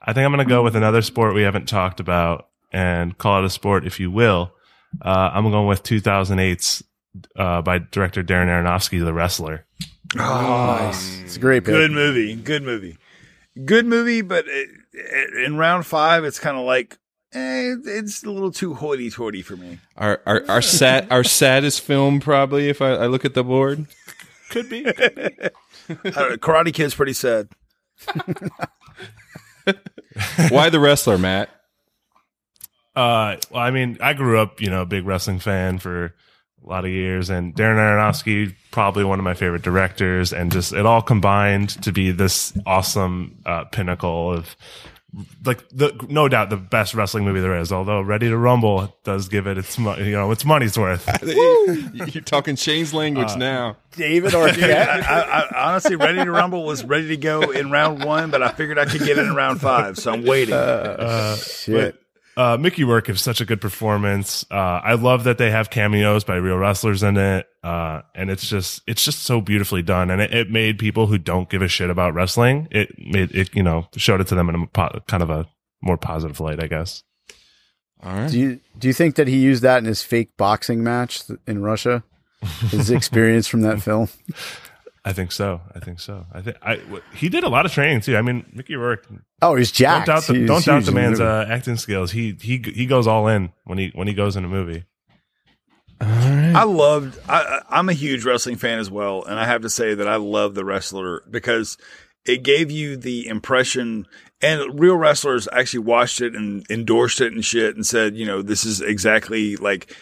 I 0.00 0.12
think 0.12 0.24
I'm 0.24 0.32
gonna 0.32 0.44
go 0.44 0.62
with 0.62 0.76
another 0.76 1.02
sport 1.02 1.34
we 1.34 1.42
haven't 1.42 1.68
talked 1.68 2.00
about 2.00 2.48
and 2.72 3.16
call 3.16 3.42
it 3.42 3.46
a 3.46 3.50
sport, 3.50 3.86
if 3.86 4.00
you 4.00 4.10
will. 4.10 4.52
Uh, 5.00 5.30
I'm 5.32 5.50
going 5.50 5.66
with 5.66 5.82
2008's 5.82 6.82
uh, 7.36 7.62
by 7.62 7.78
director 7.78 8.22
Darren 8.22 8.46
Aronofsky, 8.48 9.04
The 9.04 9.12
Wrestler. 9.12 9.64
nice. 10.14 11.20
It's 11.22 11.36
a 11.36 11.40
great 11.40 11.64
pick. 11.64 11.74
Good 11.74 11.90
movie. 11.92 12.34
Good 12.36 12.62
movie. 12.62 12.98
Good 13.64 13.86
movie, 13.86 14.22
but 14.22 14.46
it, 14.48 14.68
it- 14.92 15.44
in 15.44 15.56
round 15.56 15.86
five, 15.86 16.24
it's 16.24 16.38
kind 16.38 16.56
of 16.56 16.64
like, 16.64 16.98
eh, 17.34 17.74
it's 17.84 18.22
a 18.24 18.30
little 18.30 18.50
too 18.52 18.74
hoity-toity 18.74 19.42
for 19.42 19.56
me. 19.56 19.78
Our 19.96 20.20
our 20.26 20.42
our 20.48 20.62
sad 20.62 21.08
our 21.10 21.24
saddest 21.24 21.80
film 21.82 22.20
probably 22.20 22.68
if 22.68 22.80
I, 22.82 22.90
I 22.92 23.06
look 23.06 23.24
at 23.24 23.34
the 23.34 23.44
board. 23.44 23.86
Could 24.50 24.68
be. 24.68 24.86
Uh, 25.90 26.36
Karate 26.38 26.72
Kid's 26.72 26.94
pretty 26.94 27.12
sad. 27.12 27.48
Why 30.50 30.68
the 30.70 30.78
wrestler, 30.80 31.18
Matt? 31.18 31.48
Uh, 32.94 33.36
well, 33.50 33.62
I 33.62 33.70
mean, 33.70 33.98
I 34.00 34.12
grew 34.14 34.38
up, 34.38 34.60
you 34.60 34.68
know, 34.70 34.82
a 34.82 34.86
big 34.86 35.06
wrestling 35.06 35.38
fan 35.40 35.78
for 35.78 36.14
a 36.64 36.68
lot 36.68 36.84
of 36.84 36.90
years, 36.90 37.28
and 37.30 37.54
Darren 37.54 37.76
Aronofsky, 37.76 38.54
probably 38.70 39.04
one 39.04 39.18
of 39.18 39.24
my 39.24 39.34
favorite 39.34 39.62
directors, 39.62 40.32
and 40.32 40.52
just 40.52 40.72
it 40.72 40.86
all 40.86 41.02
combined 41.02 41.70
to 41.82 41.92
be 41.92 42.10
this 42.12 42.52
awesome 42.66 43.38
uh, 43.44 43.64
pinnacle 43.64 44.32
of, 44.32 44.56
like, 45.44 45.68
the 45.70 45.92
no 46.08 46.28
doubt 46.28 46.48
the 46.50 46.56
best 46.56 46.94
wrestling 46.94 47.24
movie 47.24 47.40
there 47.40 47.58
is. 47.58 47.70
Although 47.72 48.00
Ready 48.00 48.28
to 48.28 48.36
Rumble 48.36 48.96
does 49.04 49.28
give 49.28 49.46
it 49.46 49.58
its, 49.58 49.78
mo- 49.78 49.96
you 49.96 50.12
know, 50.12 50.30
its 50.30 50.44
money's 50.44 50.78
worth. 50.78 51.06
You're 52.14 52.22
talking 52.22 52.56
Shane's 52.56 52.94
language 52.94 53.30
Uh, 53.32 53.36
now. 53.36 53.76
David 53.96 54.34
I, 54.34 54.50
Arquette. 54.50 54.74
I, 55.02 55.48
I, 55.50 55.68
honestly, 55.68 55.96
Ready 55.96 56.24
to 56.24 56.30
Rumble 56.30 56.64
was 56.64 56.82
ready 56.84 57.08
to 57.08 57.16
go 57.18 57.50
in 57.50 57.70
round 57.70 58.04
one, 58.04 58.30
but 58.30 58.42
I 58.42 58.48
figured 58.52 58.78
I 58.78 58.86
could 58.86 59.00
get 59.00 59.18
it 59.18 59.26
in 59.26 59.34
round 59.34 59.60
five, 59.60 59.98
so 59.98 60.12
I'm 60.12 60.24
waiting. 60.24 60.54
Uh, 60.54 61.36
Shit. 61.36 62.01
But, 62.34 62.40
uh, 62.40 62.58
Mickey 62.58 62.84
Rourke 62.84 63.06
gives 63.06 63.22
such 63.22 63.40
a 63.40 63.44
good 63.44 63.60
performance. 63.60 64.44
Uh, 64.50 64.54
I 64.82 64.94
love 64.94 65.24
that 65.24 65.38
they 65.38 65.50
have 65.50 65.70
cameos 65.70 66.24
by 66.24 66.36
real 66.36 66.56
wrestlers 66.56 67.02
in 67.02 67.16
it. 67.16 67.46
Uh, 67.62 68.02
and 68.14 68.30
it's 68.30 68.48
just, 68.48 68.82
it's 68.86 69.04
just 69.04 69.22
so 69.22 69.40
beautifully 69.40 69.82
done. 69.82 70.10
And 70.10 70.20
it, 70.20 70.32
it 70.32 70.50
made 70.50 70.78
people 70.78 71.06
who 71.06 71.18
don't 71.18 71.48
give 71.48 71.62
a 71.62 71.68
shit 71.68 71.90
about 71.90 72.14
wrestling, 72.14 72.68
it 72.70 72.90
made 72.98 73.34
it, 73.34 73.54
you 73.54 73.62
know, 73.62 73.86
showed 73.96 74.20
it 74.20 74.26
to 74.28 74.34
them 74.34 74.48
in 74.48 74.54
a 74.54 74.66
po- 74.66 75.00
kind 75.06 75.22
of 75.22 75.30
a 75.30 75.46
more 75.82 75.96
positive 75.96 76.40
light, 76.40 76.62
I 76.62 76.66
guess. 76.66 77.02
All 78.02 78.14
right. 78.14 78.30
Do 78.30 78.38
you 78.38 78.60
do 78.78 78.88
you 78.88 78.94
think 78.94 79.14
that 79.14 79.28
he 79.28 79.38
used 79.38 79.62
that 79.62 79.78
in 79.78 79.84
his 79.84 80.02
fake 80.02 80.36
boxing 80.36 80.82
match 80.82 81.26
th- 81.26 81.38
in 81.46 81.62
Russia? 81.62 82.02
His 82.70 82.90
experience 82.98 83.46
from 83.46 83.60
that 83.62 83.80
film. 83.80 84.08
I 85.04 85.12
think 85.12 85.32
so. 85.32 85.60
I 85.74 85.80
think 85.80 85.98
so. 85.98 86.26
I 86.32 86.40
think 86.42 86.56
I, 86.62 86.76
w- 86.76 87.02
he 87.14 87.28
did 87.28 87.42
a 87.42 87.48
lot 87.48 87.66
of 87.66 87.72
training 87.72 88.02
too. 88.02 88.16
I 88.16 88.22
mean, 88.22 88.46
Mickey 88.52 88.76
Rourke. 88.76 89.04
Oh, 89.42 89.56
he's 89.56 89.72
jacked. 89.72 90.06
Don't 90.06 90.14
doubt 90.16 90.26
the, 90.26 90.46
don't 90.46 90.64
doubt 90.64 90.84
the 90.84 90.92
man's 90.92 91.18
uh, 91.20 91.44
acting 91.48 91.76
skills. 91.76 92.12
He 92.12 92.36
he 92.40 92.58
he 92.58 92.86
goes 92.86 93.06
all 93.08 93.26
in 93.26 93.52
when 93.64 93.78
he 93.78 93.90
when 93.94 94.06
he 94.06 94.14
goes 94.14 94.36
in 94.36 94.44
a 94.44 94.48
movie. 94.48 94.84
I 96.00 96.64
loved. 96.64 97.18
I, 97.28 97.40
I- 97.42 97.78
I'm 97.78 97.88
a 97.88 97.92
huge 97.94 98.24
wrestling 98.24 98.56
fan 98.56 98.78
as 98.78 98.90
well, 98.90 99.24
and 99.24 99.38
I 99.38 99.44
have 99.46 99.62
to 99.62 99.70
say 99.70 99.94
that 99.94 100.08
I 100.08 100.16
love 100.16 100.54
the 100.54 100.64
wrestler 100.64 101.22
because 101.30 101.78
it 102.26 102.42
gave 102.42 102.70
you 102.70 102.96
the 102.96 103.26
impression. 103.26 104.06
And 104.40 104.78
real 104.80 104.96
wrestlers 104.96 105.46
actually 105.52 105.80
watched 105.84 106.20
it 106.20 106.34
and 106.34 106.66
endorsed 106.68 107.20
it 107.20 107.32
and 107.32 107.44
shit, 107.44 107.76
and 107.76 107.86
said, 107.86 108.16
you 108.16 108.26
know, 108.26 108.42
this 108.42 108.64
is 108.64 108.80
exactly 108.80 109.54
like 109.56 109.94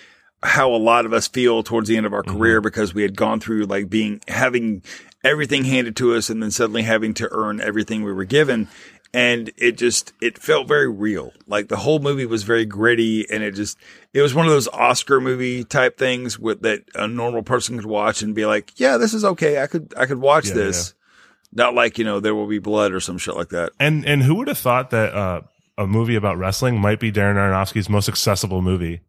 how 0.42 0.72
a 0.74 0.76
lot 0.76 1.04
of 1.06 1.12
us 1.12 1.28
feel 1.28 1.62
towards 1.62 1.88
the 1.88 1.96
end 1.96 2.06
of 2.06 2.12
our 2.14 2.22
career 2.22 2.60
because 2.60 2.94
we 2.94 3.02
had 3.02 3.16
gone 3.16 3.40
through 3.40 3.64
like 3.64 3.90
being 3.90 4.20
having 4.28 4.82
everything 5.22 5.64
handed 5.64 5.94
to 5.96 6.14
us 6.14 6.30
and 6.30 6.42
then 6.42 6.50
suddenly 6.50 6.82
having 6.82 7.12
to 7.14 7.28
earn 7.30 7.60
everything 7.60 8.02
we 8.02 8.12
were 8.12 8.24
given. 8.24 8.68
And 9.12 9.50
it 9.58 9.72
just 9.72 10.12
it 10.22 10.38
felt 10.38 10.68
very 10.68 10.88
real. 10.88 11.32
Like 11.46 11.68
the 11.68 11.76
whole 11.76 11.98
movie 11.98 12.26
was 12.26 12.44
very 12.44 12.64
gritty 12.64 13.28
and 13.28 13.42
it 13.42 13.52
just 13.56 13.76
it 14.14 14.22
was 14.22 14.34
one 14.34 14.46
of 14.46 14.52
those 14.52 14.68
oscar 14.68 15.20
movie 15.20 15.64
type 15.64 15.98
things 15.98 16.38
with 16.38 16.62
that 16.62 16.84
a 16.94 17.08
normal 17.08 17.42
person 17.42 17.76
could 17.76 17.86
watch 17.86 18.22
and 18.22 18.34
be 18.34 18.46
like 18.46 18.72
yeah 18.78 18.96
this 18.98 19.12
is 19.12 19.24
okay. 19.24 19.60
I 19.60 19.66
could 19.66 19.92
i 19.96 20.06
could 20.06 20.20
watch 20.20 20.46
Yeah, 20.48 20.54
this. 20.54 20.94
not 21.52 21.74
like 21.74 21.98
you 21.98 22.04
know 22.04 22.20
there 22.20 22.34
will 22.36 22.46
be 22.46 22.60
blood 22.60 22.92
or 22.92 23.00
some 23.00 23.18
shit 23.18 23.34
like 23.36 23.48
that. 23.48 23.72
And 23.80 24.06
and 24.06 24.22
who 24.22 24.36
would 24.36 24.48
have 24.48 24.58
thought 24.58 24.90
that 24.90 25.12
uh, 25.12 25.40
a 25.76 25.86
movie 25.88 26.14
about 26.14 26.38
wrestling 26.38 26.80
might 26.80 27.00
be 27.00 27.10
Darren 27.10 27.34
Aronofsky's 27.34 27.88
most 27.90 28.08
accessible 28.08 28.62
movie? 28.62 29.00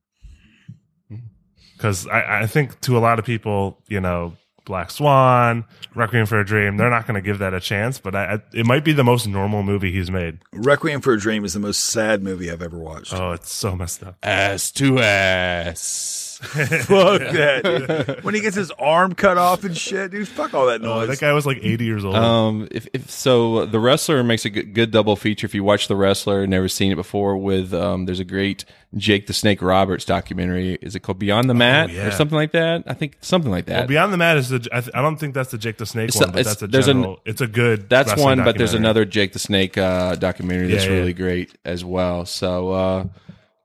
Because 1.82 2.06
I, 2.06 2.42
I 2.44 2.46
think 2.46 2.80
to 2.82 2.96
a 2.96 3.00
lot 3.00 3.18
of 3.18 3.26
people, 3.26 3.82
you 3.88 4.00
know, 4.00 4.34
Black 4.66 4.92
Swan, 4.92 5.66
Requiem 5.96 6.28
for 6.28 6.40
a 6.40 6.46
Dream, 6.46 6.78
they're 6.78 6.92
not 6.92 7.08
going 7.08 7.16
to 7.16 7.22
give 7.22 7.40
that 7.40 7.56
a 7.56 7.60
chance. 7.60 7.98
But 7.98 8.14
I, 8.14 8.34
I, 8.36 8.40
it 8.54 8.68
might 8.68 8.84
be 8.86 8.94
the 8.94 9.04
most 9.04 9.26
normal 9.26 9.64
movie 9.64 9.92
he's 9.92 10.12
made. 10.12 10.38
requiem 10.54 11.02
for 11.02 11.14
a 11.14 11.20
dream 11.20 11.44
is 11.44 11.54
the 11.56 11.60
most 11.60 11.80
sad 11.84 12.22
movie 12.22 12.52
i've 12.52 12.62
ever 12.62 12.78
watched 12.78 13.14
Oh, 13.16 13.32
it's 13.32 13.52
so 13.52 13.76
messed 13.76 14.04
up. 14.04 14.18
Ass 14.22 14.70
to 14.74 15.00
ass. 15.00 16.31
fuck 16.86 17.22
that 17.22 17.62
dude. 18.08 18.24
when 18.24 18.34
he 18.34 18.42
gets 18.42 18.56
his 18.56 18.72
arm 18.72 19.14
cut 19.14 19.38
off 19.38 19.64
and 19.64 19.78
shit 19.78 20.12
dude 20.12 20.28
fuck 20.28 20.54
all 20.54 20.66
that 20.68 20.82
Oh, 20.82 21.00
noise 21.00 21.08
that 21.10 21.20
guy 21.20 21.32
was 21.34 21.46
like 21.46 21.60
80 21.62 21.86
years 21.86 22.04
old. 22.06 22.16
Um, 22.16 22.68
if, 22.72 22.88
if 22.94 23.10
so, 23.12 23.66
the 23.66 23.80
wrestler 23.80 24.24
makes 24.24 24.46
a 24.46 24.50
good, 24.50 24.74
good 24.74 24.92
double 24.92 25.16
feature. 25.16 25.46
If 25.46 25.54
you 25.54 25.64
watch 25.64 25.88
the 25.88 25.96
wrestler, 25.96 26.48
never 26.48 26.68
seen 26.68 26.92
it 26.92 26.96
before. 26.96 27.38
With 27.38 27.74
um, 27.74 28.06
there's 28.06 28.20
a 28.20 28.26
great 28.26 28.66
Jake 28.96 29.28
the 29.28 29.34
Snake 29.34 29.62
Roberts 29.62 30.04
documentary. 30.06 30.80
Is 30.82 30.96
it 30.96 31.02
called 31.02 31.20
Beyond 31.20 31.50
the 31.50 31.54
Mat 31.54 31.90
Oh, 31.90 31.94
yeah. 31.94 32.08
or 32.08 32.12
something 32.12 32.36
like 32.36 32.52
that? 32.54 32.84
I 32.88 32.94
think 32.94 33.18
something 33.22 33.52
like 33.52 33.66
that. 33.68 33.80
well, 33.82 33.88
Beyond 33.88 34.12
the 34.14 34.18
Mat 34.18 34.38
is 34.38 34.50
the. 34.50 34.68
I, 34.72 34.82
th- 34.82 34.96
I 34.96 35.02
don't 35.02 35.18
think 35.18 35.34
that's 35.34 35.52
the 35.52 35.58
Jake 35.58 35.78
the 35.78 35.86
Snake 35.86 36.10
It's 36.10 36.20
one, 36.20 36.30
a- 36.30 36.32
but 36.32 36.40
it's- 36.42 36.56
that's 36.56 36.62
a 36.64 36.68
there's 36.68 36.88
an- 36.88 37.16
it's 37.26 37.42
a 37.42 37.48
good. 37.48 37.90
That's 37.90 38.16
one, 38.22 38.44
but 38.44 38.58
there's 38.58 38.74
another 38.74 39.06
Jake 39.06 39.34
the 39.34 39.40
Snake 39.40 39.78
uh, 39.78 40.16
documentary 40.16 40.68
that's 40.68 40.86
Yeah, 40.86 40.92
yeah. 40.92 40.98
really 40.98 41.14
great 41.14 41.56
as 41.66 41.86
well. 41.86 42.26
So, 42.26 42.72
uh, 42.72 43.06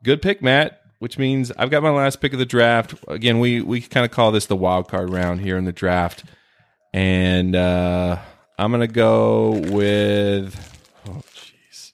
good 0.02 0.20
pick, 0.22 0.42
Matt. 0.42 0.82
Which 0.98 1.18
means 1.18 1.52
I've 1.58 1.70
got 1.70 1.82
my 1.82 1.90
last 1.90 2.20
pick 2.20 2.32
of 2.32 2.38
the 2.38 2.46
draft. 2.46 2.94
Again, 3.06 3.38
we 3.38 3.60
we 3.60 3.80
kind 3.82 4.06
of 4.06 4.10
call 4.10 4.32
this 4.32 4.46
the 4.46 4.56
wild 4.56 4.88
card 4.88 5.10
round 5.10 5.40
here 5.42 5.58
in 5.58 5.64
the 5.64 5.72
draft, 5.72 6.24
and 6.94 7.54
uh, 7.54 8.18
I'm 8.58 8.70
gonna 8.70 8.86
go 8.86 9.50
with. 9.70 10.54
Oh, 11.06 11.22
jeez. 11.34 11.92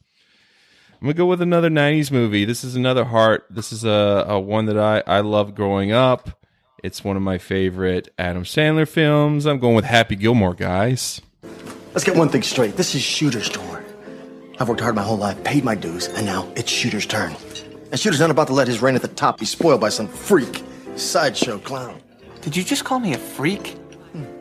I'm 0.94 1.06
gonna 1.08 1.14
go 1.14 1.26
with 1.26 1.42
another 1.42 1.68
'90s 1.68 2.12
movie. 2.12 2.44
This 2.44 2.62
is 2.62 2.76
another 2.76 3.04
heart. 3.04 3.44
This 3.50 3.72
is 3.72 3.84
a, 3.84 4.24
a 4.28 4.38
one 4.38 4.66
that 4.66 4.78
I 4.78 5.02
I 5.06 5.20
loved 5.20 5.56
growing 5.56 5.90
up. 5.90 6.38
It's 6.82 7.04
one 7.04 7.16
of 7.16 7.22
my 7.22 7.38
favorite 7.38 8.08
Adam 8.18 8.44
Sandler 8.44 8.88
films. 8.88 9.46
I'm 9.46 9.58
going 9.58 9.76
with 9.76 9.84
Happy 9.84 10.16
Gilmore, 10.16 10.54
guys. 10.54 11.20
Let's 11.94 12.04
get 12.04 12.16
one 12.16 12.28
thing 12.28 12.42
straight. 12.42 12.76
This 12.76 12.94
is 12.94 13.02
Shooter's 13.02 13.48
tour. 13.48 13.84
I've 14.58 14.68
worked 14.68 14.80
hard 14.80 14.94
my 14.94 15.02
whole 15.02 15.16
life, 15.16 15.42
paid 15.44 15.64
my 15.64 15.74
dues, 15.74 16.06
and 16.08 16.26
now 16.26 16.50
it's 16.56 16.70
Shooter's 16.70 17.06
turn. 17.06 17.34
And 17.92 18.00
Shooter's 18.00 18.20
not 18.20 18.30
about 18.30 18.46
to 18.46 18.54
let 18.54 18.68
his 18.68 18.80
reign 18.80 18.96
at 18.96 19.02
the 19.02 19.08
top 19.08 19.38
be 19.38 19.44
spoiled 19.44 19.82
by 19.82 19.90
some 19.90 20.08
freak, 20.08 20.64
sideshow 20.96 21.58
clown. 21.58 22.00
Did 22.40 22.56
you 22.56 22.64
just 22.64 22.86
call 22.86 22.98
me 22.98 23.12
a 23.12 23.18
freak? 23.18 23.76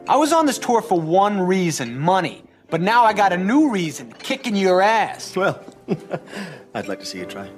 I 0.07 0.15
was 0.15 0.31
on 0.31 0.45
this 0.45 0.57
tour 0.57 0.81
for 0.81 0.99
one 0.99 1.39
reason 1.41 1.99
money. 1.99 2.43
But 2.69 2.79
now 2.79 3.03
I 3.03 3.11
got 3.11 3.33
a 3.33 3.37
new 3.37 3.69
reason 3.69 4.13
kicking 4.19 4.55
your 4.55 4.81
ass. 4.81 5.35
Well, 5.35 5.61
I'd 6.73 6.87
like 6.87 7.01
to 7.01 7.05
see 7.05 7.19
you 7.19 7.25
try. 7.25 7.49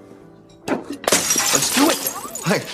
Let's 0.68 1.76
do 1.76 1.88
it. 1.88 2.48
Hey, 2.48 2.66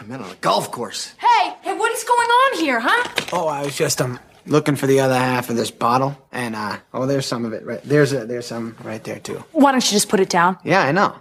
I'm 0.00 0.10
in 0.10 0.20
on 0.20 0.28
a 0.28 0.34
golf 0.40 0.72
course. 0.72 1.14
Hey, 1.18 1.54
hey, 1.62 1.74
what 1.78 1.92
is 1.92 2.02
going 2.02 2.28
on 2.28 2.58
here, 2.58 2.80
huh? 2.80 3.26
Oh, 3.32 3.46
I 3.46 3.64
was 3.64 3.76
just 3.76 4.02
um 4.02 4.18
looking 4.46 4.74
for 4.74 4.88
the 4.88 4.98
other 4.98 5.14
half 5.14 5.50
of 5.50 5.54
this 5.54 5.70
bottle, 5.70 6.18
and 6.32 6.56
uh 6.56 6.78
oh, 6.92 7.06
there's 7.06 7.26
some 7.26 7.44
of 7.44 7.52
it 7.52 7.64
right 7.64 7.80
there's 7.84 8.12
a 8.12 8.26
there's 8.26 8.48
some 8.48 8.76
right 8.82 9.02
there 9.04 9.20
too. 9.20 9.44
Why 9.52 9.70
don't 9.70 9.84
you 9.84 9.92
just 9.92 10.08
put 10.08 10.18
it 10.18 10.28
down? 10.28 10.58
Yeah, 10.64 10.82
I 10.82 10.90
know. 10.90 11.14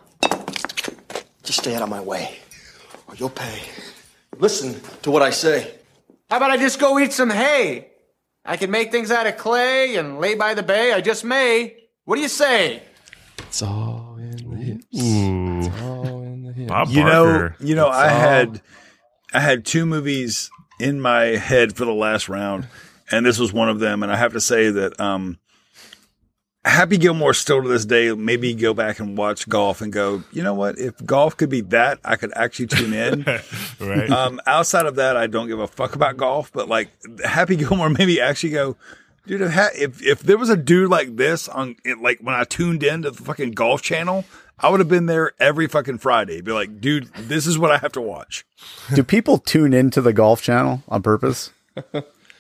Just 1.44 1.60
stay 1.60 1.76
out 1.76 1.82
of 1.82 1.90
my 1.90 2.00
way, 2.02 2.38
or 3.08 3.16
you'll 3.16 3.30
pay. 3.30 3.62
Listen 4.38 4.80
to 5.02 5.12
what 5.12 5.22
I 5.22 5.30
say. 5.30 5.76
How 6.30 6.38
about 6.38 6.52
I 6.52 6.58
just 6.58 6.80
go 6.80 6.98
eat 7.00 7.14
some 7.14 7.30
hay? 7.30 7.90
I 8.46 8.58
can 8.58 8.72
make 8.72 8.92
things 8.92 9.12
out 9.12 9.28
of 9.28 9.38
clay 9.38 9.96
and 9.98 10.20
lay 10.20 10.36
by 10.36 10.54
the 10.54 10.64
bay. 10.64 10.94
I 10.94 11.02
just 11.02 11.24
may. 11.24 11.76
What 12.06 12.16
do 12.16 12.22
you 12.22 12.28
say? 12.28 12.82
It's 13.40 13.62
all 13.62 14.18
in 14.20 14.50
the 14.50 14.58
hips. 14.58 14.86
Ooh. 14.96 15.60
It's 15.60 15.82
all 15.82 16.22
in 16.24 16.44
the 16.44 16.54
hips. 16.54 16.70
Bob 16.70 16.90
you 16.90 17.04
know, 17.04 17.52
you 17.60 17.76
know, 17.76 17.88
It's 17.88 17.98
I 17.98 18.10
all- 18.14 18.20
had, 18.20 18.62
I 19.34 19.40
had 19.40 19.66
two 19.66 19.86
movies 19.86 20.50
in 20.80 21.00
my 21.00 21.24
head 21.38 21.76
for 21.76 21.86
the 21.86 21.94
last 21.94 22.28
round, 22.30 22.68
and 23.12 23.26
this 23.26 23.38
was 23.38 23.54
one 23.54 23.70
of 23.70 23.80
them. 23.80 24.02
And 24.04 24.12
I 24.12 24.16
have 24.18 24.34
to 24.34 24.42
say 24.42 24.70
that, 24.72 25.00
um, 25.00 25.38
Happy 26.66 26.98
Gilmore 26.98 27.34
still 27.34 27.62
to 27.62 27.68
this 27.68 27.84
day, 27.84 28.14
maybe 28.14 28.54
go 28.54 28.74
back 28.74 29.00
and 29.00 29.18
watch 29.18 29.50
golf 29.50 29.82
and 29.82 29.92
go, 29.92 30.24
you 30.32 30.42
know 30.42 30.54
what? 30.54 30.80
If 30.80 31.06
golf 31.06 31.36
could 31.36 31.50
be 31.50 31.62
that, 31.62 32.00
I 32.06 32.16
could 32.16 32.32
actually 32.36 32.68
tune 32.68 32.94
in. 32.94 33.24
right. 33.80 34.10
um, 34.10 34.40
outside 34.48 34.86
of 34.86 34.96
that, 34.96 35.18
I 35.18 35.28
don't 35.28 35.48
give 35.48 35.60
a 35.60 35.68
fuck 35.68 35.96
about 35.96 36.16
golf, 36.16 36.52
but 36.54 36.70
like 36.70 36.90
Happy 37.24 37.58
Gilmore 37.58 37.90
maybe 38.00 38.22
actually 38.22 38.52
go, 38.52 38.78
dude, 39.28 39.42
if, 39.42 39.52
ha- 39.52 39.72
if, 39.76 40.02
if 40.02 40.22
there 40.22 40.38
was 40.38 40.50
a 40.50 40.56
dude 40.56 40.90
like 40.90 41.18
this 41.18 41.50
on, 41.50 41.76
it, 41.84 42.00
like 42.00 42.20
when 42.20 42.34
I 42.34 42.46
tuned 42.46 42.82
in 42.82 43.02
to 43.02 43.12
the 43.12 43.22
fucking 43.22 43.52
golf 43.52 43.82
channel, 43.82 44.24
I 44.58 44.70
would 44.70 44.80
have 44.80 44.90
been 44.90 45.08
there 45.08 45.34
every 45.40 45.68
fucking 45.68 45.98
Friday. 45.98 46.40
Be 46.40 46.54
like, 46.54 46.80
dude, 46.80 47.14
this 47.16 47.46
is 47.46 47.60
what 47.60 47.72
I 47.72 47.78
have 47.80 47.92
to 47.94 48.02
watch. 48.02 48.46
Do 48.94 49.04
people 49.04 49.38
tune 49.38 49.74
into 49.74 50.00
the 50.00 50.14
Golf 50.14 50.42
Channel 50.42 50.84
on 50.88 51.02
purpose? 51.02 51.52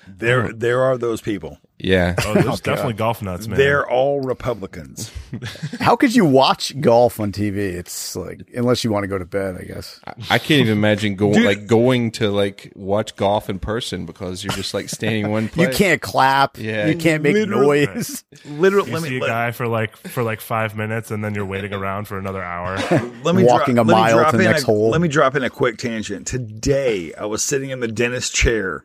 There, 0.07 0.51
there 0.51 0.81
are 0.81 0.97
those 0.97 1.21
people. 1.21 1.59
Yeah. 1.79 2.15
Oh, 2.25 2.33
there's 2.35 2.45
Oh, 2.47 2.55
definitely 2.57 2.93
golf 2.93 3.21
nuts, 3.21 3.47
man. 3.47 3.57
They're 3.57 3.85
all 3.89 4.21
Republicans. 4.21 5.11
How 5.81 5.95
could 5.97 6.15
you 6.15 6.23
watch 6.23 6.79
golf 6.79 7.19
on 7.19 7.31
TV? 7.33 7.57
It's 7.57 8.15
like 8.15 8.47
unless 8.55 8.83
you 8.83 8.91
want 8.91 9.03
to 9.03 9.07
go 9.07 9.17
to 9.17 9.25
bed, 9.25 9.57
I 9.59 9.63
guess. 9.65 9.99
I 10.29 10.37
can't 10.37 10.61
even 10.61 10.71
imagine 10.77 11.15
going 11.15 11.33
Dude. 11.33 11.45
like 11.45 11.67
going 11.67 12.11
to 12.11 12.29
like 12.29 12.71
watch 12.75 13.15
golf 13.17 13.49
in 13.49 13.59
person 13.59 14.05
because 14.05 14.43
you're 14.43 14.53
just 14.53 14.73
like 14.73 14.87
standing 14.87 15.25
in 15.25 15.31
one 15.31 15.49
You 15.55 15.67
can't 15.69 16.01
clap. 16.01 16.57
Yeah. 16.57 16.85
You 16.87 16.95
can't 16.95 17.21
make 17.23 17.33
Literally- 17.33 17.87
noise. 17.87 18.23
Literally, 18.45 18.89
You 18.89 18.93
let 18.93 19.03
see 19.03 19.09
me 19.09 19.17
a 19.17 19.21
let, 19.21 19.27
guy 19.27 19.51
for 19.51 19.67
like 19.67 19.97
for 19.97 20.23
like 20.23 20.39
five 20.41 20.77
minutes, 20.77 21.11
and 21.11 21.23
then 21.23 21.33
you're 21.35 21.45
waiting 21.45 21.73
around 21.73 22.07
for 22.07 22.17
another 22.17 22.41
hour. 22.43 22.77
let 23.23 23.35
me 23.35 23.43
Walking 23.43 23.75
drop, 23.75 23.87
a 23.87 23.91
mile 23.91 24.31
to 24.31 24.37
the 24.37 24.43
in 24.45 24.51
next 24.51 24.63
a, 24.63 24.65
hole. 24.67 24.89
Let 24.91 25.01
me 25.01 25.07
drop 25.09 25.35
in 25.35 25.43
a 25.43 25.49
quick 25.49 25.77
tangent. 25.79 26.27
Today, 26.27 27.13
I 27.15 27.25
was 27.25 27.43
sitting 27.43 27.71
in 27.71 27.79
the 27.81 27.87
dentist 27.87 28.33
chair, 28.33 28.83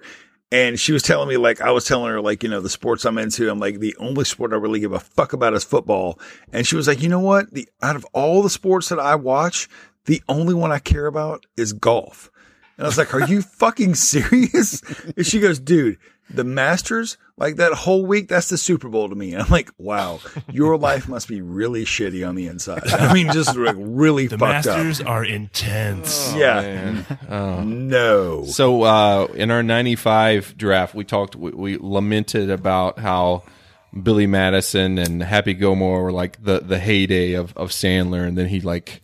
and 0.50 0.78
she 0.80 0.92
was 0.92 1.02
telling 1.02 1.28
me 1.28 1.36
like 1.36 1.60
I 1.60 1.70
was 1.70 1.84
telling 1.84 2.10
her 2.10 2.20
like 2.20 2.42
you 2.42 2.48
know 2.48 2.60
the 2.60 2.70
sports 2.70 3.04
I'm 3.04 3.18
into. 3.18 3.50
I'm 3.50 3.60
like 3.60 3.80
the 3.80 3.96
only 3.98 4.24
sport 4.24 4.52
I 4.52 4.56
really 4.56 4.80
give 4.80 4.92
a 4.92 5.00
fuck 5.00 5.32
about 5.32 5.54
is 5.54 5.64
football, 5.64 6.18
and 6.52 6.66
she 6.66 6.76
was 6.76 6.88
like, 6.88 7.02
you 7.02 7.08
know 7.08 7.20
what? 7.20 7.52
The 7.52 7.68
out 7.82 7.96
of 7.96 8.06
all 8.12 8.42
the 8.42 8.50
sports 8.50 8.88
that 8.88 8.98
I 8.98 9.14
watch, 9.14 9.68
the 10.06 10.22
only 10.28 10.54
one 10.54 10.72
I 10.72 10.78
care 10.78 11.06
about 11.06 11.46
is 11.56 11.72
golf. 11.72 12.30
And 12.76 12.86
I 12.86 12.88
was 12.88 12.98
like, 12.98 13.12
are 13.12 13.26
you 13.26 13.42
fucking 13.58 13.94
serious? 13.94 14.82
And 15.16 15.26
she 15.26 15.40
goes, 15.40 15.58
dude. 15.58 15.98
The 16.30 16.44
Masters, 16.44 17.16
like 17.38 17.56
that 17.56 17.72
whole 17.72 18.04
week, 18.04 18.28
that's 18.28 18.48
the 18.48 18.58
Super 18.58 18.88
Bowl 18.88 19.08
to 19.08 19.14
me. 19.14 19.34
I'm 19.36 19.48
like, 19.48 19.70
wow, 19.78 20.20
your 20.50 20.76
life 20.88 21.08
must 21.08 21.28
be 21.28 21.40
really 21.40 21.84
shitty 21.84 22.26
on 22.28 22.34
the 22.34 22.46
inside. 22.46 22.86
I 22.88 23.12
mean, 23.14 23.30
just 23.32 23.56
like 23.56 23.76
really 23.78 24.26
The 24.26 24.38
fucked 24.38 24.66
up. 24.66 24.76
Masters 24.76 25.00
are 25.00 25.24
intense. 25.24 26.32
yeah. 26.34 26.60
man. 26.60 27.18
Oh. 27.28 27.62
No. 27.62 28.44
So 28.44 28.82
uh, 28.82 29.26
in 29.34 29.50
our 29.50 29.62
'95 29.62 30.56
draft, 30.56 30.94
we 30.94 31.04
talked, 31.04 31.36
we, 31.36 31.50
we 31.52 31.76
lamented 31.78 32.50
about 32.50 32.98
how 32.98 33.44
Billy 34.02 34.26
Madison 34.26 34.98
and 34.98 35.22
Happy 35.22 35.54
Gilmore 35.54 36.02
were 36.04 36.12
like 36.12 36.42
the 36.42 36.60
the 36.60 36.78
heyday 36.78 37.34
of 37.34 37.56
of 37.56 37.70
Sandler, 37.70 38.26
and 38.26 38.36
then 38.36 38.46
he 38.48 38.60
like 38.60 39.00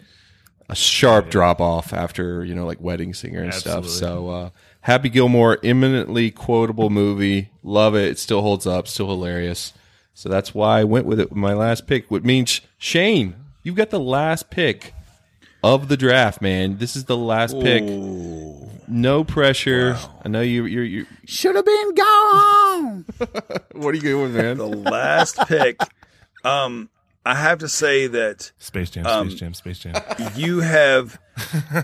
a 0.68 0.74
sharp 0.74 1.30
drop 1.30 1.60
off 1.60 1.92
after 1.92 2.44
you 2.44 2.54
know 2.54 2.66
like 2.66 2.80
Wedding 2.80 3.14
Singer 3.14 3.42
and 3.42 3.54
stuff. 3.54 3.86
So 3.86 4.28
uh, 4.28 4.50
Happy 4.84 5.08
Gilmore, 5.08 5.58
eminently 5.62 6.30
quotable 6.30 6.90
movie, 6.90 7.48
love 7.62 7.94
it. 7.94 8.10
It 8.10 8.18
still 8.18 8.42
holds 8.42 8.66
up, 8.66 8.86
still 8.86 9.08
hilarious. 9.08 9.72
So 10.12 10.28
that's 10.28 10.54
why 10.54 10.80
I 10.80 10.84
went 10.84 11.06
with 11.06 11.18
it 11.18 11.30
with 11.30 11.38
my 11.38 11.54
last 11.54 11.86
pick. 11.86 12.10
Which 12.10 12.22
means 12.22 12.60
Shane, 12.76 13.34
you've 13.62 13.76
got 13.76 13.88
the 13.88 13.98
last 13.98 14.50
pick 14.50 14.92
of 15.62 15.88
the 15.88 15.96
draft, 15.96 16.42
man. 16.42 16.76
This 16.76 16.96
is 16.96 17.06
the 17.06 17.16
last 17.16 17.58
pick. 17.60 17.82
No 18.86 19.24
pressure. 19.24 19.96
I 20.22 20.28
know 20.28 20.42
you. 20.42 20.66
You're. 20.66 20.84
you're 20.84 21.06
Should 21.24 21.56
have 21.56 21.64
been 21.64 21.94
gone. 21.94 23.04
what 23.72 23.88
are 23.88 23.94
you 23.94 24.02
doing, 24.02 24.34
man? 24.34 24.58
the 24.58 24.68
last 24.68 25.38
pick. 25.48 25.80
Um, 26.44 26.90
I 27.24 27.34
have 27.34 27.60
to 27.60 27.70
say 27.70 28.06
that 28.08 28.52
Space 28.58 28.90
Jam, 28.90 29.06
Um, 29.06 29.30
Space 29.30 29.40
Jam, 29.40 29.54
Space 29.54 29.78
Jam. 29.78 29.94
you 30.36 30.60
have, 30.60 31.18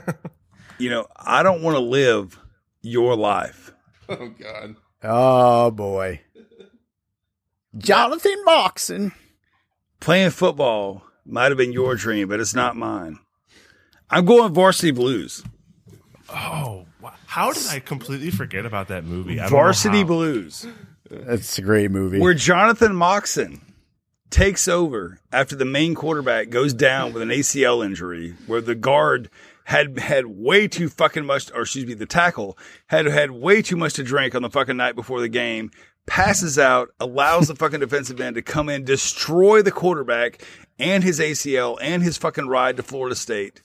you 0.78 0.90
know, 0.90 1.06
I 1.16 1.42
don't 1.42 1.62
want 1.62 1.76
to 1.76 1.82
live 1.82 2.38
your 2.82 3.16
life. 3.16 3.72
Oh 4.08 4.28
God. 4.28 4.76
Oh 5.02 5.70
boy. 5.70 6.20
Jonathan 7.76 8.44
Moxon. 8.44 9.12
Playing 10.00 10.30
football 10.30 11.04
might 11.26 11.50
have 11.50 11.58
been 11.58 11.72
your 11.72 11.94
dream, 11.94 12.28
but 12.28 12.40
it's 12.40 12.54
not 12.54 12.74
mine. 12.76 13.18
I'm 14.08 14.24
going 14.24 14.52
varsity 14.52 14.90
blues. 14.90 15.44
Oh, 16.28 16.86
how 17.26 17.52
did 17.52 17.66
I 17.68 17.80
completely 17.80 18.30
forget 18.30 18.66
about 18.66 18.88
that 18.88 19.04
movie? 19.04 19.34
I 19.34 19.44
don't 19.44 19.52
know 19.52 19.56
Varsity 19.58 20.04
blues. 20.04 20.66
That's 21.10 21.58
a 21.58 21.62
great 21.62 21.90
movie. 21.90 22.18
where 22.18 22.34
Jonathan 22.34 22.94
Moxon 22.94 23.60
takes 24.30 24.68
over 24.68 25.18
after 25.32 25.56
the 25.56 25.64
main 25.64 25.94
quarterback 25.94 26.50
goes 26.50 26.72
down 26.72 27.12
with 27.12 27.22
an 27.22 27.30
ACL 27.30 27.84
injury, 27.84 28.34
where 28.46 28.60
the 28.60 28.74
guard 28.76 29.28
had 29.70 30.00
had 30.00 30.26
way 30.26 30.66
too 30.66 30.88
fucking 30.88 31.24
much, 31.24 31.48
or 31.52 31.60
excuse 31.60 31.86
me, 31.86 31.94
the 31.94 32.04
tackle 32.04 32.58
had 32.88 33.06
had 33.06 33.30
way 33.30 33.62
too 33.62 33.76
much 33.76 33.94
to 33.94 34.02
drink 34.02 34.34
on 34.34 34.42
the 34.42 34.50
fucking 34.50 34.76
night 34.76 34.96
before 34.96 35.20
the 35.20 35.28
game, 35.28 35.70
passes 36.08 36.58
out, 36.58 36.88
allows 36.98 37.46
the 37.46 37.54
fucking 37.54 37.78
defensive 37.78 38.20
end 38.20 38.34
to 38.34 38.42
come 38.42 38.68
in, 38.68 38.84
destroy 38.84 39.62
the 39.62 39.70
quarterback 39.70 40.44
and 40.80 41.04
his 41.04 41.20
ACL 41.20 41.78
and 41.80 42.02
his 42.02 42.18
fucking 42.18 42.48
ride 42.48 42.78
to 42.78 42.82
Florida 42.82 43.14
State. 43.14 43.62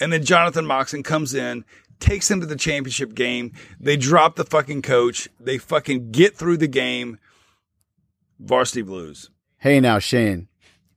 And 0.00 0.12
then 0.12 0.24
Jonathan 0.24 0.66
Moxon 0.66 1.04
comes 1.04 1.34
in, 1.34 1.64
takes 2.00 2.26
them 2.26 2.40
to 2.40 2.46
the 2.46 2.56
championship 2.56 3.14
game. 3.14 3.52
They 3.78 3.96
drop 3.96 4.34
the 4.34 4.44
fucking 4.44 4.82
coach. 4.82 5.28
They 5.38 5.58
fucking 5.58 6.10
get 6.10 6.34
through 6.34 6.56
the 6.56 6.66
game. 6.66 7.16
Varsity 8.40 8.82
Blues. 8.82 9.30
Hey 9.58 9.78
now, 9.78 10.00
Shane. 10.00 10.48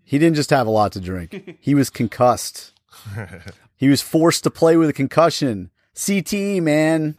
He 0.04 0.18
didn't 0.18 0.36
just 0.36 0.50
have 0.50 0.66
a 0.66 0.72
lot 0.72 0.94
to 0.94 1.00
drink. 1.00 1.60
He 1.62 1.76
was 1.76 1.92
concussed. 1.92 2.74
he 3.82 3.90
was 3.90 4.02
forced 4.02 4.44
to 4.46 4.52
play 4.52 4.78
with 4.78 4.88
a 4.90 4.94
concussion. 4.94 5.72
CTE, 5.96 6.62
man. 6.62 7.16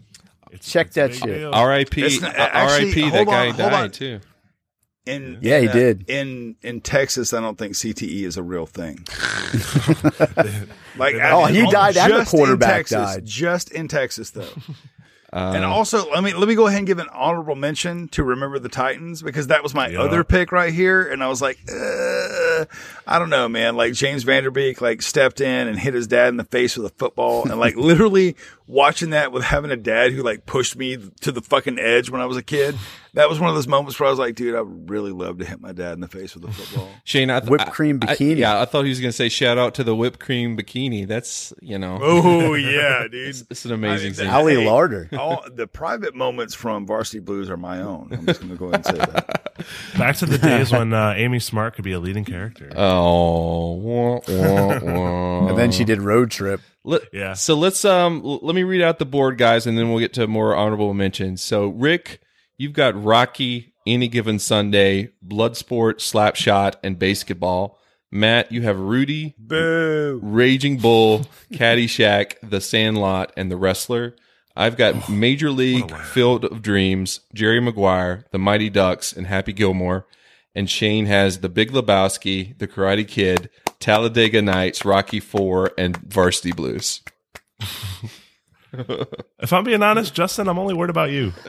Check 0.61 0.93
that 0.93 1.13
shit. 1.15 1.45
R.I.P. 1.53 2.03
It's 2.03 2.21
not- 2.21 2.39
uh, 2.39 2.49
actually, 2.53 2.89
R.I.P. 2.91 3.01
That 3.03 3.11
hold 3.17 3.27
guy 3.27 3.49
on, 3.51 3.57
died 3.57 3.73
on. 3.75 3.91
too. 3.91 4.21
In 5.05 5.39
Yeah, 5.41 5.59
he 5.59 5.69
uh, 5.69 5.73
did. 5.73 6.05
In 6.09 6.55
in 6.63 6.81
Texas, 6.81 7.33
I 7.35 7.41
don't 7.41 7.59
think 7.59 7.75
CTE 7.75 8.23
is 8.23 8.37
a 8.37 8.43
real 8.45 8.67
thing. 8.67 9.01
like, 10.97 11.17
Oh, 11.17 11.47
he 11.47 11.59
only- 11.63 11.73
died 11.73 11.97
and 11.97 12.13
the 12.13 12.19
just 12.19 12.31
quarterback 12.31 12.87
Texas, 12.87 12.97
died. 13.15 13.27
Just 13.27 13.73
in 13.73 13.89
Texas, 13.89 14.31
though. 14.31 14.49
Uh, 15.33 15.53
and 15.57 15.65
also, 15.65 16.11
let 16.11 16.23
me 16.23 16.35
let 16.35 16.47
me 16.47 16.55
go 16.55 16.67
ahead 16.67 16.79
and 16.79 16.87
give 16.87 16.99
an 16.99 17.09
honorable 17.11 17.55
mention 17.55 18.07
to 18.09 18.23
Remember 18.23 18.59
the 18.59 18.69
Titans 18.69 19.23
because 19.23 19.47
that 19.47 19.63
was 19.63 19.73
my 19.75 19.89
Yeah. 19.89 20.01
other 20.03 20.25
pick 20.25 20.53
right 20.53 20.73
here, 20.75 21.03
and 21.03 21.25
I 21.25 21.29
was 21.29 21.41
like, 21.41 21.59
uh, 21.73 22.67
I 23.07 23.19
don't 23.19 23.31
know, 23.31 23.49
man. 23.49 23.75
Like 23.75 23.95
James 23.95 24.25
Van 24.25 24.43
Der 24.43 24.51
Beek 24.51 24.83
like 24.83 25.01
stepped 25.01 25.41
in 25.41 25.69
and 25.69 25.79
hit 25.79 25.95
his 25.95 26.07
dad 26.07 26.29
in 26.29 26.37
the 26.37 26.45
face 26.45 26.77
with 26.77 26.85
a 26.93 26.95
football, 26.97 27.49
and 27.51 27.59
like 27.59 27.77
literally 27.77 28.37
watching 28.73 29.11
that 29.11 29.31
with 29.33 29.45
having 29.45 29.71
a 29.71 29.77
dad 29.77 30.13
who 30.13 30.23
like 30.23 30.47
pushed 30.47 30.77
me 30.77 30.97
to 31.21 31.31
the 31.31 31.43
fucking 31.43 31.79
edge 31.79 32.09
when 32.11 32.21
I 32.21 32.27
was 32.27 32.37
a 32.37 32.43
kid. 32.43 32.75
That 33.15 33.29
was 33.29 33.39
one 33.39 33.51
of 33.51 33.55
those 33.55 33.69
moments 33.69 34.01
where 34.01 34.07
I 34.07 34.11
was 34.11 34.19
like, 34.19 34.35
dude, 34.37 34.55
I 34.55 34.63
would 34.63 34.89
really 34.89 35.13
love 35.13 35.37
to 35.41 35.45
hit 35.45 35.61
my 35.61 35.73
dad 35.73 35.93
in 35.93 36.01
the 36.01 36.09
face 36.09 36.35
with 36.35 36.45
a 36.47 36.51
football. 36.51 36.89
Shane, 37.05 37.29
I 37.29 37.41
th- 37.41 37.51
Whipped 37.51 37.71
cream 37.71 37.99
I- 38.01 38.13
I- 38.13 38.17
bikini. 38.17 38.39
yeah, 38.39 38.59
I 38.59 38.65
thought 38.65 38.85
he 38.85 38.89
was 38.89 39.01
going 39.01 39.11
to 39.11 39.17
say 39.17 39.29
shout 39.29 39.59
out 39.59 39.75
to 39.75 39.85
the 39.85 39.95
whipped 39.95 40.19
cream 40.19 40.57
bikini. 40.57 41.07
That's 41.07 41.53
you 41.61 41.79
know. 41.79 41.99
Oh 42.01 42.55
yeah, 42.55 43.03
dude. 43.09 43.29
It's, 43.29 43.45
it's 43.51 43.67
an 43.67 43.73
amazing 43.73 44.13
I- 44.13 44.15
thing. 44.15 44.29
Ali 44.31 44.55
Hey, 44.55 44.65
Larter. 44.65 45.13
All 45.19 45.45
the 45.53 45.67
private 45.67 46.15
moments 46.15 46.55
from 46.55 46.87
Varsity 46.87 47.19
Blues 47.21 47.51
are 47.51 47.59
my 47.59 47.83
own. 47.83 48.09
I'm 48.13 48.25
just 48.25 48.41
going 48.41 48.53
to 48.53 48.57
go 48.59 48.67
ahead 48.69 48.77
and 48.77 48.87
say 48.87 48.95
that. 49.13 49.39
Back 49.99 50.17
to 50.17 50.27
the 50.27 50.39
days 50.39 50.73
when 50.73 50.95
uh, 50.95 51.13
Amy 51.15 51.39
Smart 51.39 51.75
could 51.75 51.85
be 51.85 51.93
a 51.93 52.01
leading 52.01 52.25
character. 52.25 52.73
Oh, 52.75 53.75
wah, 53.75 54.21
wah, 54.27 54.79
wah. 54.83 55.49
And 55.53 55.59
then 55.59 55.71
she 55.71 55.85
did 55.85 56.01
Road 56.01 56.31
Trip. 56.31 56.63
Let, 56.85 57.03
Yeah. 57.13 57.35
So 57.35 57.55
let's 57.55 57.85
um 57.85 58.23
let 58.23 58.55
me 58.55 58.63
read 58.63 58.83
out 58.83 58.99
the 58.99 59.05
board, 59.05 59.39
guys, 59.39 59.67
and 59.67 59.77
then 59.79 59.91
we'll 59.91 60.01
get 60.01 60.13
to 60.15 60.27
more 60.27 60.57
honorable 60.57 60.95
mentions. 60.95 61.43
So 61.43 61.69
Rick, 61.69 62.21
you've 62.59 62.73
got 62.73 63.01
Rocky, 63.03 63.75
Any 63.87 64.09
Given 64.09 64.39
Sunday, 64.39 65.11
Bloodsport, 65.27 65.97
Slapshot, 65.97 66.75
and 66.83 66.99
BASEketball. 66.99 67.77
Matt, 68.15 68.53
you 68.53 68.61
have 68.63 68.79
Rudy, 68.79 69.35
Boo. 69.39 70.21
Raging 70.23 70.77
Bull, 70.77 71.25
Caddyshack, 71.51 72.35
The 72.43 72.61
Sandlot, 72.61 73.33
and 73.39 73.51
The 73.51 73.57
Wrestler. 73.57 74.15
I've 74.55 74.77
got 74.77 75.09
Major 75.09 75.51
League, 75.51 75.91
Field 75.97 76.45
of 76.45 76.61
Dreams, 76.61 77.21
Jerry 77.33 77.59
Maguire, 77.59 78.27
The 78.31 78.39
Mighty 78.39 78.69
Ducks, 78.69 79.11
and 79.11 79.27
Happy 79.27 79.55
Gilmore. 79.55 80.07
And 80.55 80.69
Shane 80.69 81.07
has 81.07 81.39
The 81.39 81.49
Big 81.49 81.71
Lebowski, 81.71 82.59
The 82.59 82.69
Karate 82.69 83.09
Kid, 83.09 83.49
Talladega 83.83 84.41
Nights, 84.41 84.85
Rocky 84.85 85.19
Four, 85.19 85.73
and 85.77 85.97
Varsity 85.97 86.53
Blues. 86.53 87.03
If 88.73 89.53
I'm 89.53 89.65
being 89.65 89.83
honest, 89.83 90.15
Justin, 90.15 90.49
I'm 90.49 90.59
only 90.59 90.73
worried 90.73 90.91
about 90.91 91.11
you. 91.11 91.33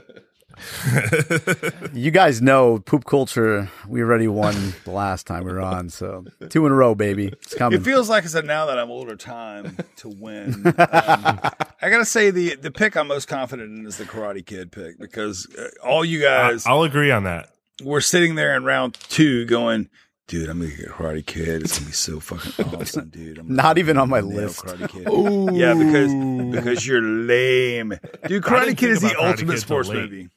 You 1.94 2.12
guys 2.12 2.42
know 2.42 2.80
poop 2.80 3.06
culture. 3.06 3.70
We 3.88 4.02
already 4.02 4.28
won 4.28 4.74
the 4.84 4.92
last 4.92 5.26
time 5.28 5.44
we 5.46 5.52
were 5.52 5.62
on, 5.62 5.90
so 5.90 6.26
two 6.50 6.66
in 6.66 6.72
a 6.72 6.76
row, 6.76 6.96
baby. 6.96 7.28
It's 7.28 7.56
coming. 7.56 7.80
It 7.80 7.84
feels 7.84 8.10
like 8.10 8.24
it's 8.24 8.34
a 8.36 8.42
now 8.42 8.68
that 8.68 8.78
I'm 8.80 8.90
older 8.92 9.16
time 9.16 9.78
to 9.98 10.10
win. 10.10 10.64
Um, 10.78 11.40
I 11.82 11.90
gotta 11.90 12.06
say 12.06 12.30
the 12.30 12.56
the 12.56 12.72
pick 12.72 12.96
I'm 12.96 13.08
most 13.08 13.28
confident 13.28 13.78
in 13.78 13.86
is 13.86 13.98
the 13.98 14.06
Karate 14.06 14.46
Kid 14.46 14.72
pick 14.72 15.00
because 15.00 15.48
uh, 15.58 15.70
all 15.86 16.06
you 16.06 16.22
guys 16.22 16.66
I'll 16.66 16.84
agree 16.84 17.12
on 17.12 17.24
that. 17.24 17.50
We're 17.84 18.02
sitting 18.02 18.36
there 18.36 18.56
in 18.56 18.64
round 18.64 18.94
two 18.96 19.46
going, 19.46 19.90
"Dude, 20.28 20.50
I'm 20.50 20.60
gonna 20.60 20.72
get 20.76 20.88
Karate 20.90 21.26
Kid. 21.26 21.64
It's 21.64 21.78
gonna 21.80 21.88
be 21.90 21.94
so 21.94 22.20
fucking 22.20 22.66
awesome, 22.80 23.10
dude." 23.10 23.38
I'm 23.40 23.54
Not 23.56 23.78
even 23.78 23.98
on 23.98 24.10
my 24.10 24.22
list. 24.22 24.64
Yeah, 24.68 25.74
because 25.74 26.14
because 26.52 26.88
you're 26.88 27.02
lame, 27.02 27.94
dude. 28.28 28.44
Karate 28.44 28.78
Kid 28.78 28.90
is 28.92 29.02
the 29.02 29.10
Karate 29.10 29.16
ultimate 29.30 29.38
Kid 29.40 29.48
till 29.48 29.58
sports 29.62 29.90
late. 29.90 29.98
movie. 30.02 30.30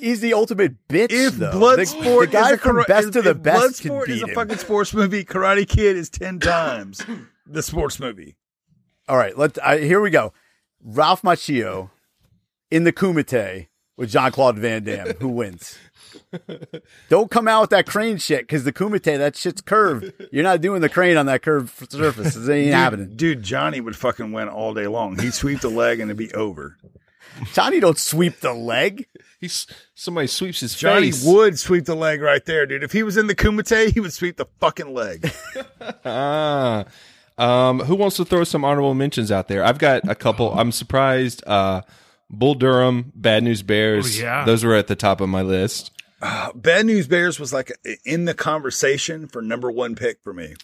He's 0.00 0.20
the 0.20 0.34
ultimate 0.34 0.76
bitch. 0.88 1.08
If 1.10 1.34
though. 1.36 1.52
Bloodsport, 1.52 2.20
the, 2.20 2.26
the 2.26 2.32
guy 2.32 2.46
is 2.48 2.52
a, 2.52 2.58
from 2.58 2.72
kara- 2.76 2.84
Best 2.86 3.06
if- 3.08 3.12
to 3.14 3.22
the 3.22 3.30
if 3.30 3.42
Best 3.42 3.80
can 3.82 3.90
Bloodsport 3.92 4.06
beat 4.06 4.12
is 4.16 4.22
a 4.22 4.26
him. 4.28 4.34
fucking 4.34 4.58
sports 4.58 4.94
movie. 4.94 5.24
Karate 5.24 5.66
Kid 5.68 5.96
is 5.96 6.10
ten 6.10 6.38
times. 6.40 7.04
the 7.46 7.62
sports 7.62 7.98
movie. 7.98 8.36
All 9.08 9.16
right, 9.16 9.36
let 9.38 9.58
I, 9.64 9.78
here 9.78 10.00
we 10.00 10.10
go. 10.10 10.32
Ralph 10.84 11.22
Macchio 11.22 11.90
in 12.70 12.84
the 12.84 12.92
Kumite 12.92 13.68
with 13.96 14.10
Jean 14.10 14.30
Claude 14.32 14.58
Van 14.58 14.84
Damme. 14.84 15.14
Who 15.20 15.28
wins? 15.28 15.78
Don't 17.08 17.30
come 17.30 17.48
out 17.48 17.62
with 17.62 17.70
that 17.70 17.86
crane 17.86 18.18
shit 18.18 18.40
because 18.40 18.64
the 18.64 18.72
Kumite 18.72 19.02
that 19.18 19.36
shit's 19.36 19.60
curved. 19.60 20.12
You're 20.32 20.42
not 20.44 20.60
doing 20.60 20.80
the 20.80 20.88
crane 20.88 21.16
on 21.16 21.26
that 21.26 21.42
curved 21.42 21.90
surface. 21.92 22.36
It 22.36 22.40
ain't 22.50 22.66
Dude, 22.66 22.74
happening. 22.74 23.16
dude, 23.16 23.42
Johnny 23.42 23.80
would 23.80 23.96
fucking 23.96 24.32
win 24.32 24.48
all 24.48 24.74
day 24.74 24.86
long. 24.86 25.18
He'd 25.18 25.34
sweep 25.34 25.60
the 25.60 25.68
leg 25.70 26.00
and 26.00 26.10
it'd 26.10 26.18
be 26.18 26.32
over. 26.34 26.76
Johnny 27.52 27.80
don't 27.80 27.98
sweep 27.98 28.40
the 28.40 28.52
leg. 28.54 29.06
He's 29.40 29.66
somebody 29.94 30.26
sweeps 30.26 30.60
his 30.60 30.74
Johnny 30.74 31.10
face. 31.10 31.24
would 31.26 31.58
sweep 31.58 31.84
the 31.84 31.94
leg 31.94 32.22
right 32.22 32.42
there, 32.46 32.64
dude. 32.64 32.82
If 32.82 32.92
he 32.92 33.02
was 33.02 33.16
in 33.18 33.26
the 33.26 33.34
Kumite, 33.34 33.92
he 33.92 34.00
would 34.00 34.12
sweep 34.12 34.36
the 34.38 34.46
fucking 34.60 34.92
leg. 34.94 35.30
ah. 36.04 36.84
Um, 37.38 37.80
who 37.80 37.94
wants 37.96 38.16
to 38.16 38.24
throw 38.24 38.44
some 38.44 38.64
honorable 38.64 38.94
mentions 38.94 39.30
out 39.30 39.48
there? 39.48 39.62
I've 39.62 39.78
got 39.78 40.08
a 40.08 40.14
couple. 40.14 40.52
I'm 40.58 40.72
surprised. 40.72 41.46
Uh, 41.46 41.82
Bull 42.30 42.54
Durham, 42.54 43.12
Bad 43.14 43.44
News 43.44 43.62
Bears. 43.62 44.18
Oh, 44.18 44.22
yeah. 44.22 44.44
Those 44.46 44.64
were 44.64 44.74
at 44.74 44.86
the 44.86 44.96
top 44.96 45.20
of 45.20 45.28
my 45.28 45.42
list. 45.42 45.90
Uh, 46.22 46.52
Bad 46.54 46.86
News 46.86 47.06
Bears 47.06 47.38
was 47.40 47.52
like 47.52 47.72
in 48.04 48.24
the 48.24 48.34
conversation 48.34 49.26
for 49.28 49.42
number 49.42 49.70
one 49.70 49.94
pick 49.94 50.18
for 50.22 50.32
me. 50.32 50.54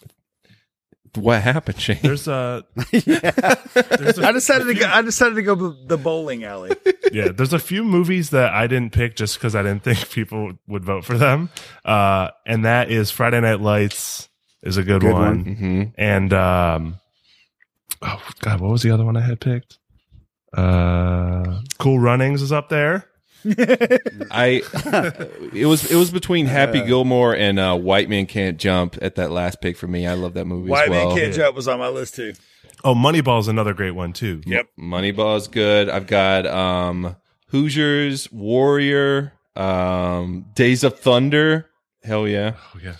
What 1.15 1.43
happened, 1.43 1.79
Shane? 1.79 1.99
There's 2.01 2.27
a 2.27 2.63
I 2.91 4.31
decided 4.31 4.65
to 4.65 4.73
go. 4.73 4.87
I 4.87 5.03
decided 5.03 5.35
to 5.35 5.43
go 5.43 5.53
the 5.85 5.95
bowling 5.97 6.43
alley. 6.43 6.75
yeah, 7.11 7.27
there's 7.27 7.53
a 7.53 7.59
few 7.59 7.83
movies 7.83 8.31
that 8.31 8.51
I 8.51 8.65
didn't 8.65 8.93
pick 8.93 9.15
just 9.15 9.35
because 9.37 9.55
I 9.55 9.61
didn't 9.61 9.83
think 9.83 10.09
people 10.11 10.53
would 10.67 10.83
vote 10.83 11.05
for 11.05 11.15
them. 11.19 11.51
Uh, 11.85 12.29
and 12.47 12.65
that 12.65 12.89
is 12.89 13.11
Friday 13.11 13.39
Night 13.41 13.59
Lights 13.61 14.27
is 14.63 14.77
a 14.77 14.83
good, 14.83 15.01
Good 15.01 15.13
one. 15.13 15.21
one. 15.21 15.45
Mhm. 15.45 15.93
And 15.99 16.33
um, 16.33 16.95
oh 18.01 18.23
god, 18.39 18.59
what 18.59 18.71
was 18.71 18.81
the 18.81 18.89
other 18.89 19.05
one 19.05 19.15
I 19.15 19.21
had 19.21 19.39
picked? 19.39 19.77
Uh, 20.51 21.59
Cool 21.77 21.99
Runnings 21.99 22.41
is 22.41 22.51
up 22.51 22.69
there. 22.69 23.05
I 23.45 24.61
it 25.53 25.65
was 25.65 25.89
it 25.91 25.95
was 25.95 26.11
between 26.11 26.45
Happy 26.45 26.81
Gilmore 26.81 27.35
and 27.35 27.59
uh, 27.59 27.75
White 27.77 28.09
Man 28.09 28.25
Can't 28.25 28.57
Jump 28.57 28.97
at 29.01 29.15
that 29.15 29.31
last 29.31 29.61
pick 29.61 29.77
for 29.77 29.87
me. 29.87 30.07
I 30.07 30.13
love 30.13 30.33
that 30.35 30.45
movie 30.45 30.69
White 30.69 30.85
as 30.85 30.89
well. 30.89 31.07
Man 31.09 31.17
Can't 31.17 31.33
Jump 31.33 31.55
was 31.55 31.67
on 31.67 31.79
my 31.79 31.89
list 31.89 32.15
too. 32.15 32.33
Oh, 32.85 32.95
Moneyball's 32.95 33.47
another 33.47 33.73
great 33.73 33.91
one 33.91 34.13
too. 34.13 34.41
Yep. 34.45 34.67
Moneyball's 34.79 35.47
good. 35.47 35.89
I've 35.89 36.07
got 36.07 36.45
um 36.47 37.15
Hoosiers, 37.47 38.31
Warrior, 38.31 39.33
um 39.55 40.45
Days 40.55 40.83
of 40.83 40.99
Thunder. 40.99 41.69
Hell 42.03 42.27
yeah. 42.27 42.53
Oh 42.73 42.79
yeah. 42.81 42.95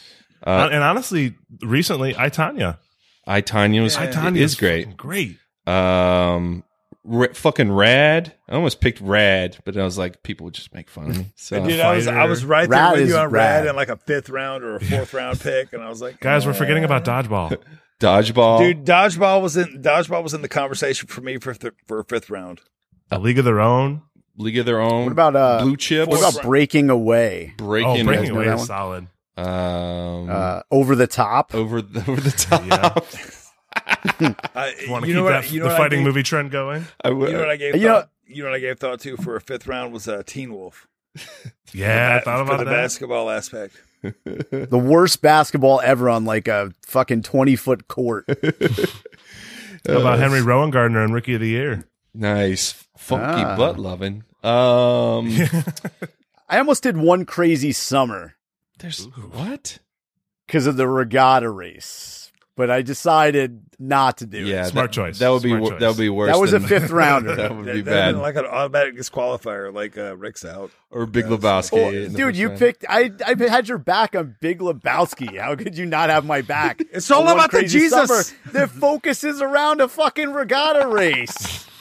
Uh, 0.46 0.70
and 0.72 0.84
honestly, 0.84 1.36
recently, 1.62 2.16
I 2.18 2.30
Tonya. 2.30 2.78
I 3.26 3.42
Tonya 3.42 3.82
was 3.82 3.96
I 3.96 4.08
Tonya 4.08 4.38
is 4.38 4.56
great. 4.56 4.98
Great. 4.98 5.38
Um 5.66 6.64
r- 7.10 7.34
fucking 7.34 7.72
rad. 7.72 8.34
I 8.50 8.54
almost 8.56 8.82
picked 8.82 9.02
rad, 9.02 9.58
but 9.66 9.78
I 9.78 9.84
was 9.84 9.98
like 9.98 10.24
people 10.24 10.46
would 10.46 10.54
just 10.54 10.74
make 10.74 10.90
fun 10.90 11.10
of 11.10 11.18
me. 11.18 11.26
So 11.36 11.64
Dude, 11.66 11.80
I 11.80 11.96
was 11.96 12.08
I 12.08 12.26
was 12.26 12.44
right 12.46 12.70
there 12.70 12.80
Rad 12.80 12.92
with 12.94 13.02
is 13.02 13.10
you 13.10 13.18
on 13.18 13.30
rad. 13.30 13.60
Rad 13.62 13.68
in 13.68 13.76
like 13.76 13.90
a 13.90 13.98
fifth 13.98 14.30
round 14.30 14.64
or 14.64 14.76
a 14.78 14.80
fourth 14.80 15.14
round 15.14 15.40
pick, 15.40 15.74
and 15.74 15.84
I 15.84 15.90
was 15.90 16.02
like, 16.02 16.20
Guys, 16.20 16.46
we're 16.46 16.54
forgetting 16.54 16.84
about 16.84 17.06
Dodgeball. 17.06 17.58
Dodgeball. 18.00 18.60
Dude, 18.60 18.86
dodgeball 18.86 19.42
was 19.42 19.56
in 19.56 19.82
dodgeball 19.82 20.24
was 20.24 20.34
in 20.34 20.42
the 20.42 20.50
conversation 20.50 21.08
for 21.08 21.22
me 21.22 21.38
for 21.38 21.54
th- 21.54 21.74
for 21.88 22.00
a 22.00 22.04
fifth 22.04 22.30
round. 22.30 22.60
A 23.12 23.20
League 23.20 23.40
of 23.40 23.46
Their 23.46 23.62
Own. 23.62 24.02
League 24.36 24.58
of 24.58 24.66
Their 24.66 24.82
Own. 24.82 25.04
What 25.04 25.12
about 25.12 25.36
uh? 25.36 25.62
Blue 25.62 25.78
Chips? 25.78 26.10
What 26.10 26.20
about 26.20 26.44
Breaking 26.44 26.90
Away? 26.90 27.54
Breaking, 27.58 28.02
oh, 28.02 28.04
Breaking 28.06 28.32
Away 28.32 28.46
that 28.46 28.56
is 28.56 28.58
one? 28.60 28.68
solid. 28.68 29.08
Um, 29.38 30.30
Uh, 30.30 30.62
Over 30.72 30.96
the 30.96 31.08
Top. 31.08 31.54
over 31.56 31.82
the 31.82 32.00
over 32.10 32.20
the 32.20 32.32
top. 32.32 33.06
Yeah. 34.20 34.34
I, 34.56 34.74
You 34.82 34.92
want 34.92 35.06
to 35.06 35.12
keep 35.12 35.24
what, 35.24 35.30
that 35.32 35.52
you 35.52 35.60
know 35.62 35.70
the 35.70 35.76
fighting 35.76 36.00
gave- 36.00 36.06
movie 36.08 36.24
trend 36.24 36.52
going? 36.52 36.86
I 37.04 37.10
would. 37.10 37.30
You 37.30 37.34
know 37.36 37.40
what 37.42 37.50
I 37.50 37.56
gave 37.58 37.76
You 37.76 37.82
know- 37.88 37.94
thought? 38.02 38.10
You 38.26 38.44
know 38.44 38.50
what 38.50 38.56
I 38.56 38.60
gave 38.60 38.80
thought 38.80 39.00
to 39.02 39.18
for 39.18 39.36
a 39.36 39.42
fifth 39.42 39.68
round 39.68 39.94
was 39.94 40.08
uh, 40.08 40.24
Teen 40.26 40.54
Wolf. 40.54 40.88
Yeah, 41.76 42.18
I 42.18 42.20
For 42.20 42.26
thought 42.26 42.38
the 42.38 42.44
about 42.44 42.58
that. 42.60 42.64
The 42.66 42.72
basketball 42.72 43.30
aspect. 43.32 43.76
The 44.04 44.78
worst 44.78 45.22
basketball 45.22 45.82
ever 45.82 46.10
on 46.10 46.24
like 46.26 46.48
a 46.48 46.72
fucking 46.86 47.24
twenty 47.24 47.56
foot 47.56 47.88
court. 47.88 48.26
How 49.88 50.00
about 50.00 50.20
Henry 50.20 50.40
Rowengartner 50.42 51.04
and 51.04 51.14
Rookie 51.14 51.34
of 51.36 51.42
the 51.42 51.48
Year? 51.50 51.86
nice, 52.14 52.74
funky 52.98 53.42
Ah. 53.44 53.56
butt 53.58 53.80
loving. 53.80 54.24
Um, 54.44 55.30
I 56.50 56.58
almost 56.60 56.84
did 56.84 56.98
one 56.98 57.26
crazy 57.26 57.72
summer 57.72 58.36
there's 58.80 59.06
what? 59.06 59.80
because 60.46 60.68
of 60.68 60.76
the 60.78 60.88
regatta 60.88 61.50
race, 61.50 62.23
but 62.56 62.70
I 62.70 62.82
decided 62.84 63.62
not 63.80 64.18
to 64.20 64.26
do 64.26 64.40
Yeah, 64.46 64.66
it. 64.66 64.70
Smart 64.70 64.92
that, 64.92 64.94
choice. 64.94 65.20
That 65.20 65.30
would 65.30 65.42
be 65.44 65.50
Smart 65.50 65.62
wor- 65.62 65.72
choice. 65.72 65.80
that 65.82 65.88
would 65.88 65.98
be 65.98 66.10
worse. 66.10 66.32
That 66.32 66.40
was 66.40 66.54
a 66.54 66.60
fifth 66.68 66.92
rounder. 66.92 67.36
that 67.36 67.56
would 67.56 67.66
be 67.66 67.82
That- 67.82 67.86
bad. 67.86 68.12
been 68.14 68.22
like 68.22 68.36
an 68.36 68.46
automatic 68.46 68.96
disqualifier, 68.96 69.74
like 69.74 69.98
uh, 69.98 70.16
Rick's 70.18 70.46
out. 70.46 70.72
or 70.92 71.06
Big 71.06 71.26
Yeah, 71.26 71.32
Lebowski. 71.38 72.12
Oh, 72.12 72.16
dude, 72.16 72.36
you 72.38 72.48
round. 72.50 72.60
picked. 72.60 72.86
I 72.88 73.12
I 73.26 73.36
had 73.50 73.68
your 73.68 73.78
back 73.80 74.16
on 74.16 74.36
Big 74.40 74.60
Lebowski. 74.60 75.38
How 75.40 75.56
could 75.56 75.78
you 75.78 75.86
not 75.86 76.10
have 76.10 76.26
my 76.26 76.42
back? 76.42 76.82
It's 76.92 77.10
all 77.10 77.28
about 77.28 77.52
the 77.52 77.64
Jesus. 77.64 78.08
Summer 78.08 78.40
that 78.54 78.70
focuses 78.70 79.42
around 79.42 79.82
a 79.82 79.88
fucking 79.88 80.32
regatta 80.32 80.88
race. 80.88 81.66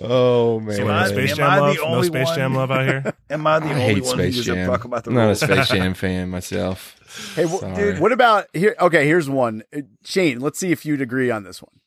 Oh 0.00 0.60
man, 0.60 0.76
So 0.76 0.82
Am 0.82 0.90
I- 0.90 1.02
no 1.02 1.08
Space 1.08 1.30
am 1.32 1.36
Jam 1.38 1.50
I 1.50 1.56
the 1.56 1.62
love? 1.62 1.76
No 1.78 1.84
only 1.86 2.06
Space 2.06 2.26
one? 2.26 2.36
Jam 2.36 2.54
love 2.54 2.70
out 2.70 2.86
here? 2.86 3.14
Am 3.30 3.46
I 3.48 3.58
the 3.58 3.66
I 3.66 3.70
only 3.70 3.82
hate 3.82 4.04
one 4.04 4.18
who 4.18 4.22
Space 4.24 4.34
gives 4.36 4.48
a 4.48 4.54
Jam. 4.54 4.70
fuck 4.70 4.84
about 4.84 5.02
the 5.04 5.10
I'm 5.10 5.16
not 5.16 5.30
a? 5.30 5.34
Space 5.34 5.68
Jam 5.70 5.94
fan 5.94 6.28
myself. 6.30 6.94
Hey, 7.34 7.44
wh- 7.46 7.74
dude, 7.76 7.98
what 8.00 8.12
about 8.12 8.46
here? 8.52 8.76
Okay, 8.80 9.06
here's 9.06 9.28
one. 9.30 9.62
Uh, 9.74 9.80
Shane, 10.04 10.40
let's 10.40 10.58
see 10.58 10.72
if 10.72 10.84
you'd 10.86 11.00
agree 11.00 11.30
on 11.30 11.42
this 11.44 11.62
one. 11.62 11.80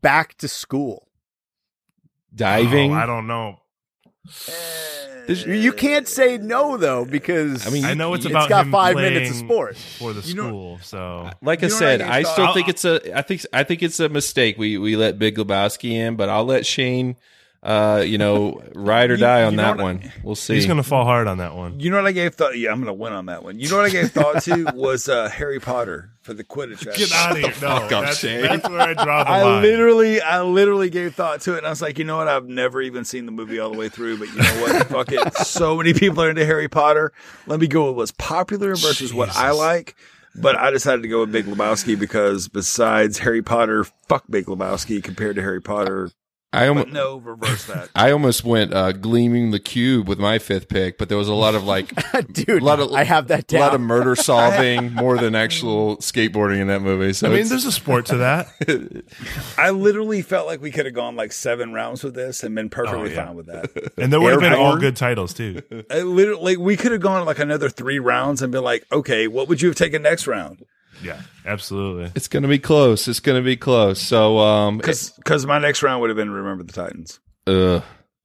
Back 0.00 0.36
to 0.38 0.48
school. 0.48 1.08
Diving. 2.34 2.92
Oh, 2.92 2.96
I 2.96 3.06
don't 3.06 3.26
know. 3.26 3.60
You- 5.28 5.52
You 5.52 5.72
can't 5.74 6.08
say 6.08 6.38
no 6.38 6.76
though 6.78 7.04
because 7.04 7.66
I 7.66 7.70
mean, 7.70 7.84
I 7.84 7.92
know 7.94 8.14
it's 8.14 8.24
It's 8.24 8.32
about 8.32 8.48
got 8.48 8.64
him 8.66 8.72
five 8.72 8.96
minutes 8.96 9.30
of 9.30 9.36
playing 9.46 9.48
sport. 9.48 9.76
for 9.76 10.12
the 10.14 10.26
You 10.26 10.34
know- 10.34 10.48
school. 10.48 10.78
so 10.82 11.30
like 11.42 11.60
You 11.60 11.68
I 11.68 11.70
said, 11.70 12.00
I 12.00 12.18
I 12.18 12.22
still 12.22 12.46
I'll- 12.46 12.54
think 12.54 12.68
it's 12.68 12.84
a. 12.86 13.16
I 13.16 13.20
think 13.22 13.42
I 13.52 13.62
think 13.62 13.82
it's 13.82 14.00
a 14.00 14.08
mistake. 14.08 14.56
We 14.56 14.78
we 14.78 14.96
let 14.96 15.18
Big 15.18 15.36
Lebowski 15.36 15.90
in, 15.92 16.16
but 16.16 16.28
I'll 16.30 16.46
let 16.46 16.64
Shane. 16.64 17.16
Uh, 17.60 18.04
you 18.06 18.18
know, 18.18 18.62
ride 18.76 19.10
or 19.10 19.14
You- 19.14 19.20
die 19.20 19.42
on 19.42 19.56
that 19.56 19.76
what 19.76 19.80
I- 19.80 19.82
one. 19.82 20.12
We'll 20.22 20.36
see. 20.36 20.54
he's 20.54 20.66
going 20.66 20.76
to 20.76 20.84
fall 20.84 21.04
hard 21.04 21.26
on 21.26 21.38
that 21.38 21.56
one. 21.56 21.80
You 21.80 21.90
know 21.90 21.96
what 21.96 22.06
I 22.06 22.12
gave 22.12 22.34
thought? 22.36 22.56
Yeah, 22.56 22.70
I'm 22.70 22.78
gonna 22.78 22.92
win 22.92 23.12
on 23.12 23.26
that 23.26 23.42
one. 23.42 23.58
You 23.58 23.68
know 23.68 23.76
what 23.78 23.86
I 23.86 23.90
gave 23.90 24.12
thought 24.12 24.42
to 24.44 24.70
was 24.76 25.08
uh, 25.08 25.28
Harry 25.28 25.58
Potter 25.58 26.12
for 26.22 26.34
the 26.34 26.44
Quidditch. 26.44 26.84
Get 26.84 27.10
aspect. 27.10 27.12
out 27.14 27.32
of 27.32 27.38
here! 27.38 27.46
No, 27.60 27.80
fuck 27.80 27.92
up, 27.92 28.04
that's, 28.04 28.18
Shane. 28.20 28.42
that's 28.42 28.68
where 28.68 28.80
I 28.80 28.94
draw 28.94 29.24
the 29.24 29.30
I 29.30 29.42
line. 29.42 29.62
literally, 29.62 30.20
I 30.20 30.42
literally 30.42 30.88
gave 30.88 31.16
thought 31.16 31.40
to 31.42 31.54
it, 31.54 31.58
and 31.58 31.66
I 31.66 31.70
was 31.70 31.82
like, 31.82 31.98
you 31.98 32.04
know 32.04 32.18
what? 32.18 32.28
I've 32.28 32.46
never 32.46 32.80
even 32.80 33.04
seen 33.04 33.26
the 33.26 33.32
movie 33.32 33.58
all 33.58 33.72
the 33.72 33.76
way 33.78 33.88
through, 33.88 34.18
but 34.18 34.28
you 34.28 34.36
know 34.36 34.60
what? 34.62 34.86
Fuck 34.88 35.10
it. 35.10 35.34
So 35.38 35.76
many 35.76 35.92
people 35.94 36.22
are 36.22 36.30
into 36.30 36.46
Harry 36.46 36.68
Potter. 36.68 37.12
Let 37.48 37.58
me 37.58 37.66
go 37.66 37.88
with 37.88 37.96
what's 37.96 38.12
popular 38.12 38.76
versus 38.76 39.12
what 39.12 39.34
I 39.36 39.50
like. 39.50 39.96
But 40.40 40.54
I 40.56 40.70
decided 40.70 41.02
to 41.02 41.08
go 41.08 41.20
with 41.20 41.32
Big 41.32 41.46
Lebowski 41.46 41.98
because 41.98 42.46
besides 42.46 43.18
Harry 43.18 43.42
Potter, 43.42 43.82
fuck 44.08 44.22
Big 44.30 44.46
Lebowski 44.46 45.02
compared 45.02 45.34
to 45.34 45.42
Harry 45.42 45.60
Potter. 45.60 46.10
I 46.50 46.66
almost. 46.68 46.88
no, 46.88 47.18
reverse 47.18 47.66
that. 47.66 47.90
I 47.94 48.10
almost 48.10 48.42
went 48.42 48.72
uh, 48.72 48.92
gleaming 48.92 49.50
the 49.50 49.58
cube 49.60 50.08
with 50.08 50.18
my 50.18 50.38
fifth 50.38 50.68
pick, 50.70 50.96
but 50.96 51.10
there 51.10 51.18
was 51.18 51.28
a 51.28 51.34
lot 51.34 51.54
of 51.54 51.64
like 51.64 51.90
dude, 52.32 52.62
a 52.62 52.64
lot 52.64 52.80
of 52.80 52.90
I 52.92 53.04
have 53.04 53.28
that 53.28 53.52
a 53.52 53.58
lot 53.58 53.74
of 53.74 53.82
murder 53.82 54.16
solving 54.16 54.94
more 54.94 55.18
than 55.18 55.34
actual 55.34 55.98
skateboarding 55.98 56.60
in 56.60 56.68
that 56.68 56.80
movie. 56.80 57.12
So 57.12 57.28
I 57.30 57.34
mean, 57.34 57.48
there's 57.48 57.66
a 57.66 57.72
sport 57.72 58.06
to 58.06 58.16
that. 58.16 58.48
I 59.58 59.70
literally 59.70 60.22
felt 60.22 60.46
like 60.46 60.62
we 60.62 60.70
could 60.70 60.86
have 60.86 60.94
gone 60.94 61.16
like 61.16 61.32
seven 61.32 61.74
rounds 61.74 62.02
with 62.02 62.14
this 62.14 62.42
and 62.42 62.54
been 62.54 62.70
perfectly 62.70 62.98
Oh, 62.98 63.04
yeah. 63.14 63.26
fine 63.26 63.36
with 63.36 63.46
that. 63.46 63.92
And 63.98 64.10
there 64.12 64.20
would 64.20 64.32
have 64.32 64.40
been 64.40 64.54
all 64.54 64.78
good 64.78 64.96
titles 64.96 65.34
too. 65.34 65.60
I 65.90 66.00
literally, 66.00 66.56
we 66.56 66.76
could 66.78 66.92
have 66.92 67.02
gone 67.02 67.26
like 67.26 67.38
another 67.38 67.68
three 67.68 67.98
rounds 67.98 68.40
and 68.40 68.50
been 68.52 68.64
like, 68.64 68.86
okay, 68.90 69.28
what 69.28 69.48
would 69.48 69.60
you 69.60 69.68
have 69.68 69.76
taken 69.76 70.00
next 70.02 70.26
round? 70.26 70.64
Yeah, 71.02 71.20
absolutely. 71.46 72.10
it's 72.14 72.28
going 72.28 72.42
to 72.42 72.48
be 72.48 72.58
close. 72.58 73.06
It's 73.08 73.20
going 73.20 73.38
to 73.40 73.44
be 73.44 73.56
close. 73.56 74.00
So, 74.00 74.38
um, 74.38 74.78
Because 74.78 75.46
my 75.46 75.58
next 75.58 75.82
round 75.82 76.00
would 76.00 76.10
have 76.10 76.16
been 76.16 76.30
Remember 76.30 76.64
the 76.64 76.72
Titans. 76.72 77.20
uh, 77.46 77.80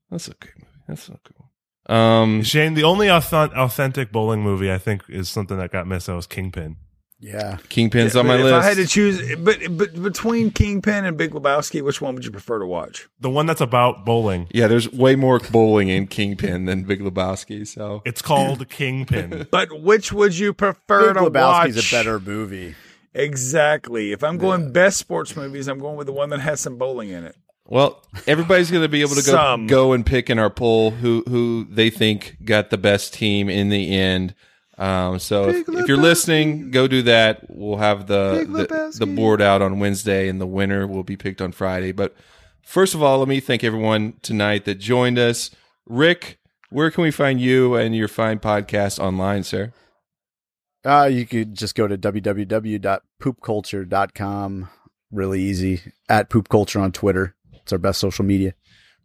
that's 0.09 0.29
okay. 0.29 0.49
That's 0.87 1.09
not 1.09 1.19
cool. 1.23 1.95
Um, 1.95 2.43
Shane, 2.43 2.73
the 2.75 2.83
only 2.83 3.09
authentic 3.09 4.11
bowling 4.11 4.41
movie 4.41 4.71
I 4.71 4.77
think 4.77 5.03
is 5.09 5.29
something 5.29 5.57
that 5.57 5.71
got 5.71 5.85
missed. 5.87 6.07
That 6.07 6.15
was 6.15 6.27
Kingpin. 6.27 6.77
Yeah. 7.23 7.57
Kingpin's 7.69 8.15
on 8.15 8.27
my 8.27 8.35
if 8.35 8.43
list. 8.43 8.53
I 8.53 8.61
had 8.63 8.77
to 8.77 8.85
choose, 8.85 9.35
but, 9.37 9.59
but 9.77 10.01
between 10.03 10.51
Kingpin 10.51 11.05
and 11.05 11.17
Big 11.17 11.31
Lebowski, 11.31 11.81
which 11.81 12.01
one 12.01 12.15
would 12.15 12.25
you 12.25 12.31
prefer 12.31 12.59
to 12.59 12.65
watch? 12.65 13.07
The 13.19 13.29
one 13.29 13.45
that's 13.45 13.61
about 13.61 14.05
bowling. 14.05 14.47
yeah, 14.51 14.67
there's 14.67 14.91
way 14.91 15.15
more 15.15 15.39
bowling 15.39 15.87
in 15.89 16.07
Kingpin 16.07 16.65
than 16.65 16.83
Big 16.83 16.99
Lebowski. 16.99 17.65
So 17.65 18.01
It's 18.05 18.21
called 18.21 18.67
Kingpin. 18.69 19.47
But 19.51 19.81
which 19.81 20.11
would 20.11 20.37
you 20.37 20.53
prefer 20.53 21.13
to 21.13 21.19
be? 21.21 21.25
Big 21.25 21.33
to 21.33 21.39
Lebowski's 21.39 21.75
watch? 21.77 21.93
a 21.93 21.95
better 21.95 22.19
movie. 22.19 22.75
Exactly. 23.13 24.11
If 24.11 24.23
I'm 24.23 24.37
going 24.37 24.71
best 24.71 24.97
sports 24.97 25.35
movies, 25.35 25.67
I'm 25.67 25.79
going 25.79 25.95
with 25.97 26.07
the 26.07 26.13
one 26.13 26.29
that 26.29 26.39
has 26.41 26.59
some 26.59 26.77
bowling 26.77 27.09
in 27.09 27.23
it. 27.23 27.35
Well, 27.65 28.03
everybody's 28.27 28.69
going 28.69 28.83
to 28.83 28.89
be 28.89 29.01
able 29.01 29.15
to 29.15 29.23
go 29.23 29.31
Some. 29.31 29.67
go 29.67 29.93
and 29.93 30.05
pick 30.05 30.29
in 30.29 30.37
our 30.37 30.49
poll 30.49 30.91
who 30.91 31.23
who 31.29 31.65
they 31.69 31.89
think 31.89 32.37
got 32.43 32.69
the 32.69 32.77
best 32.77 33.13
team 33.13 33.49
in 33.49 33.69
the 33.69 33.95
end. 33.95 34.35
Um, 34.77 35.19
so 35.19 35.49
if, 35.49 35.69
if 35.69 35.87
you're 35.87 35.97
listening, 35.97 36.71
go 36.71 36.87
do 36.87 37.03
that. 37.03 37.45
We'll 37.49 37.77
have 37.77 38.07
the, 38.07 38.45
the 38.49 38.95
the 38.97 39.05
board 39.05 39.41
out 39.41 39.61
on 39.61 39.79
Wednesday, 39.79 40.27
and 40.27 40.41
the 40.41 40.47
winner 40.47 40.87
will 40.87 41.03
be 41.03 41.15
picked 41.15 41.41
on 41.41 41.51
Friday. 41.51 41.91
But 41.91 42.15
first 42.63 42.95
of 42.95 43.03
all, 43.03 43.19
let 43.19 43.27
me 43.27 43.39
thank 43.39 43.63
everyone 43.63 44.13
tonight 44.21 44.65
that 44.65 44.79
joined 44.79 45.19
us. 45.19 45.51
Rick, 45.85 46.39
where 46.69 46.89
can 46.89 47.03
we 47.03 47.11
find 47.11 47.39
you 47.39 47.75
and 47.75 47.95
your 47.95 48.07
fine 48.07 48.39
podcast 48.39 48.97
online, 48.97 49.43
sir? 49.43 49.71
Uh, 50.85 51.09
you 51.11 51.25
could 51.25 51.53
just 51.53 51.75
go 51.75 51.87
to 51.87 51.97
www.poopculture.com. 51.97 54.69
Really 55.11 55.41
easy. 55.41 55.81
At 56.09 56.29
Poop 56.29 56.49
Culture 56.49 56.79
on 56.79 56.91
Twitter. 56.91 57.35
It's 57.53 57.71
our 57.71 57.77
best 57.77 57.99
social 57.99 58.25
media. 58.25 58.53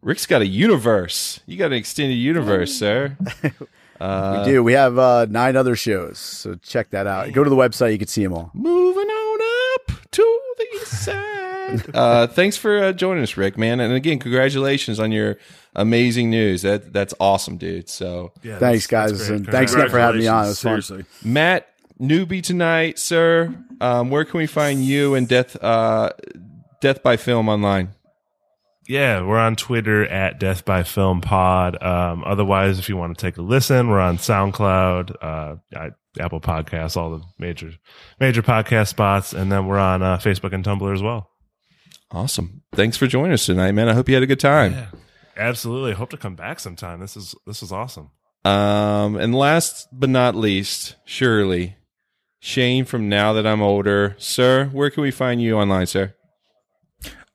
Rick's 0.01 0.25
got 0.25 0.41
a 0.41 0.47
universe. 0.47 1.41
You 1.45 1.57
got 1.57 1.67
an 1.67 1.73
extended 1.73 2.15
universe, 2.15 2.73
sir. 2.73 3.17
Uh, 3.99 4.43
we 4.45 4.51
do. 4.51 4.63
We 4.63 4.73
have 4.73 4.97
uh, 4.97 5.25
nine 5.29 5.55
other 5.55 5.75
shows, 5.75 6.17
so 6.17 6.55
check 6.55 6.91
that 6.91 7.05
out. 7.07 7.31
Go 7.33 7.43
to 7.43 7.49
the 7.49 7.55
website; 7.55 7.91
you 7.91 7.97
can 7.97 8.07
see 8.07 8.23
them 8.23 8.33
all. 8.33 8.51
Moving 8.53 9.07
on 9.07 9.39
up 9.75 10.11
to 10.11 10.39
the 10.57 10.65
east 10.75 11.03
side. 11.05 11.95
uh, 11.95 12.27
thanks 12.27 12.57
for 12.57 12.81
uh, 12.83 12.93
joining 12.93 13.23
us, 13.23 13.35
Rick, 13.37 13.57
man. 13.57 13.79
And 13.79 13.93
again, 13.93 14.19
congratulations 14.19 14.99
on 14.99 15.11
your 15.11 15.37
amazing 15.75 16.29
news. 16.29 16.61
That 16.61 16.93
that's 16.93 17.13
awesome, 17.19 17.57
dude. 17.57 17.89
So 17.89 18.31
thanks, 18.43 18.87
guys, 18.87 19.29
and 19.29 19.45
thanks 19.45 19.73
again 19.73 19.89
for 19.89 19.99
having 19.99 20.21
me 20.21 20.27
on. 20.27 20.45
It 20.45 20.49
was 20.49 20.61
fun. 20.61 20.81
Seriously. 20.81 21.05
Matt, 21.23 21.67
newbie 21.99 22.41
tonight, 22.41 22.97
sir. 22.99 23.53
Um, 23.81 24.09
where 24.09 24.25
can 24.25 24.37
we 24.37 24.47
find 24.47 24.83
you 24.83 25.15
and 25.15 25.27
Death 25.27 25.61
uh, 25.63 26.11
Death 26.81 27.03
by 27.03 27.17
Film 27.17 27.47
online? 27.49 27.89
Yeah, 28.89 29.21
we're 29.21 29.37
on 29.37 29.55
Twitter 29.55 30.03
at 30.07 30.39
Death 30.39 30.65
by 30.65 30.81
Film 30.81 31.21
Pod. 31.21 31.81
Um, 31.81 32.23
otherwise, 32.25 32.79
if 32.79 32.89
you 32.89 32.97
want 32.97 33.15
to 33.15 33.21
take 33.21 33.37
a 33.37 33.41
listen, 33.43 33.87
we're 33.87 33.99
on 33.99 34.17
SoundCloud, 34.17 35.15
uh, 35.21 35.55
I- 35.77 35.91
Apple 36.19 36.41
Podcasts, 36.41 36.97
all 36.97 37.11
the 37.11 37.23
major 37.37 37.73
major 38.19 38.41
podcast 38.41 38.87
spots, 38.87 39.31
and 39.31 39.51
then 39.51 39.67
we're 39.67 39.77
on 39.77 40.01
uh, 40.01 40.17
Facebook 40.17 40.53
and 40.53 40.65
Tumblr 40.65 40.91
as 40.91 41.03
well. 41.03 41.29
Awesome. 42.09 42.63
Thanks 42.73 42.97
for 42.97 43.05
joining 43.05 43.33
us 43.33 43.45
tonight, 43.45 43.73
man. 43.73 43.87
I 43.89 43.93
hope 43.93 44.09
you 44.09 44.15
had 44.15 44.23
a 44.23 44.27
good 44.27 44.39
time. 44.39 44.75
Absolutely, 45.37 45.93
hope 45.93 46.09
to 46.09 46.17
come 46.17 46.35
back 46.35 46.59
sometime. 46.59 46.99
This 46.99 47.15
is 47.15 47.35
this 47.45 47.61
is 47.61 47.71
awesome. 47.71 48.09
Um, 48.43 49.17
and 49.17 49.35
last 49.35 49.87
but 49.93 50.09
not 50.09 50.33
least, 50.33 50.95
surely, 51.05 51.75
Shane 52.39 52.85
from 52.85 53.07
Now 53.07 53.33
That 53.33 53.45
I'm 53.45 53.61
Older, 53.61 54.15
sir. 54.17 54.65
Where 54.71 54.89
can 54.89 55.03
we 55.03 55.11
find 55.11 55.39
you 55.43 55.57
online, 55.59 55.85
sir? 55.85 56.15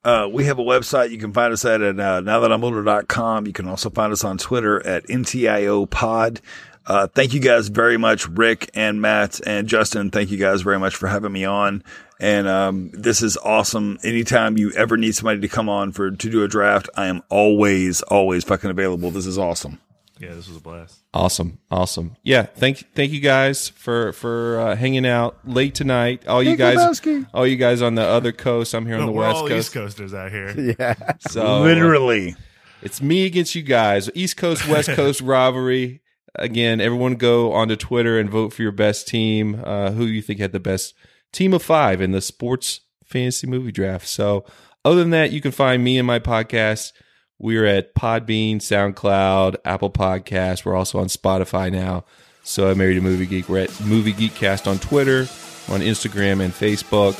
Uh, 0.05 0.29
we 0.31 0.45
have 0.45 0.59
a 0.59 0.63
website. 0.63 1.09
You 1.09 1.17
can 1.17 1.33
find 1.33 1.51
us 1.51 1.65
at, 1.65 1.81
at 1.81 1.99
uh, 1.99 2.21
nowthatimolder.com. 2.21 3.47
You 3.47 3.53
can 3.53 3.67
also 3.67 3.89
find 3.89 4.13
us 4.13 4.23
on 4.23 4.37
Twitter 4.37 4.85
at 4.85 5.07
NTIO 5.07 5.89
Pod. 5.89 6.41
Uh, 6.85 7.07
thank 7.07 7.33
you 7.33 7.39
guys 7.39 7.69
very 7.69 7.97
much, 7.97 8.27
Rick 8.27 8.69
and 8.75 9.01
Matt 9.01 9.41
and 9.47 9.67
Justin. 9.67 10.11
Thank 10.11 10.29
you 10.29 10.37
guys 10.37 10.61
very 10.61 10.77
much 10.77 10.95
for 10.95 11.07
having 11.07 11.31
me 11.31 11.43
on. 11.43 11.83
And 12.19 12.47
um, 12.47 12.91
this 12.93 13.23
is 13.23 13.35
awesome. 13.37 13.97
Anytime 14.03 14.57
you 14.57 14.71
ever 14.73 14.95
need 14.95 15.15
somebody 15.15 15.41
to 15.41 15.47
come 15.47 15.67
on 15.67 15.91
for 15.91 16.11
to 16.11 16.29
do 16.29 16.43
a 16.43 16.47
draft, 16.47 16.87
I 16.95 17.07
am 17.07 17.23
always, 17.29 18.03
always 18.03 18.43
fucking 18.43 18.69
available. 18.69 19.09
This 19.09 19.25
is 19.25 19.39
awesome. 19.39 19.79
Yeah, 20.19 20.33
this 20.33 20.47
was 20.47 20.57
a 20.57 20.61
blast. 20.61 20.99
Awesome, 21.13 21.59
awesome. 21.69 22.15
Yeah, 22.23 22.43
thank 22.43 22.93
thank 22.95 23.11
you 23.11 23.19
guys 23.19 23.67
for 23.69 24.13
for 24.13 24.59
uh, 24.59 24.75
hanging 24.75 25.05
out 25.05 25.37
late 25.47 25.75
tonight. 25.75 26.25
All 26.27 26.41
you 26.41 26.55
guys, 26.55 26.77
Lebowski. 26.77 27.27
all 27.33 27.45
you 27.45 27.57
guys 27.57 27.81
on 27.81 27.95
the 27.95 28.03
other 28.03 28.31
coast. 28.31 28.73
I'm 28.73 28.85
here 28.85 28.97
on 28.97 29.05
the 29.07 29.11
we're 29.11 29.27
west 29.27 29.35
all 29.37 29.47
coast. 29.47 29.67
East 29.67 29.73
Coasters 29.73 30.13
out 30.13 30.31
here. 30.31 30.75
Yeah. 30.79 30.95
So 31.27 31.45
uh, 31.45 31.59
Literally. 31.61 32.35
it's 32.81 33.01
me 33.01 33.25
against 33.25 33.55
you 33.55 33.61
guys. 33.61 34.09
East 34.15 34.37
Coast 34.37 34.67
West 34.67 34.89
Coast 34.95 35.19
rivalry. 35.21 36.01
Again, 36.37 36.79
everyone 36.81 37.15
go 37.15 37.51
onto 37.53 37.75
Twitter 37.75 38.19
and 38.19 38.29
vote 38.29 38.53
for 38.53 38.61
your 38.61 38.71
best 38.73 39.07
team. 39.07 39.61
Uh, 39.65 39.91
who 39.91 40.05
you 40.05 40.21
think 40.21 40.39
had 40.39 40.51
the 40.53 40.59
best 40.59 40.93
team 41.33 41.53
of 41.53 41.61
five 41.63 42.01
in 42.01 42.11
the 42.11 42.21
sports 42.21 42.81
fantasy 43.05 43.47
movie 43.47 43.71
draft? 43.71 44.07
So, 44.07 44.45
other 44.83 44.97
than 44.97 45.09
that, 45.11 45.31
you 45.31 45.41
can 45.41 45.51
find 45.51 45.83
me 45.83 45.97
and 45.97 46.05
my 46.07 46.19
podcast. 46.19 46.91
We're 47.37 47.65
at 47.65 47.93
Podbean, 47.93 48.57
SoundCloud, 48.57 49.57
Apple 49.65 49.91
Podcasts. 49.91 50.63
We're 50.63 50.75
also 50.75 50.99
on 50.99 51.07
Spotify 51.07 51.71
now. 51.71 52.05
So 52.43 52.69
I 52.69 52.73
married 52.75 52.97
a 52.97 53.01
movie 53.01 53.25
geek. 53.25 53.49
We're 53.49 53.63
at 53.63 53.81
Movie 53.81 54.13
Geekcast 54.13 54.67
on 54.67 54.79
Twitter, 54.79 55.21
on 55.67 55.81
Instagram, 55.81 56.41
and 56.41 56.53
Facebook. 56.53 57.19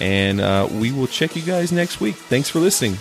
And 0.00 0.40
uh, 0.40 0.68
we 0.70 0.92
will 0.92 1.06
check 1.06 1.34
you 1.34 1.42
guys 1.42 1.72
next 1.72 2.00
week. 2.00 2.16
Thanks 2.16 2.50
for 2.50 2.58
listening. 2.58 2.92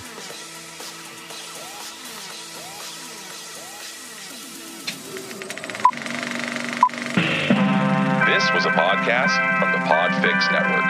This 8.26 8.54
was 8.54 8.66
a 8.66 8.72
podcast 8.72 9.34
from 9.60 9.72
the 9.72 9.80
Podfix 9.80 10.52
Network. 10.52 10.86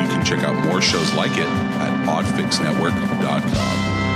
You 0.00 0.08
can 0.08 0.24
check 0.24 0.44
out 0.44 0.64
more 0.64 0.80
shows 0.80 1.12
like 1.14 1.36
it 1.36 1.63
at 2.04 2.24
podfixnetwork.com. 2.24 4.13